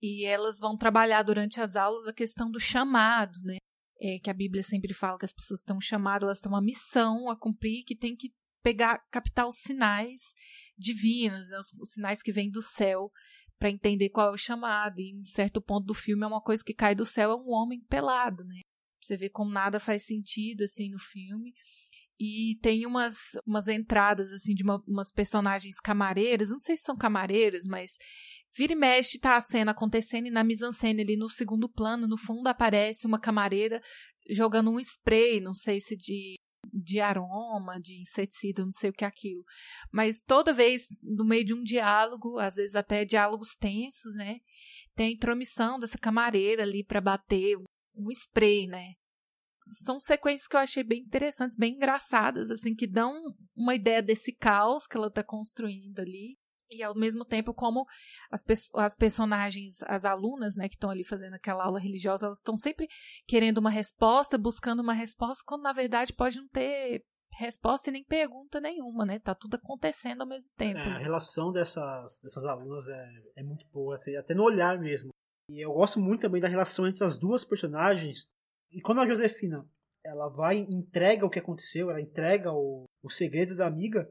E 0.00 0.24
elas 0.24 0.58
vão 0.58 0.76
trabalhar 0.76 1.22
durante 1.22 1.60
as 1.60 1.76
aulas 1.76 2.06
a 2.06 2.12
questão 2.12 2.50
do 2.50 2.58
chamado, 2.58 3.38
né? 3.44 3.56
É, 4.02 4.18
que 4.18 4.28
a 4.28 4.34
Bíblia 4.34 4.64
sempre 4.64 4.92
fala 4.92 5.16
que 5.16 5.24
as 5.24 5.32
pessoas 5.32 5.60
estão 5.60 5.80
chamadas, 5.80 6.26
elas 6.26 6.40
têm 6.40 6.50
uma 6.50 6.60
missão 6.60 7.30
a 7.30 7.38
cumprir, 7.38 7.84
que 7.84 7.96
tem 7.96 8.16
que 8.16 8.32
pegar, 8.60 8.98
captar 9.12 9.46
os 9.46 9.58
sinais 9.58 10.34
divinos, 10.76 11.48
né, 11.48 11.58
os, 11.58 11.72
os 11.80 11.92
sinais 11.92 12.20
que 12.20 12.32
vêm 12.32 12.50
do 12.50 12.60
céu 12.60 13.10
para 13.58 13.70
entender 13.70 14.10
qual 14.10 14.30
é 14.30 14.32
o 14.32 14.36
chamado. 14.36 14.98
E 14.98 15.12
em 15.12 15.24
certo 15.24 15.62
ponto 15.62 15.86
do 15.86 15.94
filme 15.94 16.24
é 16.24 16.26
uma 16.26 16.42
coisa 16.42 16.64
que 16.64 16.74
cai 16.74 16.96
do 16.96 17.06
céu 17.06 17.30
é 17.30 17.36
um 17.36 17.50
homem 17.50 17.80
pelado, 17.88 18.44
né? 18.44 18.60
Você 19.00 19.16
vê 19.16 19.28
como 19.28 19.52
nada 19.52 19.78
faz 19.78 20.04
sentido 20.04 20.64
assim 20.64 20.90
no 20.90 20.98
filme. 20.98 21.52
E 22.18 22.58
tem 22.60 22.86
umas, 22.86 23.16
umas 23.46 23.68
entradas 23.68 24.32
assim 24.32 24.54
de 24.54 24.62
uma, 24.62 24.82
umas 24.86 25.12
personagens 25.12 25.80
camareiras, 25.80 26.50
não 26.50 26.58
sei 26.58 26.76
se 26.76 26.82
são 26.82 26.96
camareiras, 26.96 27.66
mas 27.66 27.96
vira 28.54 28.72
e 28.72 28.76
mexe 28.76 29.18
tá 29.18 29.36
a 29.36 29.40
cena 29.40 29.72
acontecendo 29.72 30.26
e 30.26 30.30
na 30.30 30.44
mise-en-scène 30.44 31.02
ali 31.02 31.16
no 31.16 31.28
segundo 31.28 31.68
plano, 31.68 32.06
no 32.06 32.18
fundo 32.18 32.46
aparece 32.46 33.06
uma 33.06 33.20
camareira 33.20 33.80
jogando 34.30 34.70
um 34.70 34.78
spray, 34.78 35.40
não 35.40 35.54
sei 35.54 35.80
se 35.80 35.96
de 35.96 36.36
de 36.72 37.00
aroma, 37.00 37.80
de 37.80 38.00
inseticida, 38.00 38.64
não 38.64 38.72
sei 38.72 38.90
o 38.90 38.92
que 38.92 39.04
é 39.04 39.08
aquilo. 39.08 39.44
Mas 39.90 40.22
toda 40.22 40.52
vez, 40.52 40.86
no 41.02 41.24
meio 41.24 41.44
de 41.44 41.52
um 41.52 41.62
diálogo, 41.62 42.38
às 42.38 42.54
vezes 42.54 42.74
até 42.74 43.04
diálogos 43.04 43.56
tensos, 43.56 44.14
né? 44.14 44.38
Tem 44.94 45.08
a 45.08 45.12
intromissão 45.12 45.80
dessa 45.80 45.98
camareira 45.98 46.62
ali 46.62 46.84
para 46.84 47.00
bater 47.00 47.56
um, 47.94 48.10
spray, 48.12 48.66
né? 48.66 48.94
São 49.60 50.00
sequências 50.00 50.48
que 50.48 50.56
eu 50.56 50.60
achei 50.60 50.82
bem 50.82 51.00
interessantes, 51.00 51.56
bem 51.56 51.74
engraçadas, 51.74 52.50
assim, 52.50 52.74
que 52.74 52.86
dão 52.86 53.12
uma 53.56 53.74
ideia 53.74 54.02
desse 54.02 54.32
caos 54.32 54.86
que 54.86 54.96
ela 54.96 55.08
está 55.08 55.22
construindo 55.22 56.00
ali 56.00 56.36
e 56.72 56.82
ao 56.82 56.94
mesmo 56.94 57.24
tempo 57.24 57.52
como 57.52 57.86
as, 58.30 58.44
as 58.74 58.96
personagens, 58.96 59.82
as 59.82 60.04
alunas, 60.04 60.56
né, 60.56 60.68
que 60.68 60.76
estão 60.76 60.90
ali 60.90 61.04
fazendo 61.04 61.34
aquela 61.34 61.64
aula 61.64 61.78
religiosa, 61.78 62.26
elas 62.26 62.38
estão 62.38 62.56
sempre 62.56 62.88
querendo 63.26 63.58
uma 63.58 63.70
resposta, 63.70 64.38
buscando 64.38 64.80
uma 64.80 64.94
resposta, 64.94 65.44
quando 65.46 65.62
na 65.62 65.72
verdade 65.72 66.12
pode 66.12 66.38
não 66.38 66.48
ter 66.48 67.04
resposta 67.34 67.88
e 67.88 67.92
nem 67.92 68.04
pergunta 68.04 68.60
nenhuma, 68.60 69.06
né? 69.06 69.18
Tá 69.18 69.34
tudo 69.34 69.54
acontecendo 69.54 70.20
ao 70.20 70.26
mesmo 70.26 70.50
tempo. 70.56 70.78
É, 70.78 70.82
a 70.82 70.98
relação 70.98 71.50
dessas, 71.50 72.20
dessas 72.22 72.44
alunas 72.44 72.86
é, 72.88 73.08
é 73.36 73.42
muito 73.42 73.66
boa, 73.72 73.96
até 73.96 74.34
no 74.34 74.42
olhar 74.42 74.78
mesmo. 74.78 75.10
E 75.48 75.64
eu 75.64 75.72
gosto 75.72 75.98
muito 75.98 76.22
também 76.22 76.40
da 76.40 76.48
relação 76.48 76.86
entre 76.86 77.04
as 77.04 77.18
duas 77.18 77.44
personagens. 77.44 78.28
E 78.70 78.80
quando 78.80 79.00
a 79.00 79.06
Josefina 79.06 79.66
ela 80.04 80.28
vai 80.28 80.58
entrega 80.58 81.24
o 81.24 81.30
que 81.30 81.38
aconteceu, 81.38 81.90
ela 81.90 82.00
entrega 82.00 82.52
o, 82.52 82.84
o 83.02 83.10
segredo 83.10 83.56
da 83.56 83.66
amiga, 83.66 84.10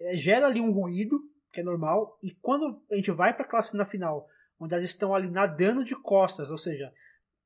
é, 0.00 0.16
gera 0.16 0.46
ali 0.46 0.60
um 0.60 0.72
ruído 0.72 1.20
que 1.56 1.60
é 1.62 1.64
normal. 1.64 2.18
E 2.22 2.32
quando 2.42 2.82
a 2.92 2.96
gente 2.96 3.10
vai 3.10 3.32
para 3.34 3.46
aquela 3.46 3.62
cena 3.62 3.86
final, 3.86 4.28
onde 4.60 4.74
elas 4.74 4.84
estão 4.84 5.14
ali 5.14 5.30
nadando 5.30 5.82
de 5.82 5.96
costas, 5.96 6.50
ou 6.50 6.58
seja, 6.58 6.92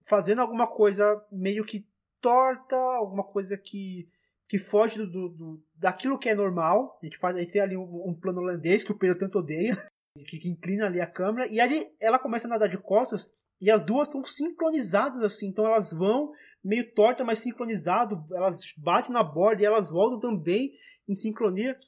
fazendo 0.08 0.40
alguma 0.40 0.66
coisa 0.66 1.24
meio 1.30 1.64
que 1.64 1.86
torta, 2.20 2.76
alguma 2.76 3.22
coisa 3.22 3.56
que, 3.56 4.08
que 4.48 4.58
foge 4.58 4.98
do, 4.98 5.06
do, 5.06 5.28
do 5.28 5.64
daquilo 5.76 6.18
que 6.18 6.28
é 6.28 6.34
normal. 6.34 6.98
A 7.00 7.06
gente, 7.06 7.18
faz, 7.18 7.36
a 7.36 7.40
gente 7.40 7.52
tem 7.52 7.62
ali 7.62 7.76
um, 7.76 8.08
um 8.08 8.18
plano 8.20 8.40
holandês 8.40 8.82
que 8.82 8.90
o 8.90 8.98
Pedro 8.98 9.18
tanto 9.18 9.38
odeia, 9.38 9.88
que, 10.26 10.40
que 10.40 10.48
inclina 10.50 10.86
ali 10.86 11.00
a 11.00 11.06
câmera, 11.06 11.46
e 11.46 11.60
ali 11.60 11.88
ela 12.00 12.18
começa 12.18 12.48
a 12.48 12.50
nadar 12.50 12.68
de 12.68 12.78
costas. 12.78 13.30
E 13.60 13.70
as 13.70 13.84
duas 13.84 14.08
estão 14.08 14.24
sincronizadas 14.24 15.22
assim, 15.22 15.48
então 15.48 15.66
elas 15.66 15.92
vão 15.92 16.32
meio 16.64 16.92
torta, 16.94 17.22
mas 17.22 17.38
sincronizado, 17.38 18.24
elas 18.34 18.60
batem 18.76 19.12
na 19.12 19.22
borda 19.22 19.62
e 19.62 19.66
elas 19.66 19.88
voltam 19.88 20.18
também 20.18 20.72
em 21.08 21.14
sincronia. 21.14 21.78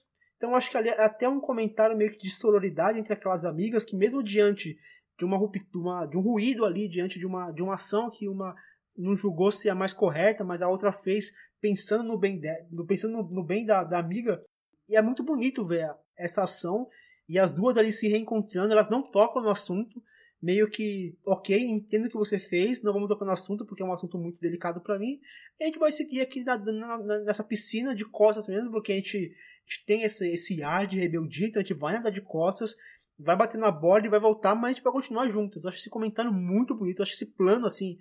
Então 0.42 0.56
acho 0.56 0.72
que 0.72 0.76
ali 0.76 0.88
é 0.88 1.00
até 1.00 1.28
um 1.28 1.38
comentário 1.38 1.96
meio 1.96 2.10
que 2.10 2.18
de 2.18 2.28
sororidade 2.28 2.98
entre 2.98 3.12
aquelas 3.12 3.44
amigas 3.44 3.84
que 3.84 3.94
mesmo 3.94 4.24
diante 4.24 4.76
de 5.16 5.24
uma 5.24 5.36
ruptura, 5.36 6.04
de 6.08 6.16
um 6.16 6.20
ruído 6.20 6.64
ali, 6.64 6.88
diante 6.88 7.16
de 7.16 7.24
uma, 7.24 7.52
de 7.52 7.62
uma 7.62 7.74
ação 7.74 8.10
que 8.10 8.28
uma 8.28 8.52
não 8.96 9.14
julgou 9.14 9.52
ser 9.52 9.70
a 9.70 9.74
mais 9.74 9.92
correta, 9.92 10.42
mas 10.42 10.60
a 10.60 10.68
outra 10.68 10.90
fez 10.90 11.30
pensando 11.60 12.02
no 12.02 12.18
bem, 12.18 12.40
de, 12.40 12.48
pensando 12.88 13.18
no, 13.18 13.22
no 13.30 13.44
bem 13.44 13.64
da, 13.64 13.84
da 13.84 14.00
amiga. 14.00 14.42
E 14.88 14.96
é 14.96 15.00
muito 15.00 15.22
bonito 15.22 15.64
ver 15.64 15.94
essa 16.18 16.42
ação 16.42 16.88
e 17.28 17.38
as 17.38 17.52
duas 17.52 17.76
ali 17.76 17.92
se 17.92 18.08
reencontrando, 18.08 18.72
elas 18.72 18.90
não 18.90 19.00
tocam 19.00 19.40
no 19.40 19.48
assunto, 19.48 20.02
meio 20.42 20.68
que, 20.68 21.16
ok, 21.24 21.56
entendo 21.56 22.06
o 22.06 22.10
que 22.10 22.18
você 22.18 22.40
fez, 22.40 22.82
não 22.82 22.92
vamos 22.92 23.08
tocar 23.08 23.24
no 23.24 23.30
assunto 23.30 23.64
porque 23.64 23.80
é 23.80 23.86
um 23.86 23.92
assunto 23.92 24.18
muito 24.18 24.40
delicado 24.40 24.80
para 24.80 24.98
mim. 24.98 25.20
E 25.60 25.62
a 25.62 25.66
gente 25.68 25.78
vai 25.78 25.92
seguir 25.92 26.20
aqui 26.20 26.42
na, 26.42 26.58
na, 26.58 26.98
nessa 27.20 27.44
piscina 27.44 27.94
de 27.94 28.04
costas 28.04 28.48
mesmo, 28.48 28.72
porque 28.72 28.90
a 28.90 28.96
gente 28.96 29.32
a 29.66 29.70
gente 29.70 29.84
tem 29.86 30.02
esse, 30.02 30.28
esse 30.28 30.62
ar 30.62 30.86
de 30.86 30.98
rebeldia, 30.98 31.48
então 31.48 31.60
a 31.60 31.64
gente 31.64 31.78
vai 31.78 31.94
nadar 31.94 32.12
de 32.12 32.20
costas, 32.20 32.74
vai 33.18 33.36
bater 33.36 33.58
na 33.58 33.70
borda 33.70 34.06
e 34.06 34.10
vai 34.10 34.20
voltar, 34.20 34.54
mas 34.54 34.70
a 34.70 34.74
gente 34.74 34.82
vai 34.82 34.92
continuar 34.92 35.28
juntos. 35.28 35.62
Eu 35.62 35.68
acho 35.68 35.78
esse 35.78 35.90
comentário 35.90 36.32
muito 36.32 36.74
bonito, 36.74 36.98
eu 36.98 37.02
acho 37.04 37.14
esse 37.14 37.26
plano, 37.26 37.66
assim, 37.66 37.96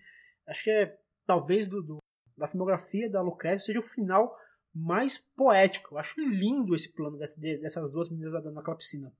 acho 0.47 0.63
que 0.63 0.71
é 0.71 0.97
talvez 1.25 1.67
do, 1.67 1.81
do 1.81 1.97
da 2.37 2.47
filmografia 2.47 3.09
da 3.09 3.21
Lucrécia 3.21 3.67
seja 3.67 3.79
o 3.79 3.83
final 3.83 4.35
mais 4.73 5.17
poético. 5.35 5.93
Eu 5.93 5.99
acho 5.99 6.19
lindo 6.19 6.73
esse 6.73 6.91
plano 6.91 7.17
dessas 7.17 7.91
duas 7.91 8.09
meninas 8.09 8.33
nadando 8.33 8.55
naquela 8.55 8.77
piscina. 8.77 9.13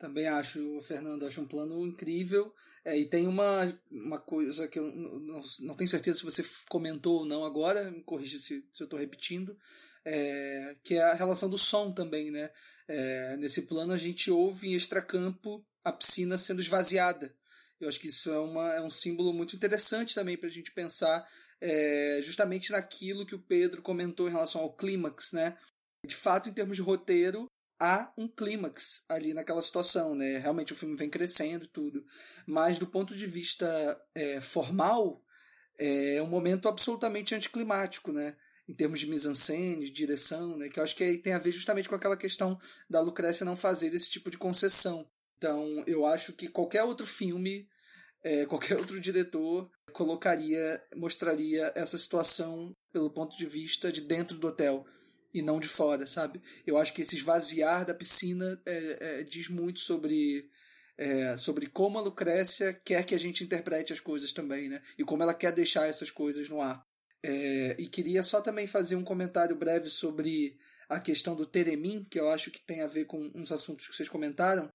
Também 0.00 0.26
acho, 0.26 0.80
Fernando, 0.80 1.26
acho 1.26 1.42
um 1.42 1.46
plano 1.46 1.86
incrível. 1.86 2.54
É, 2.82 2.98
e 2.98 3.04
tem 3.04 3.26
uma, 3.28 3.70
uma 3.90 4.18
coisa 4.18 4.66
que 4.66 4.78
eu 4.78 4.90
não, 4.90 5.42
não 5.60 5.74
tenho 5.74 5.90
certeza 5.90 6.20
se 6.20 6.24
você 6.24 6.42
comentou 6.70 7.18
ou 7.18 7.26
não 7.26 7.44
agora, 7.44 7.90
me 7.90 8.02
corrija 8.02 8.38
se, 8.38 8.66
se 8.72 8.82
eu 8.82 8.86
estou 8.86 8.98
repetindo, 8.98 9.54
é, 10.02 10.74
que 10.82 10.94
é 10.94 11.02
a 11.02 11.12
relação 11.12 11.50
do 11.50 11.58
som 11.58 11.92
também. 11.92 12.30
Né? 12.30 12.50
É, 12.88 13.36
nesse 13.36 13.66
plano 13.66 13.92
a 13.92 13.98
gente 13.98 14.30
ouve 14.30 14.68
em 14.68 14.74
extracampo 14.74 15.62
a 15.84 15.92
piscina 15.92 16.38
sendo 16.38 16.62
esvaziada. 16.62 17.36
Eu 17.78 17.86
acho 17.86 18.00
que 18.00 18.08
isso 18.08 18.30
é, 18.30 18.38
uma, 18.38 18.72
é 18.72 18.80
um 18.80 18.88
símbolo 18.88 19.34
muito 19.34 19.54
interessante 19.54 20.14
também 20.14 20.38
para 20.38 20.48
a 20.48 20.52
gente 20.52 20.72
pensar 20.72 21.28
é, 21.60 22.22
justamente 22.24 22.72
naquilo 22.72 23.26
que 23.26 23.34
o 23.34 23.42
Pedro 23.42 23.82
comentou 23.82 24.28
em 24.28 24.32
relação 24.32 24.62
ao 24.62 24.74
clímax. 24.74 25.32
Né? 25.32 25.58
De 26.06 26.16
fato, 26.16 26.48
em 26.48 26.54
termos 26.54 26.78
de 26.78 26.82
roteiro, 26.82 27.50
há 27.80 28.12
um 28.16 28.28
clímax 28.28 29.04
ali 29.08 29.32
naquela 29.32 29.62
situação, 29.62 30.14
né? 30.14 30.36
Realmente 30.36 30.74
o 30.74 30.76
filme 30.76 30.94
vem 30.94 31.08
crescendo 31.08 31.66
tudo. 31.66 32.04
Mas 32.46 32.78
do 32.78 32.86
ponto 32.86 33.16
de 33.16 33.26
vista 33.26 33.98
é, 34.14 34.40
formal, 34.40 35.24
é 35.78 36.20
um 36.22 36.26
momento 36.26 36.68
absolutamente 36.68 37.34
anticlimático, 37.34 38.12
né? 38.12 38.36
Em 38.68 38.74
termos 38.74 39.00
de 39.00 39.08
mise-en-scène, 39.08 39.86
de 39.86 39.90
direção, 39.90 40.58
né? 40.58 40.68
Que 40.68 40.78
eu 40.78 40.84
acho 40.84 40.94
que 40.94 41.18
tem 41.18 41.32
a 41.32 41.38
ver 41.38 41.50
justamente 41.50 41.88
com 41.88 41.94
aquela 41.94 42.16
questão 42.16 42.58
da 42.88 43.00
Lucrécia 43.00 43.46
não 43.46 43.56
fazer 43.56 43.92
esse 43.94 44.10
tipo 44.10 44.30
de 44.30 44.36
concessão. 44.36 45.08
Então, 45.38 45.82
eu 45.86 46.04
acho 46.04 46.34
que 46.34 46.48
qualquer 46.48 46.84
outro 46.84 47.06
filme, 47.06 47.66
é, 48.22 48.44
qualquer 48.46 48.76
outro 48.76 49.00
diretor 49.00 49.70
colocaria, 49.92 50.82
mostraria 50.94 51.72
essa 51.74 51.96
situação 51.96 52.76
pelo 52.92 53.10
ponto 53.10 53.36
de 53.36 53.46
vista 53.46 53.90
de 53.90 54.02
dentro 54.02 54.36
do 54.36 54.48
hotel 54.48 54.84
e 55.32 55.42
não 55.42 55.60
de 55.60 55.68
fora, 55.68 56.06
sabe? 56.06 56.42
Eu 56.66 56.76
acho 56.76 56.92
que 56.92 57.02
esse 57.02 57.16
esvaziar 57.16 57.84
da 57.84 57.94
piscina 57.94 58.60
é, 58.66 59.20
é, 59.20 59.22
diz 59.22 59.48
muito 59.48 59.80
sobre 59.80 60.48
é, 60.98 61.36
sobre 61.38 61.66
como 61.66 61.98
a 61.98 62.02
Lucrécia 62.02 62.74
quer 62.84 63.06
que 63.06 63.14
a 63.14 63.18
gente 63.18 63.42
interprete 63.42 63.92
as 63.92 64.00
coisas 64.00 64.32
também, 64.34 64.68
né? 64.68 64.82
E 64.98 65.04
como 65.04 65.22
ela 65.22 65.32
quer 65.32 65.52
deixar 65.52 65.86
essas 65.86 66.10
coisas 66.10 66.48
no 66.48 66.60
ar. 66.60 66.84
É, 67.22 67.74
e 67.78 67.86
queria 67.86 68.22
só 68.22 68.40
também 68.40 68.66
fazer 68.66 68.96
um 68.96 69.04
comentário 69.04 69.56
breve 69.56 69.88
sobre 69.88 70.58
a 70.88 71.00
questão 71.00 71.34
do 71.34 71.46
Teremin, 71.46 72.04
que 72.04 72.20
eu 72.20 72.28
acho 72.30 72.50
que 72.50 72.60
tem 72.60 72.82
a 72.82 72.86
ver 72.86 73.06
com 73.06 73.30
uns 73.34 73.50
assuntos 73.50 73.88
que 73.88 73.96
vocês 73.96 74.08
comentaram. 74.08 74.68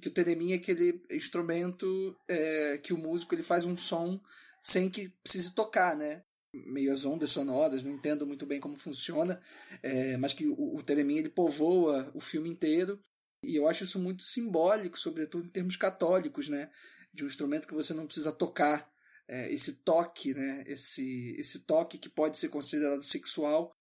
Que 0.00 0.08
o 0.08 0.10
Teremin 0.10 0.52
é 0.52 0.56
aquele 0.56 1.02
instrumento 1.10 2.16
é, 2.26 2.78
que 2.78 2.92
o 2.92 2.98
músico 2.98 3.34
ele 3.34 3.42
faz 3.42 3.64
um 3.64 3.76
som 3.76 4.20
sem 4.62 4.90
que 4.90 5.08
precise 5.22 5.54
tocar, 5.54 5.96
né? 5.96 6.22
Meio 6.52 6.92
as 6.92 7.04
ondas 7.04 7.30
sonoras, 7.30 7.82
não 7.82 7.92
entendo 7.92 8.26
muito 8.26 8.46
bem 8.46 8.60
como 8.60 8.76
funciona, 8.76 9.40
é, 9.82 10.16
mas 10.16 10.32
que 10.32 10.46
o, 10.46 10.76
o 10.76 10.82
Teremin 10.82 11.18
ele 11.18 11.28
povoa 11.28 12.10
o 12.14 12.20
filme 12.20 12.48
inteiro 12.48 13.00
e 13.42 13.56
eu 13.56 13.68
acho 13.68 13.84
isso 13.84 13.98
muito 13.98 14.22
simbólico, 14.22 14.98
sobretudo 14.98 15.46
em 15.46 15.50
termos 15.50 15.76
católicos, 15.76 16.48
né, 16.48 16.70
de 17.12 17.24
um 17.24 17.26
instrumento 17.26 17.66
que 17.66 17.74
você 17.74 17.94
não 17.94 18.06
precisa 18.06 18.32
tocar, 18.32 18.90
é, 19.26 19.52
esse 19.52 19.74
toque, 19.76 20.34
né, 20.34 20.64
esse 20.66 21.36
esse 21.38 21.60
toque 21.60 21.98
que 21.98 22.08
pode 22.08 22.36
ser 22.36 22.48
considerado 22.48 23.02
sexual 23.02 23.74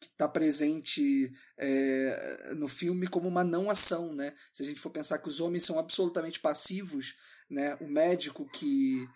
que 0.00 0.08
está 0.08 0.28
presente 0.28 1.32
é, 1.56 2.54
no 2.54 2.68
filme 2.68 3.06
como 3.06 3.28
uma 3.28 3.42
não 3.42 3.70
ação, 3.70 4.14
né? 4.14 4.34
Se 4.52 4.62
a 4.62 4.66
gente 4.66 4.80
for 4.80 4.90
pensar 4.90 5.18
que 5.18 5.28
os 5.28 5.40
homens 5.40 5.64
são 5.64 5.78
absolutamente 5.78 6.38
passivos, 6.38 7.14
né? 7.48 7.76
O 7.76 7.86
médico 7.88 8.46
que 8.52 9.08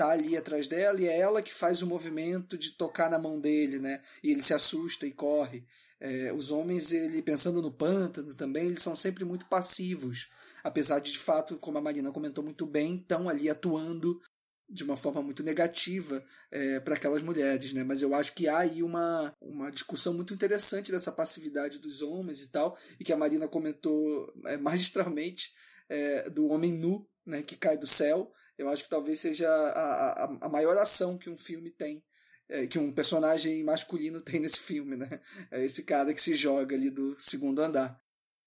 tá 0.00 0.08
ali 0.12 0.34
atrás 0.34 0.66
dela 0.66 0.98
e 0.98 1.06
é 1.06 1.18
ela 1.18 1.42
que 1.42 1.52
faz 1.52 1.82
o 1.82 1.86
movimento 1.86 2.56
de 2.56 2.70
tocar 2.70 3.10
na 3.10 3.18
mão 3.18 3.38
dele, 3.38 3.78
né? 3.78 4.00
E 4.22 4.30
ele 4.30 4.40
se 4.40 4.54
assusta 4.54 5.06
e 5.06 5.12
corre. 5.12 5.62
É, 6.00 6.32
os 6.32 6.50
homens, 6.50 6.90
ele 6.90 7.20
pensando 7.20 7.60
no 7.60 7.70
pântano 7.70 8.32
também, 8.32 8.68
eles 8.68 8.82
são 8.82 8.96
sempre 8.96 9.26
muito 9.26 9.44
passivos, 9.44 10.30
apesar 10.64 11.00
de 11.00 11.12
de 11.12 11.18
fato, 11.18 11.58
como 11.58 11.76
a 11.76 11.82
Marina 11.82 12.10
comentou 12.10 12.42
muito 12.42 12.64
bem, 12.64 12.94
estão 12.94 13.28
ali 13.28 13.50
atuando 13.50 14.18
de 14.66 14.82
uma 14.82 14.96
forma 14.96 15.20
muito 15.20 15.42
negativa 15.42 16.24
é, 16.50 16.80
para 16.80 16.94
aquelas 16.94 17.22
mulheres, 17.22 17.74
né? 17.74 17.84
Mas 17.84 18.00
eu 18.00 18.14
acho 18.14 18.32
que 18.34 18.48
há 18.48 18.60
aí 18.60 18.82
uma, 18.82 19.36
uma 19.38 19.70
discussão 19.70 20.14
muito 20.14 20.32
interessante 20.32 20.90
dessa 20.90 21.12
passividade 21.12 21.78
dos 21.78 22.00
homens 22.00 22.40
e 22.40 22.48
tal, 22.48 22.74
e 22.98 23.04
que 23.04 23.12
a 23.12 23.18
Marina 23.18 23.46
comentou 23.46 24.32
é, 24.46 24.56
magistralmente 24.56 25.52
é, 25.90 26.30
do 26.30 26.46
homem 26.46 26.72
nu, 26.72 27.06
né, 27.26 27.42
que 27.42 27.54
cai 27.54 27.76
do 27.76 27.86
céu, 27.86 28.32
eu 28.60 28.68
acho 28.68 28.84
que 28.84 28.90
talvez 28.90 29.20
seja 29.20 29.48
a, 29.48 30.24
a, 30.24 30.38
a 30.42 30.48
maior 30.48 30.76
ação 30.76 31.16
que 31.16 31.30
um 31.30 31.38
filme 31.38 31.70
tem 31.70 32.02
é, 32.50 32.66
que 32.66 32.78
um 32.78 32.92
personagem 32.92 33.62
masculino 33.62 34.20
tem 34.20 34.40
nesse 34.40 34.58
filme, 34.60 34.96
né? 34.96 35.20
É 35.50 35.64
esse 35.64 35.84
cara 35.84 36.12
que 36.12 36.20
se 36.20 36.34
joga 36.34 36.74
ali 36.74 36.90
do 36.90 37.18
segundo 37.18 37.62
andar. 37.62 37.98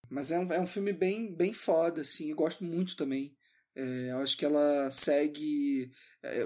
Mas 0.09 0.31
é 0.31 0.37
um, 0.37 0.51
é 0.51 0.59
um 0.59 0.67
filme 0.67 0.91
bem, 0.91 1.33
bem 1.33 1.53
foda, 1.53 2.01
assim, 2.01 2.29
eu 2.29 2.35
gosto 2.35 2.63
muito 2.63 2.95
também. 2.95 3.35
É, 3.75 4.11
eu 4.11 4.17
acho 4.19 4.37
que 4.37 4.45
ela 4.45 4.91
segue. 4.91 5.91
É, 6.21 6.45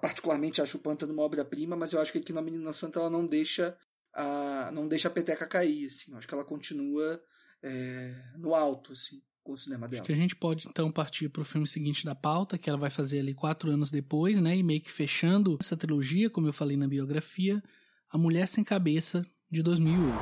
particularmente 0.00 0.62
acho 0.62 0.76
o 0.76 0.80
Pântano 0.80 1.12
uma 1.12 1.22
obra-prima, 1.22 1.74
mas 1.74 1.92
eu 1.92 2.00
acho 2.00 2.12
que 2.12 2.18
aqui 2.18 2.32
na 2.32 2.42
Menina 2.42 2.72
Santa 2.72 3.00
ela 3.00 3.10
não 3.10 3.26
deixa 3.26 3.76
a, 4.14 4.70
não 4.72 4.86
deixa 4.86 5.08
a 5.08 5.10
peteca 5.10 5.46
cair. 5.46 5.86
Assim. 5.86 6.12
Eu 6.12 6.18
acho 6.18 6.28
que 6.28 6.34
ela 6.34 6.44
continua 6.44 7.20
é, 7.62 8.14
no 8.36 8.54
alto 8.54 8.92
assim, 8.92 9.20
com 9.48 9.54
o 9.54 9.56
cinema 9.56 9.88
dela. 9.88 10.02
Acho 10.02 10.06
que 10.06 10.12
a 10.12 10.16
gente 10.16 10.36
pode 10.36 10.68
então 10.68 10.92
partir 10.92 11.30
para 11.30 11.40
o 11.40 11.44
filme 11.44 11.66
seguinte 11.66 12.04
da 12.04 12.14
pauta, 12.14 12.58
que 12.58 12.68
ela 12.68 12.78
vai 12.78 12.90
fazer 12.90 13.20
ali 13.20 13.32
quatro 13.32 13.70
anos 13.70 13.90
depois, 13.90 14.36
né? 14.36 14.54
E 14.54 14.62
meio 14.62 14.82
que 14.82 14.90
fechando 14.90 15.56
essa 15.58 15.74
trilogia, 15.74 16.28
como 16.28 16.46
eu 16.46 16.52
falei 16.52 16.76
na 16.76 16.86
biografia, 16.86 17.62
A 18.10 18.18
Mulher 18.18 18.46
Sem 18.46 18.62
Cabeça, 18.62 19.24
de 19.50 19.62
2008. 19.62 20.14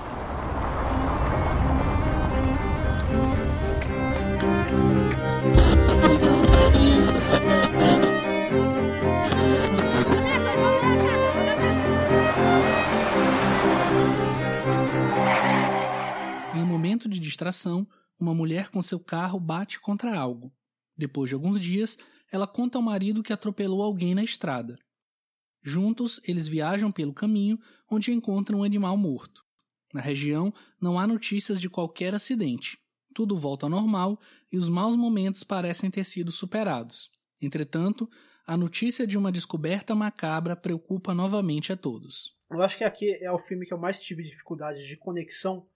Em 16.54 16.62
um 16.62 16.66
momento 16.66 17.08
de 17.08 17.18
distração, 17.18 17.88
uma 18.18 18.34
mulher 18.34 18.70
com 18.70 18.80
seu 18.82 18.98
carro 18.98 19.38
bate 19.38 19.80
contra 19.80 20.18
algo. 20.18 20.52
Depois 20.96 21.28
de 21.28 21.34
alguns 21.34 21.60
dias, 21.60 21.98
ela 22.32 22.46
conta 22.46 22.78
ao 22.78 22.82
marido 22.82 23.22
que 23.22 23.32
atropelou 23.32 23.82
alguém 23.82 24.14
na 24.14 24.24
estrada. 24.24 24.78
Juntos, 25.62 26.20
eles 26.24 26.48
viajam 26.48 26.90
pelo 26.90 27.12
caminho, 27.12 27.58
onde 27.90 28.12
encontram 28.12 28.60
um 28.60 28.64
animal 28.64 28.96
morto. 28.96 29.42
Na 29.92 30.00
região, 30.00 30.52
não 30.80 30.98
há 30.98 31.06
notícias 31.06 31.60
de 31.60 31.68
qualquer 31.68 32.14
acidente. 32.14 32.78
Tudo 33.14 33.36
volta 33.36 33.66
ao 33.66 33.70
normal 33.70 34.20
e 34.52 34.56
os 34.56 34.68
maus 34.68 34.94
momentos 34.94 35.42
parecem 35.42 35.90
ter 35.90 36.04
sido 36.04 36.30
superados. 36.30 37.10
Entretanto, 37.40 38.08
a 38.46 38.56
notícia 38.56 39.06
de 39.06 39.18
uma 39.18 39.32
descoberta 39.32 39.94
macabra 39.94 40.54
preocupa 40.54 41.12
novamente 41.12 41.72
a 41.72 41.76
todos. 41.76 42.36
Eu 42.50 42.62
acho 42.62 42.78
que 42.78 42.84
aqui 42.84 43.12
é 43.20 43.32
o 43.32 43.38
filme 43.38 43.66
que 43.66 43.74
eu 43.74 43.78
mais 43.78 43.98
tive 44.00 44.22
dificuldade 44.22 44.86
de 44.86 44.96
conexão 44.96 45.66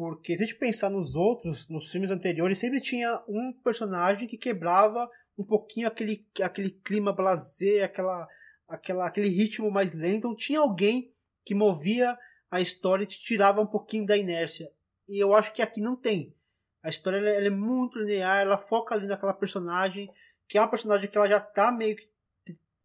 porque 0.00 0.34
se 0.34 0.42
a 0.42 0.46
gente 0.46 0.58
pensar 0.58 0.88
nos 0.88 1.14
outros, 1.14 1.68
nos 1.68 1.92
filmes 1.92 2.10
anteriores, 2.10 2.56
sempre 2.56 2.80
tinha 2.80 3.22
um 3.28 3.52
personagem 3.62 4.26
que 4.26 4.38
quebrava 4.38 5.06
um 5.36 5.44
pouquinho 5.44 5.86
aquele, 5.86 6.26
aquele 6.40 6.70
clima 6.70 7.12
blazer, 7.12 7.84
aquela, 7.84 8.26
aquela, 8.66 9.06
aquele 9.06 9.28
ritmo 9.28 9.70
mais 9.70 9.92
lento. 9.92 10.16
Então 10.16 10.34
tinha 10.34 10.58
alguém 10.58 11.12
que 11.44 11.54
movia 11.54 12.16
a 12.50 12.62
história 12.62 13.04
e 13.04 13.06
te 13.06 13.20
tirava 13.22 13.60
um 13.60 13.66
pouquinho 13.66 14.06
da 14.06 14.16
inércia. 14.16 14.72
E 15.06 15.22
eu 15.22 15.34
acho 15.34 15.52
que 15.52 15.60
aqui 15.60 15.82
não 15.82 15.94
tem. 15.94 16.34
A 16.82 16.88
história 16.88 17.18
ela, 17.18 17.28
ela 17.28 17.46
é 17.48 17.50
muito 17.50 17.98
linear, 17.98 18.40
ela 18.40 18.56
foca 18.56 18.94
ali 18.94 19.06
naquela 19.06 19.34
personagem, 19.34 20.10
que 20.48 20.56
é 20.56 20.62
uma 20.62 20.70
personagem 20.70 21.10
que 21.10 21.18
ela 21.18 21.28
já 21.28 21.36
está 21.36 21.70
meio 21.70 21.94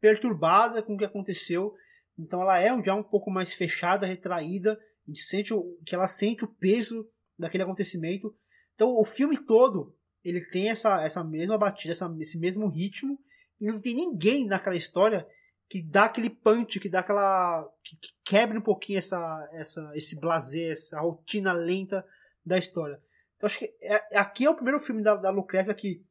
perturbada 0.01 0.83
com 0.83 0.95
o 0.95 0.97
que 0.97 1.05
aconteceu. 1.05 1.73
Então 2.19 2.41
ela 2.41 2.59
é 2.59 2.67
já 2.83 2.93
um 2.93 3.03
pouco 3.03 3.31
mais 3.31 3.53
fechada, 3.53 4.05
retraída 4.05 4.77
gente 5.11 5.21
sente 5.21 5.53
o, 5.53 5.77
que 5.85 5.95
ela 5.95 6.07
sente 6.07 6.43
o 6.43 6.47
peso 6.47 7.09
daquele 7.37 7.63
acontecimento. 7.63 8.35
Então 8.73 8.97
o 8.97 9.05
filme 9.05 9.37
todo 9.37 9.95
ele 10.23 10.41
tem 10.41 10.69
essa, 10.69 11.03
essa 11.03 11.23
mesma 11.23 11.57
batida, 11.57 11.91
essa, 11.91 12.13
esse 12.19 12.37
mesmo 12.37 12.67
ritmo 12.67 13.19
e 13.59 13.67
não 13.67 13.79
tem 13.79 13.93
ninguém 13.93 14.45
naquela 14.47 14.75
história 14.75 15.27
que 15.69 15.81
dá 15.81 16.05
aquele 16.05 16.29
punch, 16.29 16.79
que 16.79 16.89
dá 16.89 16.99
aquela 16.99 17.67
que, 17.83 17.95
que 17.97 18.09
quebra 18.23 18.57
um 18.57 18.61
pouquinho 18.61 18.99
essa, 18.99 19.49
essa 19.53 19.91
esse 19.95 20.19
blazer, 20.19 20.71
essa 20.71 20.99
rotina 20.99 21.53
lenta 21.53 22.05
da 22.45 22.57
história. 22.57 22.99
Então 23.35 23.47
acho 23.47 23.59
que 23.59 23.73
é, 23.81 24.17
aqui 24.17 24.45
é 24.45 24.49
o 24.49 24.55
primeiro 24.55 24.79
filme 24.79 25.03
da, 25.03 25.15
da 25.15 25.29
Lucrécia 25.29 25.73
que 25.73 26.03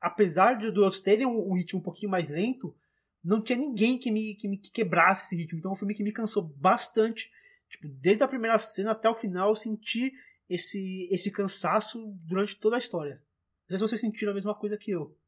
apesar 0.00 0.58
de, 0.58 0.66
outros 0.78 1.00
terem 1.00 1.26
um, 1.26 1.50
um, 1.50 1.54
ritmo 1.54 1.80
um 1.80 1.82
pouquinho 1.82 2.10
mais 2.10 2.28
lento, 2.28 2.76
não 3.22 3.40
tinha 3.40 3.58
ninguém 3.58 3.98
que 3.98 4.10
me, 4.10 4.34
que 4.34 4.46
me 4.46 4.58
que 4.58 4.70
quebrasse 4.70 5.24
esse 5.24 5.34
ritmo. 5.34 5.58
Então 5.58 5.70
é 5.70 5.74
um 5.74 5.76
filme 5.76 5.94
que 5.94 6.02
me 6.02 6.12
cansou 6.12 6.42
bastante 6.42 7.30
Tipo, 7.74 7.88
desde 7.88 8.22
a 8.22 8.28
primeira 8.28 8.56
cena 8.56 8.92
até 8.92 9.08
o 9.08 9.14
final, 9.14 9.48
eu 9.48 9.54
senti 9.56 10.12
esse, 10.48 11.08
esse 11.10 11.30
cansaço 11.30 12.16
durante 12.22 12.56
toda 12.56 12.76
a 12.76 12.78
história. 12.78 13.16
Não 13.68 13.76
sei 13.76 13.78
se 13.78 13.90
vocês 13.90 14.00
sentiram 14.00 14.30
a 14.30 14.34
mesma 14.34 14.54
coisa 14.54 14.78
que 14.78 14.92
eu. 14.92 15.18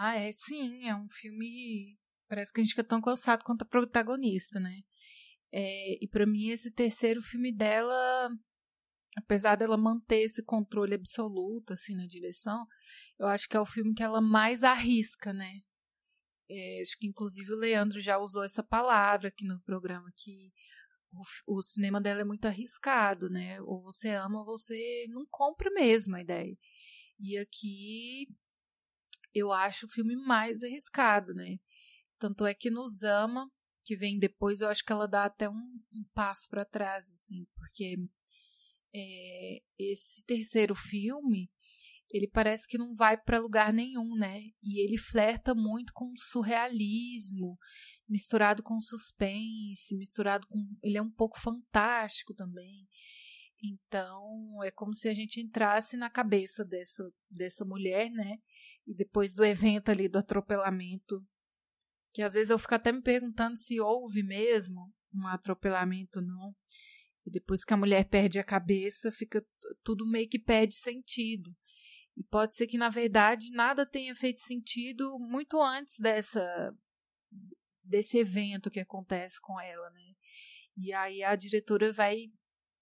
Ah, 0.00 0.16
é 0.16 0.32
sim. 0.32 0.88
É 0.88 0.96
um 0.96 1.08
filme. 1.08 1.96
Parece 2.28 2.52
que 2.52 2.60
a 2.60 2.64
gente 2.64 2.72
fica 2.72 2.82
tão 2.82 3.00
cansado 3.00 3.44
quanto 3.44 3.62
a 3.62 3.66
protagonista, 3.66 4.58
né? 4.58 4.82
É, 5.52 6.02
e 6.02 6.08
para 6.08 6.26
mim, 6.26 6.48
esse 6.48 6.72
terceiro 6.72 7.22
filme 7.22 7.54
dela, 7.54 8.30
apesar 9.16 9.54
dela 9.54 9.76
manter 9.76 10.22
esse 10.22 10.42
controle 10.42 10.94
absoluto, 10.94 11.74
assim, 11.74 11.94
na 11.94 12.06
direção, 12.06 12.66
eu 13.20 13.28
acho 13.28 13.48
que 13.48 13.56
é 13.56 13.60
o 13.60 13.66
filme 13.66 13.94
que 13.94 14.02
ela 14.02 14.20
mais 14.20 14.64
arrisca, 14.64 15.32
né? 15.32 15.60
É, 16.50 16.80
acho 16.82 16.98
que 16.98 17.06
inclusive 17.06 17.52
o 17.52 17.58
Leandro 17.58 18.00
já 18.00 18.18
usou 18.18 18.42
essa 18.42 18.62
palavra 18.64 19.28
aqui 19.28 19.46
no 19.46 19.60
programa, 19.60 20.10
que 20.16 20.52
o, 21.46 21.62
cinema 21.62 22.00
dela 22.00 22.22
é 22.22 22.24
muito 22.24 22.46
arriscado, 22.46 23.28
né? 23.28 23.60
Ou 23.62 23.82
você 23.82 24.10
ama 24.10 24.40
ou 24.40 24.44
você 24.44 25.06
não 25.08 25.26
compra 25.30 25.70
mesmo 25.70 26.16
a 26.16 26.20
ideia. 26.20 26.56
E 27.20 27.38
aqui 27.38 28.26
eu 29.34 29.52
acho 29.52 29.86
o 29.86 29.90
filme 29.90 30.16
mais 30.16 30.62
arriscado, 30.62 31.34
né? 31.34 31.58
Tanto 32.18 32.46
é 32.46 32.54
que 32.54 32.70
nos 32.70 33.02
ama, 33.02 33.50
que 33.84 33.96
vem 33.96 34.18
depois, 34.18 34.60
eu 34.60 34.68
acho 34.68 34.84
que 34.84 34.92
ela 34.92 35.06
dá 35.06 35.24
até 35.24 35.48
um, 35.48 35.80
um 35.92 36.04
passo 36.14 36.48
para 36.48 36.64
trás, 36.64 37.10
assim, 37.10 37.46
porque 37.56 37.96
é, 38.94 39.62
esse 39.78 40.24
terceiro 40.24 40.74
filme 40.74 41.50
ele 42.12 42.28
parece 42.28 42.68
que 42.68 42.76
não 42.76 42.94
vai 42.94 43.16
para 43.16 43.40
lugar 43.40 43.72
nenhum, 43.72 44.14
né? 44.16 44.42
E 44.62 44.84
ele 44.84 44.98
flerta 44.98 45.54
muito 45.54 45.92
com 45.94 46.12
o 46.12 46.18
surrealismo 46.18 47.58
misturado 48.08 48.62
com 48.62 48.80
suspense, 48.80 49.96
misturado 49.96 50.46
com. 50.48 50.58
Ele 50.82 50.98
é 50.98 51.02
um 51.02 51.10
pouco 51.10 51.40
fantástico 51.40 52.34
também. 52.34 52.86
Então, 53.62 54.62
é 54.64 54.70
como 54.72 54.92
se 54.94 55.08
a 55.08 55.14
gente 55.14 55.40
entrasse 55.40 55.96
na 55.96 56.10
cabeça 56.10 56.64
dessa, 56.64 57.08
dessa 57.30 57.64
mulher, 57.64 58.10
né? 58.10 58.38
E 58.86 58.92
depois 58.94 59.34
do 59.34 59.44
evento 59.44 59.90
ali 59.90 60.08
do 60.08 60.18
atropelamento, 60.18 61.24
que 62.12 62.22
às 62.22 62.34
vezes 62.34 62.50
eu 62.50 62.58
fico 62.58 62.74
até 62.74 62.90
me 62.90 63.00
perguntando 63.00 63.56
se 63.56 63.80
houve 63.80 64.22
mesmo 64.22 64.92
um 65.14 65.26
atropelamento 65.28 66.20
não. 66.20 66.54
E 67.24 67.30
depois 67.30 67.64
que 67.64 67.72
a 67.72 67.76
mulher 67.76 68.04
perde 68.08 68.40
a 68.40 68.44
cabeça, 68.44 69.12
fica 69.12 69.44
tudo 69.84 70.10
meio 70.10 70.28
que 70.28 70.40
perde 70.40 70.74
sentido. 70.74 71.54
E 72.16 72.24
pode 72.24 72.54
ser 72.54 72.66
que, 72.66 72.76
na 72.76 72.88
verdade, 72.88 73.50
nada 73.52 73.86
tenha 73.86 74.14
feito 74.14 74.40
sentido 74.40 75.18
muito 75.20 75.60
antes 75.62 75.98
dessa 76.00 76.74
desse 77.92 78.18
evento 78.18 78.70
que 78.70 78.80
acontece 78.80 79.38
com 79.40 79.60
ela, 79.60 79.90
né? 79.90 80.14
E 80.76 80.92
aí 80.94 81.22
a 81.22 81.36
diretora 81.36 81.92
vai 81.92 82.16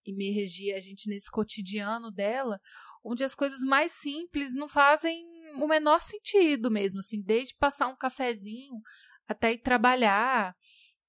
imergir 0.07 0.74
a 0.74 0.81
gente 0.81 1.09
nesse 1.09 1.31
cotidiano 1.31 2.11
dela, 2.11 2.61
onde 3.05 3.24
as 3.24 3.35
coisas 3.35 3.61
mais 3.61 3.93
simples 3.93 4.55
não 4.55 4.69
fazem 4.69 5.27
o 5.57 5.66
menor 5.66 6.01
sentido 6.01 6.70
mesmo, 6.70 7.01
assim, 7.01 7.20
desde 7.20 7.57
passar 7.57 7.89
um 7.89 7.97
cafezinho 7.97 8.81
até 9.27 9.53
ir 9.53 9.59
trabalhar, 9.59 10.55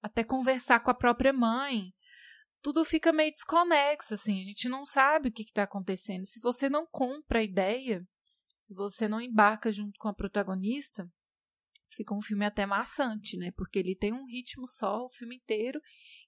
até 0.02 0.24
conversar 0.24 0.80
com 0.80 0.90
a 0.90 0.96
própria 0.96 1.32
mãe. 1.32 1.94
Tudo 2.62 2.84
fica 2.84 3.14
meio 3.14 3.32
desconexo, 3.32 4.16
assim, 4.16 4.42
a 4.42 4.46
gente 4.46 4.68
não 4.68 4.86
sabe 4.86 5.30
o 5.30 5.32
que 5.32 5.44
está 5.44 5.64
acontecendo. 5.64 6.26
Se 6.26 6.40
você 6.40 6.70
não 6.70 6.86
compra 6.88 7.40
a 7.40 7.44
ideia, 7.44 8.04
se 8.60 8.74
você 8.74 9.08
não 9.08 9.22
embarca 9.22 9.72
junto 9.72 9.98
com 10.00 10.08
a 10.08 10.14
protagonista, 10.14 11.10
fica 11.96 12.14
um 12.14 12.22
filme 12.22 12.46
até 12.46 12.66
maçante, 12.66 13.38
né? 13.38 13.52
Porque 13.52 13.80
ele 13.80 13.96
tem 13.96 14.14
um 14.14 14.26
ritmo 14.26 14.68
só 14.68 15.06
o 15.06 15.10
filme 15.10 15.36
inteiro 15.36 15.80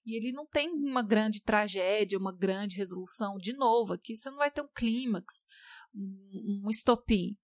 e 0.04 0.16
ele 0.16 0.32
não 0.32 0.46
tem 0.46 0.68
uma 0.68 1.02
grande 1.02 1.42
tragédia, 1.42 2.18
uma 2.18 2.34
grande 2.34 2.76
resolução. 2.76 3.36
De 3.36 3.52
novo, 3.52 3.94
aqui 3.94 4.16
você 4.16 4.30
não 4.30 4.38
vai 4.38 4.50
ter 4.50 4.60
um 4.60 4.68
clímax, 4.68 5.44
um, 5.94 6.62
um 6.64 6.70
estopim. 6.70 7.36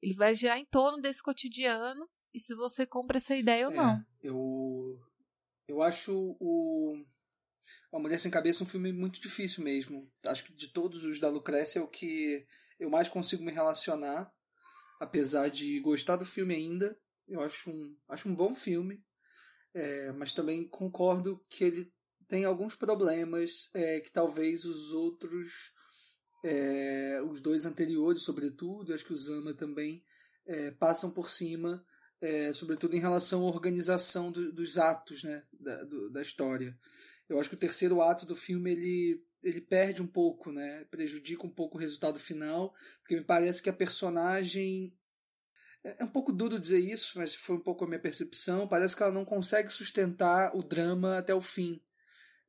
Ele 0.00 0.14
vai 0.14 0.34
girar 0.34 0.58
em 0.58 0.66
torno 0.66 1.00
desse 1.00 1.22
cotidiano 1.22 2.08
e 2.32 2.40
se 2.40 2.54
você 2.54 2.86
compra 2.86 3.18
essa 3.18 3.36
ideia 3.36 3.66
ou 3.66 3.72
é, 3.72 3.76
não. 3.76 4.04
Eu, 4.22 5.00
eu 5.66 5.82
acho 5.82 6.36
o 6.38 7.04
A 7.92 7.98
Mulher 7.98 8.20
Sem 8.20 8.30
Cabeça 8.30 8.62
um 8.62 8.68
filme 8.68 8.92
muito 8.92 9.20
difícil 9.20 9.64
mesmo. 9.64 10.10
Acho 10.24 10.44
que 10.44 10.52
de 10.54 10.68
todos 10.68 11.04
os 11.04 11.18
da 11.18 11.28
Lucrécia 11.28 11.80
é 11.80 11.82
o 11.82 11.88
que 11.88 12.46
eu 12.78 12.88
mais 12.88 13.08
consigo 13.08 13.42
me 13.42 13.52
relacionar. 13.52 14.32
Apesar 15.00 15.48
de 15.48 15.78
gostar 15.80 16.16
do 16.16 16.24
filme 16.24 16.54
ainda, 16.54 16.98
eu 17.28 17.40
acho 17.40 17.70
um, 17.70 17.96
acho 18.08 18.28
um 18.28 18.34
bom 18.34 18.54
filme, 18.54 19.04
é, 19.74 20.12
mas 20.12 20.32
também 20.32 20.68
concordo 20.68 21.40
que 21.48 21.64
ele 21.64 21.92
tem 22.26 22.44
alguns 22.44 22.74
problemas 22.74 23.70
é, 23.74 24.00
que 24.00 24.10
talvez 24.10 24.64
os 24.64 24.92
outros, 24.92 25.72
é, 26.44 27.22
os 27.22 27.40
dois 27.40 27.64
anteriores, 27.64 28.22
sobretudo, 28.22 28.92
acho 28.92 29.04
que 29.04 29.12
o 29.12 29.16
Zama 29.16 29.54
também, 29.54 30.04
é, 30.46 30.70
passam 30.72 31.10
por 31.10 31.30
cima 31.30 31.84
é, 32.20 32.52
sobretudo 32.52 32.96
em 32.96 33.00
relação 33.00 33.42
à 33.42 33.50
organização 33.50 34.30
do, 34.30 34.52
dos 34.52 34.78
atos 34.78 35.22
né, 35.22 35.44
da, 35.52 35.84
do, 35.84 36.10
da 36.10 36.22
história. 36.22 36.76
Eu 37.28 37.38
acho 37.38 37.48
que 37.48 37.56
o 37.56 37.60
terceiro 37.60 38.00
ato 38.00 38.26
do 38.26 38.34
filme 38.34 38.72
ele, 38.72 39.22
ele 39.42 39.60
perde 39.60 40.02
um 40.02 40.06
pouco, 40.06 40.50
né, 40.50 40.84
prejudica 40.90 41.46
um 41.46 41.50
pouco 41.50 41.76
o 41.76 41.80
resultado 41.80 42.18
final, 42.18 42.74
porque 43.00 43.16
me 43.16 43.24
parece 43.24 43.62
que 43.62 43.70
a 43.70 43.74
personagem 43.74 44.96
é, 45.84 46.02
é 46.02 46.04
um 46.04 46.08
pouco 46.08 46.32
duro 46.32 46.58
dizer 46.58 46.78
isso, 46.78 47.18
mas 47.18 47.34
foi 47.34 47.56
um 47.56 47.62
pouco 47.62 47.84
a 47.84 47.88
minha 47.88 48.00
percepção. 48.00 48.68
Parece 48.68 48.96
que 48.96 49.02
ela 49.02 49.12
não 49.12 49.24
consegue 49.24 49.70
sustentar 49.70 50.54
o 50.56 50.62
drama 50.62 51.18
até 51.18 51.34
o 51.34 51.40
fim. 51.40 51.80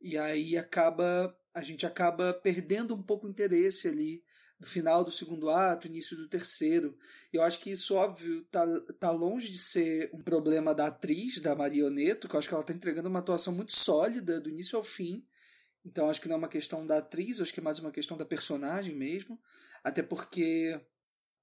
E 0.02 0.18
aí 0.18 0.58
acaba 0.58 1.36
a 1.54 1.62
gente 1.62 1.86
acaba 1.86 2.34
perdendo 2.34 2.94
um 2.94 3.02
pouco 3.02 3.28
o 3.28 3.30
interesse 3.30 3.88
ali 3.88 4.24
do 4.60 4.68
final 4.68 5.04
do 5.04 5.12
segundo 5.12 5.50
ato, 5.50 5.88
início 5.88 6.18
do 6.18 6.28
terceiro. 6.28 6.98
Eu 7.32 7.42
acho 7.42 7.60
que 7.60 7.72
isso, 7.72 7.96
óbvio, 7.96 8.44
tá, 8.46 8.66
tá 9.00 9.12
longe 9.12 9.50
de 9.50 9.58
ser 9.58 10.10
um 10.14 10.22
problema 10.22 10.76
da 10.76 10.88
atriz, 10.88 11.40
da 11.40 11.56
Marioneto, 11.56 12.28
que 12.28 12.36
eu 12.36 12.40
acho 12.40 12.48
que 12.48 12.54
ela 12.54 12.64
tá 12.64 12.74
entregando 12.74 13.08
uma 13.08 13.20
atuação 13.20 13.54
muito 13.54 13.72
sólida 13.72 14.40
do 14.40 14.50
início 14.50 14.78
ao 14.78 14.84
fim. 14.84 15.26
Então 15.86 16.10
acho 16.10 16.20
que 16.20 16.28
não 16.28 16.36
é 16.36 16.40
uma 16.40 16.50
questão 16.50 16.86
da 16.86 16.98
atriz, 16.98 17.40
acho 17.40 17.54
que 17.54 17.62
é 17.62 17.64
mais 17.64 17.80
uma 17.80 17.92
questão 17.92 18.18
da 18.18 18.26
personagem 18.26 18.96
mesmo. 18.96 19.40
Até 19.82 20.04
porque 20.04 20.80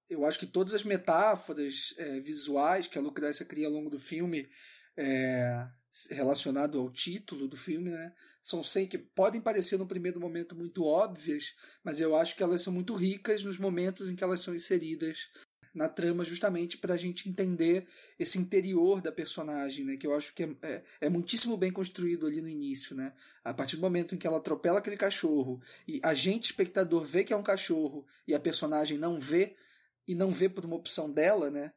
eu 0.09 0.25
acho 0.25 0.39
que 0.39 0.47
todas 0.47 0.75
as 0.75 0.85
metáforas 0.85 1.95
é, 1.99 2.21
visuais 2.21 2.87
que 2.87 2.99
a 2.99 3.03
Lucrécia 3.03 3.45
cria 3.45 3.67
ao 3.67 3.73
longo 3.73 3.91
do 3.91 3.99
filme 3.99 4.49
é, 4.97 5.67
relacionado 6.11 6.79
ao 6.79 6.91
título 6.91 7.49
do 7.49 7.57
filme, 7.57 7.91
né? 7.91 8.13
São 8.43 8.63
sem 8.63 8.87
que 8.87 8.97
podem 8.97 9.41
parecer 9.41 9.77
no 9.77 9.87
primeiro 9.87 10.21
momento 10.21 10.55
muito 10.55 10.85
óbvias, 10.85 11.55
mas 11.83 12.01
eu 12.01 12.15
acho 12.15 12.37
que 12.37 12.43
elas 12.43 12.63
são 12.63 12.73
muito 12.73 12.95
ricas 12.95 13.43
nos 13.43 13.59
momentos 13.59 14.09
em 14.09 14.15
que 14.15 14.23
elas 14.23 14.41
são 14.41 14.55
inseridas 14.55 15.29
na 15.77 15.89
trama, 15.89 16.25
justamente 16.25 16.79
para 16.79 16.95
a 16.95 16.97
gente 16.97 17.29
entender 17.29 17.87
esse 18.19 18.39
interior 18.39 19.03
da 19.03 19.13
personagem, 19.13 19.85
né? 19.85 19.97
Que 19.97 20.07
eu 20.07 20.15
acho 20.15 20.33
que 20.33 20.45
é, 20.45 20.57
é, 20.63 20.83
é, 21.03 21.09
muitíssimo 21.11 21.57
bem 21.57 21.71
construído 21.71 22.27
ali 22.27 22.41
no 22.41 22.49
início, 22.49 22.97
né? 22.97 23.13
A 23.45 23.53
partir 23.53 23.77
do 23.77 23.83
momento 23.83 24.15
em 24.15 24.19
que 24.19 24.27
ela 24.27 24.39
atropela 24.39 24.79
aquele 24.79 24.97
cachorro 24.97 25.61
e 25.87 26.01
a 26.03 26.15
gente, 26.15 26.47
espectador, 26.47 27.05
vê 27.05 27.25
que 27.25 27.33
é 27.33 27.37
um 27.37 27.43
cachorro 27.43 28.07
e 28.27 28.35
a 28.35 28.41
personagem 28.41 28.97
não 28.97 29.21
vê, 29.21 29.55
e 30.07 30.15
não 30.15 30.31
vê 30.33 30.49
por 30.49 30.65
uma 30.65 30.77
opção 30.77 31.11
dela, 31.11 31.51
né? 31.51 31.73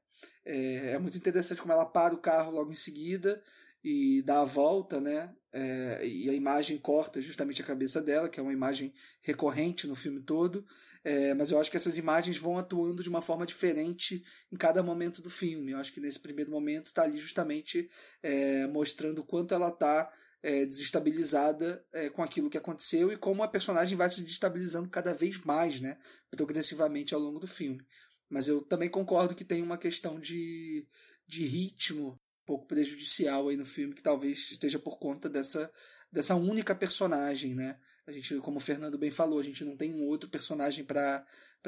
É, 0.46 0.92
é 0.92 1.00
muito 1.00 1.18
interessante 1.18 1.62
como 1.62 1.74
ela 1.74 1.86
para 1.86 2.14
o 2.14 2.20
carro 2.20 2.52
logo 2.52 2.72
em 2.72 2.76
seguida 2.76 3.42
e 3.84 4.22
dá 4.24 4.42
a 4.42 4.46
volta, 4.46 5.00
né? 5.00 5.34
É, 5.52 6.06
e 6.06 6.30
a 6.30 6.34
imagem 6.34 6.78
corta 6.78 7.22
justamente 7.22 7.62
a 7.62 7.66
cabeça 7.66 8.02
dela, 8.02 8.30
que 8.30 8.40
é 8.40 8.44
uma 8.44 8.54
imagem 8.54 8.94
recorrente 9.22 9.88
no 9.88 9.96
filme 9.96 10.22
todo. 10.22 10.66
É, 11.04 11.34
mas 11.34 11.50
eu 11.50 11.60
acho 11.60 11.72
que 11.72 11.78
essas 11.78 11.98
imagens 11.98 12.38
vão 12.38 12.58
atuando 12.58 13.02
de 13.02 13.10
uma 13.10 13.22
forma 13.22 13.46
diferente 13.46 14.24
em 14.52 14.58
cada 14.58 14.84
momento 14.84 15.22
do 15.22 15.30
filme. 15.30 15.72
Eu 15.72 15.78
acho 15.78 15.94
que 15.94 16.02
nesse 16.02 16.20
primeiro 16.20 16.52
momento 16.52 16.88
está 16.88 17.04
ali 17.04 17.18
justamente 17.18 17.90
é, 18.22 18.68
mostrando 18.68 19.20
o 19.20 19.26
quanto 19.26 19.54
ela 19.54 19.70
está 19.70 20.12
é, 20.44 20.66
desestabilizada 20.66 21.84
é, 21.94 22.10
com 22.10 22.22
aquilo 22.22 22.50
que 22.50 22.58
aconteceu 22.58 23.12
e 23.12 23.18
como 23.18 23.44
a 23.44 23.48
personagem 23.48 23.98
vai 23.98 24.10
se 24.10 24.22
destabilizando 24.22 24.90
cada 24.90 25.14
vez 25.14 25.38
mais, 25.44 25.80
né, 25.80 25.98
progressivamente 26.32 27.14
ao 27.14 27.20
longo 27.20 27.40
do 27.40 27.48
filme. 27.48 27.86
Mas 28.30 28.48
eu 28.48 28.62
também 28.62 28.90
concordo 28.90 29.34
que 29.34 29.44
tem 29.44 29.62
uma 29.62 29.78
questão 29.78 30.20
de, 30.20 30.88
de 31.28 31.46
ritmo 31.46 32.12
um 32.12 32.46
pouco 32.46 32.68
prejudicial 32.68 33.48
aí 33.48 33.58
no 33.58 33.66
filme, 33.66 33.96
que 33.96 34.04
talvez 34.04 34.52
esteja 34.52 34.78
por 34.78 35.00
conta 35.00 35.30
dessa, 35.30 35.72
dessa 36.12 36.36
única 36.36 36.76
personagem, 36.76 37.56
né? 37.56 37.80
A 38.06 38.12
gente, 38.12 38.38
como 38.40 38.58
o 38.58 38.62
Fernando 38.62 38.98
bem 38.98 39.12
falou, 39.12 39.40
a 39.40 39.44
gente 39.44 39.64
não 39.66 39.76
tem 39.76 39.94
um 39.94 40.08
outro 40.08 40.30
personagem 40.30 40.86
para 40.86 41.26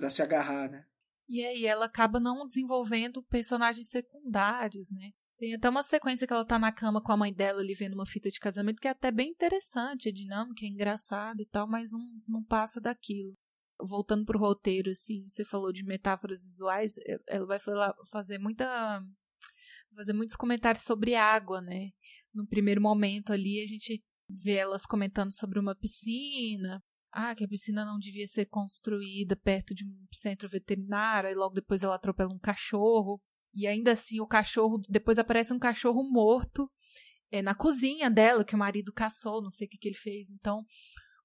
se 0.09 0.21
agarrar, 0.21 0.69
né? 0.69 0.85
E 1.27 1.43
aí 1.45 1.65
ela 1.65 1.85
acaba 1.85 2.19
não 2.19 2.45
desenvolvendo 2.45 3.23
personagens 3.23 3.89
secundários, 3.89 4.91
né? 4.91 5.11
Tem 5.37 5.55
até 5.55 5.69
uma 5.69 5.81
sequência 5.81 6.27
que 6.27 6.33
ela 6.33 6.45
tá 6.45 6.59
na 6.59 6.71
cama 6.71 7.01
com 7.01 7.11
a 7.11 7.17
mãe 7.17 7.33
dela 7.33 7.61
ali 7.61 7.73
vendo 7.73 7.93
uma 7.93 8.05
fita 8.05 8.29
de 8.29 8.39
casamento 8.39 8.79
que 8.79 8.87
é 8.87 8.91
até 8.91 9.11
bem 9.11 9.29
interessante, 9.29 10.09
é 10.09 10.11
dinâmica, 10.11 10.63
é 10.63 10.67
engraçado 10.67 11.41
e 11.41 11.45
tal, 11.47 11.67
mas 11.67 11.91
não, 11.91 12.07
não 12.27 12.43
passa 12.43 12.79
daquilo 12.79 13.35
voltando 13.83 14.25
pro 14.25 14.39
roteiro, 14.39 14.91
assim, 14.91 15.23
você 15.27 15.43
falou 15.43 15.71
de 15.71 15.83
metáforas 15.83 16.43
visuais, 16.43 16.97
é, 16.99 17.17
ela 17.27 17.45
vai 17.45 17.57
fazer 18.09 18.37
muita. 18.37 19.03
fazer 19.95 20.13
muitos 20.13 20.35
comentários 20.35 20.83
sobre 20.83 21.15
água, 21.15 21.61
né? 21.61 21.89
No 22.33 22.47
primeiro 22.47 22.81
momento 22.81 23.33
ali, 23.33 23.61
a 23.61 23.65
gente 23.65 24.03
vê 24.29 24.53
elas 24.53 24.85
comentando 24.85 25.31
sobre 25.31 25.59
uma 25.59 25.75
piscina. 25.75 26.81
Ah, 27.11 27.35
que 27.35 27.43
a 27.43 27.47
piscina 27.47 27.83
não 27.83 27.99
devia 27.99 28.25
ser 28.25 28.45
construída 28.45 29.35
perto 29.35 29.75
de 29.75 29.85
um 29.85 30.07
centro 30.13 30.47
veterinário, 30.47 31.29
e 31.29 31.33
logo 31.33 31.53
depois 31.53 31.83
ela 31.83 31.95
atropela 31.95 32.33
um 32.33 32.39
cachorro. 32.39 33.21
E 33.53 33.67
ainda 33.67 33.91
assim, 33.91 34.21
o 34.21 34.27
cachorro. 34.27 34.79
Depois 34.89 35.17
aparece 35.17 35.51
um 35.53 35.59
cachorro 35.59 36.09
morto 36.09 36.71
é, 37.31 37.41
na 37.41 37.55
cozinha 37.55 38.09
dela, 38.09 38.45
que 38.45 38.55
o 38.55 38.57
marido 38.57 38.93
caçou, 38.93 39.41
não 39.41 39.51
sei 39.51 39.67
o 39.67 39.69
que, 39.69 39.77
que 39.77 39.87
ele 39.89 39.97
fez. 39.97 40.29
Então, 40.31 40.63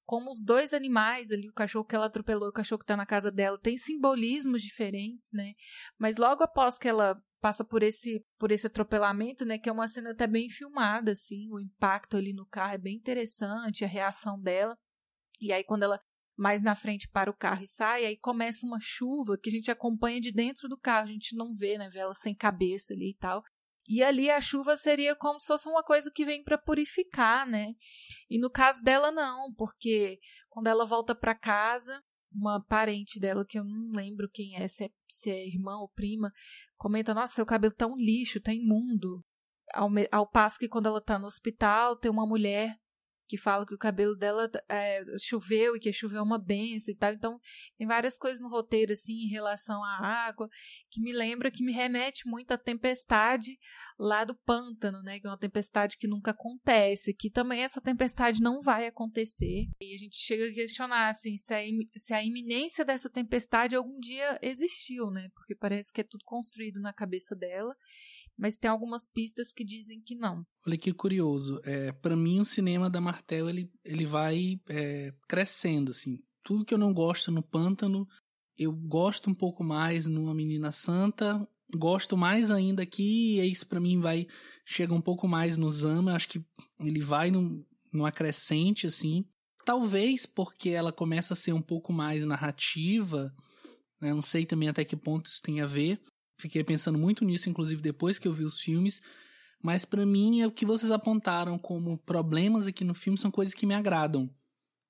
como 0.07 0.31
os 0.31 0.43
dois 0.43 0.73
animais 0.73 1.31
ali, 1.31 1.49
o 1.49 1.53
cachorro 1.53 1.85
que 1.85 1.95
ela 1.95 2.07
atropelou 2.07 2.47
e 2.47 2.51
o 2.51 2.55
cachorro 2.55 2.79
que 2.79 2.85
está 2.85 2.97
na 2.97 3.05
casa 3.05 3.31
dela, 3.31 3.59
tem 3.61 3.77
simbolismos 3.77 4.63
diferentes, 4.63 5.31
né? 5.33 5.53
Mas 5.99 6.17
logo 6.17 6.45
após 6.45 6.79
que 6.79 6.89
ela 6.89 7.21
passa 7.41 7.65
por 7.65 7.83
esse 7.83 8.25
por 8.39 8.51
esse 8.51 8.67
atropelamento, 8.67 9.45
né, 9.45 9.59
que 9.59 9.69
é 9.69 9.73
uma 9.73 9.89
cena 9.89 10.13
até 10.13 10.27
bem 10.27 10.49
filmada 10.49 11.13
assim, 11.13 11.51
o 11.51 11.61
impacto 11.61 12.17
ali 12.17 12.33
no 12.33 12.47
carro 12.47 12.75
é 12.75 12.79
bem 12.79 12.97
interessante, 12.97 13.85
a 13.85 13.89
reação 13.89 14.41
dela. 14.41 14.77
E 15.41 15.53
aí 15.53 15.63
quando 15.63 15.83
ela 15.83 16.01
mais 16.37 16.63
na 16.63 16.75
frente 16.75 17.09
para 17.09 17.31
o 17.31 17.37
carro 17.37 17.63
e 17.63 17.67
sai, 17.67 18.05
aí 18.05 18.17
começa 18.17 18.67
uma 18.67 18.79
chuva 18.81 19.39
que 19.41 19.49
a 19.49 19.53
gente 19.53 19.71
acompanha 19.71 20.21
de 20.21 20.33
dentro 20.33 20.69
do 20.69 20.79
carro, 20.79 21.09
a 21.09 21.13
gente 21.13 21.35
não 21.35 21.55
vê, 21.55 21.79
né, 21.79 21.89
vê 21.89 22.01
ela 22.01 22.15
sem 22.15 22.35
cabeça 22.35 22.93
ali 22.95 23.11
e 23.11 23.17
tal. 23.17 23.43
E 23.89 24.03
ali 24.03 24.31
a 24.31 24.41
chuva 24.41 24.77
seria 24.77 25.15
como 25.15 25.41
se 25.41 25.47
fosse 25.47 25.69
uma 25.69 25.83
coisa 25.83 26.11
que 26.11 26.25
vem 26.25 26.43
para 26.43 26.59
purificar, 26.59 27.47
né? 27.47 27.75
E 28.29 28.39
no 28.39 28.51
caso 28.51 28.83
dela 28.83 29.11
não, 29.13 29.53
porque 29.55 30.19
quando 30.49 30.67
ela 30.67 30.85
volta 30.85 31.15
para 31.15 31.35
casa, 31.35 32.03
uma 32.33 32.63
parente 32.63 33.21
dela 33.21 33.45
que 33.47 33.59
eu 33.59 33.65
não 33.65 33.93
lembro 33.93 34.29
quem 34.31 34.57
é, 34.57 34.69
se 34.69 34.85
é, 34.85 34.91
se 35.09 35.31
é 35.31 35.47
irmã 35.47 35.79
ou 35.79 35.89
prima, 35.89 36.33
comenta: 36.77 37.15
"Nossa, 37.15 37.35
seu 37.35 37.47
cabelo 37.47 37.75
tá 37.75 37.87
um 37.87 37.97
lixo, 37.97 38.41
tá 38.41 38.53
imundo". 38.53 39.25
Ao, 39.73 39.89
ao 40.13 40.31
passo 40.31 40.59
que 40.59 40.69
quando 40.69 40.87
ela 40.87 41.01
tá 41.01 41.19
no 41.19 41.27
hospital, 41.27 41.97
tem 41.97 42.11
uma 42.11 42.27
mulher 42.27 42.77
que 43.29 43.37
fala 43.37 43.67
que 43.67 43.75
o 43.75 43.79
cabelo 43.79 44.15
dela 44.17 44.51
é, 44.69 45.03
choveu 45.19 45.77
e 45.77 45.81
que 45.81 45.93
choveu 45.93 46.23
uma 46.23 46.39
benção 46.39 46.93
e 46.93 46.97
tal. 46.97 47.13
Então, 47.13 47.41
tem 47.77 47.87
várias 47.87 48.19
coisas 48.19 48.41
no 48.41 48.49
roteiro, 48.49 48.93
assim, 48.93 49.13
em 49.13 49.29
relação 49.29 49.83
à 49.83 50.27
água, 50.27 50.49
que 50.91 51.01
me 51.01 51.13
lembra, 51.13 51.51
que 51.51 51.65
me 51.65 51.73
remete 51.73 52.27
muito 52.27 52.53
à 52.53 52.59
tempestade 52.59 53.59
lá 53.99 54.25
do 54.25 54.35
pântano, 54.35 55.03
né? 55.03 55.19
Que 55.19 55.27
é 55.27 55.31
uma 55.31 55.39
tempestade 55.39 55.97
que 55.97 56.07
nunca 56.07 56.31
acontece, 56.31 57.15
que 57.15 57.31
também 57.31 57.63
essa 57.63 57.81
tempestade 57.81 58.41
não 58.41 58.61
vai 58.61 58.87
acontecer. 58.87 59.67
E 59.81 59.95
a 59.95 59.99
gente 59.99 60.17
chega 60.17 60.49
a 60.49 60.53
questionar, 60.53 61.09
assim, 61.09 61.37
se 61.37 61.53
a, 61.53 61.61
se 61.97 62.15
a 62.15 62.25
iminência 62.25 62.85
dessa 62.85 63.11
tempestade 63.11 63.77
algum 63.77 63.99
dia 63.99 64.39
existiu, 64.43 65.11
né? 65.11 65.29
Porque 65.35 65.55
parece 65.55 65.93
que 65.93 66.01
é 66.01 66.05
tudo 66.05 66.25
construído 66.25 66.81
na 66.81 66.93
cabeça 66.93 67.35
dela 67.35 67.75
mas 68.37 68.59
tem 68.59 68.71
algumas 68.71 69.09
pistas 69.09 69.53
que 69.53 69.65
dizem 69.65 70.01
que 70.01 70.15
não. 70.15 70.45
Olha 70.67 70.77
que 70.77 70.93
curioso. 70.93 71.61
É, 71.65 71.91
para 71.93 72.15
mim, 72.15 72.41
o 72.41 72.45
cinema 72.45 72.91
da 72.91 73.01
Martel 73.01 73.49
ele, 73.49 73.71
ele 73.85 74.05
vai 74.05 74.61
é, 74.69 75.15
crescendo. 75.27 75.93
Assim. 75.93 76.19
Tudo 76.43 76.65
que 76.65 76.75
eu 76.75 76.79
não 76.79 76.93
gosto 76.93 77.33
no 77.33 77.43
Pântano, 77.43 78.07
eu 78.59 78.73
gosto 78.73 79.31
um 79.31 79.35
pouco 79.35 79.65
mais 79.65 80.07
numa 80.07 80.35
Menina 80.35 80.71
Santa. 80.71 81.49
Gosto 81.75 82.17
mais 82.17 82.51
ainda 82.51 82.83
aqui, 82.83 83.41
e 83.41 83.51
isso 83.51 83.67
para 83.67 83.81
mim 83.81 83.99
vai 83.99 84.27
chega 84.65 84.95
um 84.95 85.01
pouco 85.01 85.27
mais 85.27 85.57
no 85.57 85.71
Zama. 85.71 86.15
Acho 86.15 86.29
que 86.29 86.45
ele 86.79 87.01
vai 87.01 87.31
num, 87.31 87.65
num 87.93 88.05
acrescente 88.05 88.87
assim. 88.87 89.25
Talvez 89.65 90.27
porque 90.27 90.69
ela 90.71 90.93
começa 90.93 91.33
a 91.33 91.37
ser 91.37 91.53
um 91.53 91.63
pouco 91.63 91.93
mais 91.93 92.25
narrativa, 92.25 93.35
né? 94.01 94.15
não 94.15 94.23
sei 94.23 94.47
também 94.47 94.69
até 94.69 94.85
que 94.85 94.97
ponto 94.97 95.27
isso 95.27 95.43
tem 95.43 95.61
a 95.61 95.67
ver, 95.67 96.01
Fiquei 96.39 96.63
pensando 96.63 96.99
muito 96.99 97.25
nisso, 97.25 97.49
inclusive 97.49 97.81
depois 97.81 98.19
que 98.19 98.29
eu 98.29 98.33
vi 98.33 98.45
os 98.45 98.61
filmes. 98.61 99.01
Mas 99.63 99.85
para 99.85 100.05
mim, 100.05 100.41
é 100.41 100.47
o 100.47 100.53
que 100.53 100.67
vocês 100.67 100.91
apontaram 100.91 101.59
como 101.59 101.99
problemas 101.99 102.67
aqui 102.67 102.85
no 102.85 102.95
filme 102.95 103.19
são 103.19 103.31
coisas 103.31 103.55
que 103.55 103.67
me 103.67 103.75
agradam. 103.75 104.31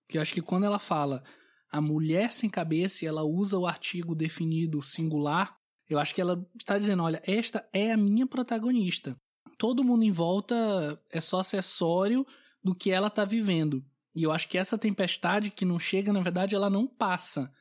Que 0.08 0.18
eu 0.18 0.22
acho 0.22 0.34
que 0.34 0.42
quando 0.42 0.64
ela 0.64 0.78
fala 0.78 1.22
a 1.70 1.80
mulher 1.80 2.32
sem 2.32 2.48
cabeça 2.48 3.04
e 3.04 3.08
ela 3.08 3.22
usa 3.22 3.58
o 3.58 3.66
artigo 3.66 4.14
definido 4.14 4.82
singular, 4.82 5.56
eu 5.88 5.98
acho 5.98 6.14
que 6.14 6.20
ela 6.20 6.44
está 6.58 6.78
dizendo: 6.78 7.02
olha, 7.02 7.22
esta 7.24 7.68
é 7.72 7.92
a 7.92 7.96
minha 7.96 8.26
protagonista. 8.26 9.16
Todo 9.58 9.84
mundo 9.84 10.04
em 10.04 10.12
volta 10.12 11.00
é 11.10 11.20
só 11.20 11.40
acessório 11.40 12.26
do 12.62 12.74
que 12.74 12.90
ela 12.90 13.06
está 13.06 13.24
vivendo. 13.24 13.84
E 14.14 14.22
eu 14.22 14.32
acho 14.32 14.48
que 14.48 14.58
essa 14.58 14.76
tempestade 14.76 15.50
que 15.50 15.64
não 15.64 15.78
chega, 15.78 16.12
na 16.12 16.20
verdade, 16.20 16.54
ela 16.54 16.68
não 16.68 16.86
passa. 16.86 17.52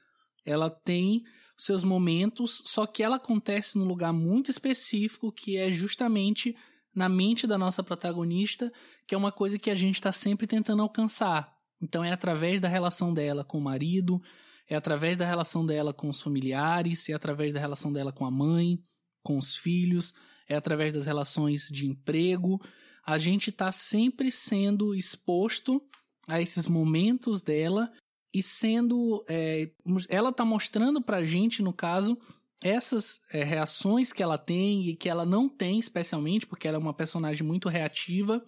Ela 0.45 0.69
tem 0.69 1.23
seus 1.57 1.84
momentos, 1.84 2.61
só 2.65 2.86
que 2.86 3.02
ela 3.02 3.15
acontece 3.15 3.77
num 3.77 3.86
lugar 3.86 4.11
muito 4.11 4.52
específico, 4.52 5.32
que 5.32 5.57
é 5.57 5.72
justamente 5.72 6.56
na 6.94 7.10
mente 7.10 7.45
da 7.45 7.57
nossa 7.57 7.84
protagonista, 7.84 8.72
que 9.07 9.14
é 9.14 9.18
uma 9.18 9.32
coisa 9.32 9.60
que 9.60 9.69
a 9.69 9.76
gente 9.76 9.95
está 9.95 10.11
sempre 10.11 10.48
tentando 10.48 10.82
alcançar. 10.82 11.53
Então 11.82 12.03
é 12.03 12.11
através 12.11 12.61
da 12.61 12.68
relação 12.68 13.14
dela 13.14 13.44
com 13.44 13.57
o 13.57 13.64
marido, 13.64 14.22
é 14.68 14.76
através 14.76 15.18
da 15.18 15.26
relação 15.26 15.65
dela 15.65 15.94
com 15.94 16.10
os 16.10 16.22
familiares, 16.22 17.07
é 17.10 17.14
através 17.14 17.53
da 17.53 17.60
relação 17.60 17.91
dela 17.91 18.11
com 18.11 18.26
a 18.26 18.32
mãe, 18.32 18.80
com 19.22 19.38
os 19.38 19.56
filhos, 19.56 20.14
é 20.48 20.56
através 20.56 20.94
das 20.94 21.06
relações 21.06 21.68
de 21.69 21.86
emprego. 21.86 22.60
A 23.06 23.18
gente 23.18 23.49
está 23.49 23.72
sempre 23.72 24.32
sendo 24.32 24.95
exposto 24.95 25.82
a 26.27 26.41
esses 26.41 26.65
momentos 26.65 27.41
dela 27.41 27.91
e 28.35 28.43
sendo. 28.43 29.23
É, 29.29 29.71
ela 30.09 30.29
está 30.29 30.43
mostrando 30.43 31.01
pra 31.01 31.23
gente, 31.23 31.61
no 31.61 31.71
caso, 31.71 32.17
essas 32.61 33.21
é, 33.31 33.45
reações 33.45 34.11
que 34.11 34.21
ela 34.21 34.37
tem 34.37 34.89
e 34.89 34.95
que 34.95 35.07
ela 35.07 35.25
não 35.25 35.47
tem, 35.47 35.79
especialmente, 35.79 36.45
porque 36.45 36.67
ela 36.67 36.75
é 36.75 36.79
uma 36.79 36.93
personagem 36.93 37.47
muito 37.47 37.69
reativa 37.69 38.43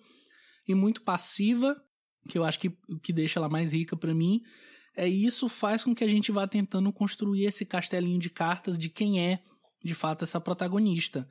e 0.67 0.75
muito 0.75 1.01
passiva, 1.03 1.81
que 2.27 2.37
eu 2.37 2.43
acho 2.43 2.59
que 2.59 2.67
o 2.89 2.99
que 3.01 3.13
deixa 3.13 3.39
ela 3.39 3.47
mais 3.47 3.71
rica 3.71 3.95
para 3.95 4.13
mim. 4.13 4.41
É 4.93 5.07
isso 5.07 5.47
faz 5.47 5.85
com 5.85 5.95
que 5.95 6.03
a 6.03 6.09
gente 6.09 6.33
vá 6.33 6.45
tentando 6.45 6.91
construir 6.91 7.45
esse 7.45 7.63
castelinho 7.63 8.19
de 8.19 8.29
cartas 8.29 8.77
de 8.77 8.89
quem 8.89 9.21
é, 9.21 9.39
de 9.81 9.95
fato, 9.95 10.25
essa 10.25 10.41
protagonista. 10.41 11.25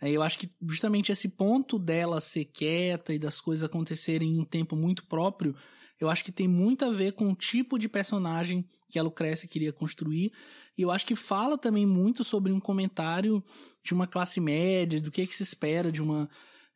É, 0.00 0.10
eu 0.10 0.22
acho 0.22 0.38
que 0.38 0.48
justamente 0.62 1.10
esse 1.10 1.28
ponto 1.28 1.76
dela 1.76 2.20
ser 2.20 2.44
quieta 2.44 3.12
e 3.12 3.18
das 3.18 3.40
coisas 3.40 3.64
acontecerem 3.64 4.34
em 4.34 4.38
um 4.38 4.44
tempo 4.44 4.76
muito 4.76 5.04
próprio 5.06 5.56
eu 6.00 6.10
acho 6.10 6.24
que 6.24 6.32
tem 6.32 6.46
muito 6.46 6.84
a 6.84 6.90
ver 6.90 7.12
com 7.12 7.30
o 7.30 7.34
tipo 7.34 7.78
de 7.78 7.88
personagem 7.88 8.64
que 8.88 8.98
a 8.98 9.02
Lucrécia 9.02 9.48
queria 9.48 9.72
construir. 9.72 10.32
E 10.76 10.82
eu 10.82 10.90
acho 10.90 11.06
que 11.06 11.16
fala 11.16 11.56
também 11.56 11.86
muito 11.86 12.22
sobre 12.22 12.52
um 12.52 12.60
comentário 12.60 13.42
de 13.82 13.94
uma 13.94 14.06
classe 14.06 14.40
média, 14.40 15.00
do 15.00 15.10
que, 15.10 15.26
que 15.26 15.34
se 15.34 15.42
espera 15.42 15.90
de 15.90 16.02
uma 16.02 16.28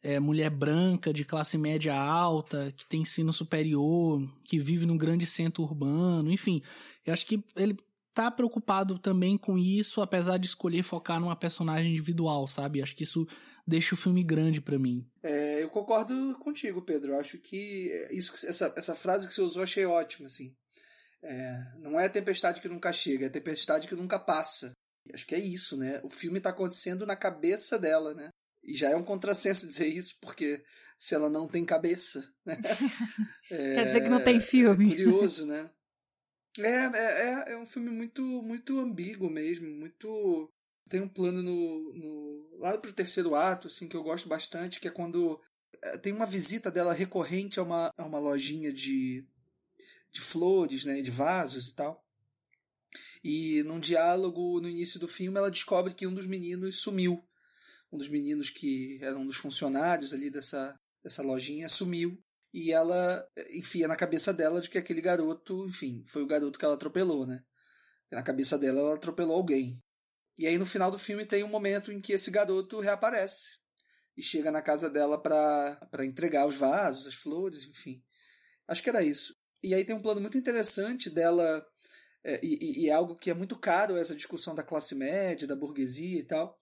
é, 0.02 0.18
mulher 0.18 0.48
branca 0.48 1.12
de 1.12 1.24
classe 1.24 1.58
média 1.58 1.94
alta, 1.94 2.72
que 2.74 2.86
tem 2.86 3.02
ensino 3.02 3.32
superior, 3.32 4.26
que 4.44 4.58
vive 4.58 4.86
num 4.86 4.96
grande 4.96 5.26
centro 5.26 5.62
urbano, 5.62 6.32
enfim. 6.32 6.62
Eu 7.04 7.12
acho 7.12 7.26
que 7.26 7.44
ele 7.54 7.76
tá 8.14 8.30
preocupado 8.30 8.98
também 8.98 9.36
com 9.36 9.58
isso, 9.58 10.00
apesar 10.00 10.38
de 10.38 10.46
escolher 10.46 10.82
focar 10.82 11.20
numa 11.20 11.36
personagem 11.36 11.90
individual, 11.90 12.46
sabe? 12.46 12.82
Acho 12.82 12.96
que 12.96 13.04
isso 13.04 13.26
deixa 13.70 13.94
o 13.94 13.98
filme 13.98 14.22
grande 14.22 14.60
para 14.60 14.78
mim. 14.78 15.08
É, 15.22 15.62
eu 15.62 15.70
concordo 15.70 16.36
contigo, 16.40 16.82
Pedro. 16.82 17.12
Eu 17.12 17.20
acho 17.20 17.38
que 17.38 17.90
isso, 18.10 18.34
essa, 18.46 18.72
essa 18.76 18.94
frase 18.94 19.26
que 19.26 19.32
você 19.32 19.40
usou 19.40 19.62
achei 19.62 19.86
ótima, 19.86 20.26
assim. 20.26 20.54
É, 21.22 21.64
não 21.78 21.98
é 21.98 22.06
a 22.06 22.10
tempestade 22.10 22.60
que 22.60 22.68
nunca 22.68 22.92
chega, 22.92 23.26
é 23.26 23.28
a 23.28 23.32
tempestade 23.32 23.86
que 23.86 23.94
nunca 23.94 24.18
passa. 24.18 24.72
Acho 25.12 25.26
que 25.26 25.34
é 25.34 25.38
isso, 25.38 25.76
né? 25.76 26.00
O 26.02 26.10
filme 26.10 26.38
está 26.38 26.50
acontecendo 26.50 27.06
na 27.06 27.16
cabeça 27.16 27.78
dela, 27.78 28.14
né? 28.14 28.28
E 28.62 28.74
já 28.74 28.90
é 28.90 28.96
um 28.96 29.04
contrassenso 29.04 29.66
dizer 29.66 29.86
isso, 29.86 30.16
porque 30.20 30.62
se 30.98 31.14
ela 31.14 31.30
não 31.30 31.48
tem 31.48 31.64
cabeça, 31.64 32.28
né? 32.44 32.56
É, 33.50 33.74
Quer 33.74 33.86
dizer 33.86 34.00
que 34.02 34.08
não 34.08 34.22
tem 34.22 34.40
filme. 34.40 34.92
É 34.92 34.96
curioso, 34.96 35.44
né? 35.44 35.68
É, 36.56 36.62
é, 36.68 37.50
é, 37.50 37.52
é 37.52 37.58
um 37.58 37.66
filme 37.66 37.90
muito, 37.90 38.22
muito 38.22 38.78
ambíguo 38.78 39.28
mesmo, 39.28 39.68
muito 39.68 40.48
tem 40.90 41.00
um 41.00 41.08
plano 41.08 41.40
no, 41.40 41.94
no 41.94 42.58
lá 42.58 42.76
pro 42.76 42.92
terceiro 42.92 43.34
ato, 43.36 43.68
assim, 43.68 43.88
que 43.88 43.96
eu 43.96 44.02
gosto 44.02 44.28
bastante, 44.28 44.80
que 44.80 44.88
é 44.88 44.90
quando 44.90 45.40
é, 45.80 45.96
tem 45.96 46.12
uma 46.12 46.26
visita 46.26 46.70
dela 46.70 46.92
recorrente 46.92 47.60
a 47.60 47.62
uma, 47.62 47.94
a 47.96 48.04
uma 48.04 48.18
lojinha 48.18 48.72
de, 48.72 49.24
de 50.12 50.20
flores, 50.20 50.84
né, 50.84 51.00
de 51.00 51.10
vasos 51.10 51.68
e 51.68 51.74
tal. 51.74 52.04
E 53.22 53.62
num 53.62 53.78
diálogo 53.78 54.60
no 54.60 54.68
início 54.68 54.98
do 54.98 55.06
filme, 55.06 55.38
ela 55.38 55.50
descobre 55.50 55.94
que 55.94 56.06
um 56.08 56.12
dos 56.12 56.26
meninos 56.26 56.80
sumiu. 56.82 57.24
Um 57.92 57.96
dos 57.96 58.08
meninos 58.08 58.50
que 58.50 58.98
era 59.00 59.16
um 59.16 59.26
dos 59.26 59.36
funcionários 59.36 60.12
ali 60.12 60.28
dessa, 60.28 60.78
dessa 61.04 61.22
lojinha 61.22 61.68
sumiu. 61.68 62.20
E 62.52 62.72
ela 62.72 63.24
enfia 63.52 63.86
na 63.86 63.94
cabeça 63.94 64.32
dela 64.32 64.60
de 64.60 64.68
que 64.68 64.76
aquele 64.76 65.00
garoto, 65.00 65.68
enfim, 65.68 66.02
foi 66.08 66.22
o 66.22 66.26
garoto 66.26 66.58
que 66.58 66.64
ela 66.64 66.74
atropelou, 66.74 67.24
né? 67.24 67.44
Na 68.10 68.24
cabeça 68.24 68.58
dela, 68.58 68.80
ela 68.80 68.94
atropelou 68.96 69.36
alguém. 69.36 69.80
E 70.40 70.46
aí 70.46 70.56
no 70.56 70.64
final 70.64 70.90
do 70.90 70.98
filme 70.98 71.26
tem 71.26 71.44
um 71.44 71.48
momento 71.48 71.92
em 71.92 72.00
que 72.00 72.14
esse 72.14 72.30
garoto 72.30 72.80
reaparece 72.80 73.58
e 74.16 74.22
chega 74.22 74.50
na 74.50 74.62
casa 74.62 74.88
dela 74.88 75.20
para 75.20 76.02
entregar 76.02 76.46
os 76.46 76.54
vasos, 76.54 77.06
as 77.06 77.14
flores, 77.14 77.66
enfim. 77.66 78.02
Acho 78.66 78.82
que 78.82 78.88
era 78.88 79.02
isso. 79.02 79.36
E 79.62 79.74
aí 79.74 79.84
tem 79.84 79.94
um 79.94 80.00
plano 80.00 80.18
muito 80.18 80.38
interessante 80.38 81.10
dela, 81.10 81.62
é, 82.24 82.40
e, 82.42 82.84
e, 82.84 82.88
é 82.88 82.92
algo 82.92 83.16
que 83.16 83.30
é 83.30 83.34
muito 83.34 83.54
caro 83.58 83.98
essa 83.98 84.16
discussão 84.16 84.54
da 84.54 84.62
classe 84.62 84.94
média, 84.94 85.46
da 85.46 85.54
burguesia 85.54 86.18
e 86.18 86.24
tal, 86.24 86.58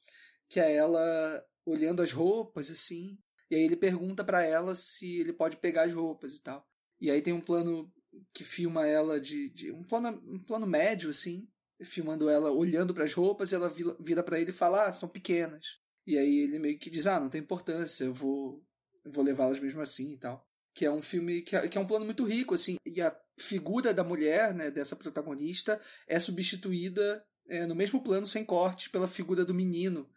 que 0.49 0.59
é 0.59 0.75
ela 0.75 1.45
olhando 1.65 2.03
as 2.03 2.11
roupas, 2.11 2.73
assim, 2.73 3.17
e 3.49 3.55
aí 3.55 3.63
ele 3.63 3.77
pergunta 3.77 4.25
para 4.25 4.43
ela 4.43 4.75
se 4.75 5.21
ele 5.21 5.33
pode 5.33 5.57
pegar 5.57 5.85
as 5.85 5.95
roupas 5.95 6.35
e 6.35 6.43
tal. 6.43 6.67
E 7.01 7.13
aí 7.13 7.23
tem 7.23 7.33
um 7.33 7.41
plano 7.41 7.93
que 8.35 8.43
filma 8.43 8.89
ela 8.89 9.21
de, 9.21 9.51
de 9.51 9.71
um 9.71 9.85
plano 9.85 10.21
um 10.27 10.43
plano 10.43 10.67
médio 10.67 11.11
assim, 11.11 11.49
filmando 11.85 12.29
ela 12.29 12.51
olhando 12.51 12.95
para 12.95 13.05
as 13.05 13.13
roupas 13.15 13.53
e 13.53 13.55
ela 13.55 13.73
vira 14.01 14.23
para 14.23 14.41
ele 14.41 14.51
e 14.51 14.55
fala: 14.55 14.87
"Ah, 14.87 14.93
são 14.93 15.09
pequenas". 15.09 15.79
E 16.07 16.17
aí 16.19 16.39
ele 16.41 16.59
meio 16.59 16.79
que 16.79 16.91
diz: 16.91 17.07
"Ah, 17.07 17.21
não 17.21 17.29
tem 17.29 17.41
importância, 17.41 18.05
eu 18.05 18.15
vou 18.15 18.65
vou 19.07 19.25
levá-las 19.25 19.61
mesmo 19.61 19.81
assim" 19.81 20.13
e 20.13 20.19
tal. 20.19 20.47
Que 20.75 20.85
é 20.87 20.91
um 20.91 21.03
filme 21.03 21.43
que 21.43 21.57
é, 21.57 21.69
que 21.69 21.79
é 21.79 21.81
um 21.81 21.87
plano 21.87 22.05
muito 22.05 22.25
rico 22.25 22.55
assim, 22.55 22.77
e 22.87 23.01
a 23.01 23.17
figura 23.39 23.93
da 23.95 24.05
mulher, 24.05 24.55
né, 24.55 24.71
dessa 24.71 24.97
protagonista 24.97 25.81
é 26.07 26.19
substituída 26.21 27.25
é, 27.49 27.67
no 27.67 27.75
mesmo 27.75 28.03
plano 28.03 28.27
sem 28.27 28.45
cortes 28.45 28.89
pela 28.89 29.09
figura 29.09 29.45
do 29.45 29.55
menino, 29.55 30.09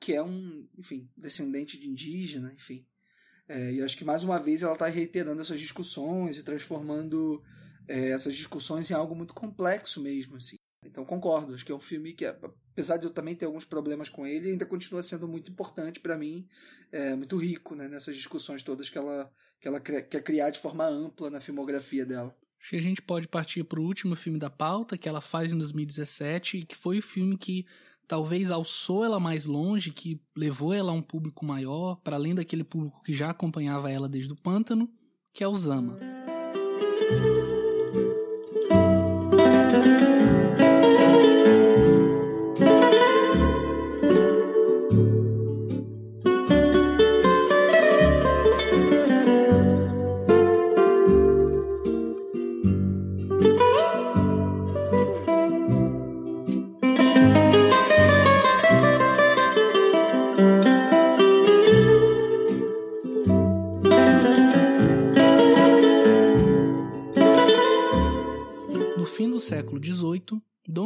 que 0.00 0.14
é 0.14 0.22
um, 0.22 0.66
enfim, 0.78 1.08
descendente 1.16 1.78
de 1.78 1.88
indígena, 1.88 2.52
enfim. 2.54 2.86
É, 3.48 3.72
e 3.72 3.82
acho 3.82 3.96
que 3.96 4.04
mais 4.04 4.22
uma 4.24 4.38
vez 4.38 4.62
ela 4.62 4.74
está 4.74 4.86
reiterando 4.86 5.40
essas 5.40 5.60
discussões 5.60 6.38
e 6.38 6.44
transformando 6.44 7.42
é, 7.88 8.10
essas 8.10 8.34
discussões 8.36 8.90
em 8.90 8.94
algo 8.94 9.14
muito 9.14 9.34
complexo 9.34 10.00
mesmo, 10.00 10.36
assim. 10.36 10.56
Então 10.90 11.04
concordo, 11.04 11.54
acho 11.54 11.64
que 11.64 11.70
é 11.70 11.74
um 11.74 11.80
filme 11.80 12.12
que, 12.12 12.26
apesar 12.26 12.96
de 12.96 13.06
eu 13.06 13.10
também 13.10 13.36
ter 13.36 13.46
alguns 13.46 13.64
problemas 13.64 14.08
com 14.08 14.26
ele, 14.26 14.50
ainda 14.50 14.66
continua 14.66 15.02
sendo 15.02 15.28
muito 15.28 15.50
importante 15.50 16.00
para 16.00 16.18
mim, 16.18 16.46
é, 16.90 17.14
muito 17.14 17.36
rico 17.36 17.76
né, 17.76 17.86
nessas 17.86 18.16
discussões 18.16 18.62
todas 18.64 18.88
que 18.88 18.98
ela, 18.98 19.32
que 19.60 19.68
ela 19.68 19.80
quer 19.80 20.22
criar 20.22 20.50
de 20.50 20.58
forma 20.58 20.84
ampla 20.84 21.30
na 21.30 21.40
filmografia 21.40 22.04
dela. 22.04 22.36
Acho 22.60 22.70
que 22.70 22.76
a 22.76 22.82
gente 22.82 23.00
pode 23.00 23.28
partir 23.28 23.64
para 23.64 23.80
o 23.80 23.84
último 23.84 24.16
filme 24.16 24.38
da 24.38 24.50
pauta, 24.50 24.98
que 24.98 25.08
ela 25.08 25.20
faz 25.20 25.52
em 25.52 25.58
2017, 25.58 26.66
que 26.66 26.76
foi 26.76 26.98
o 26.98 27.02
filme 27.02 27.38
que 27.38 27.64
talvez 28.06 28.50
alçou 28.50 29.04
ela 29.04 29.20
mais 29.20 29.46
longe, 29.46 29.92
que 29.92 30.20
levou 30.36 30.74
ela 30.74 30.90
a 30.90 30.94
um 30.94 31.00
público 31.00 31.46
maior, 31.46 31.96
para 32.02 32.16
além 32.16 32.34
daquele 32.34 32.64
público 32.64 33.00
que 33.02 33.14
já 33.14 33.30
acompanhava 33.30 33.90
ela 33.90 34.08
desde 34.08 34.32
o 34.32 34.36
Pântano, 34.36 34.90
que 35.32 35.44
é 35.44 35.48
o 35.48 35.54
Zama. 35.54 35.98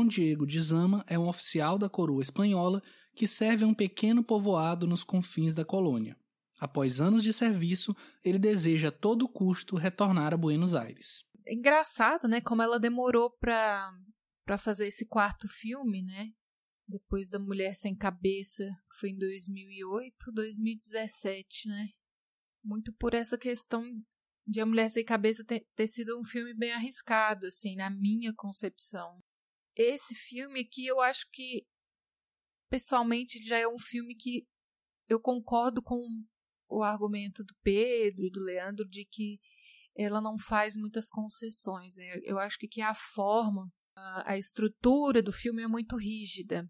Diego 0.07 0.47
de 0.47 0.63
Zama 0.63 1.05
é 1.09 1.19
um 1.19 1.29
oficial 1.29 1.77
da 1.79 1.89
coroa 1.89 2.23
espanhola 2.23 2.83
que 3.15 3.27
serve 3.27 3.65
a 3.65 3.67
um 3.67 3.75
pequeno 3.75 4.23
povoado 4.23 4.87
nos 4.87 5.03
confins 5.03 5.55
da 5.55 5.65
colônia. 5.65 6.17
Após 6.59 7.01
anos 7.01 7.23
de 7.23 7.33
serviço, 7.33 7.95
ele 8.25 8.39
deseja 8.39 8.89
a 8.89 8.93
todo 8.93 9.29
custo 9.29 9.77
retornar 9.77 10.33
a 10.33 10.37
Buenos 10.37 10.75
Aires. 10.75 11.25
É 11.47 11.53
engraçado, 11.53 12.27
né, 12.27 12.41
como 12.41 12.63
ela 12.63 12.79
demorou 12.79 13.31
para 13.31 13.93
para 14.45 14.59
fazer 14.59 14.87
esse 14.87 15.07
quarto 15.07 15.49
filme, 15.49 16.03
né? 16.03 16.31
Depois 16.87 17.31
da 17.31 17.39
Mulher 17.39 17.75
Sem 17.75 17.97
Cabeça, 17.97 18.65
que 18.91 18.99
foi 19.01 19.11
em 19.11 19.19
2008, 19.19 20.31
2017, 20.33 21.69
né? 21.69 21.89
Muito 22.63 22.93
por 22.93 23.15
essa 23.15 23.39
questão 23.39 23.83
de 24.47 24.61
A 24.61 24.67
Mulher 24.67 24.91
Sem 24.91 25.05
Cabeça 25.05 25.45
ter, 25.45 25.67
ter 25.75 25.87
sido 25.87 26.19
um 26.19 26.25
filme 26.25 26.55
bem 26.55 26.73
arriscado, 26.73 27.47
assim, 27.47 27.77
na 27.77 27.91
minha 27.91 28.33
concepção 28.35 29.23
esse 29.77 30.15
filme 30.15 30.61
aqui 30.61 30.87
eu 30.87 31.01
acho 31.01 31.27
que 31.33 31.67
pessoalmente 32.71 33.43
já 33.43 33.59
é 33.59 33.67
um 33.67 33.79
filme 33.79 34.15
que 34.15 34.47
eu 35.09 35.21
concordo 35.21 35.83
com 35.83 36.01
o 36.69 36.83
argumento 36.83 37.45
do 37.45 37.55
Pedro 37.63 38.25
e 38.25 38.31
do 38.31 38.41
Leandro 38.41 38.89
de 38.89 39.05
que 39.05 39.39
ela 39.97 40.21
não 40.21 40.39
faz 40.39 40.77
muitas 40.77 41.09
concessões. 41.09 41.97
Né? 41.97 42.21
Eu 42.23 42.39
acho 42.39 42.59
que, 42.59 42.67
que 42.67 42.81
a 42.81 42.95
forma, 42.95 43.71
a 44.25 44.37
estrutura 44.39 45.23
do 45.23 45.33
filme 45.33 45.63
é 45.63 45.69
muito 45.69 45.97
rígida. 45.97 46.69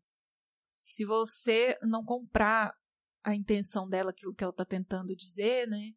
Se 0.74 1.04
você 1.04 1.78
não 1.82 2.04
comprar 2.04 2.74
a 3.22 3.34
intenção 3.34 3.88
dela, 3.88 4.10
aquilo 4.10 4.34
que 4.34 4.42
ela 4.44 4.50
está 4.50 4.64
tentando 4.64 5.14
dizer, 5.16 5.66
né, 5.66 5.92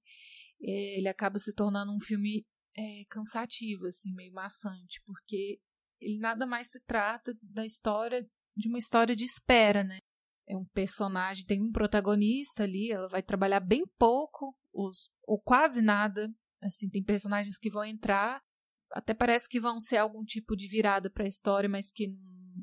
ele 0.60 1.08
acaba 1.08 1.40
se 1.40 1.54
tornando 1.54 1.92
um 1.92 2.00
filme 2.00 2.46
é, 2.76 3.04
cansativo, 3.10 3.88
assim, 3.88 4.14
meio 4.14 4.34
maçante, 4.34 5.02
porque 5.06 5.60
ele 6.00 6.20
nada 6.20 6.46
mais 6.46 6.70
se 6.70 6.80
trata 6.86 7.34
da 7.42 7.66
história 7.66 8.28
de 8.56 8.68
uma 8.68 8.78
história 8.78 9.16
de 9.16 9.24
espera, 9.24 9.84
né? 9.84 10.00
é 10.48 10.56
um 10.56 10.66
personagem, 10.66 11.46
tem 11.46 11.62
um 11.62 11.72
protagonista 11.72 12.64
ali, 12.64 12.92
ela 12.92 13.08
vai 13.10 13.22
trabalhar 13.22 13.60
bem 13.60 13.84
pouco, 14.00 14.58
os, 14.74 15.10
ou 15.24 15.40
quase 15.40 15.82
nada. 15.82 16.34
Assim, 16.64 16.90
tem 16.90 17.04
personagens 17.04 17.58
que 17.58 17.70
vão 17.70 17.84
entrar, 17.84 18.42
até 18.92 19.14
parece 19.14 19.48
que 19.48 19.60
vão 19.60 19.80
ser 19.80 19.98
algum 19.98 20.24
tipo 20.24 20.56
de 20.56 20.68
virada 20.68 21.10
para 21.10 21.26
a 21.26 21.28
história, 21.28 21.70
mas 21.70 21.92
que 21.92 22.08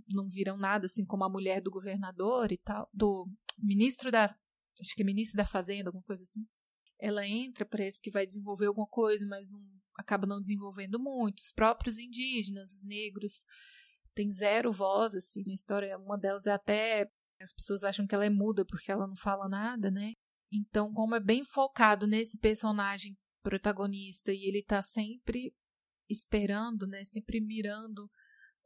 não, 0.08 0.28
viram 0.30 0.56
nada, 0.56 0.86
assim 0.86 1.04
como 1.04 1.24
a 1.24 1.30
mulher 1.30 1.60
do 1.60 1.70
governador 1.70 2.50
e 2.50 2.58
tal, 2.58 2.88
do 2.92 3.28
ministro 3.58 4.10
da, 4.10 4.24
acho 4.80 4.94
que 4.96 5.02
é 5.02 5.06
ministro 5.06 5.36
da 5.36 5.46
Fazenda, 5.46 5.90
alguma 5.90 6.02
coisa 6.04 6.22
assim. 6.22 6.44
Ela 7.04 7.26
entra, 7.26 7.66
parece 7.66 8.00
que 8.00 8.10
vai 8.10 8.24
desenvolver 8.24 8.66
alguma 8.66 8.86
coisa, 8.86 9.26
mas 9.26 9.50
não, 9.50 9.60
acaba 9.94 10.26
não 10.26 10.40
desenvolvendo 10.40 10.98
muito. 10.98 11.40
Os 11.40 11.52
próprios 11.52 11.98
indígenas, 11.98 12.72
os 12.72 12.84
negros, 12.84 13.44
têm 14.14 14.30
zero 14.30 14.72
voz, 14.72 15.14
assim, 15.14 15.42
na 15.46 15.52
história. 15.52 15.98
Uma 15.98 16.16
delas 16.16 16.46
é 16.46 16.52
até 16.52 17.06
as 17.40 17.52
pessoas 17.52 17.84
acham 17.84 18.06
que 18.06 18.14
ela 18.14 18.24
é 18.24 18.30
muda 18.30 18.64
porque 18.64 18.90
ela 18.90 19.06
não 19.06 19.16
fala 19.16 19.48
nada, 19.48 19.90
né? 19.90 20.12
Então, 20.50 20.92
como 20.94 21.14
é 21.14 21.20
bem 21.20 21.44
focado 21.44 22.06
nesse 22.06 22.38
personagem 22.38 23.16
protagonista 23.42 24.32
e 24.32 24.48
ele 24.48 24.62
tá 24.62 24.80
sempre 24.80 25.52
esperando, 26.08 26.86
né? 26.86 27.04
Sempre 27.04 27.38
mirando 27.40 28.08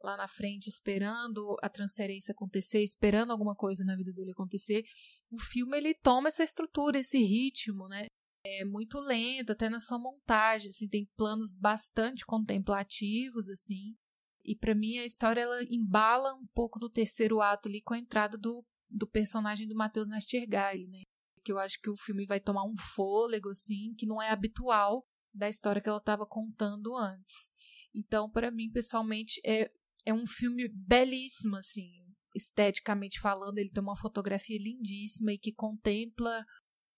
lá 0.01 0.15
na 0.15 0.29
frente, 0.29 0.67
esperando 0.67 1.57
a 1.61 1.67
transferência 1.67 2.31
acontecer, 2.31 2.81
esperando 2.81 3.31
alguma 3.31 3.53
coisa 3.53 3.83
na 3.83 3.97
vida 3.97 4.13
dele 4.13 4.31
acontecer. 4.31 4.83
O 5.29 5.37
filme 5.37 5.77
ele 5.77 5.93
toma 5.93 6.29
essa 6.29 6.43
estrutura, 6.43 6.99
esse 6.99 7.17
ritmo, 7.17 7.87
né? 7.89 8.07
É 8.43 8.63
muito 8.63 8.99
lento, 8.99 9.51
até 9.51 9.69
na 9.69 9.79
sua 9.79 9.99
montagem, 9.99 10.69
assim, 10.69 10.87
tem 10.87 11.09
planos 11.17 11.53
bastante 11.53 12.25
contemplativos, 12.25 13.49
assim. 13.49 13.95
E 14.43 14.55
para 14.55 14.73
mim 14.73 14.97
a 14.97 15.05
história 15.05 15.41
ela 15.41 15.61
embala 15.69 16.33
um 16.33 16.47
pouco 16.53 16.79
no 16.79 16.89
terceiro 16.89 17.41
ato 17.41 17.67
ali 17.67 17.81
com 17.81 17.93
a 17.93 17.99
entrada 17.99 18.37
do, 18.37 18.65
do 18.89 19.07
personagem 19.07 19.67
do 19.67 19.75
Matheus 19.75 20.07
Nastergaile, 20.07 20.87
né? 20.87 21.03
Que 21.43 21.51
eu 21.51 21.59
acho 21.59 21.79
que 21.81 21.89
o 21.89 21.97
filme 21.97 22.25
vai 22.25 22.39
tomar 22.39 22.63
um 22.63 22.75
fôlego 22.77 23.49
assim 23.49 23.93
que 23.97 24.05
não 24.05 24.21
é 24.21 24.29
habitual 24.29 25.05
da 25.33 25.49
história 25.49 25.81
que 25.81 25.89
ela 25.89 25.99
estava 25.99 26.25
contando 26.25 26.95
antes. 26.95 27.49
Então, 27.93 28.29
para 28.29 28.49
mim 28.49 28.71
pessoalmente 28.71 29.39
é 29.45 29.69
é 30.05 30.13
um 30.13 30.25
filme 30.25 30.67
belíssimo 30.69 31.57
assim, 31.57 31.91
esteticamente 32.33 33.19
falando, 33.19 33.57
ele 33.57 33.69
tem 33.69 33.83
uma 33.83 33.95
fotografia 33.95 34.57
lindíssima 34.57 35.33
e 35.33 35.37
que 35.37 35.53
contempla 35.53 36.43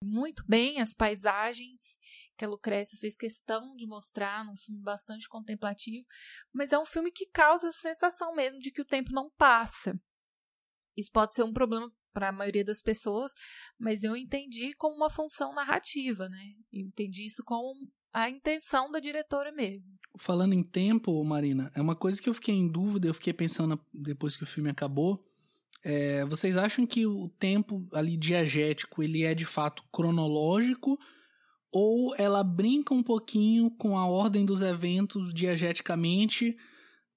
muito 0.03 0.43
bem 0.47 0.81
as 0.81 0.93
paisagens 0.93 1.97
que 2.37 2.43
a 2.43 2.47
Lucrécia 2.47 2.97
fez 2.99 3.15
questão 3.15 3.75
de 3.75 3.85
mostrar 3.85 4.43
num 4.45 4.57
filme 4.57 4.81
bastante 4.81 5.27
contemplativo, 5.29 6.05
mas 6.53 6.71
é 6.71 6.79
um 6.79 6.85
filme 6.85 7.11
que 7.11 7.27
causa 7.27 7.67
a 7.67 7.73
sensação 7.73 8.35
mesmo 8.35 8.59
de 8.59 8.71
que 8.71 8.81
o 8.81 8.85
tempo 8.85 9.11
não 9.11 9.29
passa. 9.37 9.99
Isso 10.97 11.11
pode 11.11 11.33
ser 11.33 11.43
um 11.43 11.53
problema 11.53 11.91
para 12.11 12.29
a 12.29 12.33
maioria 12.33 12.65
das 12.65 12.81
pessoas, 12.81 13.31
mas 13.79 14.03
eu 14.03 14.15
entendi 14.15 14.73
como 14.73 14.95
uma 14.95 15.09
função 15.09 15.53
narrativa, 15.53 16.27
né? 16.27 16.53
Eu 16.71 16.85
entendi 16.85 17.25
isso 17.25 17.43
como 17.45 17.73
a 18.13 18.29
intenção 18.29 18.91
da 18.91 18.99
diretora 18.99 19.51
mesmo. 19.51 19.97
Falando 20.17 20.53
em 20.53 20.63
tempo, 20.63 21.23
Marina, 21.23 21.71
é 21.73 21.81
uma 21.81 21.95
coisa 21.95 22.21
que 22.21 22.27
eu 22.27 22.33
fiquei 22.33 22.53
em 22.53 22.69
dúvida, 22.69 23.07
eu 23.07 23.13
fiquei 23.13 23.33
pensando 23.33 23.79
depois 23.93 24.35
que 24.35 24.43
o 24.43 24.47
filme 24.47 24.69
acabou, 24.69 25.25
é, 25.83 26.23
vocês 26.25 26.57
acham 26.57 26.85
que 26.85 27.05
o 27.05 27.29
tempo 27.39 27.87
ali 27.93 28.15
diegético 28.15 29.01
ele 29.01 29.23
é 29.23 29.33
de 29.33 29.45
fato 29.45 29.83
cronológico? 29.91 30.97
Ou 31.71 32.13
ela 32.17 32.43
brinca 32.43 32.93
um 32.93 33.01
pouquinho 33.01 33.71
com 33.71 33.97
a 33.97 34.05
ordem 34.05 34.45
dos 34.45 34.61
eventos 34.61 35.33
diegeticamente 35.33 36.55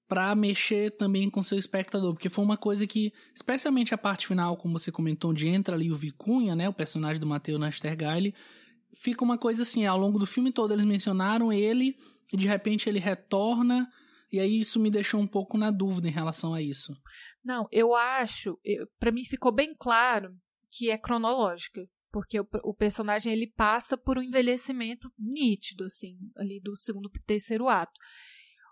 para 0.07 0.35
mexer 0.35 0.91
também 0.91 1.29
com 1.29 1.41
seu 1.41 1.57
espectador, 1.57 2.13
porque 2.13 2.29
foi 2.29 2.43
uma 2.43 2.57
coisa 2.57 2.85
que, 2.85 3.11
especialmente 3.33 3.93
a 3.93 3.97
parte 3.97 4.27
final, 4.27 4.55
como 4.55 4.77
você 4.77 4.91
comentou, 4.91 5.31
onde 5.31 5.47
entra 5.47 5.75
ali 5.75 5.91
o 5.91 5.97
Vicunha, 5.97 6.55
né, 6.55 6.69
o 6.69 6.73
personagem 6.73 7.19
do 7.19 7.25
Matheus 7.25 7.59
Nastergaile, 7.59 8.35
fica 8.93 9.23
uma 9.23 9.37
coisa 9.37 9.63
assim, 9.63 9.85
ao 9.85 9.97
longo 9.97 10.19
do 10.19 10.27
filme 10.27 10.51
todo 10.51 10.73
eles 10.73 10.85
mencionaram 10.85 11.51
ele 11.51 11.97
e 12.31 12.37
de 12.37 12.47
repente 12.47 12.87
ele 12.87 12.99
retorna 12.99 13.91
e 14.31 14.39
aí 14.39 14.59
isso 14.59 14.79
me 14.79 14.89
deixou 14.89 15.19
um 15.19 15.27
pouco 15.27 15.57
na 15.57 15.71
dúvida 15.71 16.07
em 16.07 16.11
relação 16.11 16.53
a 16.53 16.61
isso. 16.61 16.93
Não, 17.43 17.67
eu 17.71 17.93
acho, 17.93 18.59
para 18.99 19.11
mim 19.11 19.23
ficou 19.23 19.51
bem 19.51 19.73
claro 19.77 20.35
que 20.69 20.89
é 20.89 20.97
cronológica, 20.97 21.87
porque 22.11 22.39
o, 22.39 22.47
o, 22.63 22.73
personagem 22.73 23.31
ele 23.31 23.47
passa 23.47 23.97
por 23.97 24.17
um 24.17 24.21
envelhecimento 24.21 25.11
nítido 25.17 25.85
assim, 25.85 26.17
ali 26.35 26.59
do 26.61 26.75
segundo 26.75 27.09
pro 27.09 27.21
terceiro 27.23 27.67
ato. 27.67 27.99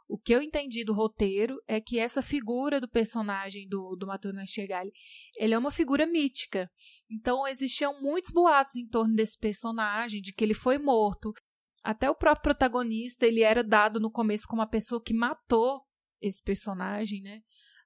O 0.07 0.17
que 0.17 0.33
eu 0.33 0.41
entendi 0.41 0.83
do 0.83 0.93
roteiro 0.93 1.61
é 1.67 1.79
que 1.79 1.97
essa 1.97 2.21
figura 2.21 2.79
do 2.79 2.89
personagem 2.89 3.67
do, 3.67 3.95
do 3.95 4.05
Matheus 4.05 4.35
Nastergalli, 4.35 4.91
ele 5.37 5.53
é 5.53 5.57
uma 5.57 5.71
figura 5.71 6.05
mítica. 6.05 6.69
Então 7.09 7.47
existiam 7.47 7.99
muitos 8.01 8.31
boatos 8.31 8.75
em 8.75 8.87
torno 8.87 9.15
desse 9.15 9.37
personagem, 9.37 10.21
de 10.21 10.33
que 10.33 10.43
ele 10.43 10.53
foi 10.53 10.77
morto, 10.77 11.33
até 11.83 12.09
o 12.09 12.15
próprio 12.15 12.43
protagonista, 12.43 13.25
ele 13.25 13.41
era 13.41 13.61
dado 13.61 13.99
no 13.99 14.09
começo 14.09 14.47
como 14.47 14.61
a 14.61 14.67
pessoa 14.67 15.03
que 15.03 15.13
matou 15.13 15.81
esse 16.21 16.41
personagem, 16.41 17.21
né? 17.21 17.41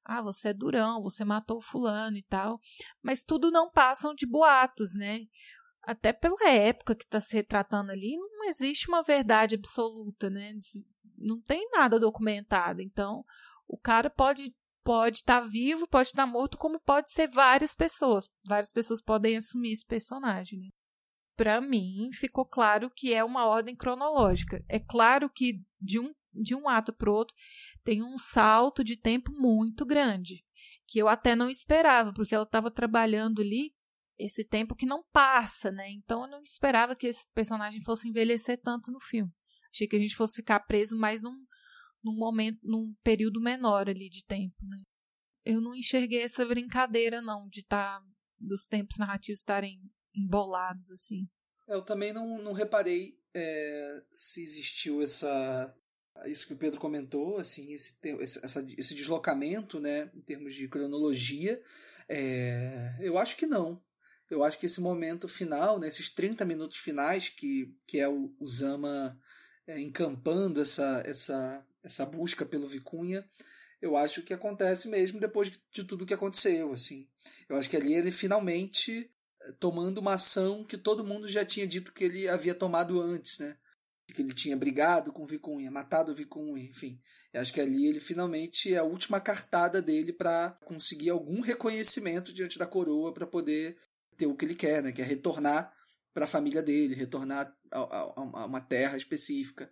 Ah, 0.06 0.22
você 0.22 0.50
é 0.50 0.54
durão, 0.54 1.02
você 1.02 1.26
matou 1.26 1.58
o 1.58 1.62
fulano 1.62 2.16
e 2.16 2.24
tal. 2.24 2.60
Mas 3.02 3.24
tudo 3.24 3.50
não 3.50 3.72
passam 3.72 4.14
de 4.14 4.28
boatos, 4.28 4.94
né? 4.94 5.22
Até 5.82 6.14
pela 6.14 6.50
época 6.50 6.96
que 6.96 7.06
está 7.06 7.20
se 7.20 7.34
retratando 7.34 7.92
ali, 7.92 8.16
não 8.16 8.46
existe 8.46 8.88
uma 8.88 9.02
verdade 9.02 9.56
absoluta, 9.56 10.30
né? 10.30 10.54
Não 11.18 11.42
tem 11.42 11.68
nada 11.72 12.00
documentado. 12.00 12.82
Então, 12.82 13.26
o 13.68 13.78
cara 13.78 14.10
pode 14.10 14.56
pode 14.84 15.18
estar 15.18 15.42
tá 15.42 15.48
vivo, 15.48 15.86
pode 15.86 16.10
estar 16.10 16.26
tá 16.26 16.32
morto, 16.32 16.58
como 16.58 16.80
pode 16.80 17.12
ser 17.12 17.30
várias 17.30 17.76
pessoas. 17.76 18.30
Várias 18.46 18.72
pessoas 18.72 19.02
podem 19.02 19.36
assumir 19.36 19.74
esse 19.74 19.86
personagem. 19.86 20.60
Né? 20.60 20.70
Para 21.38 21.62
mim, 21.62 22.10
ficou 22.12 22.46
claro 22.46 22.90
que 22.90 23.14
é 23.14 23.24
uma 23.24 23.46
ordem 23.46 23.76
cronológica. 23.76 24.66
É 24.68 24.80
claro 24.80 25.30
que 25.30 25.64
de 25.80 26.00
um, 26.00 26.14
de 26.34 26.56
um 26.56 26.68
ato 26.68 26.92
para 26.92 27.12
outro 27.12 27.36
tem 27.84 28.04
um 28.04 28.18
salto 28.18 28.84
de 28.84 28.98
tempo 28.98 29.32
muito 29.32 29.86
grande, 29.86 30.44
que 30.88 31.00
eu 31.00 31.08
até 31.08 31.36
não 31.36 31.50
esperava, 31.50 32.12
porque 32.12 32.34
ela 32.34 32.44
estava 32.44 32.72
trabalhando 32.72 33.42
ali 33.42 33.74
esse 34.18 34.44
tempo 34.44 34.76
que 34.76 34.88
não 34.88 35.04
passa, 35.14 35.72
né? 35.72 35.88
Então 35.92 36.24
eu 36.24 36.28
não 36.28 36.42
esperava 36.42 36.96
que 36.96 37.06
esse 37.06 37.32
personagem 37.34 37.82
fosse 37.84 38.10
envelhecer 38.10 38.60
tanto 38.60 38.92
no 38.92 39.00
filme. 39.00 39.32
Achei 39.72 39.88
que 39.88 39.96
a 39.96 40.00
gente 40.00 40.16
fosse 40.16 40.38
ficar 40.38 40.62
preso 40.62 40.98
mais 40.98 41.22
num, 41.22 41.46
num 42.04 42.18
momento, 42.18 42.60
num 42.64 42.96
período 43.04 43.40
menor 43.40 43.88
ali 43.88 44.10
de 44.10 44.26
tempo, 44.26 44.56
né? 44.64 44.82
Eu 45.46 45.62
não 45.62 45.76
enxerguei 45.76 46.24
essa 46.24 46.44
brincadeira, 46.46 47.22
não, 47.22 47.48
de 47.48 47.60
estar. 47.60 48.00
Tá, 48.00 48.06
dos 48.40 48.66
tempos 48.66 48.98
narrativos 48.98 49.40
estarem 49.40 49.82
embolados, 50.18 50.92
assim. 50.92 51.28
Eu 51.68 51.82
também 51.82 52.14
não, 52.14 52.42
não 52.42 52.54
reparei 52.54 53.18
é, 53.34 54.02
se 54.12 54.42
existiu 54.42 55.02
essa. 55.02 55.76
Isso 56.26 56.48
que 56.48 56.54
o 56.54 56.58
Pedro 56.58 56.80
comentou, 56.80 57.38
assim, 57.38 57.72
esse, 57.74 57.96
essa, 58.42 58.66
esse 58.76 58.96
deslocamento, 58.96 59.80
né, 59.80 60.10
em 60.16 60.22
termos 60.22 60.56
de 60.56 60.68
cronologia. 60.68 61.62
É, 62.10 62.96
eu 63.00 63.20
acho 63.20 63.38
que 63.38 63.46
não. 63.46 63.84
Eu 64.30 64.44
acho 64.44 64.58
que 64.58 64.66
esse 64.66 64.82
momento 64.82 65.28
final, 65.28 65.80
né, 65.80 65.88
esses 65.88 66.10
30 66.10 66.44
minutos 66.44 66.78
finais, 66.78 67.30
que, 67.30 67.74
que 67.86 68.00
é 68.00 68.10
o, 68.10 68.34
o 68.40 68.48
Zama 68.48 69.18
é, 69.68 69.80
encampando 69.80 70.60
essa, 70.60 71.04
essa, 71.06 71.66
essa 71.84 72.06
busca 72.06 72.46
pelo 72.46 72.68
Vicunha, 72.68 73.24
eu 73.82 73.96
acho 73.96 74.24
que 74.24 74.34
acontece 74.34 74.88
mesmo 74.88 75.20
depois 75.20 75.52
de 75.72 75.84
tudo 75.84 76.06
que 76.06 76.14
aconteceu, 76.14 76.74
assim. 76.74 77.08
Eu 77.48 77.58
acho 77.58 77.70
que 77.70 77.78
ali 77.78 77.94
ele 77.94 78.12
finalmente 78.12 79.12
tomando 79.60 80.00
uma 80.00 80.14
ação 80.14 80.64
que 80.64 80.78
todo 80.78 81.04
mundo 81.04 81.28
já 81.28 81.46
tinha 81.46 81.68
dito 81.68 81.94
que 81.94 82.04
ele 82.04 82.28
havia 82.28 82.54
tomado 82.54 83.02
antes, 83.02 83.40
né? 83.40 83.58
Que 84.14 84.22
ele 84.22 84.34
tinha 84.34 84.56
brigado 84.56 85.12
com 85.12 85.24
o 85.24 85.28
Vicunha, 85.28 85.70
matado 85.70 86.12
o 86.12 86.16
Vicunha, 86.16 86.64
enfim. 86.64 87.00
Eu 87.34 87.42
acho 87.42 87.54
que 87.54 87.60
ali 87.60 87.88
ele 87.88 88.00
finalmente 88.00 88.74
é 88.74 88.78
a 88.78 88.84
última 88.84 89.20
cartada 89.20 89.82
dele 89.82 90.14
para 90.14 90.52
conseguir 90.66 91.10
algum 91.10 91.42
reconhecimento 91.42 92.34
diante 92.34 92.58
da 92.58 92.66
coroa 92.66 93.14
para 93.14 93.28
poder 93.28 93.78
ter 94.16 94.26
o 94.26 94.36
que 94.36 94.46
ele 94.46 94.56
quer, 94.56 94.82
né? 94.82 94.92
Que 94.92 95.02
é 95.02 95.06
retornar 95.06 95.74
para 96.14 96.24
a 96.26 96.28
família 96.28 96.64
dele, 96.64 96.96
retornar 96.96 97.54
a, 97.72 97.80
a, 97.80 98.00
a, 98.16 98.46
uma 98.46 98.62
terra 98.62 98.98
específica. 98.98 99.70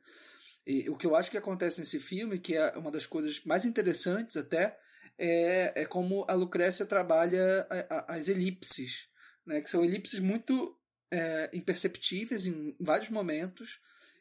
E 0.68 0.90
o 0.90 0.98
que 0.98 1.08
eu 1.08 1.16
acho 1.16 1.32
que 1.32 1.38
acontece 1.38 1.80
nesse 1.80 2.00
filme, 2.00 2.40
que 2.40 2.56
é 2.56 2.78
uma 2.78 2.92
das 2.92 3.06
coisas 3.06 3.42
mais 3.46 3.66
interessantes 3.66 4.36
até, 4.36 4.78
é, 5.18 5.82
é 5.82 5.86
como 5.86 6.26
a 6.28 6.34
Lucrécia 6.34 6.86
trabalha 6.86 7.68
as 8.08 8.28
elipses 8.28 9.08
né, 9.46 9.62
que 9.62 9.70
são 9.70 9.84
elipses 9.84 10.20
muito 10.20 10.78
é, 11.12 11.50
imperceptíveis 11.54 12.46
em 12.46 12.74
vários 12.80 13.10
momentos 13.10 13.80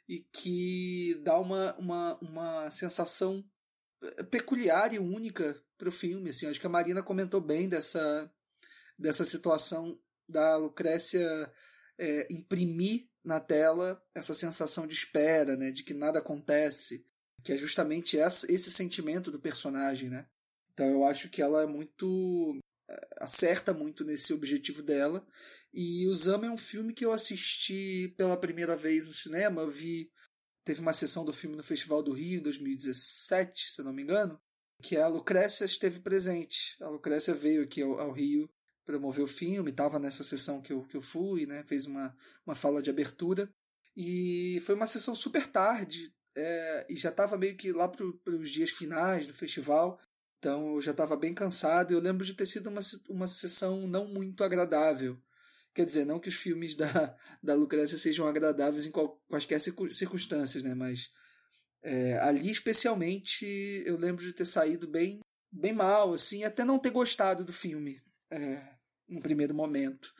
e 0.09 0.21
que 0.21 1.21
dá 1.23 1.39
uma, 1.39 1.75
uma, 1.77 2.19
uma 2.21 2.71
sensação 2.71 3.45
é, 4.03 4.23
peculiar 4.23 4.93
e 4.93 4.99
única 4.99 5.61
para 5.79 5.89
o 5.89 5.93
filme. 5.93 6.31
Assim. 6.31 6.47
Acho 6.47 6.61
que 6.61 6.67
a 6.67 6.71
Marina 6.71 7.03
comentou 7.03 7.41
bem 7.41 7.69
dessa, 7.69 8.31
dessa 8.99 9.25
situação 9.25 9.99
da 10.29 10.57
Lucrécia 10.57 11.53
é, 11.99 12.27
imprimir 12.31 13.09
na 13.25 13.41
tela 13.41 14.03
essa 14.15 14.35
sensação 14.35 14.87
de 14.87 14.95
espera, 14.95 15.57
né, 15.57 15.71
de 15.71 15.83
que 15.83 15.95
nada 15.95 16.19
acontece, 16.19 17.07
que 17.43 17.53
é 17.53 17.59
justamente 17.59 18.19
essa, 18.19 18.51
esse 18.53 18.71
sentimento 18.71 19.31
do 19.31 19.39
personagem, 19.39 20.11
né? 20.11 20.27
Então 20.73 20.87
eu 20.87 21.05
acho 21.05 21.29
que 21.31 21.41
ela 21.41 21.63
é 21.63 21.67
muito 21.67 22.59
acerta 23.19 23.73
muito 23.73 24.05
nesse 24.05 24.32
objetivo 24.32 24.82
dela. 24.82 25.27
E 25.73 26.06
o 26.06 26.15
Zama 26.15 26.47
é 26.47 26.51
um 26.51 26.56
filme 26.56 26.93
que 26.93 27.05
eu 27.05 27.12
assisti 27.12 28.15
pela 28.16 28.36
primeira 28.36 28.77
vez 28.77 29.06
no 29.06 29.12
cinema. 29.12 29.62
Eu 29.62 29.70
vi. 29.70 30.11
Teve 30.65 30.81
uma 30.81 30.93
sessão 30.93 31.24
do 31.24 31.32
filme 31.32 31.56
no 31.56 31.62
Festival 31.62 32.02
do 32.02 32.12
Rio 32.12 32.40
em 32.40 32.43
2017, 32.43 33.73
se 33.73 33.81
eu 33.81 33.85
não 33.85 33.93
me 33.93 34.02
engano, 34.02 34.40
que 34.82 34.97
a 34.97 35.06
Lucrécia 35.09 35.66
esteve 35.66 36.01
presente. 36.01 36.74
A 36.81 36.89
Lucrécia 36.89 37.35
veio 37.35 37.62
aqui 37.62 37.82
ao, 37.82 38.01
ao 38.01 38.12
Rio 38.12 38.48
promover 38.86 39.24
o 39.24 39.28
filme, 39.28 39.70
estava 39.70 39.98
nessa 39.98 40.24
sessão 40.24 40.62
que 40.62 40.73
eu, 40.73 40.85
que 40.85 40.97
eu 40.97 41.02
fui, 41.02 41.47
né? 41.47 41.65
Fez 41.66 41.86
uma, 41.86 42.16
uma 42.47 42.55
fala 42.55 42.81
de 42.81 42.89
abertura. 42.89 43.52
E 43.97 44.61
foi 44.65 44.74
uma 44.74 44.86
sessão 44.86 45.15
super 45.15 45.47
tarde, 45.47 46.12
é, 46.36 46.86
e 46.90 46.97
já 46.97 47.11
estava 47.11 47.39
meio 47.39 47.56
que 47.56 47.73
lá 47.73 47.89
para 47.89 48.05
os 48.05 48.51
dias 48.51 48.70
finais 48.70 49.27
do 49.27 49.35
festival, 49.35 49.98
então 50.45 50.75
eu 50.75 50.81
já 50.83 50.91
estava 50.91 51.16
bem 51.16 51.33
cansado. 51.33 51.95
Eu 51.95 52.01
lembro 52.01 52.23
de 52.23 52.35
ter 52.35 52.45
sido 52.45 52.69
uma, 52.69 52.83
uma 53.09 53.27
sessão 53.27 53.87
não 53.87 54.07
muito 54.07 54.45
agradável. 54.45 55.19
Quer 55.73 55.87
dizer, 55.87 56.05
não 56.05 56.21
que 56.21 56.29
os 56.29 56.35
filmes 56.35 56.77
da, 56.77 57.16
da 57.43 57.55
Lucrécia 57.55 57.97
sejam 57.97 58.29
agradáveis 58.29 58.85
em 58.85 58.91
qual, 58.91 59.19
quaisquer 59.27 59.59
circunstâncias, 59.59 60.62
né? 60.62 60.75
Mas 60.75 61.11
é, 61.83 62.19
ali 62.19 62.51
especialmente 62.51 63.83
eu 63.87 63.97
lembro 63.97 64.23
de 64.23 64.35
ter 64.35 64.45
saído 64.45 64.87
bem, 64.87 65.21
bem 65.51 65.73
mal, 65.73 66.12
assim, 66.12 66.45
até 66.45 66.62
não 66.62 66.79
ter 66.79 66.91
gostado 66.91 67.43
do 67.43 67.53
filme 67.53 68.03
é, 68.31 68.62
no 69.09 69.23
primeiro 69.23 69.55
momento. 69.55 70.12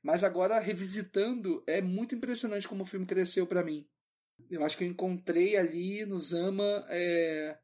Mas 0.00 0.22
agora, 0.22 0.60
revisitando, 0.60 1.64
é 1.66 1.80
muito 1.80 2.14
impressionante 2.14 2.68
como 2.68 2.84
o 2.84 2.86
filme 2.86 3.06
cresceu 3.06 3.44
para 3.44 3.64
mim. 3.64 3.84
Eu 4.48 4.62
acho 4.62 4.76
que 4.78 4.84
eu 4.84 4.88
encontrei 4.88 5.56
ali 5.56 6.06
no 6.06 6.20
Zama 6.20 6.84
é, 6.88 7.58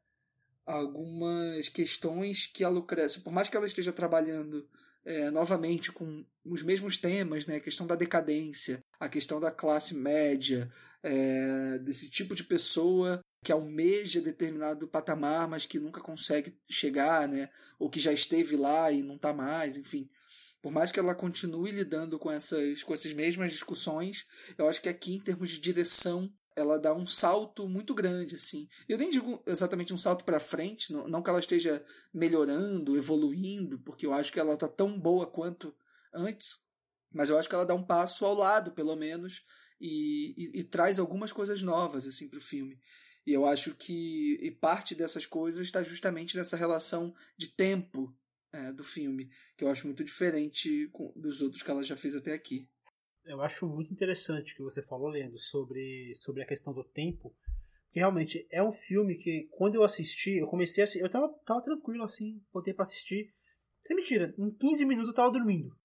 algumas 0.71 1.69
questões 1.69 2.45
que 2.47 2.63
a 2.63 2.69
Lucrécia, 2.69 3.21
por 3.21 3.33
mais 3.33 3.49
que 3.49 3.57
ela 3.57 3.67
esteja 3.67 3.91
trabalhando 3.91 4.67
é, 5.03 5.29
novamente 5.31 5.91
com 5.91 6.25
os 6.45 6.63
mesmos 6.63 6.97
temas, 6.97 7.47
né, 7.47 7.57
a 7.57 7.61
questão 7.61 7.85
da 7.85 7.95
decadência, 7.95 8.83
a 8.99 9.09
questão 9.09 9.39
da 9.39 9.51
classe 9.51 9.95
média, 9.95 10.71
é, 11.03 11.77
desse 11.79 12.09
tipo 12.09 12.35
de 12.35 12.43
pessoa 12.43 13.19
que 13.43 13.51
almeja 13.51 14.21
determinado 14.21 14.87
patamar, 14.87 15.47
mas 15.47 15.65
que 15.65 15.79
nunca 15.79 15.99
consegue 15.99 16.55
chegar, 16.69 17.27
né, 17.27 17.49
ou 17.79 17.89
que 17.89 17.99
já 17.99 18.13
esteve 18.13 18.55
lá 18.55 18.91
e 18.91 19.01
não 19.01 19.15
está 19.15 19.33
mais, 19.33 19.77
enfim. 19.77 20.09
Por 20.61 20.71
mais 20.71 20.91
que 20.91 20.99
ela 20.99 21.15
continue 21.15 21.71
lidando 21.71 22.19
com 22.19 22.31
essas, 22.31 22.83
com 22.83 22.93
essas 22.93 23.11
mesmas 23.13 23.51
discussões, 23.51 24.25
eu 24.55 24.69
acho 24.69 24.79
que 24.79 24.89
aqui, 24.89 25.15
em 25.15 25.19
termos 25.19 25.49
de 25.49 25.59
direção, 25.59 26.31
ela 26.55 26.77
dá 26.77 26.93
um 26.93 27.05
salto 27.05 27.67
muito 27.67 27.93
grande, 27.93 28.35
assim. 28.35 28.67
Eu 28.87 28.97
nem 28.97 29.09
digo 29.09 29.41
exatamente 29.45 29.93
um 29.93 29.97
salto 29.97 30.25
para 30.25 30.39
frente, 30.39 30.91
não, 30.91 31.07
não, 31.07 31.23
que 31.23 31.29
ela 31.29 31.39
esteja 31.39 31.83
melhorando, 32.13 32.97
evoluindo, 32.97 33.79
porque 33.79 34.05
eu 34.05 34.13
acho 34.13 34.31
que 34.31 34.39
ela 34.39 34.57
tá 34.57 34.67
tão 34.67 34.99
boa 34.99 35.25
quanto 35.25 35.75
antes, 36.13 36.59
mas 37.13 37.29
eu 37.29 37.37
acho 37.37 37.47
que 37.47 37.55
ela 37.55 37.65
dá 37.65 37.73
um 37.73 37.85
passo 37.85 38.25
ao 38.25 38.33
lado, 38.33 38.71
pelo 38.71 38.95
menos, 38.95 39.43
e, 39.79 40.33
e, 40.37 40.59
e 40.59 40.63
traz 40.63 40.99
algumas 40.99 41.31
coisas 41.31 41.61
novas, 41.61 42.05
assim, 42.05 42.29
pro 42.29 42.41
filme. 42.41 42.79
E 43.25 43.33
eu 43.33 43.45
acho 43.45 43.75
que 43.75 44.57
parte 44.59 44.95
dessas 44.95 45.25
coisas 45.25 45.63
está 45.63 45.83
justamente 45.83 46.35
nessa 46.35 46.57
relação 46.57 47.13
de 47.37 47.47
tempo 47.47 48.15
é, 48.51 48.71
do 48.73 48.83
filme, 48.83 49.29
que 49.55 49.63
eu 49.63 49.69
acho 49.69 49.85
muito 49.85 50.03
diferente 50.03 50.89
dos 51.15 51.41
outros 51.41 51.61
que 51.61 51.71
ela 51.71 51.83
já 51.83 51.95
fez 51.95 52.15
até 52.15 52.33
aqui. 52.33 52.67
Eu 53.25 53.41
acho 53.41 53.67
muito 53.67 53.93
interessante 53.93 54.53
o 54.53 54.55
que 54.55 54.63
você 54.63 54.81
falou, 54.81 55.09
Leandro, 55.09 55.37
sobre, 55.37 56.13
sobre 56.15 56.41
a 56.41 56.45
questão 56.45 56.73
do 56.73 56.83
tempo. 56.83 57.33
Porque 57.85 57.99
realmente 57.99 58.47
é 58.49 58.63
um 58.63 58.71
filme 58.71 59.15
que, 59.15 59.47
quando 59.51 59.75
eu 59.75 59.83
assisti, 59.83 60.37
eu 60.37 60.47
comecei 60.47 60.83
a 60.83 60.87
eu 60.95 61.09
tava, 61.09 61.29
tava 61.45 61.61
tranquilo 61.61 62.03
assim, 62.03 62.41
botei 62.53 62.73
pra 62.73 62.85
assistir. 62.85 63.33
Sem 63.85 63.95
mentira, 63.95 64.33
em 64.37 64.49
15 64.51 64.85
minutos 64.85 65.09
eu 65.09 65.15
tava 65.15 65.31
dormindo. 65.31 65.75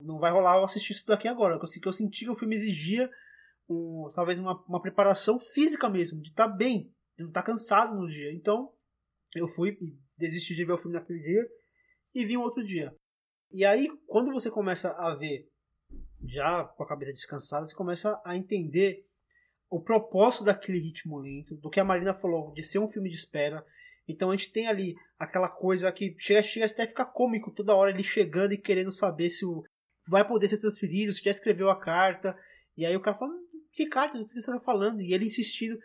Não 0.00 0.18
vai 0.18 0.30
rolar 0.30 0.56
eu 0.56 0.64
assistir 0.64 0.92
isso 0.92 1.06
daqui 1.06 1.28
agora. 1.28 1.58
Que 1.58 1.88
eu 1.88 1.92
senti 1.92 2.24
que 2.24 2.30
o 2.30 2.34
filme 2.34 2.54
exigia 2.54 3.10
um, 3.68 4.10
talvez 4.14 4.38
uma, 4.38 4.62
uma 4.66 4.80
preparação 4.80 5.38
física 5.38 5.88
mesmo, 5.88 6.20
de 6.20 6.30
estar 6.30 6.48
tá 6.48 6.54
bem, 6.54 6.92
de 7.16 7.22
não 7.22 7.28
estar 7.28 7.42
tá 7.42 7.46
cansado 7.46 7.94
no 7.94 8.08
dia. 8.08 8.32
Então, 8.32 8.72
eu 9.34 9.46
fui 9.46 9.76
desisti 10.16 10.54
de 10.54 10.64
ver 10.64 10.72
o 10.72 10.78
filme 10.78 10.96
naquele 10.96 11.18
dia 11.18 11.48
e 12.14 12.24
vi 12.24 12.36
um 12.36 12.42
outro 12.42 12.64
dia. 12.64 12.94
E 13.50 13.64
aí, 13.64 13.88
quando 14.06 14.30
você 14.30 14.50
começa 14.50 14.90
a 14.90 15.14
ver, 15.16 15.49
já 16.24 16.64
com 16.64 16.82
a 16.82 16.88
cabeça 16.88 17.12
descansada, 17.12 17.66
você 17.66 17.74
começa 17.74 18.20
a 18.24 18.36
entender 18.36 19.04
o 19.68 19.80
propósito 19.80 20.44
daquele 20.44 20.78
ritmo 20.78 21.18
lento, 21.18 21.56
do 21.56 21.70
que 21.70 21.78
a 21.78 21.84
Marina 21.84 22.12
falou, 22.12 22.52
de 22.52 22.62
ser 22.62 22.78
um 22.78 22.88
filme 22.88 23.08
de 23.08 23.16
espera. 23.16 23.64
Então 24.08 24.30
a 24.30 24.36
gente 24.36 24.50
tem 24.50 24.66
ali 24.66 24.94
aquela 25.18 25.48
coisa 25.48 25.90
que 25.92 26.14
chega, 26.18 26.42
chega 26.42 26.66
até 26.66 26.86
ficar 26.86 27.04
cômico 27.06 27.52
toda 27.52 27.74
hora 27.74 27.90
ele 27.90 28.02
chegando 28.02 28.52
e 28.52 28.58
querendo 28.58 28.90
saber 28.90 29.30
se 29.30 29.44
o, 29.46 29.62
vai 30.08 30.26
poder 30.26 30.48
ser 30.48 30.58
transferido, 30.58 31.12
se 31.12 31.22
já 31.22 31.30
escreveu 31.30 31.70
a 31.70 31.78
carta. 31.78 32.36
E 32.76 32.84
aí 32.84 32.96
o 32.96 33.00
cara 33.00 33.16
fala, 33.16 33.32
que 33.72 33.86
carta? 33.86 34.18
O 34.18 34.26
que 34.26 34.32
você 34.32 34.38
está 34.38 34.58
falando? 34.58 35.00
E 35.00 35.14
ele 35.14 35.26
insistindo. 35.26 35.78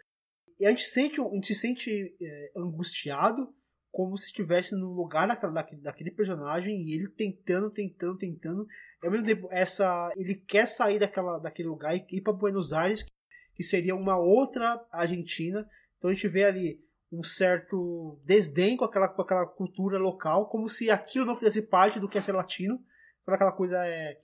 E 0.59 0.65
a 0.65 0.69
gente, 0.69 0.85
sente, 0.85 1.21
a 1.21 1.23
gente 1.25 1.47
se 1.47 1.55
sente 1.55 2.15
é, 2.19 2.51
angustiado, 2.57 3.53
como 3.95 4.17
se 4.17 4.25
estivesse 4.25 4.75
no 4.75 4.91
lugar 4.91 5.25
daquele, 5.25 5.81
daquele, 5.81 6.11
personagem 6.11 6.81
e 6.81 6.93
ele 6.93 7.07
tentando, 7.07 7.71
tentando, 7.71 8.17
tentando. 8.17 8.67
Ao 9.01 9.09
mesmo 9.09 9.25
tempo, 9.25 9.47
essa, 9.49 10.11
ele 10.17 10.35
quer 10.35 10.67
sair 10.67 10.99
daquela, 10.99 11.39
daquele 11.39 11.69
lugar 11.69 11.95
e 11.95 12.05
ir 12.11 12.19
para 12.19 12.33
Buenos 12.33 12.73
Aires, 12.73 13.05
que 13.53 13.63
seria 13.63 13.95
uma 13.95 14.17
outra 14.17 14.85
Argentina. 14.91 15.65
Então 15.97 16.11
a 16.11 16.13
gente 16.13 16.27
vê 16.27 16.43
ali 16.43 16.83
um 17.09 17.23
certo 17.23 18.19
desdém 18.25 18.75
com 18.75 18.83
aquela, 18.83 19.07
com 19.07 19.21
aquela 19.21 19.45
cultura 19.45 19.97
local, 19.97 20.49
como 20.49 20.67
se 20.67 20.91
aquilo 20.91 21.25
não 21.25 21.33
fizesse 21.33 21.61
parte 21.61 21.97
do 21.97 22.09
que 22.09 22.17
é 22.17 22.21
ser 22.21 22.33
latino. 22.33 22.77
Sabe 23.23 23.35
aquela 23.35 23.53
coisa 23.53 23.77
é. 23.87 24.17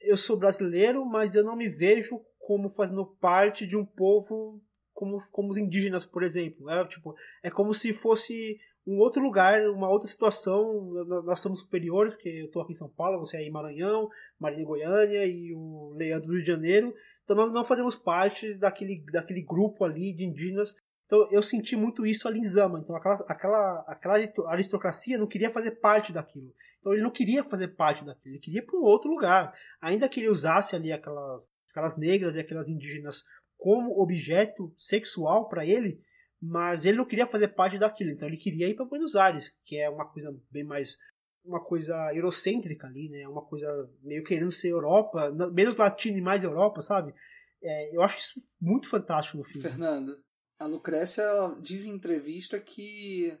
Eu 0.00 0.16
sou 0.16 0.38
brasileiro, 0.38 1.04
mas 1.04 1.34
eu 1.34 1.44
não 1.44 1.54
me 1.54 1.68
vejo 1.68 2.18
como 2.38 2.70
fazendo 2.70 3.04
parte 3.20 3.66
de 3.66 3.76
um 3.76 3.84
povo 3.84 4.58
como, 4.94 5.22
como 5.30 5.50
os 5.50 5.56
indígenas, 5.58 6.06
por 6.06 6.22
exemplo. 6.22 6.70
É, 6.70 6.86
tipo, 6.86 7.14
é 7.42 7.50
como 7.50 7.74
se 7.74 7.92
fosse 7.92 8.58
um 8.86 8.98
outro 8.98 9.22
lugar, 9.22 9.60
uma 9.70 9.88
outra 9.88 10.08
situação. 10.08 10.92
Nós 11.24 11.40
somos 11.40 11.60
superiores, 11.60 12.14
porque 12.14 12.28
eu 12.28 12.46
estou 12.46 12.62
aqui 12.62 12.72
em 12.72 12.76
São 12.76 12.88
Paulo, 12.88 13.18
você 13.18 13.36
é 13.36 13.42
em 13.42 13.50
Maranhão, 13.50 14.08
Maria 14.38 14.64
Goiânia 14.64 15.24
e 15.26 15.52
o 15.54 15.94
Leandro 15.96 16.28
do 16.28 16.34
Rio 16.34 16.42
de 16.42 16.50
Janeiro. 16.50 16.94
Então 17.24 17.36
nós 17.36 17.52
não 17.52 17.64
fazemos 17.64 17.94
parte 17.94 18.54
daquele, 18.54 19.04
daquele 19.12 19.42
grupo 19.42 19.84
ali 19.84 20.12
de 20.12 20.24
indígenas. 20.24 20.74
Então 21.06 21.28
eu 21.30 21.42
senti 21.42 21.76
muito 21.76 22.04
isso 22.04 22.26
ali 22.26 22.40
em 22.40 22.46
Zama. 22.46 22.80
Então 22.80 22.96
aquela, 22.96 23.16
aquela, 23.28 23.84
aquela 23.86 24.50
aristocracia 24.50 25.18
não 25.18 25.26
queria 25.26 25.50
fazer 25.50 25.72
parte 25.72 26.12
daquilo. 26.12 26.52
Então 26.80 26.92
ele 26.92 27.02
não 27.02 27.12
queria 27.12 27.44
fazer 27.44 27.68
parte 27.68 28.04
daquilo, 28.04 28.34
ele 28.34 28.42
queria 28.42 28.64
para 28.64 28.76
um 28.76 28.82
outro 28.82 29.08
lugar. 29.08 29.54
Ainda 29.80 30.08
que 30.08 30.18
ele 30.18 30.28
usasse 30.28 30.74
ali 30.74 30.92
aquelas, 30.92 31.48
aquelas 31.70 31.96
negras 31.96 32.34
e 32.34 32.40
aquelas 32.40 32.68
indígenas 32.68 33.22
como 33.56 34.02
objeto 34.02 34.74
sexual 34.76 35.48
para 35.48 35.64
ele, 35.64 36.00
mas 36.42 36.84
ele 36.84 36.98
não 36.98 37.06
queria 37.06 37.26
fazer 37.26 37.48
parte 37.48 37.78
daquilo, 37.78 38.10
então 38.10 38.26
ele 38.26 38.36
queria 38.36 38.68
ir 38.68 38.74
para 38.74 38.84
Buenos 38.84 39.14
Aires, 39.14 39.56
que 39.64 39.76
é 39.76 39.88
uma 39.88 40.04
coisa 40.04 40.36
bem 40.50 40.64
mais 40.64 40.98
uma 41.44 41.60
coisa 41.60 41.94
eurocêntrica 42.14 42.86
ali, 42.86 43.08
né? 43.08 43.26
Uma 43.26 43.44
coisa 43.44 43.66
meio 44.02 44.22
querendo 44.24 44.50
ser 44.50 44.70
Europa, 44.70 45.32
menos 45.52 45.76
latino 45.76 46.18
e 46.18 46.20
mais 46.20 46.44
Europa, 46.44 46.82
sabe? 46.82 47.12
É, 47.62 47.96
eu 47.96 48.02
acho 48.02 48.18
isso 48.18 48.40
muito 48.60 48.88
fantástico 48.88 49.38
no 49.38 49.44
filme. 49.44 49.60
Fernando, 49.60 50.16
a 50.58 50.66
Lucrécia 50.66 51.24
diz 51.60 51.84
em 51.84 51.90
entrevista 51.90 52.60
que 52.60 53.36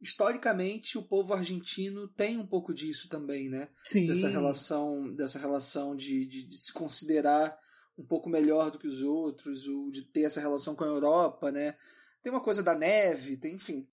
historicamente 0.00 0.98
o 0.98 1.02
povo 1.02 1.32
argentino 1.32 2.06
tem 2.08 2.36
um 2.38 2.46
pouco 2.46 2.74
disso 2.74 3.08
também, 3.08 3.48
né? 3.48 3.68
Sim. 3.84 4.06
Dessa 4.06 4.28
relação, 4.28 5.12
dessa 5.12 5.38
relação 5.38 5.96
de, 5.96 6.26
de, 6.26 6.46
de 6.46 6.56
se 6.56 6.72
considerar 6.72 7.56
um 7.96 8.04
pouco 8.04 8.28
melhor 8.28 8.70
do 8.70 8.78
que 8.78 8.88
os 8.88 9.02
outros, 9.02 9.66
o 9.66 9.90
de 9.90 10.02
ter 10.02 10.22
essa 10.22 10.40
relação 10.40 10.74
com 10.74 10.84
a 10.84 10.88
Europa, 10.88 11.50
né? 11.50 11.76
Tem 12.24 12.32
uma 12.32 12.40
coisa 12.40 12.62
da 12.62 12.74
neve, 12.74 13.36
tem, 13.36 13.56
enfim, 13.56 13.86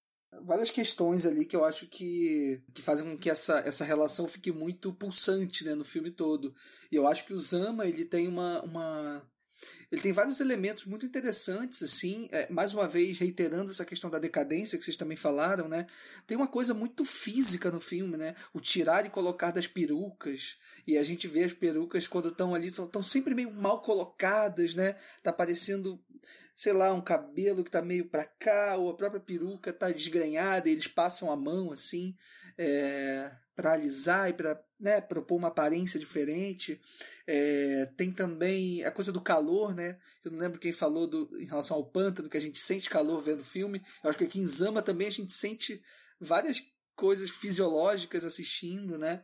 várias 0.45 0.71
questões 0.71 1.25
ali 1.25 1.43
que 1.43 1.53
eu 1.53 1.65
acho 1.65 1.85
que, 1.87 2.63
que 2.73 2.81
fazem 2.81 3.05
com 3.05 3.17
que 3.17 3.29
essa, 3.29 3.59
essa 3.59 3.83
relação 3.83 4.25
fique 4.25 4.53
muito 4.53 4.93
pulsante 4.93 5.65
né, 5.65 5.75
no 5.75 5.83
filme 5.83 6.09
todo. 6.09 6.55
E 6.89 6.95
eu 6.95 7.05
acho 7.09 7.25
que 7.25 7.33
o 7.33 7.39
Zama 7.39 7.85
ele 7.85 8.05
tem 8.05 8.29
uma, 8.29 8.61
uma 8.61 9.29
ele 9.91 10.01
tem 10.01 10.13
vários 10.13 10.39
elementos 10.39 10.85
muito 10.85 11.05
interessantes, 11.05 11.83
assim, 11.83 12.29
é, 12.31 12.49
mais 12.49 12.73
uma 12.73 12.87
vez 12.87 13.19
reiterando 13.19 13.69
essa 13.69 13.83
questão 13.83 14.09
da 14.09 14.17
decadência 14.17 14.77
que 14.77 14.85
vocês 14.85 14.95
também 14.95 15.17
falaram, 15.17 15.67
né? 15.67 15.85
Tem 16.25 16.37
uma 16.37 16.47
coisa 16.47 16.73
muito 16.73 17.03
física 17.03 17.69
no 17.69 17.81
filme, 17.81 18.15
né? 18.15 18.33
O 18.53 18.61
tirar 18.61 19.05
e 19.05 19.09
colocar 19.09 19.51
das 19.51 19.67
perucas, 19.67 20.57
e 20.87 20.97
a 20.97 21.03
gente 21.03 21.27
vê 21.27 21.43
as 21.43 21.51
perucas 21.53 22.07
quando 22.07 22.29
estão 22.29 22.55
ali, 22.55 22.69
estão 22.69 23.03
sempre 23.03 23.35
meio 23.35 23.51
mal 23.51 23.81
colocadas, 23.81 24.73
né? 24.73 24.95
Tá 25.21 25.33
parecendo 25.33 26.01
sei 26.61 26.73
lá, 26.73 26.93
um 26.93 27.01
cabelo 27.01 27.63
que 27.63 27.71
tá 27.71 27.81
meio 27.81 28.05
para 28.05 28.23
cá, 28.23 28.75
ou 28.75 28.91
a 28.91 28.95
própria 28.95 29.19
peruca 29.19 29.73
tá 29.73 29.89
desgrenhada 29.89 30.69
e 30.69 30.73
eles 30.73 30.87
passam 30.87 31.31
a 31.31 31.35
mão 31.35 31.71
assim 31.71 32.15
é, 32.55 33.31
para 33.55 33.73
alisar 33.73 34.29
e 34.29 34.33
para 34.33 34.63
né, 34.79 35.01
propor 35.01 35.37
uma 35.37 35.47
aparência 35.47 35.99
diferente. 35.99 36.79
É, 37.25 37.87
tem 37.97 38.11
também 38.11 38.83
a 38.83 38.91
coisa 38.91 39.11
do 39.11 39.19
calor, 39.19 39.73
né? 39.73 39.97
Eu 40.23 40.29
não 40.29 40.37
lembro 40.37 40.59
quem 40.59 40.71
falou 40.71 41.07
do, 41.07 41.35
em 41.41 41.47
relação 41.47 41.77
ao 41.77 41.89
pântano, 41.89 42.29
que 42.29 42.37
a 42.37 42.41
gente 42.41 42.59
sente 42.59 42.91
calor 42.91 43.19
vendo 43.23 43.43
filme. 43.43 43.81
Eu 44.03 44.11
acho 44.11 44.19
que 44.19 44.25
aqui 44.25 44.39
em 44.39 44.45
Zama 44.45 44.83
também 44.83 45.07
a 45.07 45.11
gente 45.11 45.33
sente 45.33 45.81
várias 46.19 46.63
coisas 46.95 47.31
fisiológicas 47.31 48.23
assistindo, 48.23 48.99
né? 48.99 49.23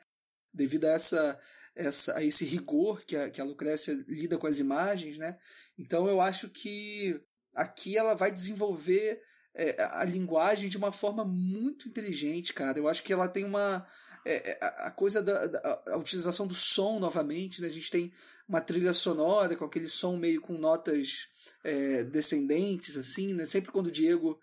devido 0.58 0.86
a 0.86 0.94
essa, 0.94 1.40
essa 1.78 2.24
esse 2.24 2.44
rigor 2.44 3.04
que 3.06 3.16
a, 3.16 3.30
que 3.30 3.40
a 3.40 3.44
Lucrécia 3.44 3.94
lida 4.08 4.38
com 4.38 4.48
as 4.48 4.60
imagens, 4.60 5.18
né? 5.18 5.38
Então 5.78 6.08
eu 6.08 6.20
acho 6.20 6.50
que 6.50 7.20
aqui 7.54 7.98
ela 7.98 8.14
vai 8.14 8.32
desenvolver 8.32 9.22
é, 9.54 9.82
a 9.92 10.04
linguagem 10.04 10.70
de 10.70 10.78
uma 10.78 10.92
forma 10.92 11.24
muito 11.24 11.88
inteligente, 11.88 12.54
cara. 12.54 12.78
Eu 12.78 12.88
acho 12.88 13.04
que 13.04 13.14
ela 13.14 13.28
tem 13.28 13.44
uma 13.44 13.86
é, 14.26 14.52
é 14.52 14.58
a 14.62 14.92
coisa 14.92 15.22
da, 15.22 15.48
da 15.48 15.84
a 15.88 15.98
utilização 15.98 16.46
do 16.46 16.56
som 16.56 17.00
novamente, 17.00 17.62
né? 17.62 17.68
A 17.68 17.72
gente 17.72 17.90
tem 17.90 18.12
uma 18.48 18.62
trilha 18.62 18.94
sonora 18.94 19.56
com 19.56 19.66
aquele 19.66 19.88
som 19.88 20.18
meio 20.18 20.42
com 20.42 20.58
notas 20.58 21.28
é, 21.64 22.04
descendentes, 22.04 22.98
assim, 22.98 23.34
né? 23.34 23.46
Sempre 23.46 23.72
quando 23.72 23.88
o 23.88 23.92
Diego 23.92 24.40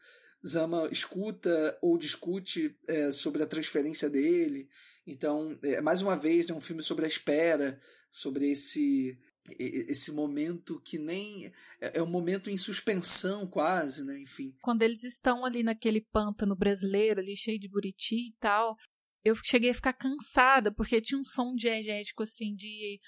Zama 0.47 0.89
escuta 0.93 1.79
ou 1.81 1.97
discute 1.97 2.77
é, 2.87 3.11
sobre 3.13 3.43
a 3.43 3.47
transferência 3.47 4.11
dele. 4.11 4.69
Então, 5.07 5.59
é, 5.63 5.81
mais 5.81 6.03
uma 6.03 6.17
vez, 6.17 6.49
é 6.49 6.53
né, 6.53 6.59
um 6.59 6.61
filme 6.61 6.83
sobre 6.83 7.05
a 7.05 7.09
espera, 7.09 7.81
sobre 8.11 8.51
esse 8.51 9.19
esse 9.59 10.11
momento 10.11 10.81
que 10.81 10.99
nem 10.99 11.53
é, 11.79 11.99
é 11.99 12.03
um 12.03 12.07
momento 12.07 12.49
em 12.49 12.57
suspensão 12.57 13.47
quase, 13.47 14.03
né? 14.03 14.19
Enfim. 14.19 14.57
Quando 14.63 14.81
eles 14.81 15.05
estão 15.05 15.45
ali 15.45 15.63
naquele 15.63 16.01
pântano 16.01 16.57
brasileiro, 16.57 17.21
ali 17.21 17.37
cheio 17.37 17.59
de 17.59 17.69
buriti 17.69 18.29
e 18.29 18.35
tal, 18.41 18.75
eu 19.23 19.35
cheguei 19.45 19.71
a 19.71 19.75
ficar 19.75 19.93
cansada 19.93 20.73
porque 20.73 21.01
tinha 21.01 21.21
um 21.21 21.25
som 21.25 21.55
diegético 21.55 22.23
assim 22.23 22.55
de 22.55 22.99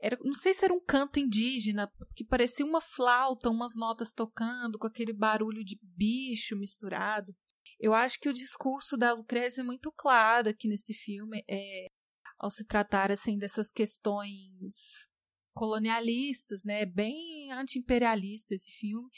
era, 0.00 0.18
não 0.20 0.34
sei 0.34 0.52
se 0.52 0.64
era 0.64 0.74
um 0.74 0.84
canto 0.84 1.20
indígena, 1.20 1.88
que 2.16 2.24
parecia 2.24 2.66
uma 2.66 2.80
flauta, 2.80 3.48
umas 3.48 3.76
notas 3.76 4.12
tocando, 4.12 4.76
com 4.76 4.86
aquele 4.88 5.12
barulho 5.12 5.64
de 5.64 5.78
bicho 5.80 6.56
misturado. 6.56 7.32
Eu 7.82 7.92
acho 7.92 8.20
que 8.20 8.28
o 8.28 8.32
discurso 8.32 8.96
da 8.96 9.12
Lucrécia 9.12 9.60
é 9.60 9.64
muito 9.64 9.90
claro 9.90 10.48
aqui 10.48 10.68
nesse 10.68 10.94
filme, 10.94 11.42
é, 11.50 11.88
ao 12.38 12.48
se 12.48 12.64
tratar 12.64 13.10
assim 13.10 13.36
dessas 13.36 13.72
questões 13.72 15.04
colonialistas, 15.52 16.64
né? 16.64 16.86
Bem 16.86 17.50
anti-imperialista 17.50 18.54
esse 18.54 18.70
filme. 18.70 19.08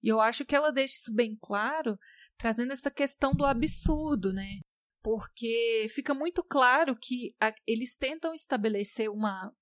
E 0.00 0.06
eu 0.06 0.20
acho 0.20 0.44
que 0.44 0.54
ela 0.54 0.70
deixa 0.70 0.94
isso 0.94 1.12
bem 1.12 1.36
claro, 1.42 1.98
trazendo 2.38 2.72
essa 2.72 2.92
questão 2.92 3.32
do 3.32 3.44
absurdo, 3.44 4.32
né? 4.32 4.60
Porque 5.02 5.88
fica 5.92 6.14
muito 6.14 6.44
claro 6.44 6.96
que 6.96 7.34
a, 7.40 7.52
eles 7.66 7.96
tentam 7.96 8.32
estabelecer 8.32 9.10
uma, 9.10 9.52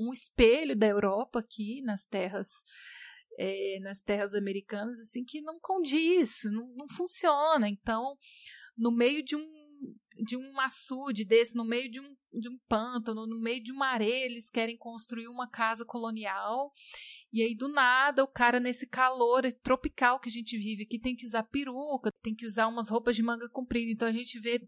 um 0.00 0.10
espelho 0.10 0.74
da 0.74 0.86
Europa 0.86 1.40
aqui 1.40 1.82
nas 1.82 2.06
terras 2.06 2.48
é, 3.38 3.78
nas 3.80 4.00
terras 4.00 4.34
americanas 4.34 4.98
assim 4.98 5.24
que 5.24 5.40
não 5.40 5.58
condiz, 5.60 6.40
não, 6.44 6.68
não 6.76 6.88
funciona. 6.88 7.68
Então, 7.68 8.16
no 8.76 8.90
meio 8.90 9.22
de 9.22 9.36
um 9.36 9.56
de 10.24 10.36
um 10.36 10.60
açude 10.60 11.24
desse, 11.24 11.54
no 11.54 11.64
meio 11.64 11.90
de 11.90 12.00
um, 12.00 12.16
de 12.32 12.48
um 12.48 12.58
pântano, 12.68 13.26
no 13.26 13.38
meio 13.38 13.62
de 13.62 13.72
uma 13.72 13.88
areia, 13.88 14.24
eles 14.24 14.48
querem 14.48 14.76
construir 14.76 15.28
uma 15.28 15.48
casa 15.48 15.84
colonial. 15.84 16.72
E 17.32 17.42
aí, 17.42 17.54
do 17.54 17.68
nada, 17.68 18.24
o 18.24 18.28
cara, 18.28 18.58
nesse 18.58 18.88
calor 18.88 19.42
tropical 19.62 20.18
que 20.18 20.28
a 20.28 20.32
gente 20.32 20.56
vive 20.56 20.84
aqui, 20.84 20.98
tem 20.98 21.14
que 21.14 21.26
usar 21.26 21.42
peruca, 21.44 22.10
tem 22.22 22.34
que 22.34 22.46
usar 22.46 22.66
umas 22.66 22.88
roupas 22.88 23.14
de 23.14 23.22
manga 23.22 23.48
comprida. 23.50 23.90
Então, 23.90 24.08
a 24.08 24.12
gente 24.12 24.40
vê 24.40 24.66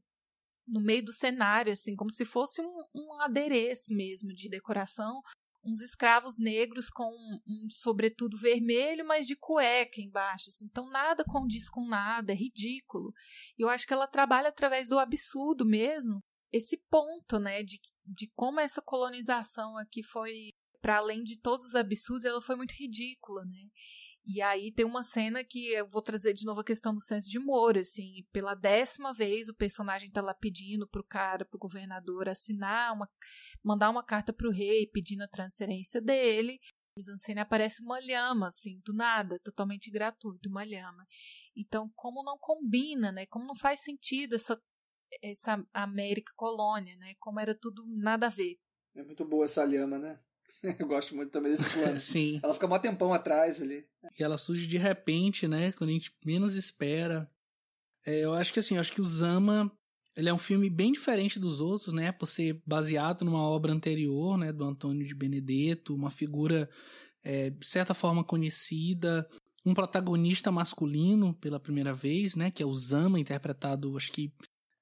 no 0.67 0.83
meio 0.83 1.05
do 1.05 1.13
cenário, 1.13 1.73
assim, 1.73 1.97
como 1.97 2.11
se 2.11 2.25
fosse 2.25 2.61
um, 2.61 2.85
um 2.95 3.23
adereço 3.23 3.95
mesmo 3.95 4.35
de 4.35 4.51
decoração. 4.51 5.23
Uns 5.65 5.81
escravos 5.81 6.39
negros 6.39 6.89
com 6.89 7.11
um 7.47 7.69
sobretudo 7.71 8.39
vermelho, 8.39 9.07
mas 9.07 9.27
de 9.27 9.37
cueca 9.37 10.01
embaixo. 10.01 10.51
Assim. 10.51 10.67
Então 10.67 10.89
nada 10.91 11.25
condiz 11.25 11.69
com 11.69 11.87
nada, 11.87 12.33
é 12.33 12.37
ridículo. 12.37 13.13
E 13.59 13.63
eu 13.63 13.69
acho 13.69 13.87
que 13.87 13.93
ela 13.93 14.07
trabalha 14.07 14.49
através 14.49 14.89
do 14.89 14.99
absurdo 14.99 15.67
mesmo, 15.67 16.23
esse 16.53 16.79
ponto, 16.91 17.39
né, 17.39 17.63
de, 17.63 17.81
de 18.07 18.31
como 18.35 18.61
essa 18.61 18.81
colonização 18.81 19.77
aqui 19.77 20.03
foi, 20.03 20.51
para 20.81 20.99
além 20.99 21.23
de 21.23 21.39
todos 21.39 21.67
os 21.67 21.75
absurdos, 21.75 22.25
ela 22.25 22.41
foi 22.41 22.57
muito 22.57 22.73
ridícula, 22.73 23.45
né? 23.45 23.69
E 24.31 24.43
aí 24.43 24.71
tem 24.71 24.85
uma 24.85 25.03
cena 25.03 25.43
que 25.43 25.73
eu 25.73 25.89
vou 25.89 26.03
trazer 26.03 26.35
de 26.35 26.45
novo 26.45 26.61
a 26.61 26.65
questão 26.65 26.93
do 26.93 27.01
senso 27.01 27.31
de 27.31 27.39
humor, 27.39 27.79
assim, 27.79 28.27
pela 28.31 28.55
décima 28.55 29.15
vez 29.15 29.49
o 29.49 29.55
personagem 29.55 30.11
tá 30.11 30.21
lá 30.21 30.35
pedindo 30.35 30.87
pro 30.87 31.03
cara, 31.03 31.47
pro 31.47 31.59
governador 31.59 32.29
assinar 32.29 32.93
uma 32.93 33.09
mandar 33.65 33.89
uma 33.89 34.05
carta 34.05 34.31
pro 34.31 34.51
rei 34.51 34.87
pedindo 34.93 35.23
a 35.23 35.29
transferência 35.29 35.99
dele. 35.99 36.59
Misancene 36.95 37.41
aparece 37.41 37.83
uma 37.83 37.99
lhama, 38.01 38.49
assim, 38.49 38.83
do 38.85 38.93
nada, 38.93 39.39
totalmente 39.43 39.91
gratuito, 39.91 40.51
uma 40.51 40.63
lhama. 40.63 41.07
Então, 41.57 41.91
como 41.95 42.23
não 42.23 42.37
combina, 42.39 43.11
né? 43.11 43.25
Como 43.27 43.47
não 43.47 43.57
faz 43.57 43.81
sentido 43.81 44.35
essa 44.35 44.61
essa 45.23 45.65
América 45.73 46.31
colônia, 46.37 46.95
né? 46.97 47.15
Como 47.19 47.41
era 47.41 47.59
tudo 47.59 47.83
nada 47.87 48.27
a 48.27 48.31
ver. 48.31 48.59
É 48.95 49.03
muito 49.03 49.25
boa 49.25 49.47
essa 49.47 49.65
lhama, 49.65 49.99
né? 49.99 50.21
Eu 50.79 50.87
gosto 50.87 51.15
muito 51.15 51.31
também 51.31 51.53
desse 51.53 51.71
plano. 51.71 51.99
Sim. 52.01 52.41
Ela 52.43 52.55
fica 52.55 52.67
mó 52.67 52.79
tempão 52.79 53.13
atrás 53.13 53.61
ali. 53.61 53.87
E 54.19 54.23
ela 54.23 54.39
surge 54.39 54.67
de 54.67 54.79
repente, 54.79 55.47
né? 55.47 55.73
Quando 55.73 55.91
a 55.91 55.93
gente 55.93 56.13
menos 56.25 56.55
espera. 56.55 57.31
É, 58.05 58.25
eu 58.25 58.35
acho 58.35 58.53
que 58.53 58.61
assim, 58.61 58.75
eu 58.75 58.81
acho 58.81 58.93
que 58.93 59.01
o 59.01 59.05
Zama 59.05 59.71
ele 60.19 60.29
é 60.29 60.35
um 60.35 60.39
filme 60.39 60.69
bem 60.69 60.91
diferente 60.91 61.39
dos 61.39 61.61
outros, 61.61 61.95
né? 61.95 62.11
Por 62.11 62.27
ser 62.27 62.61
baseado 62.67 63.25
numa 63.25 63.43
obra 63.43 63.73
anterior, 63.73 64.37
né? 64.37 64.53
Do 64.53 64.65
Antônio 64.65 65.07
de 65.07 65.15
Benedetto, 65.15 65.95
uma 65.95 66.11
figura 66.11 66.69
é, 67.23 67.51
de 67.51 67.65
certa 67.65 67.95
forma 67.95 68.25
conhecida, 68.25 69.29
um 69.65 69.73
protagonista 69.73 70.51
masculino 70.51 71.35
pela 71.35 71.61
primeira 71.61 71.95
vez, 71.95 72.35
né? 72.35 72.51
Que 72.51 72.65
é 72.65 72.67
o 72.67 72.75
Zama, 72.75 73.21
interpretado, 73.21 73.97
acho 73.97 74.11
que 74.11 74.33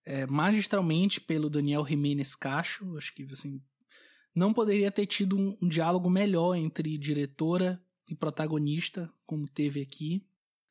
é, 0.07 0.27
magistralmente 0.27 1.20
pelo 1.20 1.51
Daniel 1.51 1.85
Jiménez 1.85 2.35
Cacho. 2.35 2.97
Acho 2.97 3.12
que 3.15 3.24
assim 3.31 3.61
não 4.37 4.53
poderia 4.53 4.91
ter 4.91 5.07
tido 5.07 5.39
um, 5.39 5.57
um 5.63 5.67
diálogo 5.67 6.11
melhor 6.11 6.55
entre 6.55 6.99
diretora 6.99 7.83
e 8.07 8.15
protagonista, 8.15 9.11
como 9.25 9.49
teve 9.49 9.81
aqui. 9.81 10.27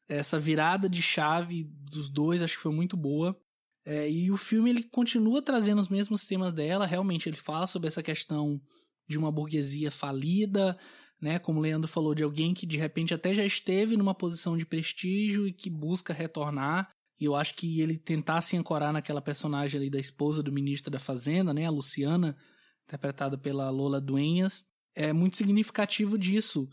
Essa 0.08 0.40
virada 0.40 0.88
de 0.88 1.02
chave 1.02 1.64
dos 1.64 2.08
dois 2.08 2.44
acho 2.44 2.56
que 2.56 2.62
foi 2.62 2.72
muito 2.72 2.96
boa. 2.96 3.36
É, 3.84 4.10
e 4.10 4.32
o 4.32 4.38
filme 4.38 4.70
ele 4.70 4.84
continua 4.84 5.42
trazendo 5.42 5.82
os 5.82 5.90
mesmos 5.90 6.28
temas 6.28 6.54
dela. 6.54 6.86
Realmente 6.86 7.28
ele 7.28 7.36
fala 7.36 7.66
sobre 7.66 7.88
essa 7.88 8.04
questão 8.04 8.62
de 9.08 9.18
uma 9.18 9.32
burguesia 9.32 9.90
falida, 9.90 10.78
né? 11.20 11.40
Como 11.40 11.60
o 11.60 11.62
Leandro 11.62 11.88
falou, 11.88 12.14
de 12.14 12.22
alguém 12.22 12.54
que 12.54 12.68
de 12.68 12.78
repente 12.78 13.16
até 13.16 13.34
já 13.34 13.44
esteve 13.44 13.98
numa 13.98 14.14
posição 14.14 14.56
de 14.56 14.66
prestígio 14.66 15.48
e 15.48 15.52
que 15.52 15.72
busca 15.72 16.14
retornar. 16.14 16.92
E 17.20 17.26
eu 17.26 17.36
acho 17.36 17.56
que 17.56 17.82
ele 17.82 17.98
tentar 17.98 18.42
se 18.42 18.56
ancorar 18.56 18.94
naquela 18.94 19.22
personagem 19.22 19.80
ali 19.80 19.90
da 19.90 20.00
esposa 20.00 20.44
do 20.44 20.52
ministro 20.52 20.92
da 20.92 21.00
Fazenda, 21.00 21.52
né? 21.52 21.66
A 21.66 21.72
Luciana, 21.72 22.38
interpretada 22.86 23.38
pela 23.38 23.70
Lola 23.70 24.00
Duenhas, 24.00 24.64
é 24.96 25.12
muito 25.12 25.36
significativo 25.36 26.18
disso, 26.18 26.70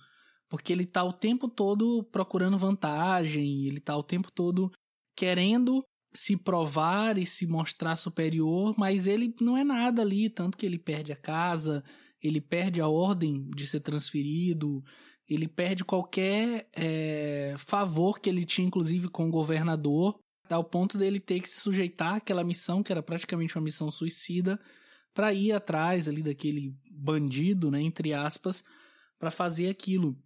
porque 0.48 0.72
ele 0.72 0.86
tá 0.86 1.02
o 1.02 1.12
tempo 1.12 1.48
todo 1.48 2.04
procurando 2.04 2.58
vantagem, 2.58 3.66
ele 3.66 3.80
tá 3.80 3.96
o 3.96 4.02
tempo 4.02 4.30
todo 4.30 4.70
querendo 5.16 5.82
se 6.14 6.36
provar 6.36 7.18
e 7.18 7.26
se 7.26 7.46
mostrar 7.46 7.96
superior, 7.96 8.74
mas 8.78 9.06
ele 9.06 9.34
não 9.40 9.56
é 9.56 9.64
nada 9.64 10.02
ali, 10.02 10.28
tanto 10.28 10.58
que 10.58 10.66
ele 10.66 10.78
perde 10.78 11.10
a 11.10 11.16
casa, 11.16 11.82
ele 12.22 12.40
perde 12.40 12.80
a 12.80 12.88
ordem 12.88 13.48
de 13.50 13.66
ser 13.66 13.80
transferido, 13.80 14.82
ele 15.28 15.48
perde 15.48 15.84
qualquer 15.84 16.68
é, 16.74 17.54
favor 17.56 18.20
que 18.20 18.28
ele 18.28 18.44
tinha, 18.44 18.66
inclusive, 18.66 19.08
com 19.08 19.26
o 19.26 19.30
governador, 19.30 20.18
ao 20.50 20.62
ponto 20.62 20.98
dele 20.98 21.18
ter 21.18 21.40
que 21.40 21.48
se 21.48 21.60
sujeitar 21.60 22.16
àquela 22.16 22.44
missão, 22.44 22.82
que 22.82 22.92
era 22.92 23.02
praticamente 23.02 23.56
uma 23.56 23.64
missão 23.64 23.90
suicida, 23.90 24.60
para 25.14 25.32
ir 25.32 25.52
atrás 25.52 26.08
ali 26.08 26.22
daquele 26.22 26.74
bandido, 26.90 27.70
né, 27.70 27.80
entre 27.80 28.12
aspas, 28.12 28.64
para 29.18 29.30
fazer 29.30 29.68
aquilo. 29.68 30.16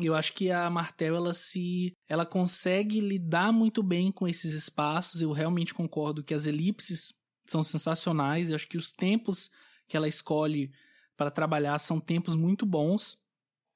Eu 0.00 0.14
acho 0.14 0.32
que 0.32 0.50
a 0.50 0.68
Martel 0.68 1.14
ela 1.14 1.32
se 1.32 1.92
ela 2.08 2.26
consegue 2.26 3.00
lidar 3.00 3.52
muito 3.52 3.82
bem 3.82 4.10
com 4.10 4.26
esses 4.26 4.52
espaços. 4.52 5.22
Eu 5.22 5.30
realmente 5.30 5.72
concordo 5.72 6.24
que 6.24 6.34
as 6.34 6.46
elipses 6.46 7.12
são 7.46 7.62
sensacionais. 7.62 8.48
Eu 8.48 8.56
acho 8.56 8.68
que 8.68 8.76
os 8.76 8.90
tempos 8.90 9.50
que 9.86 9.96
ela 9.96 10.08
escolhe 10.08 10.72
para 11.16 11.30
trabalhar 11.30 11.78
são 11.78 12.00
tempos 12.00 12.34
muito 12.34 12.66
bons, 12.66 13.16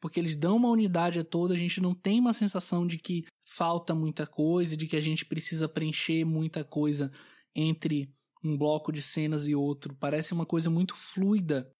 porque 0.00 0.18
eles 0.18 0.36
dão 0.36 0.56
uma 0.56 0.70
unidade 0.70 1.20
a 1.20 1.24
toda. 1.24 1.54
A 1.54 1.58
gente 1.58 1.80
não 1.80 1.94
tem 1.94 2.18
uma 2.18 2.32
sensação 2.32 2.84
de 2.84 2.98
que 2.98 3.24
falta 3.44 3.94
muita 3.94 4.26
coisa, 4.26 4.76
de 4.76 4.88
que 4.88 4.96
a 4.96 5.00
gente 5.00 5.24
precisa 5.24 5.68
preencher 5.68 6.24
muita 6.24 6.64
coisa 6.64 7.12
entre 7.54 8.12
um 8.42 8.56
bloco 8.56 8.92
de 8.92 9.02
cenas 9.02 9.46
e 9.46 9.54
outro. 9.54 9.94
Parece 9.94 10.32
uma 10.32 10.46
coisa 10.46 10.70
muito 10.70 10.94
fluida. 10.94 11.70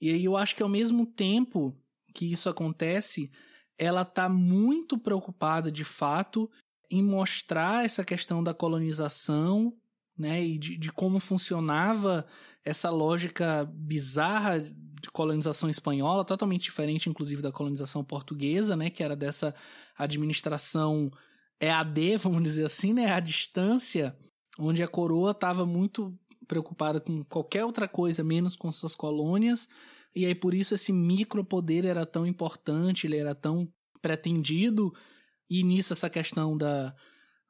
E 0.00 0.10
aí 0.10 0.24
eu 0.24 0.36
acho 0.36 0.54
que 0.54 0.62
ao 0.62 0.68
mesmo 0.68 1.06
tempo 1.06 1.76
que 2.14 2.30
isso 2.30 2.48
acontece, 2.48 3.30
ela 3.78 4.02
está 4.02 4.28
muito 4.28 4.98
preocupada 4.98 5.70
de 5.70 5.84
fato 5.84 6.50
em 6.90 7.02
mostrar 7.02 7.84
essa 7.84 8.04
questão 8.04 8.42
da 8.42 8.54
colonização, 8.54 9.76
né, 10.16 10.42
e 10.42 10.58
de, 10.58 10.76
de 10.76 10.90
como 10.90 11.20
funcionava 11.20 12.26
essa 12.64 12.90
lógica 12.90 13.64
bizarra 13.72 14.60
de 14.60 15.10
colonização 15.12 15.70
espanhola, 15.70 16.24
totalmente 16.24 16.64
diferente, 16.64 17.08
inclusive, 17.08 17.40
da 17.40 17.52
colonização 17.52 18.02
portuguesa, 18.02 18.74
né, 18.74 18.90
que 18.90 19.02
era 19.02 19.14
dessa 19.14 19.54
administração 19.96 21.10
EAD, 21.60 22.16
vamos 22.22 22.42
dizer 22.42 22.66
assim, 22.66 22.92
né, 22.92 23.12
à 23.12 23.20
distância, 23.20 24.16
onde 24.58 24.82
a 24.82 24.88
coroa 24.88 25.30
estava 25.30 25.64
muito 25.64 26.12
preocupada 26.46 27.00
com 27.00 27.22
qualquer 27.24 27.64
outra 27.64 27.86
coisa 27.86 28.24
menos 28.24 28.56
com 28.56 28.72
suas 28.72 28.96
colônias. 28.96 29.68
E 30.14 30.26
aí 30.26 30.34
por 30.34 30.54
isso 30.54 30.74
esse 30.74 30.92
micropoder 30.92 31.84
era 31.84 32.04
tão 32.04 32.26
importante, 32.26 33.06
ele 33.06 33.16
era 33.16 33.34
tão 33.34 33.68
pretendido. 34.02 34.92
E 35.48 35.62
nisso 35.62 35.92
essa 35.92 36.10
questão 36.10 36.56
da, 36.56 36.94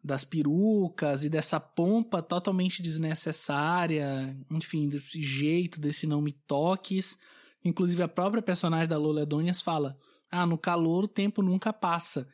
das 0.02 0.24
perucas 0.24 1.24
e 1.24 1.30
dessa 1.30 1.58
pompa 1.58 2.22
totalmente 2.22 2.82
desnecessária, 2.82 4.36
enfim, 4.50 4.88
desse 4.88 5.22
jeito, 5.22 5.80
desse 5.80 6.06
não 6.06 6.20
me 6.20 6.32
toques. 6.32 7.18
Inclusive 7.64 8.02
a 8.02 8.08
própria 8.08 8.42
personagem 8.42 8.88
da 8.88 8.98
Lola 8.98 9.22
Adonias 9.22 9.62
fala: 9.62 9.96
"Ah, 10.30 10.46
no 10.46 10.58
calor 10.58 11.04
o 11.04 11.08
tempo 11.08 11.42
nunca 11.42 11.72
passa". 11.72 12.28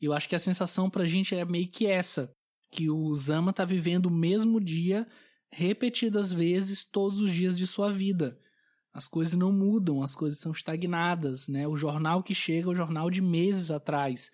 Eu 0.00 0.12
acho 0.12 0.28
que 0.28 0.36
a 0.36 0.38
sensação 0.38 0.90
pra 0.90 1.06
gente 1.06 1.34
é 1.34 1.44
meio 1.44 1.68
que 1.68 1.86
essa, 1.86 2.35
que 2.76 2.90
o 2.90 3.14
Zama 3.14 3.54
tá 3.54 3.64
vivendo 3.64 4.06
o 4.06 4.10
mesmo 4.10 4.60
dia 4.60 5.08
repetidas 5.50 6.30
vezes 6.30 6.84
todos 6.84 7.20
os 7.20 7.32
dias 7.32 7.56
de 7.56 7.66
sua 7.66 7.90
vida. 7.90 8.38
As 8.92 9.08
coisas 9.08 9.34
não 9.34 9.50
mudam, 9.50 10.02
as 10.02 10.14
coisas 10.14 10.38
são 10.38 10.52
estagnadas, 10.52 11.48
né? 11.48 11.66
O 11.66 11.74
jornal 11.74 12.22
que 12.22 12.34
chega 12.34 12.68
é 12.68 12.72
o 12.72 12.74
jornal 12.74 13.10
de 13.10 13.22
meses 13.22 13.70
atrás. 13.70 14.30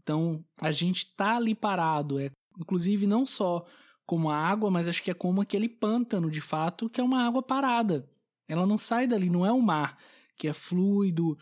Então, 0.00 0.44
a 0.60 0.70
gente 0.70 1.12
tá 1.16 1.36
ali 1.36 1.56
parado, 1.56 2.20
é 2.20 2.30
inclusive 2.60 3.04
não 3.04 3.26
só 3.26 3.66
como 4.06 4.30
a 4.30 4.36
água, 4.36 4.70
mas 4.70 4.86
acho 4.86 5.02
que 5.02 5.10
é 5.10 5.14
como 5.14 5.40
aquele 5.40 5.68
pântano, 5.68 6.30
de 6.30 6.40
fato, 6.40 6.88
que 6.88 7.00
é 7.00 7.04
uma 7.04 7.26
água 7.26 7.42
parada. 7.42 8.08
Ela 8.46 8.64
não 8.64 8.78
sai 8.78 9.08
dali, 9.08 9.28
não 9.28 9.44
é 9.44 9.52
um 9.52 9.60
mar 9.60 9.98
que 10.36 10.46
é 10.46 10.52
fluido 10.52 11.36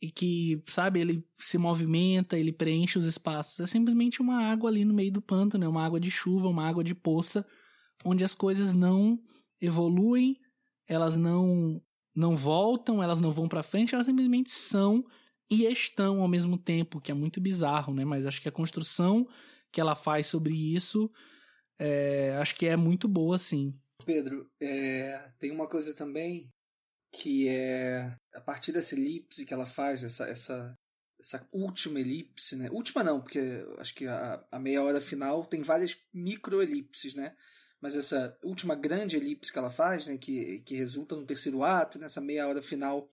e 0.00 0.10
que, 0.10 0.62
sabe, 0.66 1.00
ele 1.00 1.26
se 1.38 1.56
movimenta, 1.56 2.38
ele 2.38 2.52
preenche 2.52 2.98
os 2.98 3.06
espaços. 3.06 3.60
É 3.60 3.66
simplesmente 3.66 4.20
uma 4.20 4.42
água 4.42 4.68
ali 4.68 4.84
no 4.84 4.94
meio 4.94 5.12
do 5.12 5.22
pântano, 5.22 5.64
é 5.64 5.68
uma 5.68 5.84
água 5.84 5.98
de 5.98 6.10
chuva, 6.10 6.48
uma 6.48 6.66
água 6.68 6.84
de 6.84 6.94
poça, 6.94 7.46
onde 8.04 8.24
as 8.24 8.34
coisas 8.34 8.72
não 8.72 9.18
evoluem, 9.60 10.38
elas 10.88 11.16
não 11.16 11.82
não 12.14 12.34
voltam, 12.34 13.02
elas 13.02 13.20
não 13.20 13.30
vão 13.30 13.46
para 13.46 13.62
frente, 13.62 13.94
elas 13.94 14.06
simplesmente 14.06 14.48
são 14.48 15.04
e 15.50 15.64
estão 15.66 16.22
ao 16.22 16.28
mesmo 16.28 16.56
tempo, 16.56 16.98
que 16.98 17.10
é 17.10 17.14
muito 17.14 17.42
bizarro, 17.42 17.92
né? 17.92 18.06
Mas 18.06 18.24
acho 18.24 18.40
que 18.40 18.48
a 18.48 18.52
construção 18.52 19.28
que 19.70 19.80
ela 19.80 19.94
faz 19.94 20.26
sobre 20.26 20.54
isso, 20.54 21.10
é, 21.78 22.34
acho 22.40 22.54
que 22.54 22.64
é 22.66 22.74
muito 22.74 23.06
boa, 23.06 23.38
sim. 23.38 23.78
Pedro, 24.04 24.50
é, 24.60 25.30
tem 25.38 25.50
uma 25.50 25.68
coisa 25.68 25.94
também 25.94 26.50
que 27.12 27.48
é 27.48 28.16
a 28.34 28.40
partir 28.40 28.72
dessa 28.72 28.94
elipse 28.94 29.44
que 29.44 29.54
ela 29.54 29.66
faz, 29.66 30.02
essa, 30.02 30.24
essa, 30.24 30.78
essa 31.18 31.48
última 31.52 32.00
elipse, 32.00 32.56
né? 32.56 32.68
Última 32.70 33.02
não, 33.02 33.20
porque 33.20 33.40
acho 33.78 33.94
que 33.94 34.06
a, 34.06 34.44
a 34.50 34.58
meia 34.58 34.82
hora 34.82 35.00
final 35.00 35.44
tem 35.44 35.62
várias 35.62 35.96
microelipses, 36.12 37.14
né? 37.14 37.34
Mas 37.80 37.94
essa 37.94 38.36
última 38.42 38.74
grande 38.74 39.16
elipse 39.16 39.52
que 39.52 39.58
ela 39.58 39.70
faz, 39.70 40.06
né? 40.06 40.18
Que, 40.18 40.60
que 40.60 40.74
resulta 40.76 41.16
no 41.16 41.26
terceiro 41.26 41.62
ato, 41.62 41.98
nessa 41.98 42.20
meia 42.20 42.46
hora 42.46 42.62
final 42.62 43.10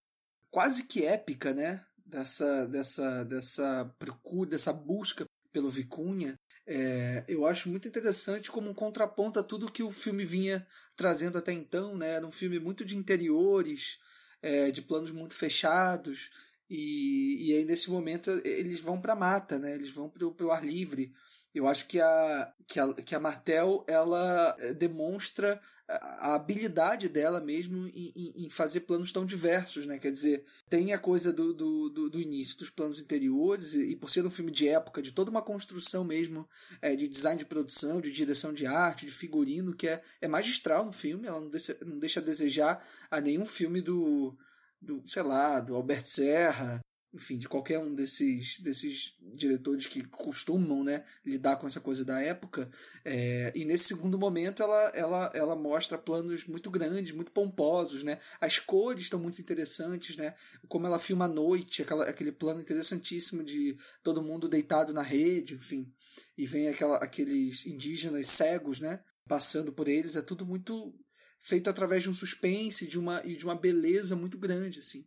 quase 0.52 0.84
que 0.84 1.06
épica, 1.06 1.54
né? 1.54 1.84
dessa, 2.14 2.68
dessa, 2.68 3.26
dessa 3.26 3.96
procura, 3.98 4.52
dessa 4.52 4.72
busca 4.72 5.26
pelo 5.52 5.70
Vicunha, 5.70 6.40
é, 6.66 7.24
eu 7.28 7.46
acho 7.46 7.70
muito 7.70 7.88
interessante 7.88 8.50
como 8.50 8.70
um 8.70 8.74
contraponto 8.74 9.40
a 9.40 9.44
tudo 9.44 9.72
que 9.72 9.84
o 9.84 9.92
filme 9.92 10.26
vinha 10.26 10.66
trazendo 10.96 11.38
até 11.38 11.52
então. 11.52 11.98
Né? 11.98 12.12
Era 12.14 12.26
um 12.26 12.32
filme 12.32 12.60
muito 12.60 12.86
de 12.86 12.98
interiores, 12.98 13.98
é, 14.42 14.72
de 14.72 14.82
planos 14.82 15.12
muito 15.12 15.36
fechados, 15.36 16.30
e, 16.70 17.50
e 17.50 17.58
aí 17.58 17.66
nesse 17.66 17.90
momento 17.90 18.30
eles 18.44 18.80
vão 18.80 19.00
para 19.00 19.14
a 19.14 19.16
mata, 19.16 19.60
né? 19.60 19.76
eles 19.76 19.92
vão 19.92 20.10
para 20.10 20.46
o 20.46 20.52
ar 20.52 20.66
livre. 20.66 21.14
Eu 21.54 21.68
acho 21.68 21.88
que 21.88 22.00
a, 22.00 22.54
que 22.68 22.80
a, 22.80 22.94
que 22.94 23.16
a 23.16 23.20
Martel 23.20 23.84
ela 23.88 24.56
eh, 24.60 24.74
demonstra 24.74 25.62
a 25.88 26.34
habilidade 26.34 27.10
dela 27.10 27.40
mesmo 27.40 27.88
em, 27.88 28.46
em, 28.46 28.50
fazer 28.50 28.82
planos 28.82 29.12
tão 29.12 29.26
diversos, 29.26 29.86
né? 29.86 30.00
Quer 30.00 30.12
dizer, 30.12 30.46
tem 30.70 30.94
a 30.94 30.98
coisa 30.98 31.32
do, 31.32 31.54
do, 31.54 32.10
do, 32.10 32.22
início 32.22 32.58
dos 32.58 32.70
planos 32.70 33.00
interiores 33.00 33.76
e, 33.76 33.96
por 33.96 34.10
ser 34.10 34.26
um 34.26 34.32
filme 34.32 34.52
de 34.52 34.68
época, 34.68 35.02
de 35.02 35.12
toda 35.12 35.30
uma 35.30 35.42
construção 35.42 36.04
mesmo 36.04 36.48
é, 36.82 36.96
de 36.96 37.08
design 37.08 37.38
de 37.38 37.46
produção, 37.46 38.02
de 38.02 38.12
direção 38.12 38.54
de 38.54 38.66
arte, 38.66 39.06
de 39.06 39.12
figurino, 39.12 39.76
que 39.76 39.88
é, 39.88 40.02
é 40.22 40.28
magistral 40.28 40.86
no 40.86 40.94
filme, 40.94 41.28
ela 41.28 41.42
não 41.42 41.50
deixa, 41.50 41.78
não 41.86 42.00
deixa 42.00 42.20
a 42.20 42.24
desejar 42.24 42.84
a 43.12 43.20
nenhum 43.20 43.46
filme 43.46 43.82
do, 43.82 44.36
do 44.82 45.04
sei 45.06 45.22
lá, 45.22 45.60
do 45.60 45.76
Albert 45.76 46.06
Serra, 46.06 46.80
enfim, 47.14 47.38
de 47.38 47.48
qualquer 47.48 47.78
um 47.78 47.94
desses, 47.94 48.60
desses 48.60 49.16
diretores 49.22 49.86
que 49.86 50.04
costumam 50.04 50.84
né, 50.84 51.04
lidar 51.24 51.58
com 51.58 51.68
essa 51.68 51.80
coisa 51.80 52.04
da 52.04 52.20
época. 52.20 52.70
É, 53.06 53.52
e 53.56 53.64
nesse 53.64 53.86
segundo 53.86 54.18
momento 54.18 54.64
ela, 54.64 54.90
ela, 54.96 55.32
ela 55.36 55.56
mostra 55.56 55.98
planos 55.98 56.46
muito 56.48 56.72
grandes, 56.72 57.12
muito 57.12 57.32
pomposos. 57.32 58.04
Né? 58.04 58.18
As 58.42 58.58
cores 58.58 59.04
estão 59.04 59.20
muito 59.20 59.40
interessantes, 59.40 60.18
né? 60.18 60.34
como 60.68 60.88
ela 60.88 60.98
filma 60.98 61.26
à 61.26 61.28
noite, 61.28 61.84
aquela, 61.84 62.06
aquele 62.06 62.32
plano 62.32 62.62
interessantíssimo 62.62 63.44
de 63.44 63.78
todo 64.02 64.24
mundo 64.24 64.50
deitado 64.50 64.92
na 64.92 65.04
rede, 65.04 65.54
enfim. 65.54 65.94
E 66.36 66.48
vem 66.48 66.68
aquela, 66.68 66.98
aqueles 66.98 67.66
indígenas 67.68 68.26
cegos 68.28 68.80
né, 68.80 69.00
passando 69.28 69.72
por 69.72 69.88
eles. 69.88 70.16
É 70.16 70.22
tudo 70.22 70.48
muito 70.48 70.96
feito 71.40 71.70
através 71.70 72.02
de 72.02 72.10
um 72.10 72.14
suspense 72.14 72.88
de 72.88 72.98
uma, 72.98 73.22
e 73.24 73.36
de 73.36 73.46
uma 73.46 73.54
beleza 73.54 74.16
muito 74.16 74.40
grande. 74.40 74.80
assim. 74.80 75.06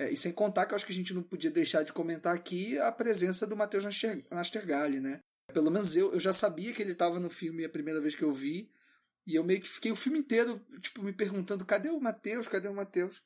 É, 0.00 0.10
e 0.10 0.16
sem 0.16 0.32
contar 0.32 0.64
que 0.64 0.72
eu 0.72 0.76
acho 0.76 0.86
que 0.86 0.92
a 0.92 0.94
gente 0.94 1.12
não 1.12 1.22
podia 1.22 1.50
deixar 1.50 1.82
de 1.82 1.92
comentar 1.92 2.34
aqui 2.34 2.78
a 2.78 2.90
presença 2.90 3.46
do 3.46 3.54
Matheus 3.54 3.84
Nastergalli, 4.30 4.98
né? 4.98 5.20
Pelo 5.52 5.70
menos 5.70 5.94
eu, 5.94 6.14
eu 6.14 6.18
já 6.18 6.32
sabia 6.32 6.72
que 6.72 6.80
ele 6.80 6.92
estava 6.92 7.20
no 7.20 7.28
filme 7.28 7.66
a 7.66 7.68
primeira 7.68 8.00
vez 8.00 8.14
que 8.14 8.22
eu 8.22 8.32
vi. 8.32 8.72
E 9.26 9.34
eu 9.34 9.44
meio 9.44 9.60
que 9.60 9.68
fiquei 9.68 9.92
o 9.92 9.96
filme 9.96 10.18
inteiro, 10.18 10.58
tipo, 10.80 11.02
me 11.02 11.12
perguntando, 11.12 11.66
cadê 11.66 11.90
o 11.90 12.00
Matheus? 12.00 12.48
Cadê 12.48 12.66
o 12.66 12.74
Matheus? 12.74 13.22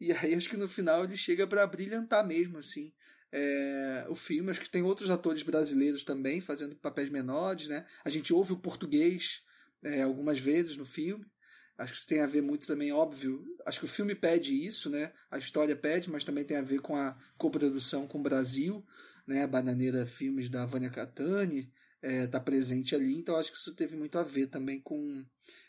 E 0.00 0.10
aí 0.10 0.34
acho 0.34 0.48
que 0.48 0.56
no 0.56 0.66
final 0.66 1.04
ele 1.04 1.18
chega 1.18 1.46
para 1.46 1.66
brilhantar 1.66 2.26
mesmo, 2.26 2.56
assim. 2.56 2.94
É, 3.30 4.06
o 4.08 4.14
filme, 4.14 4.50
acho 4.50 4.62
que 4.62 4.70
tem 4.70 4.82
outros 4.82 5.10
atores 5.10 5.42
brasileiros 5.42 6.02
também 6.02 6.40
fazendo 6.40 6.74
papéis 6.76 7.10
menores, 7.10 7.68
né? 7.68 7.84
A 8.02 8.08
gente 8.08 8.32
ouve 8.32 8.54
o 8.54 8.58
português 8.58 9.42
é, 9.82 10.00
algumas 10.00 10.38
vezes 10.38 10.78
no 10.78 10.86
filme. 10.86 11.26
Acho 11.78 11.92
que 11.92 11.98
isso 11.98 12.08
tem 12.08 12.20
a 12.20 12.26
ver 12.26 12.42
muito 12.42 12.66
também, 12.66 12.92
óbvio. 12.92 13.44
Acho 13.66 13.80
que 13.80 13.84
o 13.84 13.88
filme 13.88 14.14
pede 14.14 14.54
isso, 14.66 14.88
né? 14.88 15.12
A 15.30 15.36
história 15.36 15.76
pede, 15.76 16.10
mas 16.10 16.24
também 16.24 16.44
tem 16.44 16.56
a 16.56 16.62
ver 16.62 16.80
com 16.80 16.96
a 16.96 17.16
coprodução 17.36 18.06
com 18.06 18.18
o 18.18 18.22
Brasil, 18.22 18.84
né? 19.26 19.42
A 19.42 19.46
Bananeira 19.46 20.06
Filmes 20.06 20.48
da 20.48 20.64
Vânia 20.64 20.90
Catani 20.90 21.70
está 22.02 22.38
é, 22.38 22.40
presente 22.40 22.94
ali, 22.94 23.16
então 23.18 23.36
acho 23.36 23.50
que 23.50 23.58
isso 23.58 23.74
teve 23.74 23.96
muito 23.96 24.18
a 24.18 24.22
ver 24.22 24.46
também 24.46 24.80
com, 24.80 25.24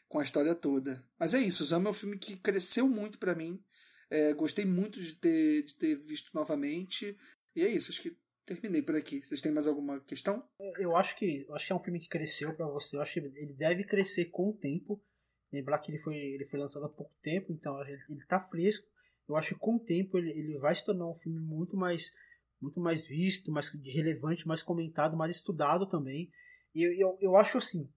com 0.07 0.19
a 0.19 0.23
história 0.23 0.53
toda. 0.53 1.03
Mas 1.19 1.33
é 1.33 1.39
isso, 1.39 1.65
Zama 1.65 1.89
é 1.89 1.91
um 1.91 1.93
filme 1.93 2.17
que 2.17 2.37
cresceu 2.37 2.87
muito 2.87 3.17
para 3.17 3.35
mim. 3.35 3.61
É, 4.09 4.33
gostei 4.33 4.65
muito 4.65 5.01
de 5.01 5.15
ter, 5.15 5.63
de 5.63 5.75
ter 5.75 5.95
visto 5.95 6.31
novamente. 6.33 7.17
E 7.55 7.63
é 7.63 7.69
isso, 7.69 7.91
acho 7.91 8.01
que 8.01 8.17
terminei 8.45 8.81
por 8.81 8.95
aqui. 8.95 9.21
Vocês 9.21 9.41
têm 9.41 9.51
mais 9.51 9.67
alguma 9.67 9.99
questão? 9.99 10.47
Eu 10.79 10.95
acho 10.95 11.17
que, 11.17 11.45
acho 11.51 11.67
que 11.67 11.73
é 11.73 11.75
um 11.75 11.79
filme 11.79 11.99
que 11.99 12.07
cresceu 12.07 12.53
para 12.55 12.67
você. 12.67 12.95
Eu 12.95 13.01
acho 13.01 13.13
que 13.13 13.19
ele 13.19 13.53
deve 13.53 13.83
crescer 13.83 14.25
com 14.25 14.49
o 14.49 14.53
tempo. 14.53 15.03
Lembrar 15.51 15.79
que 15.79 15.91
ele 15.91 15.99
foi, 15.99 16.15
ele 16.15 16.45
foi 16.45 16.59
lançado 16.59 16.85
há 16.85 16.89
pouco 16.89 17.13
tempo, 17.21 17.51
então 17.51 17.79
ele, 17.81 17.99
ele 18.09 18.25
tá 18.25 18.39
fresco. 18.39 18.87
Eu 19.27 19.35
acho 19.35 19.53
que 19.53 19.59
com 19.59 19.75
o 19.75 19.79
tempo 19.79 20.17
ele, 20.17 20.31
ele 20.31 20.57
vai 20.57 20.73
se 20.73 20.85
tornar 20.85 21.07
um 21.07 21.13
filme 21.13 21.39
muito 21.39 21.75
mais 21.75 22.11
muito 22.59 22.79
mais 22.79 23.05
visto, 23.05 23.51
mais 23.51 23.69
relevante, 23.69 24.47
mais 24.47 24.63
comentado, 24.63 25.15
mais 25.15 25.35
estudado 25.35 25.85
também. 25.85 26.29
E 26.73 26.81
eu, 26.81 26.93
eu, 26.93 27.17
eu 27.21 27.35
acho 27.37 27.59
assim, 27.59 27.87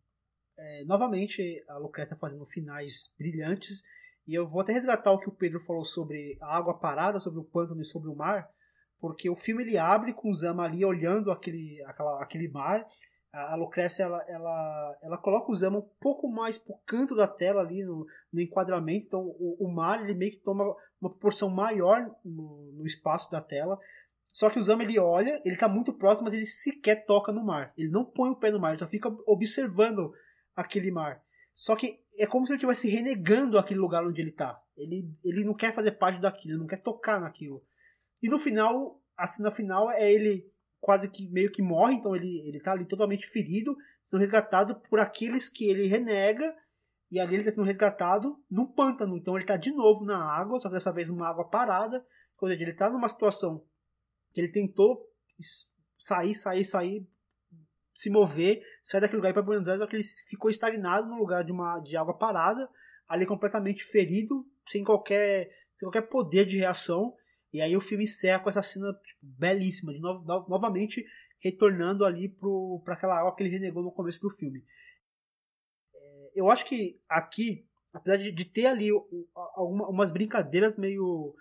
é, 0.59 0.85
novamente 0.85 1.65
a 1.69 1.79
Lucrécia 1.79 2.17
fazendo 2.17 2.45
finais 2.45 3.11
brilhantes. 3.19 3.83
E 4.27 4.35
eu 4.35 4.47
vou 4.47 4.61
até 4.61 4.73
resgatar 4.73 5.11
o 5.13 5.19
que 5.19 5.29
o 5.29 5.35
Pedro 5.35 5.61
falou 5.61 5.85
sobre 5.85 6.37
a 6.41 6.57
água 6.57 6.79
parada, 6.79 7.19
sobre 7.19 7.41
o 7.41 7.45
pântano 7.45 7.81
e 7.81 7.87
sobre 7.87 8.11
o 8.11 8.15
mar, 8.15 8.49
porque 9.01 9.31
o 9.31 9.35
filme 9.35 9.63
ele 9.63 9.79
abre 9.79 10.13
com 10.13 10.31
o 10.31 10.35
Zama 10.35 10.65
ali 10.65 10.85
olhando 10.85 11.33
aquele, 11.33 11.83
aquela, 11.85 12.23
aquele 12.23 12.49
mar 12.49 12.87
a 13.33 13.55
Lucrécia 13.55 14.03
ela, 14.03 14.23
ela, 14.29 14.99
ela 15.03 15.19
coloca 15.19 15.51
o 15.51 15.55
Zama 15.55 15.79
um 15.79 15.89
pouco 16.01 16.29
mais 16.29 16.59
pro 16.59 16.77
canto 16.85 17.15
da 17.15 17.29
tela 17.29 17.61
ali 17.61 17.85
no, 17.85 18.07
no 18.33 18.41
enquadramento, 18.41 19.07
então 19.07 19.21
o, 19.21 19.57
o, 19.61 19.73
mar 19.73 20.03
ele 20.03 20.15
meio 20.15 20.33
que 20.33 20.39
toma 20.39 20.65
uma 21.01 21.11
proporção 21.11 21.49
maior 21.49 22.11
no, 22.25 22.73
no, 22.73 22.87
espaço 22.87 23.31
da 23.31 23.41
tela. 23.41 23.79
Só 24.33 24.51
que 24.51 24.59
o 24.59 24.63
Zama 24.63 24.83
ele 24.83 24.99
olha, 24.99 25.41
ele 25.45 25.57
tá 25.57 25.69
muito 25.69 25.93
próximo, 25.93 26.25
mas 26.25 26.35
ele 26.35 26.47
sequer 26.47 27.05
toca 27.05 27.33
no 27.33 27.45
mar. 27.45 27.73
Ele 27.77 27.89
não 27.89 28.05
põe 28.05 28.31
o 28.31 28.37
pé 28.37 28.51
no 28.51 28.61
mar, 28.61 28.71
ele 28.71 28.79
só 28.79 28.87
fica 28.87 29.09
observando 29.27 30.13
aquele 30.55 30.91
mar. 30.91 31.23
Só 31.55 31.77
que 31.77 32.01
é 32.19 32.27
como 32.27 32.47
se 32.47 32.53
ele 32.53 32.57
estivesse 32.59 32.89
renegando 32.89 33.59
aquele 33.59 33.81
lugar 33.81 34.05
onde 34.05 34.21
ele 34.21 34.33
tá. 34.33 34.61
Ele, 34.77 35.09
ele 35.25 35.45
não 35.45 35.55
quer 35.55 35.75
fazer 35.75 35.93
parte 35.93 36.21
daquilo, 36.21 36.55
ele 36.55 36.61
não 36.61 36.67
quer 36.67 36.81
tocar 36.83 37.21
naquilo. 37.21 37.63
E 38.23 38.29
no 38.29 38.39
final, 38.39 39.01
a 39.17 39.27
cena 39.27 39.51
final 39.51 39.91
é 39.91 40.11
ele 40.13 40.51
quase 40.81 41.09
que 41.09 41.29
meio 41.29 41.51
que 41.51 41.63
morre, 41.63 41.95
então 41.95 42.17
ele, 42.17 42.41
ele 42.49 42.61
tá 42.61 42.73
ali 42.73 42.85
totalmente 42.85 43.27
ferido, 43.27 43.77
sendo 44.07 44.21
resgatado 44.21 44.75
por 44.89 44.99
aqueles 44.99 45.49
que 45.49 45.69
ele 45.69 45.87
renega, 45.87 46.55
e 47.11 47.19
ali 47.19 47.35
ele 47.35 47.43
está 47.43 47.53
sendo 47.53 47.67
resgatado 47.67 48.39
num 48.51 48.67
pântano. 48.67 49.17
Então 49.17 49.35
ele 49.35 49.45
está 49.45 49.57
de 49.57 49.73
novo 49.73 50.05
na 50.05 50.23
água, 50.23 50.59
só 50.59 50.69
que 50.69 50.75
dessa 50.75 50.93
vez 50.93 51.09
numa 51.09 51.29
água 51.29 51.49
parada. 51.49 52.05
Ou 52.41 52.49
seja, 52.49 52.63
ele 52.63 52.71
está 52.71 52.89
numa 52.89 53.09
situação 53.09 53.65
que 54.33 54.41
ele 54.41 54.49
tentou 54.49 55.07
sair, 55.99 56.35
sair, 56.35 56.65
sair, 56.65 57.07
se 57.93 58.09
mover, 58.09 58.63
sair 58.83 59.01
daquele 59.01 59.19
lugar 59.19 59.33
para 59.33 59.43
Buenos 59.43 59.69
Aires, 59.69 59.81
só 59.81 59.87
que 59.87 59.97
ele 59.97 60.05
ficou 60.29 60.51
estagnado 60.51 61.09
no 61.09 61.17
lugar 61.17 61.45
de 61.45 61.53
uma 61.53 61.81
de 61.81 61.97
água 61.97 62.17
parada. 62.17 62.69
ali 63.09 63.27
completamente 63.27 63.83
ferido, 63.85 64.47
sem 64.69 64.85
qualquer, 64.85 65.51
sem 65.77 65.87
qualquer 65.87 66.03
poder 66.03 66.47
de 66.47 66.57
reação. 66.57 67.13
E 67.53 67.61
aí 67.61 67.77
o 67.77 67.81
filme 67.81 68.05
encerra 68.05 68.41
com 68.41 68.49
essa 68.49 68.63
cena 68.63 68.93
tipo, 69.05 69.19
belíssima, 69.23 69.93
de 69.93 70.01
no, 70.01 70.23
no, 70.23 70.49
novamente 70.49 71.05
retornando 71.41 72.05
ali 72.05 72.29
para 72.85 72.95
aquela 72.95 73.19
água 73.19 73.35
que 73.35 73.43
ele 73.43 73.51
renegou 73.51 73.83
no 73.83 73.93
começo 73.93 74.21
do 74.21 74.31
filme. 74.31 74.63
É, 75.95 76.31
eu 76.35 76.51
acho 76.51 76.65
que 76.67 77.01
aqui, 77.09 77.67
apesar 77.93 78.19
de, 78.19 78.31
de 78.31 78.45
ter 78.45 78.67
ali 78.67 78.89
algumas 79.57 80.11
brincadeiras 80.11 80.77
meio 80.77 81.35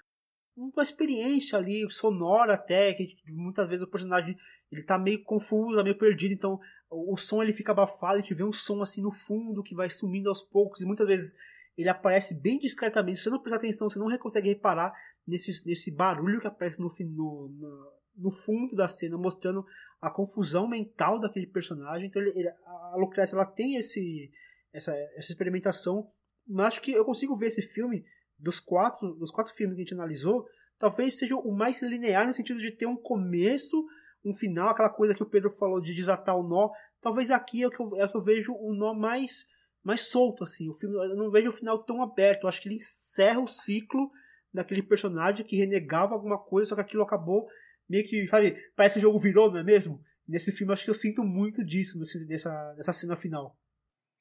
uma 0.56 0.84
experiência 0.84 1.58
ali 1.58 1.90
sonora 1.90 2.56
até 2.56 2.94
que 2.94 3.16
muitas 3.28 3.70
vezes 3.70 3.86
o 3.86 3.90
personagem 3.90 4.38
ele 4.70 4.84
tá 4.84 4.98
meio 4.98 5.24
confuso, 5.24 5.82
meio 5.84 5.98
perdido, 5.98 6.34
então 6.34 6.60
o, 6.90 7.14
o 7.14 7.18
som 7.18 7.42
ele 7.42 7.54
fica 7.54 7.72
abafado, 7.72 8.16
a 8.16 8.20
gente 8.20 8.34
vê 8.34 8.44
um 8.44 8.52
som 8.52 8.82
assim 8.82 9.02
no 9.02 9.12
fundo 9.12 9.64
que 9.64 9.74
vai 9.74 9.90
sumindo 9.90 10.28
aos 10.28 10.42
poucos 10.42 10.82
e 10.82 10.86
muitas 10.86 11.08
vezes 11.08 11.36
ele 11.82 11.90
aparece 11.90 12.34
bem 12.34 12.60
discretamente, 12.60 13.20
se 13.20 13.24
você 13.24 13.30
não 13.30 13.40
prestar 13.40 13.58
atenção, 13.58 13.90
você 13.90 13.98
não 13.98 14.18
consegue 14.18 14.50
reparar 14.50 14.94
nesse, 15.26 15.66
nesse 15.66 15.96
barulho 15.96 16.42
que 16.42 16.48
aparece 16.48 16.80
no, 16.80 16.90
no, 16.90 17.50
no, 17.50 17.92
no 18.18 18.32
fundo 18.32 18.76
da 18.76 18.88
cena, 18.88 19.18
mostrando 19.18 19.66
a 20.02 20.12
confusão 20.12 20.68
mental 20.68 21.20
daquele 21.20 21.48
personagem. 21.48 22.10
Então 22.10 22.22
ele, 22.22 22.32
ele, 22.38 22.50
a 22.50 22.96
Lucrecia 22.98 23.36
ela 23.36 23.46
tem 23.46 23.76
esse, 23.76 24.30
essa, 24.74 24.94
essa 25.16 25.32
experimentação, 25.32 26.12
mas 26.46 26.68
acho 26.68 26.82
que 26.82 26.92
eu 26.92 27.06
consigo 27.06 27.34
ver 27.34 27.48
esse 27.48 27.62
filme 27.62 28.04
dos 28.38 28.60
quatro, 28.60 29.14
dos 29.16 29.32
quatro 29.32 29.54
filmes 29.54 29.76
que 29.76 29.82
a 29.82 29.86
gente 29.86 29.94
analisou, 29.94 30.46
talvez 30.78 31.18
seja 31.18 31.36
o 31.36 31.52
mais 31.56 31.82
linear 31.82 32.28
no 32.28 32.34
sentido 32.34 32.60
de 32.60 32.72
ter 32.72 32.88
um 32.88 32.98
começo, 32.98 33.86
um 34.26 34.34
final, 34.34 34.70
aquela 34.70 34.90
coisa 34.90 35.16
que 35.16 35.24
o 35.24 35.30
Pedro 35.30 35.50
falou 35.52 35.80
de 35.80 35.94
desatar 35.94 36.38
o 36.38 36.44
nó. 36.44 36.70
Talvez 37.02 37.32
aqui 37.32 37.64
é 37.64 37.68
o 37.68 37.72
que 37.72 37.82
eu, 37.82 37.96
é 37.96 38.06
o 38.06 38.10
que 38.10 38.18
eu 38.18 38.24
vejo 38.24 38.54
o 38.54 38.74
nó 38.74 38.94
mais 38.94 39.48
mais 39.84 40.10
solto 40.10 40.44
assim. 40.44 40.70
O 40.70 40.74
filme 40.74 40.96
eu 40.96 41.16
não 41.16 41.32
vejo 41.32 41.50
o 41.50 41.54
final 41.54 41.84
tão 41.84 42.02
aberto. 42.02 42.44
Eu 42.44 42.50
acho 42.50 42.62
que 42.62 42.68
ele 42.68 42.76
encerra 42.76 43.40
o 43.40 43.48
ciclo 43.48 44.10
daquele 44.54 44.84
personagem 44.84 45.46
que 45.46 45.56
renegava 45.56 46.14
alguma 46.14 46.38
coisa, 46.38 46.70
só 46.70 46.76
que 46.76 46.82
aquilo 46.82 47.04
acabou 47.04 47.48
meio 47.90 48.08
que, 48.08 48.28
sabe, 48.28 48.56
parece 48.76 48.94
que 48.94 49.00
o 49.00 49.02
jogo 49.02 49.20
virou, 49.20 49.52
não 49.52 49.60
é 49.60 49.64
mesmo? 49.64 50.02
Nesse 50.28 50.52
filme 50.52 50.72
acho 50.72 50.84
que 50.84 50.90
eu 50.90 50.96
sinto 50.96 51.24
muito 51.24 51.66
disso 51.66 52.00
nessa, 52.28 52.74
nessa 52.78 52.94
cena 52.94 53.16
final. 53.16 53.58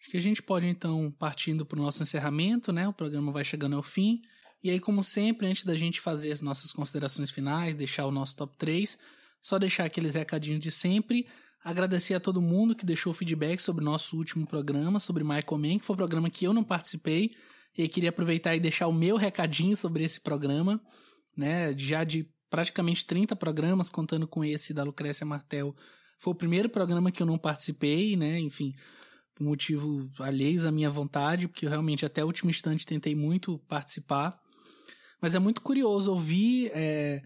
Acho 0.00 0.10
que 0.10 0.16
a 0.16 0.20
gente 0.20 0.42
pode 0.42 0.66
então 0.66 1.10
partindo 1.18 1.66
para 1.66 1.78
o 1.78 1.82
nosso 1.82 2.02
encerramento, 2.02 2.72
né? 2.72 2.88
O 2.88 2.92
programa 2.92 3.32
vai 3.32 3.44
chegando 3.44 3.76
ao 3.76 3.82
fim. 3.82 4.22
E 4.62 4.70
aí, 4.70 4.80
como 4.80 5.04
sempre, 5.04 5.46
antes 5.46 5.64
da 5.64 5.74
gente 5.74 6.00
fazer 6.00 6.32
as 6.32 6.40
nossas 6.40 6.72
considerações 6.72 7.30
finais, 7.30 7.74
deixar 7.74 8.06
o 8.06 8.10
nosso 8.10 8.34
top 8.36 8.56
3, 8.56 8.98
só 9.42 9.58
deixar 9.58 9.84
aqueles 9.84 10.14
recadinhos 10.14 10.60
de 10.60 10.70
sempre. 10.70 11.28
Agradecer 11.64 12.14
a 12.14 12.20
todo 12.20 12.40
mundo 12.40 12.74
que 12.74 12.86
deixou 12.86 13.12
feedback 13.12 13.60
sobre 13.60 13.82
o 13.82 13.84
nosso 13.84 14.16
último 14.16 14.46
programa, 14.46 15.00
sobre 15.00 15.24
Michael 15.24 15.58
Mann, 15.58 15.78
que 15.78 15.84
foi 15.84 15.94
um 15.94 15.96
programa 15.96 16.30
que 16.30 16.46
eu 16.46 16.52
não 16.52 16.64
participei. 16.64 17.32
E 17.76 17.88
queria 17.88 18.10
aproveitar 18.10 18.56
e 18.56 18.60
deixar 18.60 18.86
o 18.86 18.92
meu 18.92 19.16
recadinho 19.16 19.76
sobre 19.76 20.04
esse 20.04 20.20
programa, 20.20 20.80
né? 21.36 21.76
Já 21.76 22.04
de 22.04 22.28
praticamente 22.50 23.04
30 23.06 23.36
programas, 23.36 23.90
contando 23.90 24.26
com 24.26 24.44
esse 24.44 24.72
da 24.72 24.82
Lucrécia 24.82 25.26
Martel. 25.26 25.74
Foi 26.18 26.32
o 26.32 26.36
primeiro 26.36 26.68
programa 26.68 27.12
que 27.12 27.22
eu 27.22 27.26
não 27.26 27.38
participei, 27.38 28.16
né? 28.16 28.38
Enfim, 28.38 28.74
por 29.34 29.44
motivo 29.44 30.10
alheios 30.18 30.64
à 30.64 30.72
minha 30.72 30.90
vontade, 30.90 31.46
porque 31.46 31.66
eu 31.66 31.70
realmente 31.70 32.04
até 32.04 32.24
o 32.24 32.26
último 32.26 32.50
instante 32.50 32.86
tentei 32.86 33.14
muito 33.14 33.58
participar. 33.68 34.38
Mas 35.20 35.34
é 35.34 35.38
muito 35.38 35.60
curioso 35.60 36.10
ouvir 36.10 36.70
é, 36.74 37.22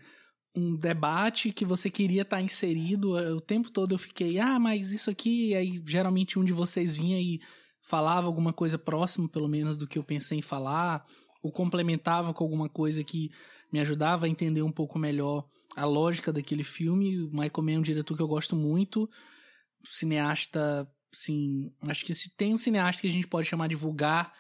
um 0.55 0.77
debate 0.77 1.53
que 1.53 1.65
você 1.65 1.91
queria 1.91 2.23
estar 2.23 2.41
inserido. 2.41 3.13
O 3.13 3.41
tempo 3.41 3.71
todo 3.71 3.95
eu 3.95 3.99
fiquei, 3.99 4.39
ah, 4.39 4.59
mas 4.59 4.93
isso 4.93 5.11
aqui. 5.11 5.49
E 5.51 5.55
aí 5.55 5.83
geralmente 5.87 6.39
um 6.39 6.45
de 6.45 6.53
vocês 6.53 6.97
vinha 6.97 7.21
e 7.21 7.41
falava 7.83 8.27
alguma 8.27 8.53
coisa 8.53 8.79
próxima, 8.79 9.29
pelo 9.29 9.49
menos, 9.49 9.77
do 9.77 9.87
que 9.87 9.99
eu 9.99 10.05
pensei 10.05 10.39
em 10.39 10.43
falar, 10.43 11.05
ou 11.43 11.51
complementava 11.51 12.33
com 12.33 12.45
alguma 12.45 12.69
coisa 12.69 13.03
que 13.03 13.31
me 13.73 13.81
ajudava 13.81 14.27
a 14.27 14.29
entender 14.29 14.63
um 14.63 14.71
pouco 14.71 14.99
melhor 14.99 15.47
a 15.75 15.85
lógica 15.85 16.33
daquele 16.33 16.63
filme. 16.63 17.23
O 17.23 17.31
Michael 17.31 17.63
Mann 17.63 17.75
é 17.75 17.79
um 17.79 17.83
diretor 17.83 18.17
que 18.17 18.23
eu 18.23 18.29
gosto 18.29 18.55
muito, 18.55 19.09
cineasta, 19.85 20.89
sim, 21.13 21.73
acho 21.89 22.05
que 22.05 22.15
se 22.15 22.31
tem 22.37 22.55
um 22.55 22.59
cineasta 22.59 23.01
que 23.01 23.09
a 23.09 23.13
gente 23.13 23.27
pode 23.27 23.49
chamar 23.49 23.69
de 23.69 23.75
vulgar, 23.75 24.33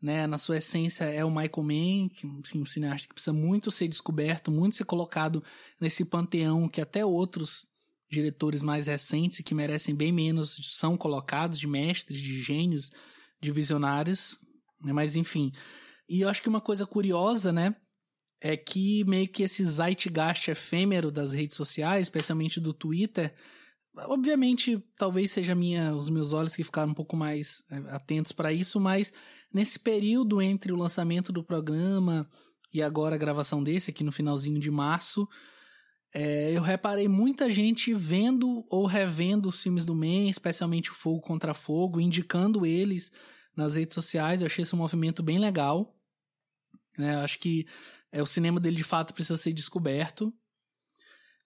né, 0.00 0.26
na 0.26 0.38
sua 0.38 0.58
essência 0.58 1.04
é 1.04 1.24
o 1.24 1.30
Michael 1.30 1.62
Mann, 1.62 2.08
que, 2.08 2.26
um 2.56 2.66
cineasta 2.66 3.08
que 3.08 3.14
precisa 3.14 3.32
muito 3.32 3.70
ser 3.70 3.88
descoberto, 3.88 4.50
muito 4.50 4.76
ser 4.76 4.84
colocado 4.84 5.42
nesse 5.80 6.04
panteão 6.04 6.68
que 6.68 6.80
até 6.80 7.04
outros 7.04 7.66
diretores 8.10 8.62
mais 8.62 8.86
recentes 8.86 9.40
que 9.40 9.54
merecem 9.54 9.94
bem 9.94 10.12
menos 10.12 10.76
são 10.78 10.96
colocados 10.96 11.58
de 11.58 11.66
mestres, 11.66 12.20
de 12.20 12.40
gênios, 12.40 12.90
de 13.40 13.50
visionários, 13.50 14.38
né, 14.82 14.92
mas 14.92 15.16
enfim. 15.16 15.50
E 16.08 16.20
eu 16.20 16.28
acho 16.28 16.42
que 16.42 16.48
uma 16.48 16.60
coisa 16.60 16.86
curiosa, 16.86 17.52
né, 17.52 17.74
é 18.40 18.56
que 18.56 19.02
meio 19.04 19.28
que 19.28 19.42
esse 19.42 19.64
zeitgeist 19.64 20.48
efêmero 20.48 21.10
das 21.10 21.32
redes 21.32 21.56
sociais, 21.56 22.02
especialmente 22.02 22.60
do 22.60 22.72
Twitter, 22.72 23.34
obviamente 23.96 24.78
talvez 24.96 25.30
seja 25.30 25.54
minha, 25.54 25.94
os 25.94 26.08
meus 26.08 26.32
olhos 26.32 26.54
que 26.54 26.62
ficaram 26.62 26.92
um 26.92 26.94
pouco 26.94 27.16
mais 27.16 27.62
é, 27.70 27.76
atentos 27.94 28.32
para 28.32 28.52
isso, 28.52 28.78
mas 28.78 29.12
nesse 29.52 29.78
período 29.78 30.40
entre 30.42 30.72
o 30.72 30.76
lançamento 30.76 31.32
do 31.32 31.44
programa 31.44 32.28
e 32.72 32.82
agora 32.82 33.14
a 33.14 33.18
gravação 33.18 33.62
desse 33.62 33.90
aqui 33.90 34.04
no 34.04 34.12
finalzinho 34.12 34.58
de 34.58 34.70
março, 34.70 35.28
é, 36.14 36.50
eu 36.50 36.62
reparei 36.62 37.08
muita 37.08 37.50
gente 37.50 37.92
vendo 37.92 38.64
ou 38.70 38.86
revendo 38.86 39.48
os 39.48 39.62
filmes 39.62 39.84
do 39.84 39.94
Man, 39.94 40.28
especialmente 40.28 40.90
o 40.90 40.94
Fogo 40.94 41.20
contra 41.20 41.52
Fogo, 41.52 42.00
indicando 42.00 42.64
eles 42.64 43.12
nas 43.54 43.74
redes 43.74 43.94
sociais. 43.94 44.40
Eu 44.40 44.46
achei 44.46 44.62
esse 44.62 44.74
um 44.74 44.78
movimento 44.78 45.22
bem 45.22 45.38
legal. 45.38 45.94
É, 46.98 47.10
acho 47.16 47.38
que 47.38 47.66
é, 48.10 48.22
o 48.22 48.26
cinema 48.26 48.58
dele 48.58 48.76
de 48.76 48.84
fato 48.84 49.12
precisa 49.12 49.36
ser 49.36 49.52
descoberto. 49.52 50.32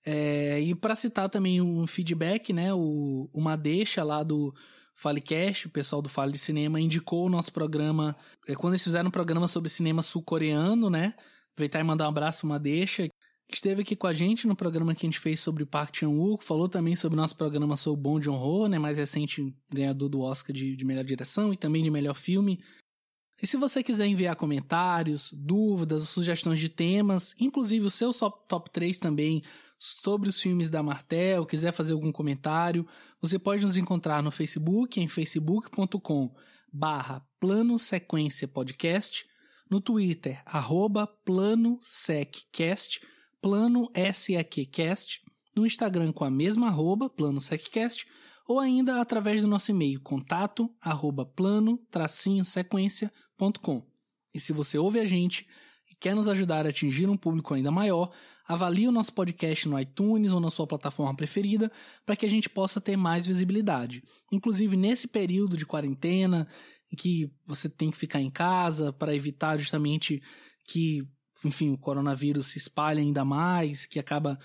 É, 0.04 0.60
e 0.60 0.74
para 0.74 0.94
citar 0.94 1.28
também 1.28 1.60
um 1.60 1.86
feedback, 1.86 2.52
né, 2.52 2.72
o, 2.72 3.28
uma 3.34 3.56
deixa 3.56 4.02
lá 4.02 4.22
do 4.22 4.54
Falecast, 5.00 5.66
o 5.66 5.70
pessoal 5.70 6.02
do 6.02 6.10
Fale 6.10 6.32
de 6.32 6.38
Cinema, 6.38 6.78
indicou 6.78 7.24
o 7.24 7.30
nosso 7.30 7.50
programa, 7.52 8.14
é, 8.46 8.54
quando 8.54 8.74
eles 8.74 8.84
fizeram 8.84 9.08
um 9.08 9.10
programa 9.10 9.48
sobre 9.48 9.70
cinema 9.70 10.02
sul-coreano, 10.02 10.90
né, 10.90 11.14
aproveitar 11.52 11.80
e 11.80 11.82
mandar 11.82 12.04
um 12.04 12.10
abraço, 12.10 12.44
uma 12.44 12.58
deixa, 12.58 13.08
que 13.48 13.56
esteve 13.56 13.80
aqui 13.80 13.96
com 13.96 14.06
a 14.06 14.12
gente 14.12 14.46
no 14.46 14.54
programa 14.54 14.94
que 14.94 15.06
a 15.06 15.08
gente 15.08 15.18
fez 15.18 15.40
sobre 15.40 15.64
Park 15.64 15.96
Chan-wook, 15.96 16.44
falou 16.44 16.68
também 16.68 16.94
sobre 16.94 17.18
o 17.18 17.20
nosso 17.20 17.34
programa 17.34 17.76
sobre 17.76 18.02
Bong 18.02 18.22
Joon-ho, 18.22 18.68
né, 18.68 18.78
mais 18.78 18.98
recente 18.98 19.54
ganhador 19.72 20.10
do 20.10 20.20
Oscar 20.20 20.54
de, 20.54 20.76
de 20.76 20.84
melhor 20.84 21.04
direção 21.04 21.50
e 21.50 21.56
também 21.56 21.82
de 21.82 21.90
melhor 21.90 22.14
filme, 22.14 22.60
e 23.42 23.46
se 23.46 23.56
você 23.56 23.82
quiser 23.82 24.06
enviar 24.06 24.36
comentários, 24.36 25.32
dúvidas, 25.32 26.10
sugestões 26.10 26.60
de 26.60 26.68
temas, 26.68 27.34
inclusive 27.40 27.86
o 27.86 27.90
seu 27.90 28.12
top 28.12 28.70
3 28.70 28.98
também 28.98 29.42
sobre 29.82 30.28
os 30.28 30.38
filmes 30.38 30.68
da 30.68 30.82
Martel, 30.82 31.46
quiser 31.46 31.72
fazer 31.72 31.94
algum 31.94 32.12
comentário, 32.12 32.86
você 33.18 33.38
pode 33.38 33.64
nos 33.64 33.78
encontrar 33.78 34.22
no 34.22 34.30
Facebook, 34.30 35.00
em 35.00 35.08
facebook.com 35.08 36.34
barra 36.70 37.26
Plano 37.40 37.78
Sequência 37.78 38.46
Podcast, 38.46 39.24
no 39.70 39.80
Twitter, 39.80 40.42
arroba 40.44 41.06
Plano 41.06 41.78
SecCast, 41.80 43.00
Plano 43.40 43.90
SEQcast, 43.94 45.22
no 45.56 45.64
Instagram 45.64 46.12
com 46.12 46.24
a 46.24 46.30
mesma 46.30 46.66
arroba, 46.66 47.08
Plano 47.08 47.40
SecCast, 47.40 48.06
ou 48.46 48.58
ainda 48.58 49.00
através 49.00 49.40
do 49.40 49.48
nosso 49.48 49.70
e-mail 49.70 49.98
contato 50.02 50.70
arroba 50.78 51.24
plano-sequência.com. 51.24 53.82
E 54.34 54.40
se 54.40 54.52
você 54.52 54.76
ouve 54.76 55.00
a 55.00 55.06
gente 55.06 55.48
e 55.90 55.94
quer 55.94 56.14
nos 56.14 56.28
ajudar 56.28 56.66
a 56.66 56.68
atingir 56.68 57.08
um 57.08 57.16
público 57.16 57.54
ainda 57.54 57.70
maior, 57.70 58.12
avalie 58.50 58.88
o 58.88 58.92
nosso 58.92 59.12
podcast 59.12 59.68
no 59.68 59.78
iTunes 59.78 60.32
ou 60.32 60.40
na 60.40 60.50
sua 60.50 60.66
plataforma 60.66 61.14
preferida 61.14 61.70
para 62.04 62.16
que 62.16 62.26
a 62.26 62.28
gente 62.28 62.48
possa 62.48 62.80
ter 62.80 62.96
mais 62.96 63.24
visibilidade. 63.24 64.02
Inclusive 64.32 64.76
nesse 64.76 65.06
período 65.06 65.56
de 65.56 65.64
quarentena, 65.64 66.48
em 66.92 66.96
que 66.96 67.30
você 67.46 67.68
tem 67.68 67.92
que 67.92 67.96
ficar 67.96 68.20
em 68.20 68.28
casa 68.28 68.92
para 68.92 69.14
evitar 69.14 69.56
justamente 69.56 70.20
que, 70.66 71.06
enfim, 71.44 71.70
o 71.70 71.78
coronavírus 71.78 72.48
se 72.48 72.58
espalhe 72.58 73.00
ainda 73.00 73.24
mais, 73.24 73.86
que 73.86 74.00
acaba 74.00 74.36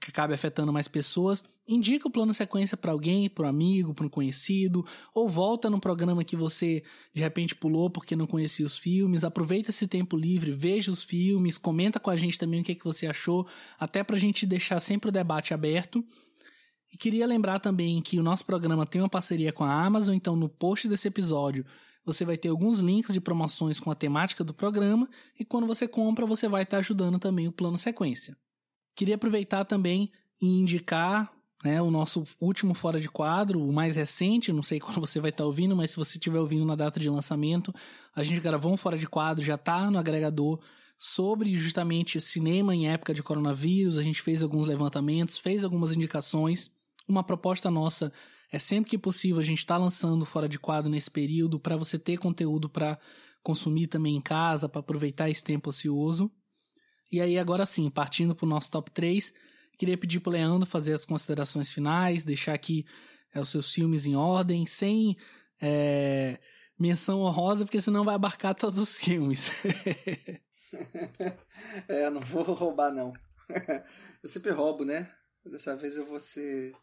que 0.00 0.10
acabe 0.10 0.34
afetando 0.34 0.72
mais 0.72 0.88
pessoas, 0.88 1.44
indica 1.66 2.08
o 2.08 2.10
plano 2.10 2.34
sequência 2.34 2.76
para 2.76 2.92
alguém, 2.92 3.28
para 3.28 3.46
um 3.46 3.48
amigo, 3.48 3.94
para 3.94 4.06
um 4.06 4.08
conhecido, 4.08 4.84
ou 5.14 5.28
volta 5.28 5.70
num 5.70 5.80
programa 5.80 6.24
que 6.24 6.36
você 6.36 6.82
de 7.14 7.20
repente 7.20 7.54
pulou 7.54 7.90
porque 7.90 8.16
não 8.16 8.26
conhecia 8.26 8.66
os 8.66 8.76
filmes, 8.76 9.24
aproveita 9.24 9.70
esse 9.70 9.86
tempo 9.86 10.16
livre, 10.16 10.52
veja 10.52 10.90
os 10.90 11.02
filmes, 11.02 11.58
comenta 11.58 12.00
com 12.00 12.10
a 12.10 12.16
gente 12.16 12.38
também 12.38 12.60
o 12.60 12.64
que, 12.64 12.72
é 12.72 12.74
que 12.74 12.84
você 12.84 13.06
achou, 13.06 13.46
até 13.78 14.02
para 14.02 14.16
a 14.16 14.20
gente 14.20 14.46
deixar 14.46 14.80
sempre 14.80 15.08
o 15.08 15.12
debate 15.12 15.54
aberto. 15.54 16.04
E 16.92 16.96
queria 16.96 17.26
lembrar 17.26 17.58
também 17.58 18.02
que 18.02 18.18
o 18.18 18.22
nosso 18.22 18.44
programa 18.44 18.84
tem 18.84 19.00
uma 19.00 19.08
parceria 19.08 19.52
com 19.52 19.64
a 19.64 19.84
Amazon, 19.84 20.14
então 20.14 20.36
no 20.36 20.48
post 20.48 20.86
desse 20.88 21.08
episódio 21.08 21.64
você 22.04 22.24
vai 22.24 22.36
ter 22.36 22.48
alguns 22.48 22.80
links 22.80 23.12
de 23.12 23.20
promoções 23.20 23.78
com 23.78 23.90
a 23.90 23.94
temática 23.94 24.42
do 24.42 24.52
programa 24.52 25.08
e 25.38 25.44
quando 25.44 25.66
você 25.66 25.86
compra 25.86 26.26
você 26.26 26.48
vai 26.48 26.64
estar 26.64 26.78
ajudando 26.78 27.18
também 27.18 27.48
o 27.48 27.52
plano 27.52 27.78
sequência. 27.78 28.36
Queria 28.94 29.14
aproveitar 29.14 29.64
também 29.64 30.10
e 30.40 30.46
indicar 30.46 31.32
né? 31.62 31.80
O 31.80 31.90
nosso 31.90 32.24
último 32.40 32.74
fora 32.74 33.00
de 33.00 33.08
quadro, 33.08 33.64
o 33.64 33.72
mais 33.72 33.96
recente, 33.96 34.52
não 34.52 34.62
sei 34.62 34.80
quando 34.80 35.00
você 35.00 35.20
vai 35.20 35.30
estar 35.30 35.44
tá 35.44 35.46
ouvindo, 35.46 35.76
mas 35.76 35.92
se 35.92 35.96
você 35.96 36.18
estiver 36.18 36.40
ouvindo 36.40 36.66
na 36.66 36.74
data 36.74 36.98
de 36.98 37.08
lançamento, 37.08 37.72
a 38.14 38.22
gente 38.22 38.40
gravou 38.40 38.72
um 38.72 38.76
fora 38.76 38.98
de 38.98 39.06
quadro, 39.06 39.44
já 39.44 39.54
está 39.54 39.90
no 39.90 39.98
agregador 39.98 40.60
sobre 40.98 41.56
justamente 41.56 42.20
cinema 42.20 42.74
em 42.74 42.88
época 42.88 43.14
de 43.14 43.22
coronavírus. 43.22 43.96
A 43.96 44.02
gente 44.02 44.20
fez 44.22 44.42
alguns 44.42 44.66
levantamentos, 44.66 45.38
fez 45.38 45.64
algumas 45.64 45.94
indicações. 45.94 46.70
Uma 47.08 47.24
proposta 47.24 47.70
nossa 47.70 48.12
é 48.52 48.58
sempre 48.58 48.90
que 48.90 48.98
possível 48.98 49.38
a 49.38 49.44
gente 49.44 49.58
está 49.58 49.76
lançando 49.76 50.24
fora 50.26 50.48
de 50.48 50.58
quadro 50.58 50.90
nesse 50.90 51.10
período 51.10 51.58
para 51.58 51.76
você 51.76 51.98
ter 51.98 52.18
conteúdo 52.18 52.68
para 52.68 52.98
consumir 53.42 53.86
também 53.86 54.16
em 54.16 54.20
casa, 54.20 54.68
para 54.68 54.80
aproveitar 54.80 55.30
esse 55.30 55.42
tempo 55.42 55.70
ocioso. 55.70 56.30
E 57.12 57.20
aí 57.20 57.38
agora 57.38 57.66
sim, 57.66 57.90
partindo 57.90 58.34
para 58.34 58.46
o 58.46 58.48
nosso 58.48 58.70
top 58.70 58.90
3, 58.90 59.34
queria 59.76 59.98
pedir 59.98 60.18
para 60.20 60.32
Leandro 60.32 60.66
fazer 60.66 60.94
as 60.94 61.04
considerações 61.04 61.70
finais, 61.70 62.24
deixar 62.24 62.54
aqui 62.54 62.86
é, 63.34 63.38
os 63.38 63.50
seus 63.50 63.70
filmes 63.70 64.06
em 64.06 64.16
ordem, 64.16 64.64
sem 64.64 65.18
é, 65.60 66.40
menção 66.78 67.20
honrosa, 67.20 67.66
porque 67.66 67.82
senão 67.82 68.02
vai 68.02 68.14
abarcar 68.14 68.54
todos 68.56 68.78
os 68.78 68.98
filmes. 68.98 69.50
é, 71.86 72.08
não 72.08 72.22
vou 72.22 72.42
roubar 72.44 72.90
não. 72.90 73.12
eu 74.24 74.30
sempre 74.30 74.50
roubo, 74.50 74.82
né? 74.82 75.12
Dessa 75.44 75.76
vez 75.76 75.98
eu 75.98 76.06
vou 76.06 76.18
ser 76.18 76.74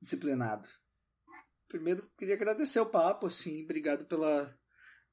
disciplinado. 0.00 0.68
Primeiro, 1.66 2.08
queria 2.16 2.34
agradecer 2.34 2.78
o 2.78 2.86
papo, 2.86 3.26
assim, 3.26 3.64
obrigado 3.64 4.04
pela, 4.04 4.54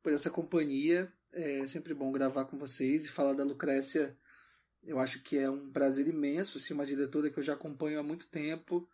por 0.04 0.14
essa 0.14 0.30
companhia. 0.30 1.12
É 1.34 1.68
sempre 1.68 1.94
bom 1.96 2.12
gravar 2.12 2.46
com 2.46 2.58
vocês 2.58 3.06
e 3.06 3.12
falar 3.12 3.34
da 3.34 3.44
Lucrécia. 3.44 4.16
Eu 4.84 5.00
acho 5.00 5.22
que 5.22 5.38
é 5.38 5.50
um 5.50 5.72
prazer 5.72 6.08
imenso, 6.08 6.58
assim, 6.58 6.74
uma 6.74 6.86
diretora 6.86 7.30
que 7.30 7.40
eu 7.40 7.44
já 7.44 7.54
acompanho 7.54 8.00
há 8.00 8.04
muito 8.04 8.28
tempo. 8.28 8.88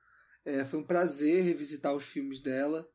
É, 0.44 0.66
foi 0.66 0.80
um 0.80 0.84
prazer 0.84 1.44
revisitar 1.44 1.96
os 1.96 2.04
filmes 2.04 2.40
dela 2.40 2.90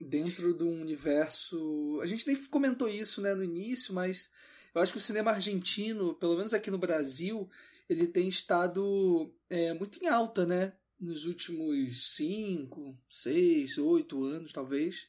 dentro 0.00 0.54
de 0.54 0.64
um 0.64 0.80
universo. 0.80 2.00
A 2.02 2.06
gente 2.06 2.26
nem 2.26 2.36
comentou 2.46 2.88
isso 2.88 3.20
né, 3.20 3.34
no 3.34 3.44
início, 3.44 3.94
mas 3.94 4.30
eu 4.74 4.80
acho 4.80 4.92
que 4.92 4.98
o 4.98 5.02
cinema 5.02 5.30
argentino, 5.30 6.14
pelo 6.14 6.36
menos 6.36 6.54
aqui 6.54 6.70
no 6.70 6.78
Brasil, 6.78 7.48
ele 7.88 8.06
tem 8.06 8.28
estado 8.28 9.32
é, 9.50 9.72
muito 9.74 10.02
em 10.02 10.08
alta, 10.08 10.46
né? 10.46 10.72
nos 11.02 11.26
últimos 11.26 12.14
cinco, 12.14 12.96
seis, 13.10 13.76
oito 13.76 14.22
anos, 14.22 14.52
talvez. 14.52 15.08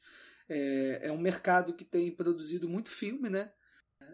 É, 0.49 1.01
é 1.03 1.11
um 1.11 1.19
mercado 1.19 1.73
que 1.73 1.85
tem 1.85 2.11
produzido 2.11 2.67
muito 2.67 2.89
filme, 2.89 3.29
né? 3.29 3.51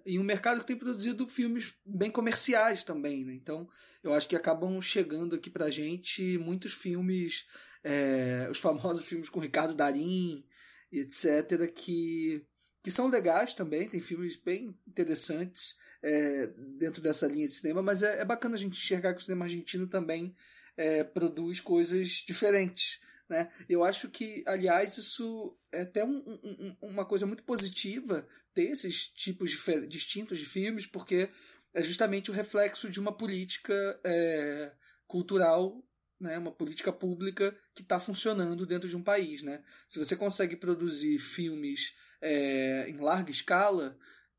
E 0.05 0.19
um 0.19 0.23
mercado 0.23 0.61
que 0.61 0.67
tem 0.67 0.75
produzido 0.75 1.27
filmes 1.27 1.73
bem 1.85 2.11
comerciais 2.11 2.83
também, 2.83 3.23
né? 3.25 3.33
Então, 3.33 3.67
eu 4.03 4.13
acho 4.13 4.27
que 4.27 4.35
acabam 4.35 4.81
chegando 4.81 5.35
aqui 5.35 5.49
pra 5.49 5.69
gente 5.69 6.37
muitos 6.37 6.73
filmes, 6.73 7.45
é, 7.83 8.47
os 8.51 8.59
famosos 8.59 9.05
filmes 9.05 9.29
com 9.29 9.39
Ricardo 9.39 9.75
Darim, 9.75 10.45
etc., 10.91 11.71
que, 11.73 12.45
que 12.83 12.91
são 12.91 13.07
legais 13.07 13.53
também, 13.53 13.87
tem 13.87 14.01
filmes 14.01 14.35
bem 14.35 14.77
interessantes 14.87 15.75
é, 16.03 16.47
dentro 16.77 17.01
dessa 17.01 17.27
linha 17.27 17.47
de 17.47 17.53
cinema, 17.53 17.81
mas 17.81 18.03
é, 18.03 18.21
é 18.21 18.25
bacana 18.25 18.55
a 18.55 18.59
gente 18.59 18.77
enxergar 18.77 19.13
que 19.13 19.21
o 19.21 19.23
cinema 19.23 19.45
argentino 19.45 19.87
também 19.87 20.35
é, 20.77 21.03
produz 21.03 21.59
coisas 21.59 22.23
diferentes. 22.25 23.01
Né? 23.29 23.49
Eu 23.69 23.83
acho 23.83 24.09
que, 24.09 24.43
aliás, 24.47 24.97
isso 24.97 25.55
é 25.71 25.81
até 25.81 26.03
um, 26.03 26.17
um, 26.43 26.75
uma 26.81 27.05
coisa 27.05 27.27
muito 27.27 27.43
positiva 27.43 28.27
ter 28.53 28.71
esses 28.71 29.07
tipos 29.07 29.51
de, 29.51 29.87
distintos 29.87 30.39
de 30.39 30.45
filmes, 30.45 30.87
porque 30.87 31.29
é 31.73 31.83
justamente 31.83 32.31
o 32.31 32.33
reflexo 32.33 32.89
de 32.89 32.99
uma 32.99 33.15
política 33.15 33.73
é, 34.03 34.73
cultural, 35.05 35.85
né? 36.19 36.39
uma 36.39 36.51
política 36.51 36.91
pública 36.91 37.55
que 37.75 37.83
está 37.83 37.99
funcionando 37.99 38.65
dentro 38.65 38.89
de 38.89 38.97
um 38.97 39.03
país. 39.03 39.43
Né? 39.43 39.63
Se 39.87 39.99
você 39.99 40.15
consegue 40.15 40.55
produzir 40.55 41.19
filmes 41.19 41.93
é, 42.19 42.89
em 42.89 42.97
larga 42.97 43.29
escala, 43.29 43.95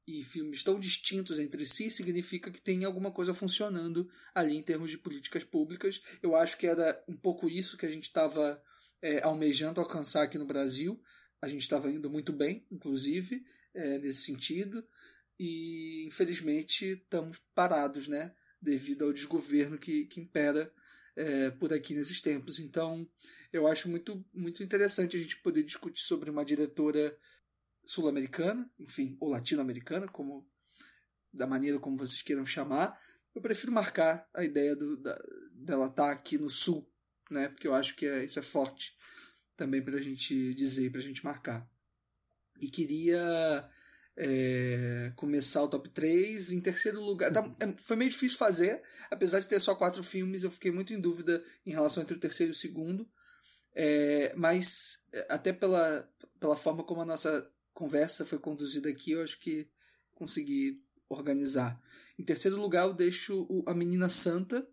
e 0.06 0.24
filmes 0.24 0.64
tão 0.64 0.80
distintos 0.80 1.38
entre 1.38 1.64
si 1.64 1.88
significa 1.88 2.50
que 2.50 2.60
tem 2.60 2.84
alguma 2.84 3.12
coisa 3.12 3.32
funcionando 3.32 4.10
ali 4.34 4.56
em 4.56 4.62
termos 4.62 4.90
de 4.90 4.98
políticas 4.98 5.44
públicas. 5.44 6.02
Eu 6.20 6.34
acho 6.34 6.56
que 6.56 6.66
era 6.66 7.00
um 7.06 7.16
pouco 7.16 7.48
isso 7.48 7.76
que 7.76 7.86
a 7.86 7.90
gente 7.90 8.04
estava 8.04 8.60
é, 9.02 9.22
almejando 9.22 9.80
alcançar 9.80 10.22
aqui 10.22 10.38
no 10.38 10.46
Brasil. 10.46 11.00
A 11.40 11.48
gente 11.48 11.62
estava 11.62 11.90
indo 11.90 12.10
muito 12.10 12.32
bem, 12.32 12.66
inclusive, 12.70 13.44
é, 13.74 13.98
nesse 13.98 14.22
sentido, 14.22 14.86
e 15.38 16.04
infelizmente 16.06 16.84
estamos 16.84 17.40
parados, 17.54 18.08
né? 18.08 18.34
Devido 18.60 19.04
ao 19.04 19.12
desgoverno 19.12 19.78
que, 19.78 20.04
que 20.06 20.20
impera 20.20 20.72
é, 21.16 21.50
por 21.50 21.72
aqui 21.72 21.94
nesses 21.94 22.20
tempos. 22.20 22.58
Então, 22.58 23.08
eu 23.52 23.66
acho 23.66 23.88
muito, 23.88 24.24
muito 24.32 24.62
interessante 24.62 25.16
a 25.16 25.20
gente 25.20 25.38
poder 25.38 25.62
discutir 25.62 26.02
sobre 26.02 26.30
uma 26.30 26.44
diretora 26.44 27.16
sul-americana, 27.84 28.70
enfim, 28.78 29.16
ou 29.18 29.30
latino-americana, 29.30 30.06
como 30.08 30.48
da 31.32 31.46
maneira 31.46 31.78
como 31.78 31.96
vocês 31.96 32.22
queiram 32.22 32.44
chamar. 32.44 33.00
Eu 33.34 33.40
prefiro 33.40 33.72
marcar 33.72 34.28
a 34.34 34.44
ideia 34.44 34.74
do, 34.74 34.96
da, 34.96 35.18
dela 35.52 35.86
estar 35.86 36.06
tá 36.06 36.10
aqui 36.10 36.36
no 36.36 36.50
sul, 36.50 36.89
né? 37.30 37.48
Porque 37.48 37.66
eu 37.66 37.74
acho 37.74 37.94
que 37.94 38.06
é, 38.06 38.24
isso 38.24 38.38
é 38.38 38.42
forte 38.42 38.94
também 39.56 39.82
para 39.82 39.96
a 39.96 40.02
gente 40.02 40.54
dizer, 40.54 40.90
para 40.90 41.00
a 41.00 41.04
gente 41.04 41.24
marcar. 41.24 41.68
E 42.60 42.68
queria 42.68 43.68
é, 44.16 45.12
começar 45.16 45.62
o 45.62 45.68
top 45.68 45.88
3 45.88 46.52
em 46.52 46.60
terceiro 46.60 47.00
lugar. 47.00 47.32
Tá, 47.32 47.44
é, 47.60 47.72
foi 47.78 47.96
meio 47.96 48.10
difícil 48.10 48.36
fazer, 48.36 48.82
apesar 49.10 49.40
de 49.40 49.48
ter 49.48 49.60
só 49.60 49.74
quatro 49.74 50.02
filmes, 50.02 50.42
eu 50.42 50.50
fiquei 50.50 50.70
muito 50.70 50.92
em 50.92 51.00
dúvida 51.00 51.42
em 51.64 51.70
relação 51.70 52.02
entre 52.02 52.16
o 52.16 52.20
terceiro 52.20 52.52
e 52.52 52.56
o 52.56 52.58
segundo. 52.58 53.08
É, 53.72 54.34
mas 54.36 55.04
é, 55.12 55.26
até 55.30 55.52
pela, 55.52 56.08
pela 56.38 56.56
forma 56.56 56.84
como 56.84 57.00
a 57.00 57.06
nossa 57.06 57.50
conversa 57.72 58.26
foi 58.26 58.38
conduzida 58.38 58.88
aqui, 58.88 59.12
eu 59.12 59.22
acho 59.22 59.38
que 59.38 59.68
consegui 60.14 60.82
organizar. 61.08 61.80
Em 62.18 62.24
terceiro 62.24 62.60
lugar, 62.60 62.86
eu 62.86 62.94
deixo 62.94 63.46
A 63.66 63.74
Menina 63.74 64.08
Santa. 64.08 64.68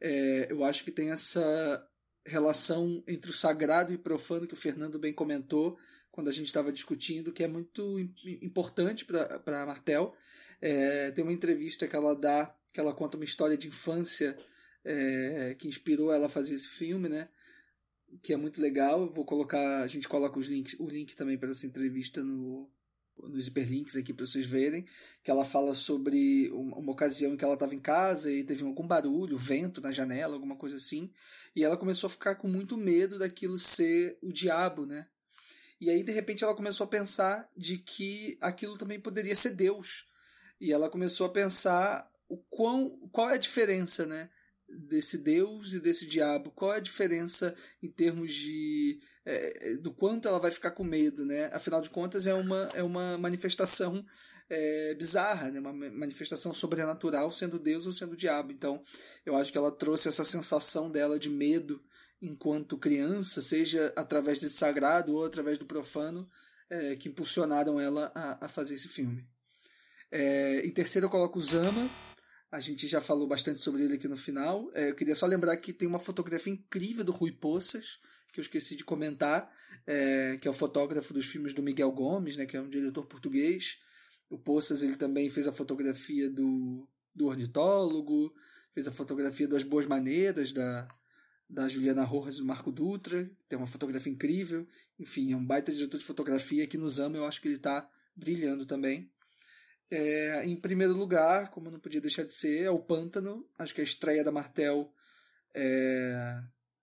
É, 0.00 0.48
eu 0.50 0.64
acho 0.64 0.84
que 0.84 0.90
tem 0.90 1.10
essa 1.10 1.88
relação 2.24 3.02
entre 3.06 3.30
o 3.30 3.34
sagrado 3.34 3.92
e 3.92 3.98
profano 3.98 4.46
que 4.46 4.54
o 4.54 4.56
Fernando 4.56 4.98
bem 4.98 5.12
comentou 5.12 5.78
quando 6.10 6.28
a 6.28 6.32
gente 6.32 6.46
estava 6.46 6.72
discutindo, 6.72 7.32
que 7.32 7.44
é 7.44 7.48
muito 7.48 7.98
importante 8.42 9.04
para 9.04 9.62
a 9.62 9.66
Martel. 9.66 10.14
É, 10.60 11.10
tem 11.10 11.22
uma 11.22 11.32
entrevista 11.32 11.86
que 11.86 11.94
ela 11.94 12.16
dá, 12.16 12.54
que 12.72 12.80
ela 12.80 12.94
conta 12.94 13.16
uma 13.16 13.24
história 13.24 13.56
de 13.56 13.68
infância 13.68 14.36
é, 14.84 15.54
que 15.58 15.68
inspirou 15.68 16.12
ela 16.12 16.26
a 16.26 16.30
fazer 16.30 16.54
esse 16.54 16.68
filme, 16.68 17.08
né? 17.08 17.28
que 18.22 18.32
é 18.32 18.36
muito 18.36 18.60
legal. 18.60 19.08
Vou 19.10 19.24
colocar, 19.24 19.82
a 19.82 19.86
gente 19.86 20.08
coloca 20.08 20.38
os 20.38 20.46
links, 20.46 20.76
o 20.78 20.88
link 20.88 21.14
também 21.14 21.38
para 21.38 21.50
essa 21.50 21.66
entrevista 21.66 22.22
no 22.22 22.70
nos 23.22 23.46
hiperlinks 23.46 23.96
aqui 23.96 24.12
para 24.12 24.26
vocês 24.26 24.46
verem, 24.46 24.86
que 25.22 25.30
ela 25.30 25.44
fala 25.44 25.74
sobre 25.74 26.50
uma, 26.50 26.76
uma 26.76 26.92
ocasião 26.92 27.34
em 27.34 27.36
que 27.36 27.44
ela 27.44 27.54
estava 27.54 27.74
em 27.74 27.80
casa 27.80 28.30
e 28.30 28.44
teve 28.44 28.64
algum 28.64 28.86
barulho, 28.86 29.36
vento 29.36 29.80
na 29.80 29.92
janela, 29.92 30.34
alguma 30.34 30.56
coisa 30.56 30.76
assim, 30.76 31.10
e 31.54 31.64
ela 31.64 31.76
começou 31.76 32.08
a 32.08 32.10
ficar 32.10 32.34
com 32.36 32.48
muito 32.48 32.76
medo 32.76 33.18
daquilo 33.18 33.58
ser 33.58 34.18
o 34.22 34.32
diabo, 34.32 34.86
né? 34.86 35.06
E 35.80 35.90
aí 35.90 36.02
de 36.02 36.12
repente 36.12 36.42
ela 36.42 36.54
começou 36.54 36.84
a 36.84 36.88
pensar 36.88 37.50
de 37.56 37.78
que 37.78 38.38
aquilo 38.40 38.78
também 38.78 38.98
poderia 38.98 39.36
ser 39.36 39.50
Deus. 39.50 40.06
E 40.58 40.72
ela 40.72 40.88
começou 40.88 41.26
a 41.26 41.30
pensar 41.30 42.10
o 42.28 42.38
quão, 42.48 42.98
qual 43.12 43.28
é 43.28 43.34
a 43.34 43.38
diferença, 43.38 44.06
né? 44.06 44.30
desse 44.68 45.18
Deus 45.18 45.72
e 45.72 45.80
desse 45.80 46.06
diabo? 46.06 46.50
Qual 46.50 46.72
é 46.72 46.76
a 46.76 46.80
diferença 46.80 47.54
em 47.82 47.90
termos 47.90 48.34
de 48.34 49.00
é, 49.26 49.76
do 49.76 49.92
quanto 49.92 50.28
ela 50.28 50.38
vai 50.38 50.52
ficar 50.52 50.70
com 50.70 50.84
medo, 50.84 51.24
né? 51.26 51.50
Afinal 51.52 51.82
de 51.82 51.90
contas 51.90 52.26
é 52.26 52.32
uma 52.32 52.68
é 52.74 52.82
uma 52.82 53.18
manifestação 53.18 54.06
é, 54.48 54.94
bizarra, 54.94 55.50
né? 55.50 55.58
Uma 55.58 55.72
manifestação 55.72 56.54
sobrenatural 56.54 57.32
sendo 57.32 57.58
Deus 57.58 57.86
ou 57.86 57.92
sendo 57.92 58.16
diabo. 58.16 58.52
Então 58.52 58.82
eu 59.24 59.36
acho 59.36 59.50
que 59.50 59.58
ela 59.58 59.72
trouxe 59.72 60.08
essa 60.08 60.24
sensação 60.24 60.88
dela 60.90 61.18
de 61.18 61.28
medo 61.28 61.82
enquanto 62.22 62.78
criança, 62.78 63.42
seja 63.42 63.92
através 63.96 64.38
desse 64.38 64.56
sagrado 64.56 65.14
ou 65.14 65.24
através 65.24 65.58
do 65.58 65.66
profano, 65.66 66.28
é, 66.70 66.96
que 66.96 67.08
impulsionaram 67.08 67.80
ela 67.80 68.12
a, 68.14 68.46
a 68.46 68.48
fazer 68.48 68.74
esse 68.74 68.88
filme. 68.88 69.26
É, 70.10 70.64
em 70.64 70.70
terceiro 70.70 71.06
eu 71.06 71.10
coloco 71.10 71.40
Zama, 71.40 71.90
a 72.50 72.60
gente 72.60 72.86
já 72.86 73.00
falou 73.00 73.26
bastante 73.26 73.60
sobre 73.60 73.82
ele 73.82 73.94
aqui 73.94 74.06
no 74.06 74.16
final. 74.16 74.70
É, 74.72 74.90
eu 74.90 74.94
queria 74.94 75.14
só 75.14 75.26
lembrar 75.26 75.56
que 75.56 75.72
tem 75.72 75.86
uma 75.86 75.98
fotografia 75.98 76.52
incrível 76.52 77.04
do 77.04 77.12
Rui 77.12 77.32
Poças, 77.32 77.98
que 78.32 78.40
eu 78.40 78.42
esqueci 78.42 78.76
de 78.76 78.84
comentar, 78.84 79.50
é, 79.86 80.36
que 80.40 80.46
é 80.46 80.50
o 80.50 80.54
fotógrafo 80.54 81.14
dos 81.14 81.26
filmes 81.26 81.54
do 81.54 81.62
Miguel 81.62 81.90
Gomes, 81.92 82.36
né, 82.36 82.46
que 82.46 82.56
é 82.56 82.60
um 82.60 82.68
diretor 82.68 83.06
português. 83.06 83.78
O 84.28 84.38
Poças 84.38 84.82
ele 84.82 84.96
também 84.96 85.30
fez 85.30 85.46
a 85.46 85.52
fotografia 85.52 86.28
do, 86.28 86.86
do 87.14 87.26
Ornitólogo, 87.26 88.34
fez 88.74 88.86
a 88.88 88.92
fotografia 88.92 89.46
das 89.48 89.62
Boas 89.62 89.86
Maneiras, 89.86 90.52
da, 90.52 90.88
da 91.48 91.68
Juliana 91.68 92.04
Rojas 92.04 92.36
e 92.36 92.38
do 92.38 92.44
Marco 92.44 92.72
Dutra, 92.72 93.30
tem 93.48 93.56
uma 93.56 93.66
fotografia 93.66 94.12
incrível. 94.12 94.66
Enfim, 94.98 95.32
é 95.32 95.36
um 95.36 95.44
baita 95.44 95.72
diretor 95.72 95.98
de 95.98 96.04
fotografia 96.04 96.66
que 96.66 96.76
nos 96.76 96.98
ama, 96.98 97.16
eu 97.16 97.24
acho 97.24 97.40
que 97.40 97.48
ele 97.48 97.56
está 97.56 97.88
brilhando 98.14 98.66
também. 98.66 99.10
É, 99.88 100.44
em 100.44 100.56
primeiro 100.56 100.94
lugar, 100.94 101.50
como 101.50 101.70
não 101.70 101.78
podia 101.78 102.00
deixar 102.00 102.24
de 102.24 102.34
ser, 102.34 102.64
é 102.64 102.70
o 102.70 102.78
Pântano. 102.78 103.48
Acho 103.56 103.74
que 103.74 103.80
a 103.80 103.84
estreia 103.84 104.24
da 104.24 104.32
Martel 104.32 104.92
é, 105.54 106.40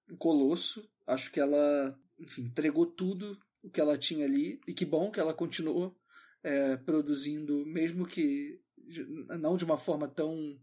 um 0.09 0.15
colosso. 0.15 0.89
Acho 1.07 1.31
que 1.31 1.39
ela, 1.39 1.99
enfim, 2.19 2.43
entregou 2.43 2.85
tudo 2.85 3.37
o 3.61 3.69
que 3.69 3.81
ela 3.81 3.97
tinha 3.97 4.25
ali. 4.25 4.59
E 4.67 4.73
que 4.73 4.85
bom 4.85 5.11
que 5.11 5.19
ela 5.19 5.33
continuou 5.33 5.95
é, 6.43 6.77
produzindo, 6.77 7.65
mesmo 7.65 8.05
que 8.05 8.59
não 9.39 9.55
de 9.55 9.65
uma 9.65 9.77
forma 9.77 10.07
tão 10.07 10.59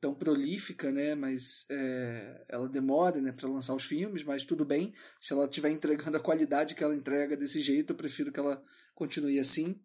tão 0.00 0.14
prolífica, 0.14 0.92
né? 0.92 1.14
Mas 1.14 1.66
é, 1.70 2.44
ela 2.48 2.68
demora, 2.68 3.20
né, 3.20 3.32
para 3.32 3.48
lançar 3.48 3.74
os 3.74 3.84
filmes, 3.84 4.22
mas 4.22 4.44
tudo 4.44 4.64
bem. 4.64 4.94
Se 5.20 5.32
ela 5.32 5.44
estiver 5.44 5.70
entregando 5.70 6.16
a 6.16 6.20
qualidade 6.20 6.74
que 6.74 6.84
ela 6.84 6.94
entrega 6.94 7.36
desse 7.36 7.60
jeito, 7.60 7.92
eu 7.92 7.96
prefiro 7.96 8.32
que 8.32 8.38
ela 8.38 8.62
continue 8.94 9.38
assim. 9.40 9.80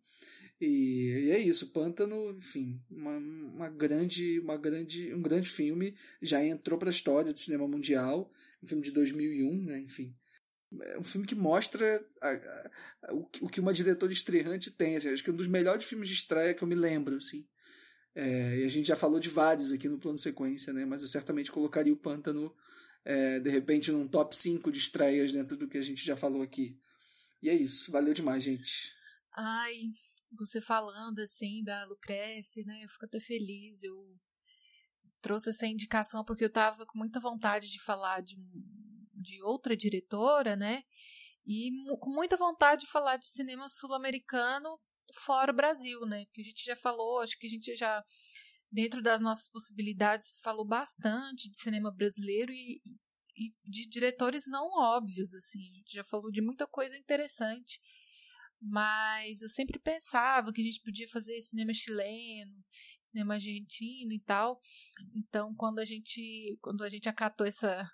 E, 0.65 1.25
e 1.25 1.31
é 1.31 1.39
isso, 1.39 1.73
Pântano, 1.73 2.31
enfim, 2.37 2.81
uma, 2.89 3.17
uma 3.17 3.69
grande, 3.69 4.39
uma 4.39 4.55
grande, 4.55 5.13
um 5.13 5.21
grande 5.21 5.49
filme, 5.49 5.93
já 6.21 6.41
entrou 6.41 6.79
para 6.79 6.89
a 6.89 6.93
história 6.93 7.33
do 7.33 7.39
cinema 7.39 7.67
mundial, 7.67 8.31
um 8.63 8.67
filme 8.67 8.81
de 8.81 8.91
2001, 8.91 9.65
né? 9.65 9.79
Enfim, 9.81 10.15
é 10.83 10.97
um 10.97 11.03
filme 11.03 11.27
que 11.27 11.35
mostra 11.35 12.01
a, 12.21 12.29
a, 12.29 13.13
o, 13.13 13.49
que 13.49 13.59
uma 13.59 13.73
diretora 13.73 14.13
estreante 14.13 14.71
tem. 14.71 14.95
Assim, 14.95 15.09
acho 15.09 15.21
que 15.21 15.29
é 15.29 15.33
um 15.33 15.35
dos 15.35 15.47
melhores 15.47 15.83
filmes 15.83 16.07
de 16.07 16.15
estreia 16.15 16.53
que 16.53 16.63
eu 16.63 16.67
me 16.67 16.75
lembro, 16.75 17.17
assim. 17.17 17.45
É, 18.15 18.59
e 18.59 18.63
a 18.63 18.69
gente 18.69 18.87
já 18.87 18.95
falou 18.95 19.19
de 19.19 19.27
vários 19.27 19.69
aqui 19.69 19.89
no 19.89 19.99
plano 19.99 20.17
sequência, 20.17 20.71
né? 20.71 20.85
Mas 20.85 21.01
eu 21.01 21.09
certamente 21.09 21.51
colocaria 21.51 21.91
o 21.91 21.97
Pântano, 21.97 22.55
é, 23.03 23.37
de 23.37 23.49
repente, 23.49 23.91
num 23.91 24.07
top 24.07 24.33
5 24.33 24.71
de 24.71 24.79
estreias 24.79 25.33
dentro 25.33 25.57
do 25.57 25.67
que 25.67 25.77
a 25.77 25.83
gente 25.83 26.05
já 26.05 26.15
falou 26.15 26.41
aqui. 26.41 26.79
E 27.41 27.49
é 27.49 27.53
isso. 27.53 27.91
Valeu 27.91 28.13
demais, 28.13 28.41
gente. 28.41 28.93
Ai, 29.35 29.91
você 30.37 30.61
falando 30.61 31.19
assim 31.19 31.63
da 31.63 31.85
Lucrece, 31.85 32.63
né? 32.65 32.83
Eu 32.83 32.89
fico 32.89 33.05
até 33.05 33.19
feliz. 33.19 33.83
Eu 33.83 33.95
trouxe 35.21 35.49
essa 35.49 35.65
indicação 35.67 36.23
porque 36.23 36.43
eu 36.43 36.51
tava 36.51 36.85
com 36.85 36.97
muita 36.97 37.19
vontade 37.19 37.71
de 37.71 37.81
falar 37.81 38.21
de, 38.21 38.35
de 39.13 39.41
outra 39.41 39.75
diretora, 39.75 40.55
né? 40.55 40.83
E 41.45 41.71
com 41.99 42.09
muita 42.09 42.37
vontade 42.37 42.81
de 42.81 42.91
falar 42.91 43.17
de 43.17 43.27
cinema 43.27 43.67
sul-americano 43.69 44.79
fora 45.13 45.51
o 45.51 45.55
Brasil, 45.55 46.01
né? 46.01 46.25
Porque 46.25 46.41
a 46.41 46.45
gente 46.45 46.63
já 46.63 46.75
falou, 46.75 47.19
acho 47.19 47.37
que 47.37 47.47
a 47.47 47.49
gente 47.49 47.75
já, 47.75 48.03
dentro 48.71 49.01
das 49.01 49.21
nossas 49.21 49.47
possibilidades, 49.49 50.33
falou 50.41 50.65
bastante 50.65 51.49
de 51.49 51.57
cinema 51.57 51.91
brasileiro 51.91 52.51
e, 52.51 52.81
e 53.35 53.51
de 53.69 53.87
diretores 53.87 54.45
não 54.47 54.69
óbvios, 54.77 55.33
assim. 55.33 55.59
A 55.59 55.75
gente 55.77 55.93
já 55.93 56.03
falou 56.03 56.31
de 56.31 56.41
muita 56.41 56.65
coisa 56.67 56.97
interessante. 56.97 57.79
Mas 58.65 59.41
eu 59.41 59.49
sempre 59.49 59.77
pensava 59.77 60.53
que 60.53 60.61
a 60.61 60.63
gente 60.63 60.81
podia 60.81 61.07
fazer 61.09 61.41
cinema 61.41 61.73
chileno, 61.73 62.63
cinema 63.01 63.33
argentino 63.33 64.13
e 64.13 64.19
tal. 64.21 64.61
Então, 65.15 65.53
quando 65.55 65.79
a 65.79 65.85
gente, 65.85 66.57
quando 66.61 66.83
a 66.83 66.89
gente 66.89 67.09
acatou 67.09 67.45
essa 67.45 67.85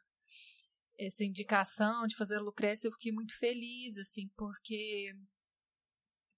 essa 0.99 1.23
indicação 1.23 2.05
de 2.07 2.15
fazer 2.15 2.35
a 2.35 2.41
eu 2.83 2.91
fiquei 2.91 3.11
muito 3.13 3.33
feliz, 3.37 3.97
assim, 3.97 4.29
porque 4.35 5.15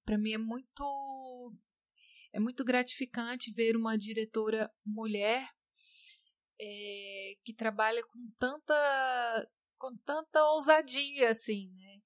para 0.05 0.17
mim 0.19 0.33
é 0.33 0.37
muito 0.37 1.53
é 2.33 2.39
muito 2.39 2.63
gratificante 2.63 3.51
ver 3.51 3.75
uma 3.75 3.97
diretora 3.97 4.71
mulher 4.85 5.47
é, 6.59 7.33
que 7.43 7.53
trabalha 7.53 8.03
com 8.05 8.31
tanta 8.37 9.49
com 9.77 9.95
tanta 10.05 10.43
ousadia 10.45 11.31
assim 11.31 11.71
né 11.73 12.01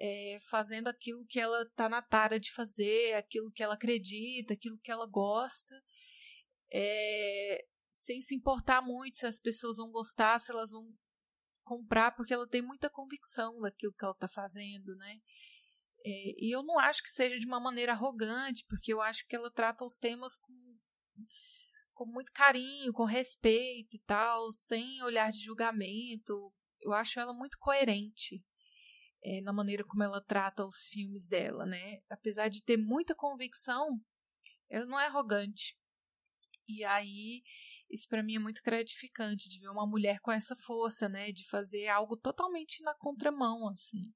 é, 0.00 0.38
fazendo 0.48 0.88
aquilo 0.88 1.24
que 1.26 1.38
ela 1.38 1.62
está 1.62 1.88
na 1.88 2.02
tara 2.02 2.38
de 2.38 2.52
fazer 2.52 3.14
aquilo 3.14 3.50
que 3.52 3.62
ela 3.62 3.74
acredita 3.74 4.54
aquilo 4.54 4.78
que 4.78 4.90
ela 4.90 5.06
gosta. 5.06 5.74
É, 6.72 7.64
sem 7.92 8.20
se 8.20 8.34
importar 8.34 8.82
muito 8.82 9.18
se 9.18 9.26
as 9.26 9.38
pessoas 9.38 9.76
vão 9.76 9.90
gostar 9.90 10.40
se 10.40 10.50
elas 10.50 10.72
vão 10.72 10.92
comprar 11.62 12.10
porque 12.10 12.34
ela 12.34 12.48
tem 12.48 12.60
muita 12.60 12.90
convicção 12.90 13.60
daquilo 13.60 13.92
que 13.92 14.04
ela 14.04 14.14
está 14.14 14.26
fazendo 14.26 14.96
né? 14.96 15.20
É, 16.04 16.44
e 16.44 16.54
eu 16.54 16.62
não 16.62 16.78
acho 16.78 17.02
que 17.02 17.08
seja 17.10 17.38
de 17.38 17.46
uma 17.46 17.58
maneira 17.58 17.92
arrogante, 17.92 18.64
porque 18.68 18.92
eu 18.92 19.00
acho 19.00 19.26
que 19.26 19.34
ela 19.34 19.50
trata 19.50 19.86
os 19.86 19.96
temas 19.96 20.36
com, 20.36 20.52
com 21.94 22.04
muito 22.04 22.30
carinho, 22.30 22.92
com 22.92 23.04
respeito 23.04 23.96
e 23.96 24.00
tal, 24.00 24.52
sem 24.52 25.02
olhar 25.02 25.32
de 25.32 25.38
julgamento. 25.38 26.52
Eu 26.82 26.92
acho 26.92 27.18
ela 27.18 27.32
muito 27.32 27.56
coerente 27.58 28.44
é, 29.24 29.40
na 29.40 29.52
maneira 29.52 29.84
como 29.84 30.02
ela 30.02 30.20
trata 30.20 30.64
os 30.64 30.86
filmes 30.88 31.26
dela, 31.26 31.64
né? 31.64 32.00
Apesar 32.10 32.48
de 32.48 32.62
ter 32.62 32.76
muita 32.76 33.14
convicção, 33.14 34.00
ela 34.68 34.86
não 34.86 35.00
é 35.00 35.06
arrogante. 35.06 35.76
E 36.68 36.84
aí, 36.84 37.42
isso 37.90 38.08
para 38.08 38.22
mim 38.22 38.36
é 38.36 38.38
muito 38.38 38.62
gratificante 38.62 39.48
de 39.48 39.60
ver 39.60 39.68
uma 39.68 39.86
mulher 39.86 40.20
com 40.20 40.32
essa 40.32 40.56
força, 40.56 41.08
né, 41.08 41.30
de 41.30 41.46
fazer 41.46 41.88
algo 41.88 42.16
totalmente 42.16 42.82
na 42.82 42.94
contramão, 42.94 43.68
assim 43.68 44.12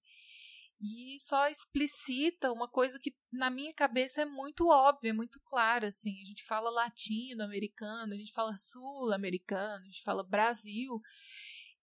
e 0.81 1.19
só 1.19 1.49
explicita 1.49 2.53
uma 2.53 2.69
coisa 2.69 2.99
que 2.99 3.15
na 3.33 3.51
minha 3.51 3.73
cabeça 3.75 4.23
é 4.23 4.25
muito 4.25 4.69
óbvia, 4.69 5.13
muito 5.13 5.41
clara, 5.41 5.89
assim, 5.89 6.23
a 6.23 6.25
gente 6.25 6.45
fala 6.45 6.71
latino-americano, 6.71 8.15
a 8.15 8.17
gente 8.17 8.33
fala 8.33 8.57
sul-americano, 8.57 9.83
a 9.83 9.85
gente 9.85 10.03
fala 10.03 10.23
Brasil, 10.23 11.01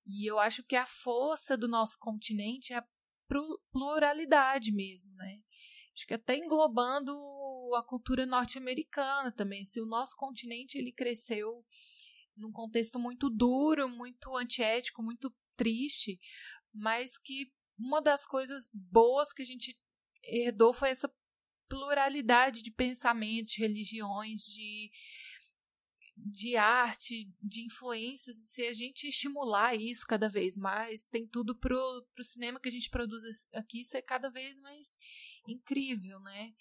e 0.05 0.29
eu 0.29 0.39
acho 0.39 0.63
que 0.63 0.75
a 0.75 0.85
força 0.85 1.57
do 1.57 1.67
nosso 1.67 1.97
continente 1.99 2.71
é 2.71 2.77
a 2.77 2.85
pluralidade 3.71 4.71
mesmo, 4.71 5.13
né? 5.15 5.39
Acho 5.93 6.07
que 6.07 6.13
até 6.13 6.35
englobando 6.35 7.11
a 7.75 7.83
cultura 7.83 8.25
norte-americana 8.25 9.31
também, 9.31 9.63
se 9.63 9.79
o 9.79 9.85
nosso 9.85 10.15
continente 10.17 10.77
ele 10.77 10.91
cresceu 10.91 11.63
num 12.35 12.51
contexto 12.51 12.99
muito 12.99 13.29
duro, 13.29 13.87
muito 13.87 14.35
antiético, 14.35 15.01
muito 15.01 15.33
triste, 15.55 16.19
mas 16.73 17.17
que 17.17 17.51
uma 17.77 18.01
das 18.01 18.25
coisas 18.25 18.69
boas 18.73 19.31
que 19.31 19.41
a 19.41 19.45
gente 19.45 19.77
herdou 20.23 20.73
foi 20.73 20.89
essa 20.89 21.09
pluralidade 21.67 22.61
de 22.61 22.71
pensamentos, 22.71 23.53
de 23.53 23.61
religiões, 23.61 24.41
de, 24.41 24.91
de 26.15 26.55
arte, 26.55 27.29
de 27.41 27.65
influências. 27.65 28.37
E 28.37 28.45
se 28.45 28.65
a 28.65 28.73
gente 28.73 29.07
estimular 29.07 29.75
isso 29.75 30.05
cada 30.07 30.29
vez 30.29 30.57
mais, 30.57 31.05
tem 31.05 31.27
tudo 31.27 31.55
pro, 31.55 32.05
pro 32.13 32.23
cinema 32.23 32.59
que 32.59 32.69
a 32.69 32.71
gente 32.71 32.89
produz 32.89 33.47
aqui 33.53 33.83
ser 33.83 34.01
cada 34.01 34.29
vez 34.29 34.59
mais 34.59 34.97
incrível, 35.47 36.19
né? 36.21 36.53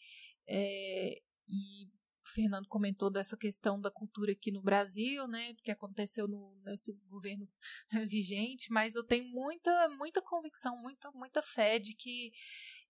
É, 0.47 1.21
e 1.49 1.87
o 2.25 2.29
Fernando 2.35 2.67
comentou 2.69 3.11
dessa 3.11 3.37
questão 3.37 3.79
da 3.79 3.91
cultura 3.91 4.33
aqui 4.33 4.51
no 4.51 4.63
Brasil, 4.63 5.29
né, 5.29 5.55
que 5.63 5.71
aconteceu 5.71 6.27
no, 6.27 6.59
nesse 6.65 6.95
governo 7.07 7.47
vigente, 8.09 8.73
mas 8.73 8.95
eu 8.95 9.05
tenho 9.05 9.27
muita, 9.27 9.89
muita 9.91 10.23
convicção, 10.23 10.77
muita, 10.81 11.11
muita 11.13 11.43
fé 11.43 11.79
de 11.79 11.95
que 11.95 12.33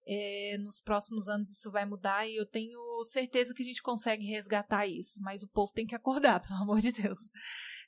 é, 0.07 0.57
nos 0.59 0.81
próximos 0.81 1.29
anos 1.29 1.51
isso 1.51 1.71
vai 1.71 1.87
mudar 1.87 2.29
e 2.29 2.37
eu 2.37 2.47
tenho 2.47 2.79
certeza 3.05 3.55
que 3.55 3.63
a 3.63 3.67
gente 3.67 3.83
consegue 3.83 4.27
resgatar 4.27 4.87
isso, 4.87 5.21
mas 5.23 5.43
o 5.43 5.49
povo 5.49 5.73
tem 5.73 5.87
que 5.87 5.95
acordar, 5.95 6.41
pelo 6.47 6.61
amor 6.61 6.81
de 6.81 6.93
Deus. 6.93 7.31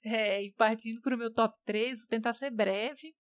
É, 0.05 0.43
e 0.43 0.53
partindo 0.53 1.01
para 1.01 1.15
o 1.15 1.19
meu 1.19 1.33
top 1.33 1.55
3, 1.65 1.99
vou 1.99 2.09
tentar 2.09 2.33
ser 2.33 2.51
breve. 2.51 3.15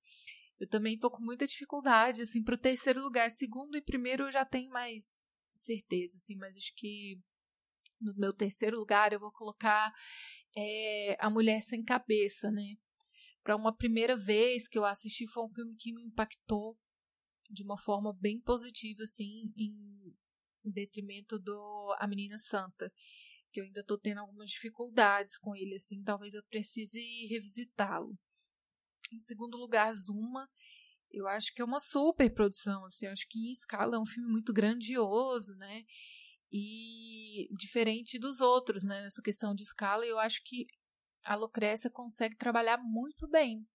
Eu 0.58 0.66
também 0.66 0.94
estou 0.94 1.10
com 1.10 1.22
muita 1.22 1.46
dificuldade, 1.46 2.22
assim, 2.22 2.42
para 2.42 2.54
o 2.54 2.58
terceiro 2.58 3.02
lugar. 3.02 3.30
Segundo 3.30 3.76
e 3.76 3.82
primeiro 3.82 4.24
eu 4.24 4.32
já 4.32 4.44
tenho 4.44 4.70
mais 4.70 5.22
certeza, 5.54 6.16
assim, 6.16 6.36
mas 6.36 6.56
acho 6.56 6.72
que 6.74 7.18
no 8.00 8.14
meu 8.16 8.32
terceiro 8.32 8.78
lugar, 8.78 9.12
eu 9.12 9.20
vou 9.20 9.32
colocar 9.32 9.92
é, 10.56 11.16
A 11.18 11.30
Mulher 11.30 11.60
Sem 11.60 11.82
Cabeça, 11.82 12.50
né? 12.50 12.76
Para 13.42 13.56
uma 13.56 13.74
primeira 13.74 14.16
vez 14.16 14.68
que 14.68 14.78
eu 14.78 14.84
assisti, 14.84 15.26
foi 15.26 15.44
um 15.44 15.48
filme 15.48 15.74
que 15.76 15.92
me 15.92 16.02
impactou 16.02 16.76
de 17.50 17.62
uma 17.62 17.78
forma 17.78 18.12
bem 18.12 18.40
positiva, 18.40 19.04
assim, 19.04 19.52
em, 19.56 20.14
detrimento 20.64 21.38
do 21.38 21.96
A 21.98 22.06
Menina 22.06 22.38
Santa, 22.38 22.92
que 23.52 23.60
eu 23.60 23.64
ainda 23.64 23.80
estou 23.80 23.98
tendo 23.98 24.18
algumas 24.18 24.50
dificuldades 24.50 25.38
com 25.38 25.54
ele, 25.54 25.76
assim, 25.76 26.02
talvez 26.02 26.34
eu 26.34 26.42
precise 26.44 27.00
revisitá-lo. 27.26 28.18
Em 29.12 29.18
segundo 29.18 29.56
lugar, 29.56 29.92
Zuma, 29.94 30.48
eu 31.10 31.28
acho 31.28 31.54
que 31.54 31.62
é 31.62 31.64
uma 31.64 31.80
super 31.80 32.28
produção, 32.32 32.84
assim, 32.84 33.06
eu 33.06 33.12
acho 33.12 33.26
que 33.28 33.38
em 33.38 33.52
escala 33.52 33.96
é 33.96 33.98
um 33.98 34.06
filme 34.06 34.28
muito 34.28 34.52
grandioso, 34.52 35.54
né? 35.56 35.84
E 36.52 37.48
diferente 37.56 38.18
dos 38.18 38.40
outros, 38.40 38.84
né, 38.84 39.02
nessa 39.02 39.22
questão 39.22 39.54
de 39.54 39.62
escala, 39.62 40.04
eu 40.04 40.18
acho 40.18 40.42
que 40.44 40.66
a 41.24 41.34
Lucrécia 41.34 41.90
consegue 41.90 42.36
trabalhar 42.36 42.78
muito 42.78 43.28
bem 43.28 43.66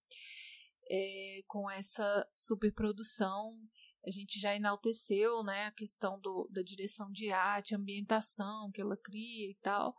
é, 0.90 1.40
com 1.48 1.70
essa 1.70 2.28
superprodução. 2.36 3.52
A 4.06 4.12
gente 4.12 4.40
já 4.40 4.56
enalteceu 4.56 5.44
né, 5.44 5.66
a 5.66 5.72
questão 5.72 6.20
do, 6.20 6.50
da 6.52 6.62
direção 6.62 7.12
de 7.12 7.32
arte, 7.32 7.76
ambientação 7.76 8.72
que 8.74 8.82
ela 8.82 8.98
cria 8.98 9.50
e 9.50 9.58
tal. 9.62 9.96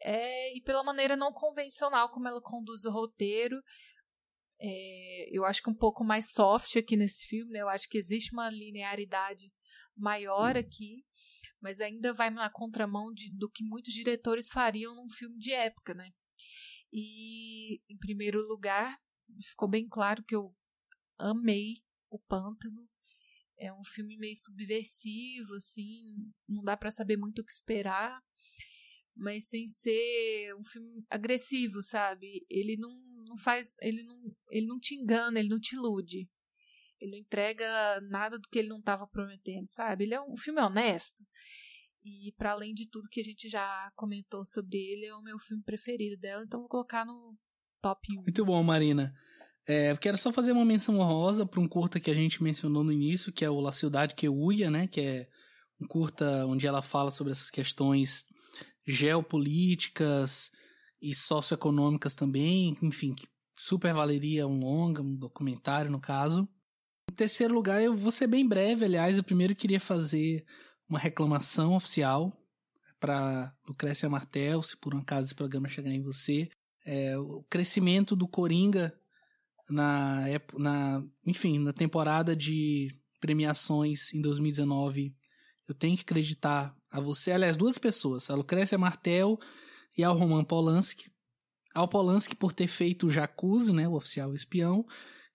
É, 0.00 0.56
e 0.56 0.60
pela 0.62 0.82
maneira 0.82 1.16
não 1.16 1.32
convencional 1.32 2.10
como 2.10 2.28
ela 2.28 2.40
conduz 2.40 2.84
o 2.84 2.90
roteiro. 2.90 3.60
É, 4.58 5.28
eu 5.36 5.44
acho 5.44 5.62
que 5.62 5.70
um 5.70 5.74
pouco 5.74 6.02
mais 6.02 6.32
soft 6.32 6.76
aqui 6.76 6.96
nesse 6.96 7.26
filme, 7.26 7.52
né? 7.52 7.60
Eu 7.60 7.68
acho 7.68 7.88
que 7.88 7.98
existe 7.98 8.32
uma 8.32 8.48
linearidade 8.48 9.52
maior 9.94 10.56
aqui 10.56 11.04
mas 11.60 11.80
ainda 11.80 12.12
vai 12.12 12.30
na 12.30 12.48
contramão 12.50 13.12
de, 13.12 13.28
do 13.36 13.50
que 13.50 13.64
muitos 13.64 13.92
diretores 13.92 14.48
fariam 14.48 14.94
num 14.94 15.08
filme 15.08 15.36
de 15.38 15.52
época, 15.52 15.94
né? 15.94 16.12
E, 16.92 17.80
em 17.88 17.98
primeiro 17.98 18.40
lugar, 18.46 18.96
ficou 19.42 19.68
bem 19.68 19.88
claro 19.88 20.22
que 20.24 20.34
eu 20.34 20.54
amei 21.18 21.74
o 22.10 22.18
Pântano. 22.18 22.88
É 23.58 23.72
um 23.72 23.84
filme 23.84 24.18
meio 24.18 24.36
subversivo, 24.36 25.54
assim, 25.54 26.30
não 26.46 26.62
dá 26.62 26.76
para 26.76 26.90
saber 26.90 27.16
muito 27.16 27.40
o 27.40 27.44
que 27.44 27.52
esperar, 27.52 28.22
mas 29.14 29.48
sem 29.48 29.66
ser 29.66 30.54
um 30.58 30.64
filme 30.64 31.04
agressivo, 31.08 31.82
sabe? 31.82 32.44
Ele 32.50 32.76
não, 32.76 32.90
não 33.24 33.36
faz, 33.36 33.76
ele 33.80 34.02
não, 34.02 34.36
ele 34.50 34.66
não 34.66 34.78
te 34.78 34.94
engana, 34.94 35.38
ele 35.38 35.48
não 35.48 35.58
te 35.58 35.74
ilude. 35.74 36.28
Ele 37.00 37.12
não 37.12 37.18
entrega 37.18 38.00
nada 38.02 38.38
do 38.38 38.48
que 38.48 38.58
ele 38.58 38.68
não 38.68 38.78
estava 38.78 39.06
prometendo, 39.06 39.68
sabe? 39.68 40.04
Ele 40.04 40.14
é 40.14 40.20
um, 40.20 40.32
um 40.32 40.36
filme 40.36 40.60
honesto. 40.60 41.24
E 42.04 42.32
para 42.36 42.52
além 42.52 42.72
de 42.72 42.88
tudo 42.88 43.08
que 43.08 43.20
a 43.20 43.24
gente 43.24 43.48
já 43.48 43.90
comentou 43.96 44.44
sobre 44.44 44.78
ele, 44.78 45.06
é 45.06 45.14
o 45.14 45.22
meu 45.22 45.38
filme 45.38 45.62
preferido 45.62 46.16
dela, 46.20 46.44
então 46.44 46.60
vou 46.60 46.68
colocar 46.68 47.04
no 47.04 47.36
top 47.86 48.18
1. 48.18 48.22
Muito 48.22 48.44
bom, 48.44 48.62
Marina. 48.62 49.14
É, 49.66 49.96
quero 49.96 50.18
só 50.18 50.32
fazer 50.32 50.52
uma 50.52 50.64
menção 50.64 50.98
honrosa 50.98 51.46
para 51.46 51.60
um 51.60 51.68
curta 51.68 52.00
que 52.00 52.10
a 52.10 52.14
gente 52.14 52.42
mencionou 52.42 52.82
no 52.82 52.92
início, 52.92 53.32
que 53.32 53.44
é 53.44 53.50
o 53.50 53.60
La 53.60 53.72
Cidade 53.72 54.14
que 54.14 54.28
Uia, 54.28 54.70
né? 54.70 54.88
Que 54.88 55.00
é 55.00 55.28
um 55.80 55.86
curta 55.86 56.44
onde 56.46 56.66
ela 56.66 56.82
fala 56.82 57.10
sobre 57.10 57.32
essas 57.32 57.50
questões 57.50 58.24
geopolíticas 58.86 60.50
e 61.00 61.14
socioeconômicas 61.14 62.14
também, 62.14 62.76
enfim, 62.82 63.14
super 63.56 63.92
valeria 63.92 64.46
um 64.46 64.58
longa, 64.58 65.02
um 65.02 65.14
documentário 65.16 65.90
no 65.90 66.00
caso. 66.00 66.48
Em 67.10 67.14
terceiro 67.14 67.54
lugar, 67.54 67.82
eu 67.82 67.96
vou 67.96 68.10
ser 68.10 68.26
bem 68.26 68.46
breve, 68.46 68.84
aliás, 68.84 69.16
eu 69.16 69.24
primeiro 69.24 69.54
queria 69.54 69.80
fazer 69.80 70.44
uma 70.88 70.98
reclamação 70.98 71.74
oficial 71.74 72.32
para 72.98 73.52
Lucrécia 73.68 74.08
Martel, 74.08 74.62
se 74.62 74.76
por 74.76 74.94
um 74.94 74.98
acaso 74.98 75.26
esse 75.26 75.34
programa 75.34 75.68
chegar 75.68 75.90
em 75.90 76.02
você. 76.02 76.48
É, 76.86 77.18
o 77.18 77.44
crescimento 77.50 78.14
do 78.14 78.28
Coringa 78.28 78.96
na, 79.68 80.22
na, 80.56 81.04
enfim, 81.26 81.58
na 81.58 81.72
temporada 81.72 82.36
de 82.36 82.88
premiações 83.20 84.14
em 84.14 84.20
2019, 84.20 85.12
eu 85.68 85.74
tenho 85.74 85.96
que 85.96 86.02
acreditar 86.02 86.74
a 86.90 87.00
você, 87.00 87.32
aliás, 87.32 87.56
duas 87.56 87.76
pessoas, 87.76 88.30
a 88.30 88.36
Lucrécia 88.36 88.78
Martel 88.78 89.36
e 89.98 90.04
ao 90.04 90.16
Roman 90.16 90.44
Polanski. 90.44 91.10
Ao 91.74 91.88
Polanski 91.88 92.36
por 92.36 92.52
ter 92.52 92.68
feito 92.68 93.08
o 93.08 93.10
Jacuzzi, 93.10 93.72
né, 93.72 93.88
o 93.88 93.94
oficial 93.94 94.34
espião, 94.34 94.86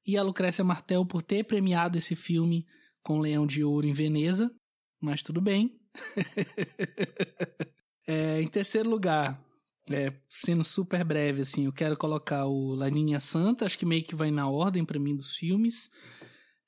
e 0.07 0.17
a 0.17 0.23
Lucrécia 0.23 0.63
Martel 0.63 1.05
por 1.05 1.21
ter 1.21 1.43
premiado 1.43 1.97
esse 1.97 2.15
filme 2.15 2.65
com 3.03 3.19
Leão 3.19 3.45
de 3.45 3.63
Ouro 3.63 3.85
em 3.85 3.93
Veneza 3.93 4.49
mas 5.01 5.23
tudo 5.23 5.41
bem. 5.41 5.75
é, 8.07 8.39
em 8.39 8.47
terceiro 8.47 8.87
lugar, 8.87 9.43
é, 9.95 10.13
sendo 10.29 10.63
super 10.63 11.03
breve, 11.03 11.41
assim, 11.41 11.65
eu 11.65 11.73
quero 11.73 11.97
colocar 11.97 12.45
o 12.45 12.73
Laninha 12.75 13.19
Santa, 13.19 13.65
acho 13.65 13.77
que 13.77 13.85
meio 13.85 14.03
que 14.03 14.15
vai 14.15 14.31
na 14.31 14.49
ordem 14.49 14.85
para 14.85 14.99
mim 14.99 15.15
dos 15.15 15.35
filmes. 15.35 15.89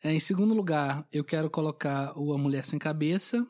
É, 0.04 0.14
em 0.14 0.20
segundo 0.20 0.54
lugar, 0.54 1.08
eu 1.12 1.24
quero 1.24 1.50
colocar 1.50 2.18
o 2.18 2.34
A 2.34 2.38
Mulher 2.38 2.66
Sem 2.66 2.78
Cabeça. 2.78 3.46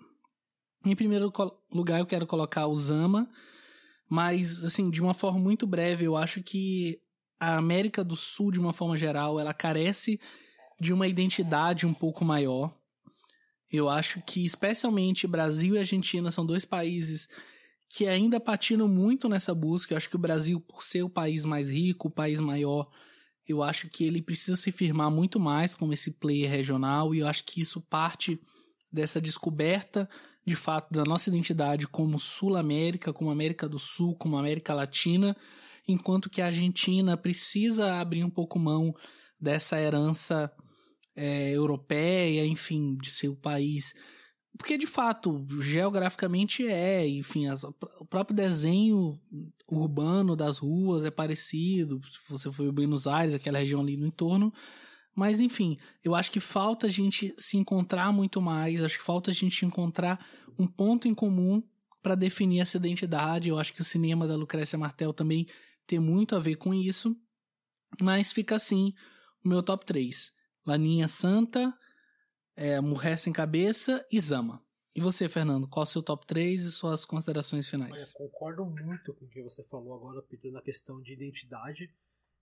Em 0.86 0.95
primeiro 0.95 1.32
lugar, 1.72 2.00
eu 2.00 2.06
quero 2.06 2.28
colocar 2.28 2.68
o 2.68 2.76
Zama, 2.76 3.30
mas, 4.10 4.64
assim, 4.64 4.90
de 4.90 5.02
uma 5.02 5.14
forma 5.14 5.40
muito 5.40 5.66
breve, 5.66 6.06
eu 6.06 6.16
acho 6.16 6.44
que 6.44 7.02
a 7.40 7.58
América 7.58 8.04
do 8.04 8.16
Sul, 8.16 8.52
de 8.52 8.60
uma 8.60 8.74
forma 8.74 8.98
geral, 8.98 9.40
ela 9.40 9.54
carece 9.54 10.20
de 10.80 10.94
uma 10.94 11.08
identidade 11.08 11.86
um 11.88 11.94
pouco 11.94 12.24
maior. 12.24 12.78
Eu 13.72 13.90
acho 13.90 14.22
que, 14.22 14.45
especialmente, 14.45 15.26
Brasil 15.26 15.76
e 15.76 15.80
Argentina 15.80 16.30
são 16.30 16.45
dois 16.45 16.64
países 16.64 17.28
que 17.89 18.07
ainda 18.07 18.39
patinam 18.39 18.88
muito 18.88 19.30
nessa 19.30 19.53
busca. 19.53 19.93
Eu 19.93 19.97
acho 19.97 20.10
que 20.10 20.15
o 20.15 20.19
Brasil, 20.19 20.60
por 20.60 20.84
ser 20.84 21.03
o 21.03 21.10
país 21.10 21.45
mais 21.45 21.69
rico, 21.69 22.07
o 22.07 22.11
país 22.11 22.39
maior, 22.39 22.89
eu 23.47 23.61
acho 23.61 23.89
que 23.89 24.03
ele 24.03 24.22
precisa 24.22 24.55
se 24.55 24.72
firmar 24.72 25.11
muito 25.11 25.39
mais 25.39 25.76
como 25.76 25.93
esse 25.93 26.11
player 26.11 26.49
regional, 26.49 27.14
e 27.14 27.19
eu 27.19 27.27
acho 27.27 27.43
que 27.43 27.61
isso 27.61 27.81
parte 27.81 28.39
dessa 28.91 29.19
descoberta, 29.19 30.10
de 30.45 30.55
fato, 30.55 30.93
da 30.93 31.03
nossa 31.03 31.30
identidade 31.30 31.88
como 31.88 32.19
Sul-América, 32.19 33.14
como 33.14 33.31
América 33.31 33.68
do 33.68 33.80
Sul, 33.80 34.15
como 34.15 34.38
América 34.38 34.73
Latina, 34.73 35.35
enquanto 35.88 36.30
que 36.30 36.41
a 36.41 36.47
Argentina 36.47 37.18
precisa 37.18 37.95
abrir 37.95 38.23
um 38.23 38.30
pouco 38.30 38.60
mão 38.60 38.93
dessa 39.39 39.80
herança 39.80 40.51
é, 41.15 41.51
europeia, 41.51 42.45
enfim, 42.45 42.95
de 42.95 43.10
ser 43.10 43.27
o 43.27 43.35
país. 43.35 43.93
Porque 44.58 44.78
de 44.78 44.86
fato, 44.86 45.46
geograficamente 45.62 46.68
é, 46.68 47.08
enfim, 47.08 47.48
as, 47.48 47.64
o 47.64 48.06
próprio 48.08 48.36
desenho 48.36 49.20
urbano 49.68 50.36
das 50.36 50.60
ruas 50.60 51.04
é 51.04 51.10
parecido. 51.10 52.00
Se 52.04 52.20
você 52.30 52.52
for 52.52 52.72
Buenos 52.72 53.08
Aires, 53.08 53.34
aquela 53.34 53.60
região 53.60 53.82
ali 53.82 53.98
no 53.98 54.06
entorno. 54.06 54.54
Mas 55.16 55.40
enfim, 55.40 55.78
eu 56.04 56.16
acho 56.16 56.32
que 56.32 56.40
falta 56.40 56.88
a 56.88 56.90
gente 56.90 57.34
se 57.38 57.58
encontrar 57.58 58.12
muito 58.12 58.42
mais, 58.42 58.84
acho 58.84 58.98
que 58.98 59.04
falta 59.04 59.32
a 59.32 59.34
gente 59.34 59.66
encontrar 59.66 60.24
um 60.58 60.68
ponto 60.68 61.08
em 61.08 61.14
comum 61.14 61.62
para 62.02 62.16
definir 62.16 62.60
essa 62.60 62.78
identidade. 62.78 63.50
Eu 63.50 63.58
acho 63.58 63.74
que 63.74 63.82
o 63.82 63.86
cinema 63.86 64.28
da 64.28 64.36
Lucrécia 64.36 64.78
Martel 64.78 65.14
também 65.14 65.48
tem 65.88 66.00
muito 66.00 66.36
a 66.36 66.40
ver 66.40 66.56
com 66.56 66.74
isso. 66.74 67.16
Mas 68.02 68.32
fica 68.32 68.56
assim 68.56 68.94
o 69.44 69.50
meu 69.50 69.62
top 69.62 69.86
3. 69.86 70.32
Laninha 70.66 71.08
Santa, 71.08 71.74
é, 72.56 72.80
Mulher 72.80 73.18
Sem 73.18 73.34
Cabeça 73.34 74.06
e 74.12 74.20
Zama. 74.20 74.64
E 74.96 75.02
você, 75.02 75.28
Fernando, 75.28 75.68
qual 75.68 75.84
é 75.84 75.88
o 75.88 75.90
seu 75.90 76.04
top 76.04 76.26
3 76.28 76.66
e 76.66 76.72
suas 76.72 77.04
considerações 77.04 77.68
finais? 77.68 77.92
Olha, 77.92 78.28
concordo 78.30 78.66
muito 78.66 79.14
com 79.14 79.26
o 79.26 79.28
que 79.28 79.42
você 79.42 79.64
falou 79.64 79.96
agora, 79.96 80.22
Pedro, 80.22 80.52
na 80.52 80.62
questão 80.62 81.02
de 81.02 81.14
identidade. 81.14 81.90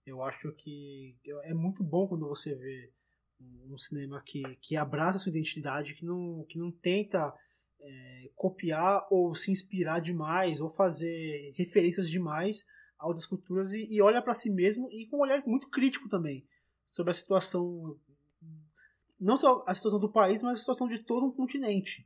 Eu 0.04 0.22
acho 0.22 0.52
que 0.52 1.16
é 1.44 1.54
muito 1.54 1.82
bom 1.82 2.06
quando 2.06 2.28
você 2.28 2.54
vê 2.54 2.92
um 3.70 3.78
cinema 3.78 4.22
que, 4.24 4.42
que 4.56 4.76
abraça 4.76 5.16
a 5.16 5.20
sua 5.20 5.30
identidade, 5.30 5.94
que 5.94 6.04
não, 6.04 6.44
que 6.48 6.58
não 6.58 6.70
tenta 6.70 7.32
é, 7.80 8.30
copiar 8.34 9.06
ou 9.10 9.34
se 9.34 9.50
inspirar 9.50 10.00
demais, 10.00 10.60
ou 10.60 10.68
fazer 10.68 11.52
referências 11.56 12.08
demais 12.08 12.64
a 12.98 13.06
outras 13.06 13.26
culturas 13.26 13.72
e, 13.72 13.88
e 13.90 14.00
olha 14.00 14.22
para 14.22 14.34
si 14.34 14.50
mesmo 14.50 14.88
e 14.92 15.06
com 15.06 15.16
um 15.16 15.22
olhar 15.22 15.42
muito 15.46 15.68
crítico 15.70 16.08
também 16.08 16.46
sobre 16.90 17.10
a 17.10 17.14
situação 17.14 17.98
não 19.22 19.36
só 19.36 19.64
a 19.66 19.72
situação 19.72 20.00
do 20.00 20.10
país, 20.10 20.42
mas 20.42 20.58
a 20.58 20.60
situação 20.60 20.88
de 20.88 20.98
todo 20.98 21.26
um 21.26 21.32
continente. 21.32 22.04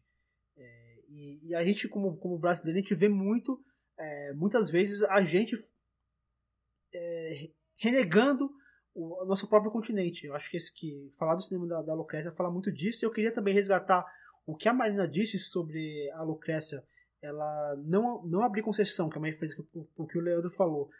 É, 0.56 1.00
e, 1.08 1.48
e, 1.48 1.54
a 1.54 1.64
gente, 1.64 1.88
como, 1.88 2.16
como 2.18 2.38
brasileiro, 2.38 2.78
a 2.78 2.82
gente 2.82 2.94
vê 2.94 3.08
muito, 3.08 3.58
é, 3.98 4.34
muitas 4.34 4.70
vezes, 4.70 5.02
a 5.04 5.24
gente 5.24 5.56
é, 6.94 7.50
renegando 7.78 8.50
o, 8.94 9.22
o, 9.22 9.26
nosso 9.26 9.48
próprio 9.48 9.72
continente. 9.72 10.26
Eu 10.26 10.34
acho 10.34 10.50
que, 10.50 10.58
esse, 10.58 10.72
que 10.72 11.10
falar 11.18 11.34
do 11.34 11.42
cinema 11.42 11.66
da, 11.66 11.82
da 11.82 11.94
Lucrécia 11.94 12.30
fala 12.32 12.50
muito 12.50 12.70
disso. 12.70 13.04
Eu 13.04 13.10
queria 13.10 13.32
também 13.32 13.54
resgatar 13.54 14.04
o 14.44 14.54
que 14.54 14.68
a 14.68 14.74
Marina 14.74 15.08
disse 15.08 15.38
sobre 15.38 16.10
a 16.12 16.22
Lucrécia. 16.22 16.84
Ela 17.22 17.76
não, 17.78 18.22
não 18.26 18.42
abrir 18.42 18.62
concessão, 18.62 19.08
que 19.08 19.16
é 19.16 19.18
uma 19.18 19.26
referência 19.26 19.64
o 19.96 20.06
que 20.06 20.18
o 20.18 20.20
Leandro 20.20 20.50
falou. 20.50 20.90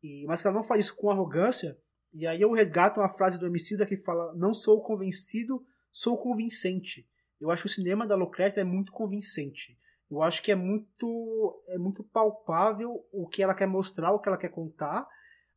E, 0.00 0.24
mas 0.26 0.40
que 0.40 0.46
ela 0.46 0.56
não 0.56 0.64
faz 0.64 0.84
isso 0.84 0.96
com 0.96 1.10
arrogância, 1.10 1.76
e 2.14 2.28
aí 2.28 2.40
eu 2.40 2.52
resgato 2.52 3.00
uma 3.00 3.08
frase 3.08 3.38
do 3.38 3.46
Emicida 3.46 3.84
que 3.84 3.96
fala: 3.96 4.32
Não 4.34 4.54
sou 4.54 4.80
convencido, 4.80 5.64
sou 5.90 6.16
convincente. 6.16 7.06
Eu 7.40 7.50
acho 7.50 7.62
que 7.62 7.66
o 7.66 7.72
cinema 7.72 8.06
da 8.06 8.14
Lucrécia 8.14 8.60
é 8.60 8.64
muito 8.64 8.92
convincente. 8.92 9.76
Eu 10.08 10.22
acho 10.22 10.40
que 10.40 10.52
é 10.52 10.54
muito, 10.54 11.62
é 11.68 11.76
muito 11.76 12.04
palpável 12.04 13.04
o 13.12 13.26
que 13.26 13.42
ela 13.42 13.54
quer 13.54 13.66
mostrar, 13.66 14.12
o 14.12 14.20
que 14.20 14.28
ela 14.28 14.38
quer 14.38 14.50
contar. 14.50 15.06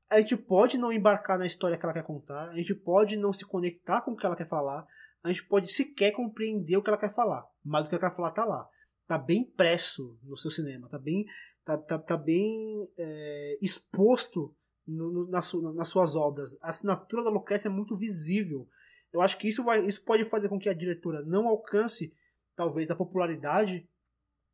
A 0.10 0.20
gente 0.20 0.36
pode 0.36 0.80
não 0.80 0.92
embarcar 0.92 1.38
na 1.38 1.46
história 1.46 1.78
que 1.78 1.86
ela 1.86 1.94
quer 1.94 2.04
contar, 2.04 2.50
a 2.50 2.56
gente 2.56 2.74
pode 2.74 3.16
não 3.18 3.32
se 3.32 3.46
conectar 3.46 4.02
com 4.02 4.12
o 4.12 4.16
que 4.16 4.26
ela 4.26 4.36
quer 4.38 4.48
falar, 4.48 4.88
a 5.24 5.32
gente 5.32 5.46
pode 5.46 5.72
sequer 5.72 6.12
compreender 6.12 6.78
o 6.78 6.82
que 6.82 6.90
ela 6.90 6.98
quer 6.98 7.14
falar, 7.14 7.46
mas 7.64 7.86
o 7.86 7.90
que 7.90 7.96
ela 7.96 8.10
quer 8.10 8.16
falar 8.16 8.32
tá 8.32 8.46
lá. 8.46 8.68
Tá 9.06 9.18
bem 9.18 9.42
impresso 9.42 10.18
no 10.24 10.38
seu 10.38 10.50
cinema, 10.50 10.90
tá 10.90 10.98
bem, 10.98 11.26
tá, 11.64 11.78
tá, 11.78 12.00
tá 12.00 12.18
bem 12.18 12.90
é, 12.98 13.58
exposto 13.62 14.56
no, 14.88 15.12
no, 15.12 15.28
nas, 15.28 15.54
nas 15.54 15.90
suas 15.90 16.16
obras. 16.16 16.58
A 16.62 16.70
assinatura 16.70 17.24
da 17.24 17.30
Lucrécia 17.30 17.68
é 17.68 17.72
muito 17.72 17.96
visível. 17.96 18.68
Eu 19.12 19.22
acho 19.22 19.38
que 19.38 19.48
isso, 19.48 19.64
vai, 19.64 19.86
isso 19.86 20.04
pode 20.04 20.24
fazer 20.26 20.50
com 20.50 20.60
que 20.60 20.70
a 20.70 20.74
diretora 20.74 21.24
não 21.24 21.48
alcance, 21.48 22.14
talvez, 22.56 22.90
a 22.90 22.96
popularidade 22.96 23.88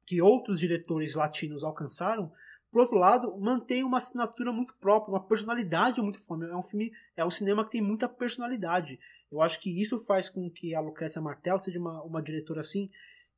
que 0.05 0.21
outros 0.21 0.59
diretores 0.59 1.15
latinos 1.15 1.63
alcançaram. 1.63 2.31
Por 2.71 2.81
outro 2.81 2.97
lado, 2.97 3.37
mantém 3.37 3.83
uma 3.83 3.97
assinatura 3.97 4.51
muito 4.51 4.75
própria, 4.77 5.13
uma 5.13 5.25
personalidade 5.25 6.01
muito 6.01 6.19
forte. 6.19 6.45
É 6.45 6.55
um 6.55 6.63
filme, 6.63 6.91
é 7.15 7.23
um 7.23 7.29
cinema 7.29 7.63
que 7.63 7.71
tem 7.71 7.81
muita 7.81 8.09
personalidade. 8.09 8.99
Eu 9.31 9.41
acho 9.41 9.59
que 9.59 9.81
isso 9.81 9.99
faz 9.99 10.29
com 10.29 10.49
que 10.49 10.75
a 10.75 10.81
Lucrécia 10.81 11.21
Martel 11.21 11.59
seja 11.59 11.79
uma, 11.79 12.03
uma 12.03 12.21
diretora 12.21 12.61
assim 12.61 12.89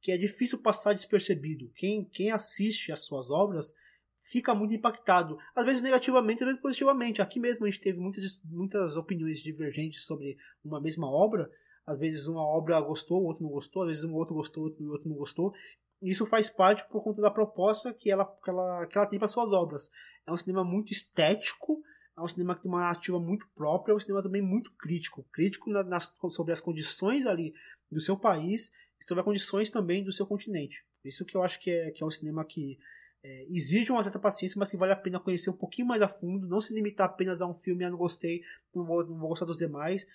que 0.01 0.11
é 0.11 0.17
difícil 0.17 0.61
passar 0.61 0.93
despercebido. 0.93 1.72
Quem, 1.76 2.05
quem 2.05 2.31
assiste 2.31 2.91
às 2.91 3.05
suas 3.05 3.31
obras 3.31 3.73
fica 4.26 4.53
muito 4.53 4.73
impactado. 4.73 5.38
Às 5.56 5.65
vezes 5.65 5.81
negativamente, 5.81 6.43
às 6.43 6.47
vezes 6.47 6.61
positivamente. 6.61 7.22
Aqui 7.22 7.39
mesmo 7.39 7.65
a 7.65 7.69
gente 7.69 7.81
teve 7.81 7.99
muitas, 7.99 8.41
muitas 8.43 8.97
opiniões 8.97 9.39
divergentes 9.39 10.06
sobre 10.06 10.38
uma 10.64 10.81
mesma 10.81 11.10
obra. 11.10 11.49
Às 11.85 11.99
vezes 11.99 12.27
uma 12.27 12.41
obra 12.41 12.81
gostou, 12.81 13.22
o 13.22 13.26
outro 13.26 13.43
não 13.43 13.52
gostou, 13.52 13.84
às 13.84 13.89
vezes 13.89 14.03
um 14.03 14.14
outro 14.14 14.34
gostou, 14.34 14.64
o 14.68 14.91
outro 14.91 15.07
não 15.07 15.15
gostou. 15.15 15.53
Isso 16.02 16.26
faz 16.26 16.49
parte 16.49 16.88
por 16.89 17.03
conta 17.03 17.22
da 17.22 17.31
proposta 17.31 17.93
que 17.93 18.11
ela, 18.11 18.26
que 18.26 18.49
ela, 18.49 18.85
que 18.88 18.97
ela 18.97 19.07
tem 19.07 19.19
para 19.19 19.27
suas 19.27 19.52
obras. 19.52 19.89
É 20.26 20.31
um 20.31 20.38
cinema 20.38 20.64
muito 20.64 20.91
estético, 20.91 21.81
é 22.18 22.22
um 22.22 22.27
cinema 22.27 22.56
que 22.56 22.64
tem 22.64 22.72
uma 22.72 22.81
narrativa 22.81 23.19
muito 23.19 23.47
própria, 23.56 23.93
é 23.93 23.95
um 23.95 23.99
cinema 23.99 24.23
também 24.23 24.41
muito 24.41 24.72
crítico. 24.73 25.23
Crítico 25.31 25.69
na, 25.69 25.84
nas, 25.84 26.15
sobre 26.31 26.52
as 26.52 26.60
condições 26.60 27.26
ali 27.26 27.53
do 27.91 28.02
seu 28.02 28.18
país 28.18 28.72
sobre 29.07 29.22
as 29.22 29.26
condições 29.26 29.69
também 29.69 30.03
do 30.03 30.11
seu 30.11 30.26
continente. 30.26 30.84
Isso 31.03 31.26
que 31.26 31.35
eu 31.38 31.43
acho 31.43 31.60
que 31.60 31.69
é, 31.69 31.91
que 31.91 32.03
é 32.03 32.06
um 32.06 32.10
cinema 32.10 32.43
que 32.43 32.77
é, 33.26 33.47
exige 33.49 33.91
uma 33.91 34.03
certa 34.03 34.19
paciência, 34.19 34.60
mas 34.60 34.69
que 34.69 34.77
vale 34.77 34.93
a 34.93 34.95
pena 34.95 35.19
conhecer 35.19 35.49
um 35.49 35.57
pouquinho 35.57 35.88
mais 35.88 35.99
a 35.99 36.07
fundo, 36.07 36.47
não 36.47 36.60
se 36.60 36.73
limitar 36.76 37.07
apenas 37.07 37.41
a 37.41 37.47
um 37.47 37.56
filme, 37.56 37.84
ah, 37.84 37.89
não 37.89 37.97
gostei, 37.97 38.41
não 38.73 38.85
vou, 38.85 39.03
não 39.03 39.18
vou 39.18 39.30
gostar 39.30 39.45
dos 39.45 39.57
demais. 39.57 40.06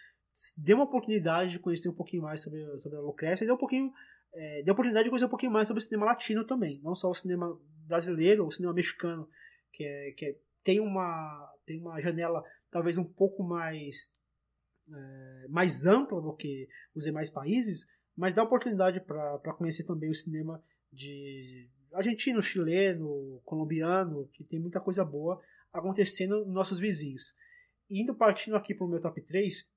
Dê 0.56 0.74
uma 0.74 0.84
oportunidade 0.84 1.50
de 1.50 1.58
conhecer 1.58 1.88
um 1.88 1.94
pouquinho 1.94 2.22
mais 2.22 2.40
sobre, 2.40 2.64
sobre 2.78 2.98
a 2.98 3.00
Lucrécia 3.00 3.44
e 3.44 3.46
dê 3.48 3.52
um 3.52 3.56
pouquinho 3.56 3.92
é, 4.32 4.62
dê 4.62 4.70
a 4.70 4.72
oportunidade 4.72 5.04
de 5.04 5.10
conhecer 5.10 5.26
um 5.26 5.30
pouquinho 5.30 5.50
mais 5.50 5.66
sobre 5.66 5.82
o 5.82 5.84
cinema 5.84 6.06
latino 6.06 6.44
também, 6.44 6.80
não 6.84 6.94
só 6.94 7.10
o 7.10 7.14
cinema 7.14 7.60
brasileiro, 7.88 8.46
o 8.46 8.52
cinema 8.52 8.72
mexicano, 8.72 9.28
que, 9.72 9.82
é, 9.82 10.12
que 10.12 10.26
é, 10.26 10.36
tem, 10.62 10.78
uma, 10.78 11.52
tem 11.66 11.80
uma 11.80 12.00
janela 12.00 12.44
talvez 12.70 12.96
um 12.96 13.04
pouco 13.04 13.42
mais, 13.42 14.14
é, 14.88 15.48
mais 15.48 15.84
ampla 15.84 16.22
do 16.22 16.32
que 16.36 16.68
os 16.94 17.02
demais 17.02 17.28
países, 17.28 17.88
mas 18.16 18.34
dá 18.34 18.44
oportunidade 18.44 19.00
para 19.00 19.54
conhecer 19.54 19.82
também 19.82 20.10
o 20.10 20.14
cinema 20.14 20.62
de 20.92 21.68
argentino, 21.92 22.42
chileno, 22.42 23.40
colombiano, 23.44 24.28
que 24.32 24.44
tem 24.44 24.58
muita 24.58 24.80
coisa 24.80 25.04
boa 25.04 25.40
acontecendo 25.72 26.44
nos 26.44 26.54
nossos 26.54 26.78
vizinhos. 26.78 27.34
Indo 27.88 28.14
partindo 28.14 28.56
aqui 28.56 28.74
para 28.74 28.86
o 28.86 28.88
meu 28.88 29.00
top 29.00 29.20
3, 29.20 29.68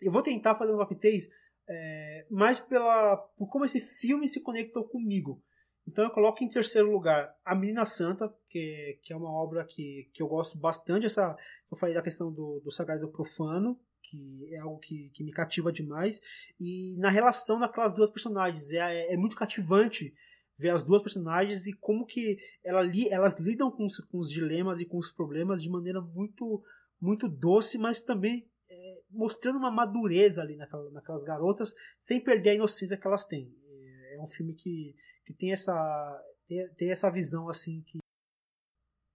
eu 0.00 0.12
vou 0.12 0.22
tentar 0.22 0.54
fazer 0.54 0.72
um 0.72 0.78
top 0.78 0.94
3 0.94 1.28
é, 1.68 2.26
mais 2.30 2.60
pela, 2.60 3.16
por 3.16 3.48
como 3.48 3.64
esse 3.64 3.80
filme 3.80 4.28
se 4.28 4.40
conectou 4.40 4.84
comigo. 4.84 5.42
Então 5.86 6.04
eu 6.04 6.10
coloco 6.10 6.42
em 6.42 6.48
terceiro 6.48 6.90
lugar 6.90 7.34
A 7.44 7.54
Menina 7.54 7.84
Santa, 7.84 8.32
que, 8.48 8.98
que 9.02 9.12
é 9.12 9.16
uma 9.16 9.30
obra 9.30 9.64
que, 9.64 10.10
que 10.14 10.22
eu 10.22 10.26
gosto 10.26 10.58
bastante. 10.58 11.06
Essa, 11.06 11.36
eu 11.70 11.76
falei 11.76 11.94
da 11.94 12.02
questão 12.02 12.32
do, 12.32 12.60
do 12.64 12.70
sagrado 12.70 13.02
do 13.02 13.12
profano, 13.12 13.78
que 14.02 14.48
é 14.52 14.58
algo 14.58 14.78
que, 14.78 15.10
que 15.10 15.22
me 15.22 15.32
cativa 15.32 15.72
demais. 15.72 16.20
E 16.58 16.96
na 16.98 17.10
relação 17.10 17.58
daquelas 17.58 17.94
duas 17.94 18.10
personagens, 18.10 18.72
é, 18.72 19.12
é 19.12 19.16
muito 19.16 19.36
cativante 19.36 20.14
ver 20.56 20.70
as 20.70 20.84
duas 20.84 21.02
personagens 21.02 21.66
e 21.66 21.72
como 21.72 22.06
que 22.06 22.38
ela 22.62 22.82
li, 22.82 23.08
elas 23.08 23.38
lidam 23.38 23.70
com 23.70 23.84
os, 23.84 23.98
com 23.98 24.18
os 24.18 24.30
dilemas 24.30 24.80
e 24.80 24.86
com 24.86 24.98
os 24.98 25.10
problemas 25.10 25.62
de 25.62 25.68
maneira 25.68 26.00
muito 26.00 26.62
muito 27.00 27.28
doce, 27.28 27.76
mas 27.76 28.00
também 28.00 28.48
é, 28.70 29.02
mostrando 29.10 29.58
uma 29.58 29.70
madureza 29.70 30.40
ali 30.40 30.56
naquela, 30.56 30.90
naquelas 30.90 31.22
garotas, 31.22 31.74
sem 31.98 32.18
perder 32.18 32.50
a 32.50 32.54
inocência 32.54 32.96
que 32.96 33.06
elas 33.06 33.26
têm. 33.26 33.54
É, 33.66 34.14
é 34.14 34.20
um 34.20 34.26
filme 34.26 34.54
que, 34.54 34.94
que 35.26 35.34
tem 35.34 35.52
essa 35.52 36.22
tem, 36.46 36.68
tem 36.74 36.90
essa 36.90 37.10
visão 37.10 37.48
assim 37.48 37.82
que 37.82 37.98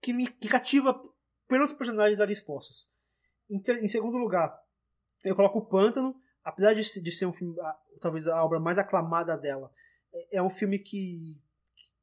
que 0.02 0.14
me 0.14 0.28
que 0.28 0.48
cativa 0.48 0.94
pelos 1.48 1.74
personagens 1.74 2.20
ali 2.20 2.34
expostos. 2.34 2.90
Em, 3.50 3.62
em 3.82 3.88
segundo 3.88 4.18
lugar, 4.18 4.56
eu 5.24 5.36
coloco 5.36 5.60
o 5.60 5.66
Pântano, 5.66 6.16
apesar 6.44 6.74
de, 6.74 7.02
de 7.02 7.12
ser 7.12 7.26
um 7.26 7.34
filme, 7.34 7.56
talvez 8.00 8.28
a 8.28 8.44
obra 8.44 8.60
mais 8.60 8.78
aclamada 8.78 9.36
dela, 9.36 9.72
é, 10.14 10.38
é 10.38 10.44
um 10.44 10.50
filme 10.50 10.80
que, 10.80 11.38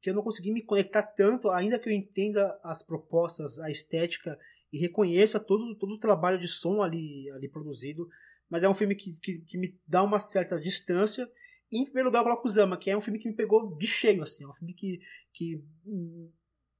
que 0.01 0.09
eu 0.09 0.13
não 0.13 0.23
consegui 0.23 0.51
me 0.51 0.63
conectar 0.63 1.03
tanto, 1.03 1.49
ainda 1.49 1.79
que 1.79 1.89
eu 1.89 1.93
entenda 1.93 2.59
as 2.63 2.81
propostas, 2.81 3.59
a 3.59 3.69
estética 3.69 4.37
e 4.71 4.77
reconheça 4.77 5.39
todo, 5.39 5.75
todo 5.75 5.93
o 5.93 5.99
trabalho 5.99 6.39
de 6.39 6.47
som 6.47 6.81
ali, 6.81 7.29
ali 7.31 7.47
produzido, 7.47 8.07
mas 8.49 8.63
é 8.63 8.69
um 8.69 8.73
filme 8.73 8.95
que, 8.95 9.13
que, 9.19 9.39
que 9.39 9.57
me 9.57 9.77
dá 9.87 10.03
uma 10.03 10.19
certa 10.19 10.59
distância. 10.59 11.29
E, 11.71 11.81
em 11.81 11.85
primeiro 11.85 12.09
lugar, 12.09 12.19
eu 12.19 12.23
coloco 12.23 12.47
o 12.47 12.51
Zama, 12.51 12.77
que 12.77 12.89
é 12.89 12.97
um 12.97 13.01
filme 13.01 13.19
que 13.19 13.27
me 13.27 13.35
pegou 13.35 13.75
de 13.75 13.87
cheio, 13.87 14.23
assim, 14.23 14.43
é 14.43 14.47
um 14.47 14.53
filme 14.53 14.73
que, 14.73 15.01
que 15.33 15.63
hum, 15.85 16.31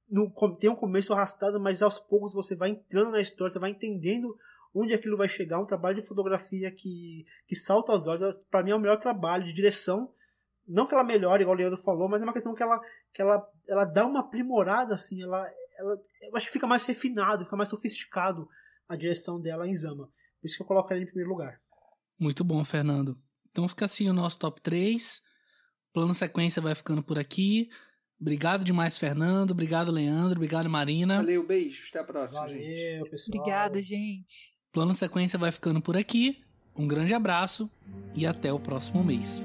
no, 0.08 0.30
tem 0.56 0.70
um 0.70 0.76
começo 0.76 1.12
arrastado, 1.12 1.60
mas 1.60 1.82
aos 1.82 1.98
poucos 1.98 2.32
você 2.32 2.54
vai 2.54 2.70
entrando 2.70 3.10
na 3.10 3.20
história, 3.20 3.52
você 3.52 3.58
vai 3.58 3.70
entendendo 3.70 4.36
onde 4.74 4.94
aquilo 4.94 5.16
vai 5.16 5.28
chegar. 5.28 5.60
Um 5.60 5.66
trabalho 5.66 6.00
de 6.00 6.06
fotografia 6.06 6.70
que, 6.70 7.26
que 7.46 7.54
salta 7.54 7.92
aos 7.92 8.06
olhos. 8.06 8.34
Para 8.50 8.62
mim 8.62 8.70
é 8.70 8.74
o 8.74 8.80
melhor 8.80 8.98
trabalho 8.98 9.44
de 9.44 9.52
direção. 9.52 10.12
Não 10.68 10.86
que 10.86 10.94
ela 10.94 11.02
melhore, 11.02 11.42
igual 11.42 11.56
o 11.56 11.58
Leandro 11.58 11.78
falou, 11.78 12.08
mas 12.08 12.20
é 12.20 12.24
uma 12.24 12.32
questão 12.32 12.54
que 12.54 12.62
ela, 12.62 12.78
que 13.14 13.22
ela, 13.22 13.42
ela 13.66 13.84
dá 13.84 14.06
uma 14.06 14.20
aprimorada, 14.20 14.94
assim. 14.94 15.22
Ela, 15.22 15.50
ela, 15.78 15.98
eu 16.20 16.36
acho 16.36 16.46
que 16.46 16.52
fica 16.52 16.66
mais 16.66 16.84
refinado, 16.84 17.44
fica 17.44 17.56
mais 17.56 17.70
sofisticado 17.70 18.48
a 18.88 18.94
direção 18.94 19.40
dela 19.40 19.66
em 19.66 19.74
Zama. 19.74 20.10
Por 20.40 20.46
isso 20.46 20.56
que 20.56 20.62
eu 20.62 20.66
coloco 20.66 20.92
ela 20.92 21.02
em 21.02 21.06
primeiro 21.06 21.30
lugar. 21.30 21.58
Muito 22.20 22.44
bom, 22.44 22.62
Fernando. 22.64 23.18
Então 23.50 23.66
fica 23.66 23.86
assim 23.86 24.08
o 24.10 24.12
nosso 24.12 24.38
top 24.38 24.60
3. 24.60 25.22
Plano 25.92 26.14
sequência 26.14 26.60
vai 26.60 26.74
ficando 26.74 27.02
por 27.02 27.18
aqui. 27.18 27.70
Obrigado 28.20 28.64
demais, 28.64 28.98
Fernando. 28.98 29.52
Obrigado, 29.52 29.92
Leandro. 29.92 30.36
Obrigado, 30.36 30.68
Marina. 30.68 31.16
Valeu, 31.16 31.46
beijo. 31.46 31.86
Até 31.88 32.00
a 32.00 32.04
próxima, 32.04 32.40
Valeu, 32.40 32.58
gente. 32.58 33.10
pessoal. 33.10 33.38
Obrigada, 33.38 33.82
gente. 33.82 34.54
Plano 34.72 34.94
sequência 34.94 35.38
vai 35.38 35.52
ficando 35.52 35.80
por 35.80 35.96
aqui. 35.96 36.42
Um 36.76 36.86
grande 36.86 37.14
abraço 37.14 37.70
e 38.14 38.26
até 38.26 38.52
o 38.52 38.60
próximo 38.60 39.02
mês. 39.02 39.40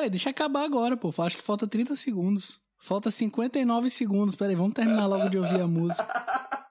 Peraí, 0.00 0.10
deixa 0.10 0.30
acabar 0.30 0.64
agora, 0.64 0.96
pô. 0.96 1.12
Acho 1.22 1.36
que 1.36 1.42
falta 1.42 1.66
30 1.66 1.94
segundos. 1.96 2.58
Falta 2.78 3.10
59 3.10 3.90
segundos. 3.90 4.34
Peraí, 4.34 4.54
vamos 4.54 4.72
terminar 4.72 5.06
logo 5.06 5.28
de 5.28 5.36
ouvir 5.38 5.60
a 5.60 5.66
música. 5.66 6.06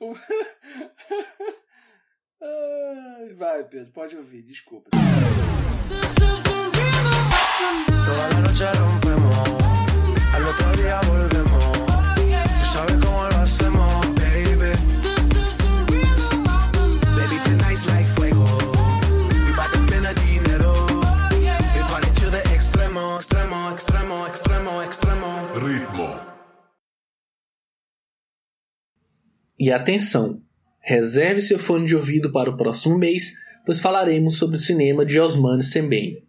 Vai, 3.36 3.64
Pedro, 3.64 3.92
pode 3.92 4.16
ouvir, 4.16 4.42
desculpa. 4.42 4.88
Toda 8.04 8.28
la 8.28 8.40
noche 8.40 8.64
rompemos, 8.72 9.38
al 10.34 10.46
otro 10.46 10.72
día 10.76 11.00
volvemos. 11.02 11.64
Tú 12.60 12.66
sabes 12.72 12.96
cómo 13.04 13.28
lo 13.28 13.36
hacemos. 13.36 14.06
Baby, 14.16 14.72
extremo, 23.20 23.70
extremo, 23.74 24.26
extremo, 24.28 24.82
extremo. 24.82 25.26
Ritmo. 25.52 26.08
E 29.58 29.70
atenção! 29.70 30.42
Reserve 30.80 31.42
seu 31.42 31.58
fone 31.58 31.84
de 31.84 31.94
ouvido 31.94 32.32
para 32.32 32.48
o 32.48 32.56
próximo 32.56 32.96
mês, 32.96 33.32
pois 33.66 33.78
falaremos 33.78 34.38
sobre 34.38 34.56
o 34.56 34.58
cinema 34.58 35.04
de 35.04 35.20
Osmane 35.20 35.62
Sembem. 35.62 36.26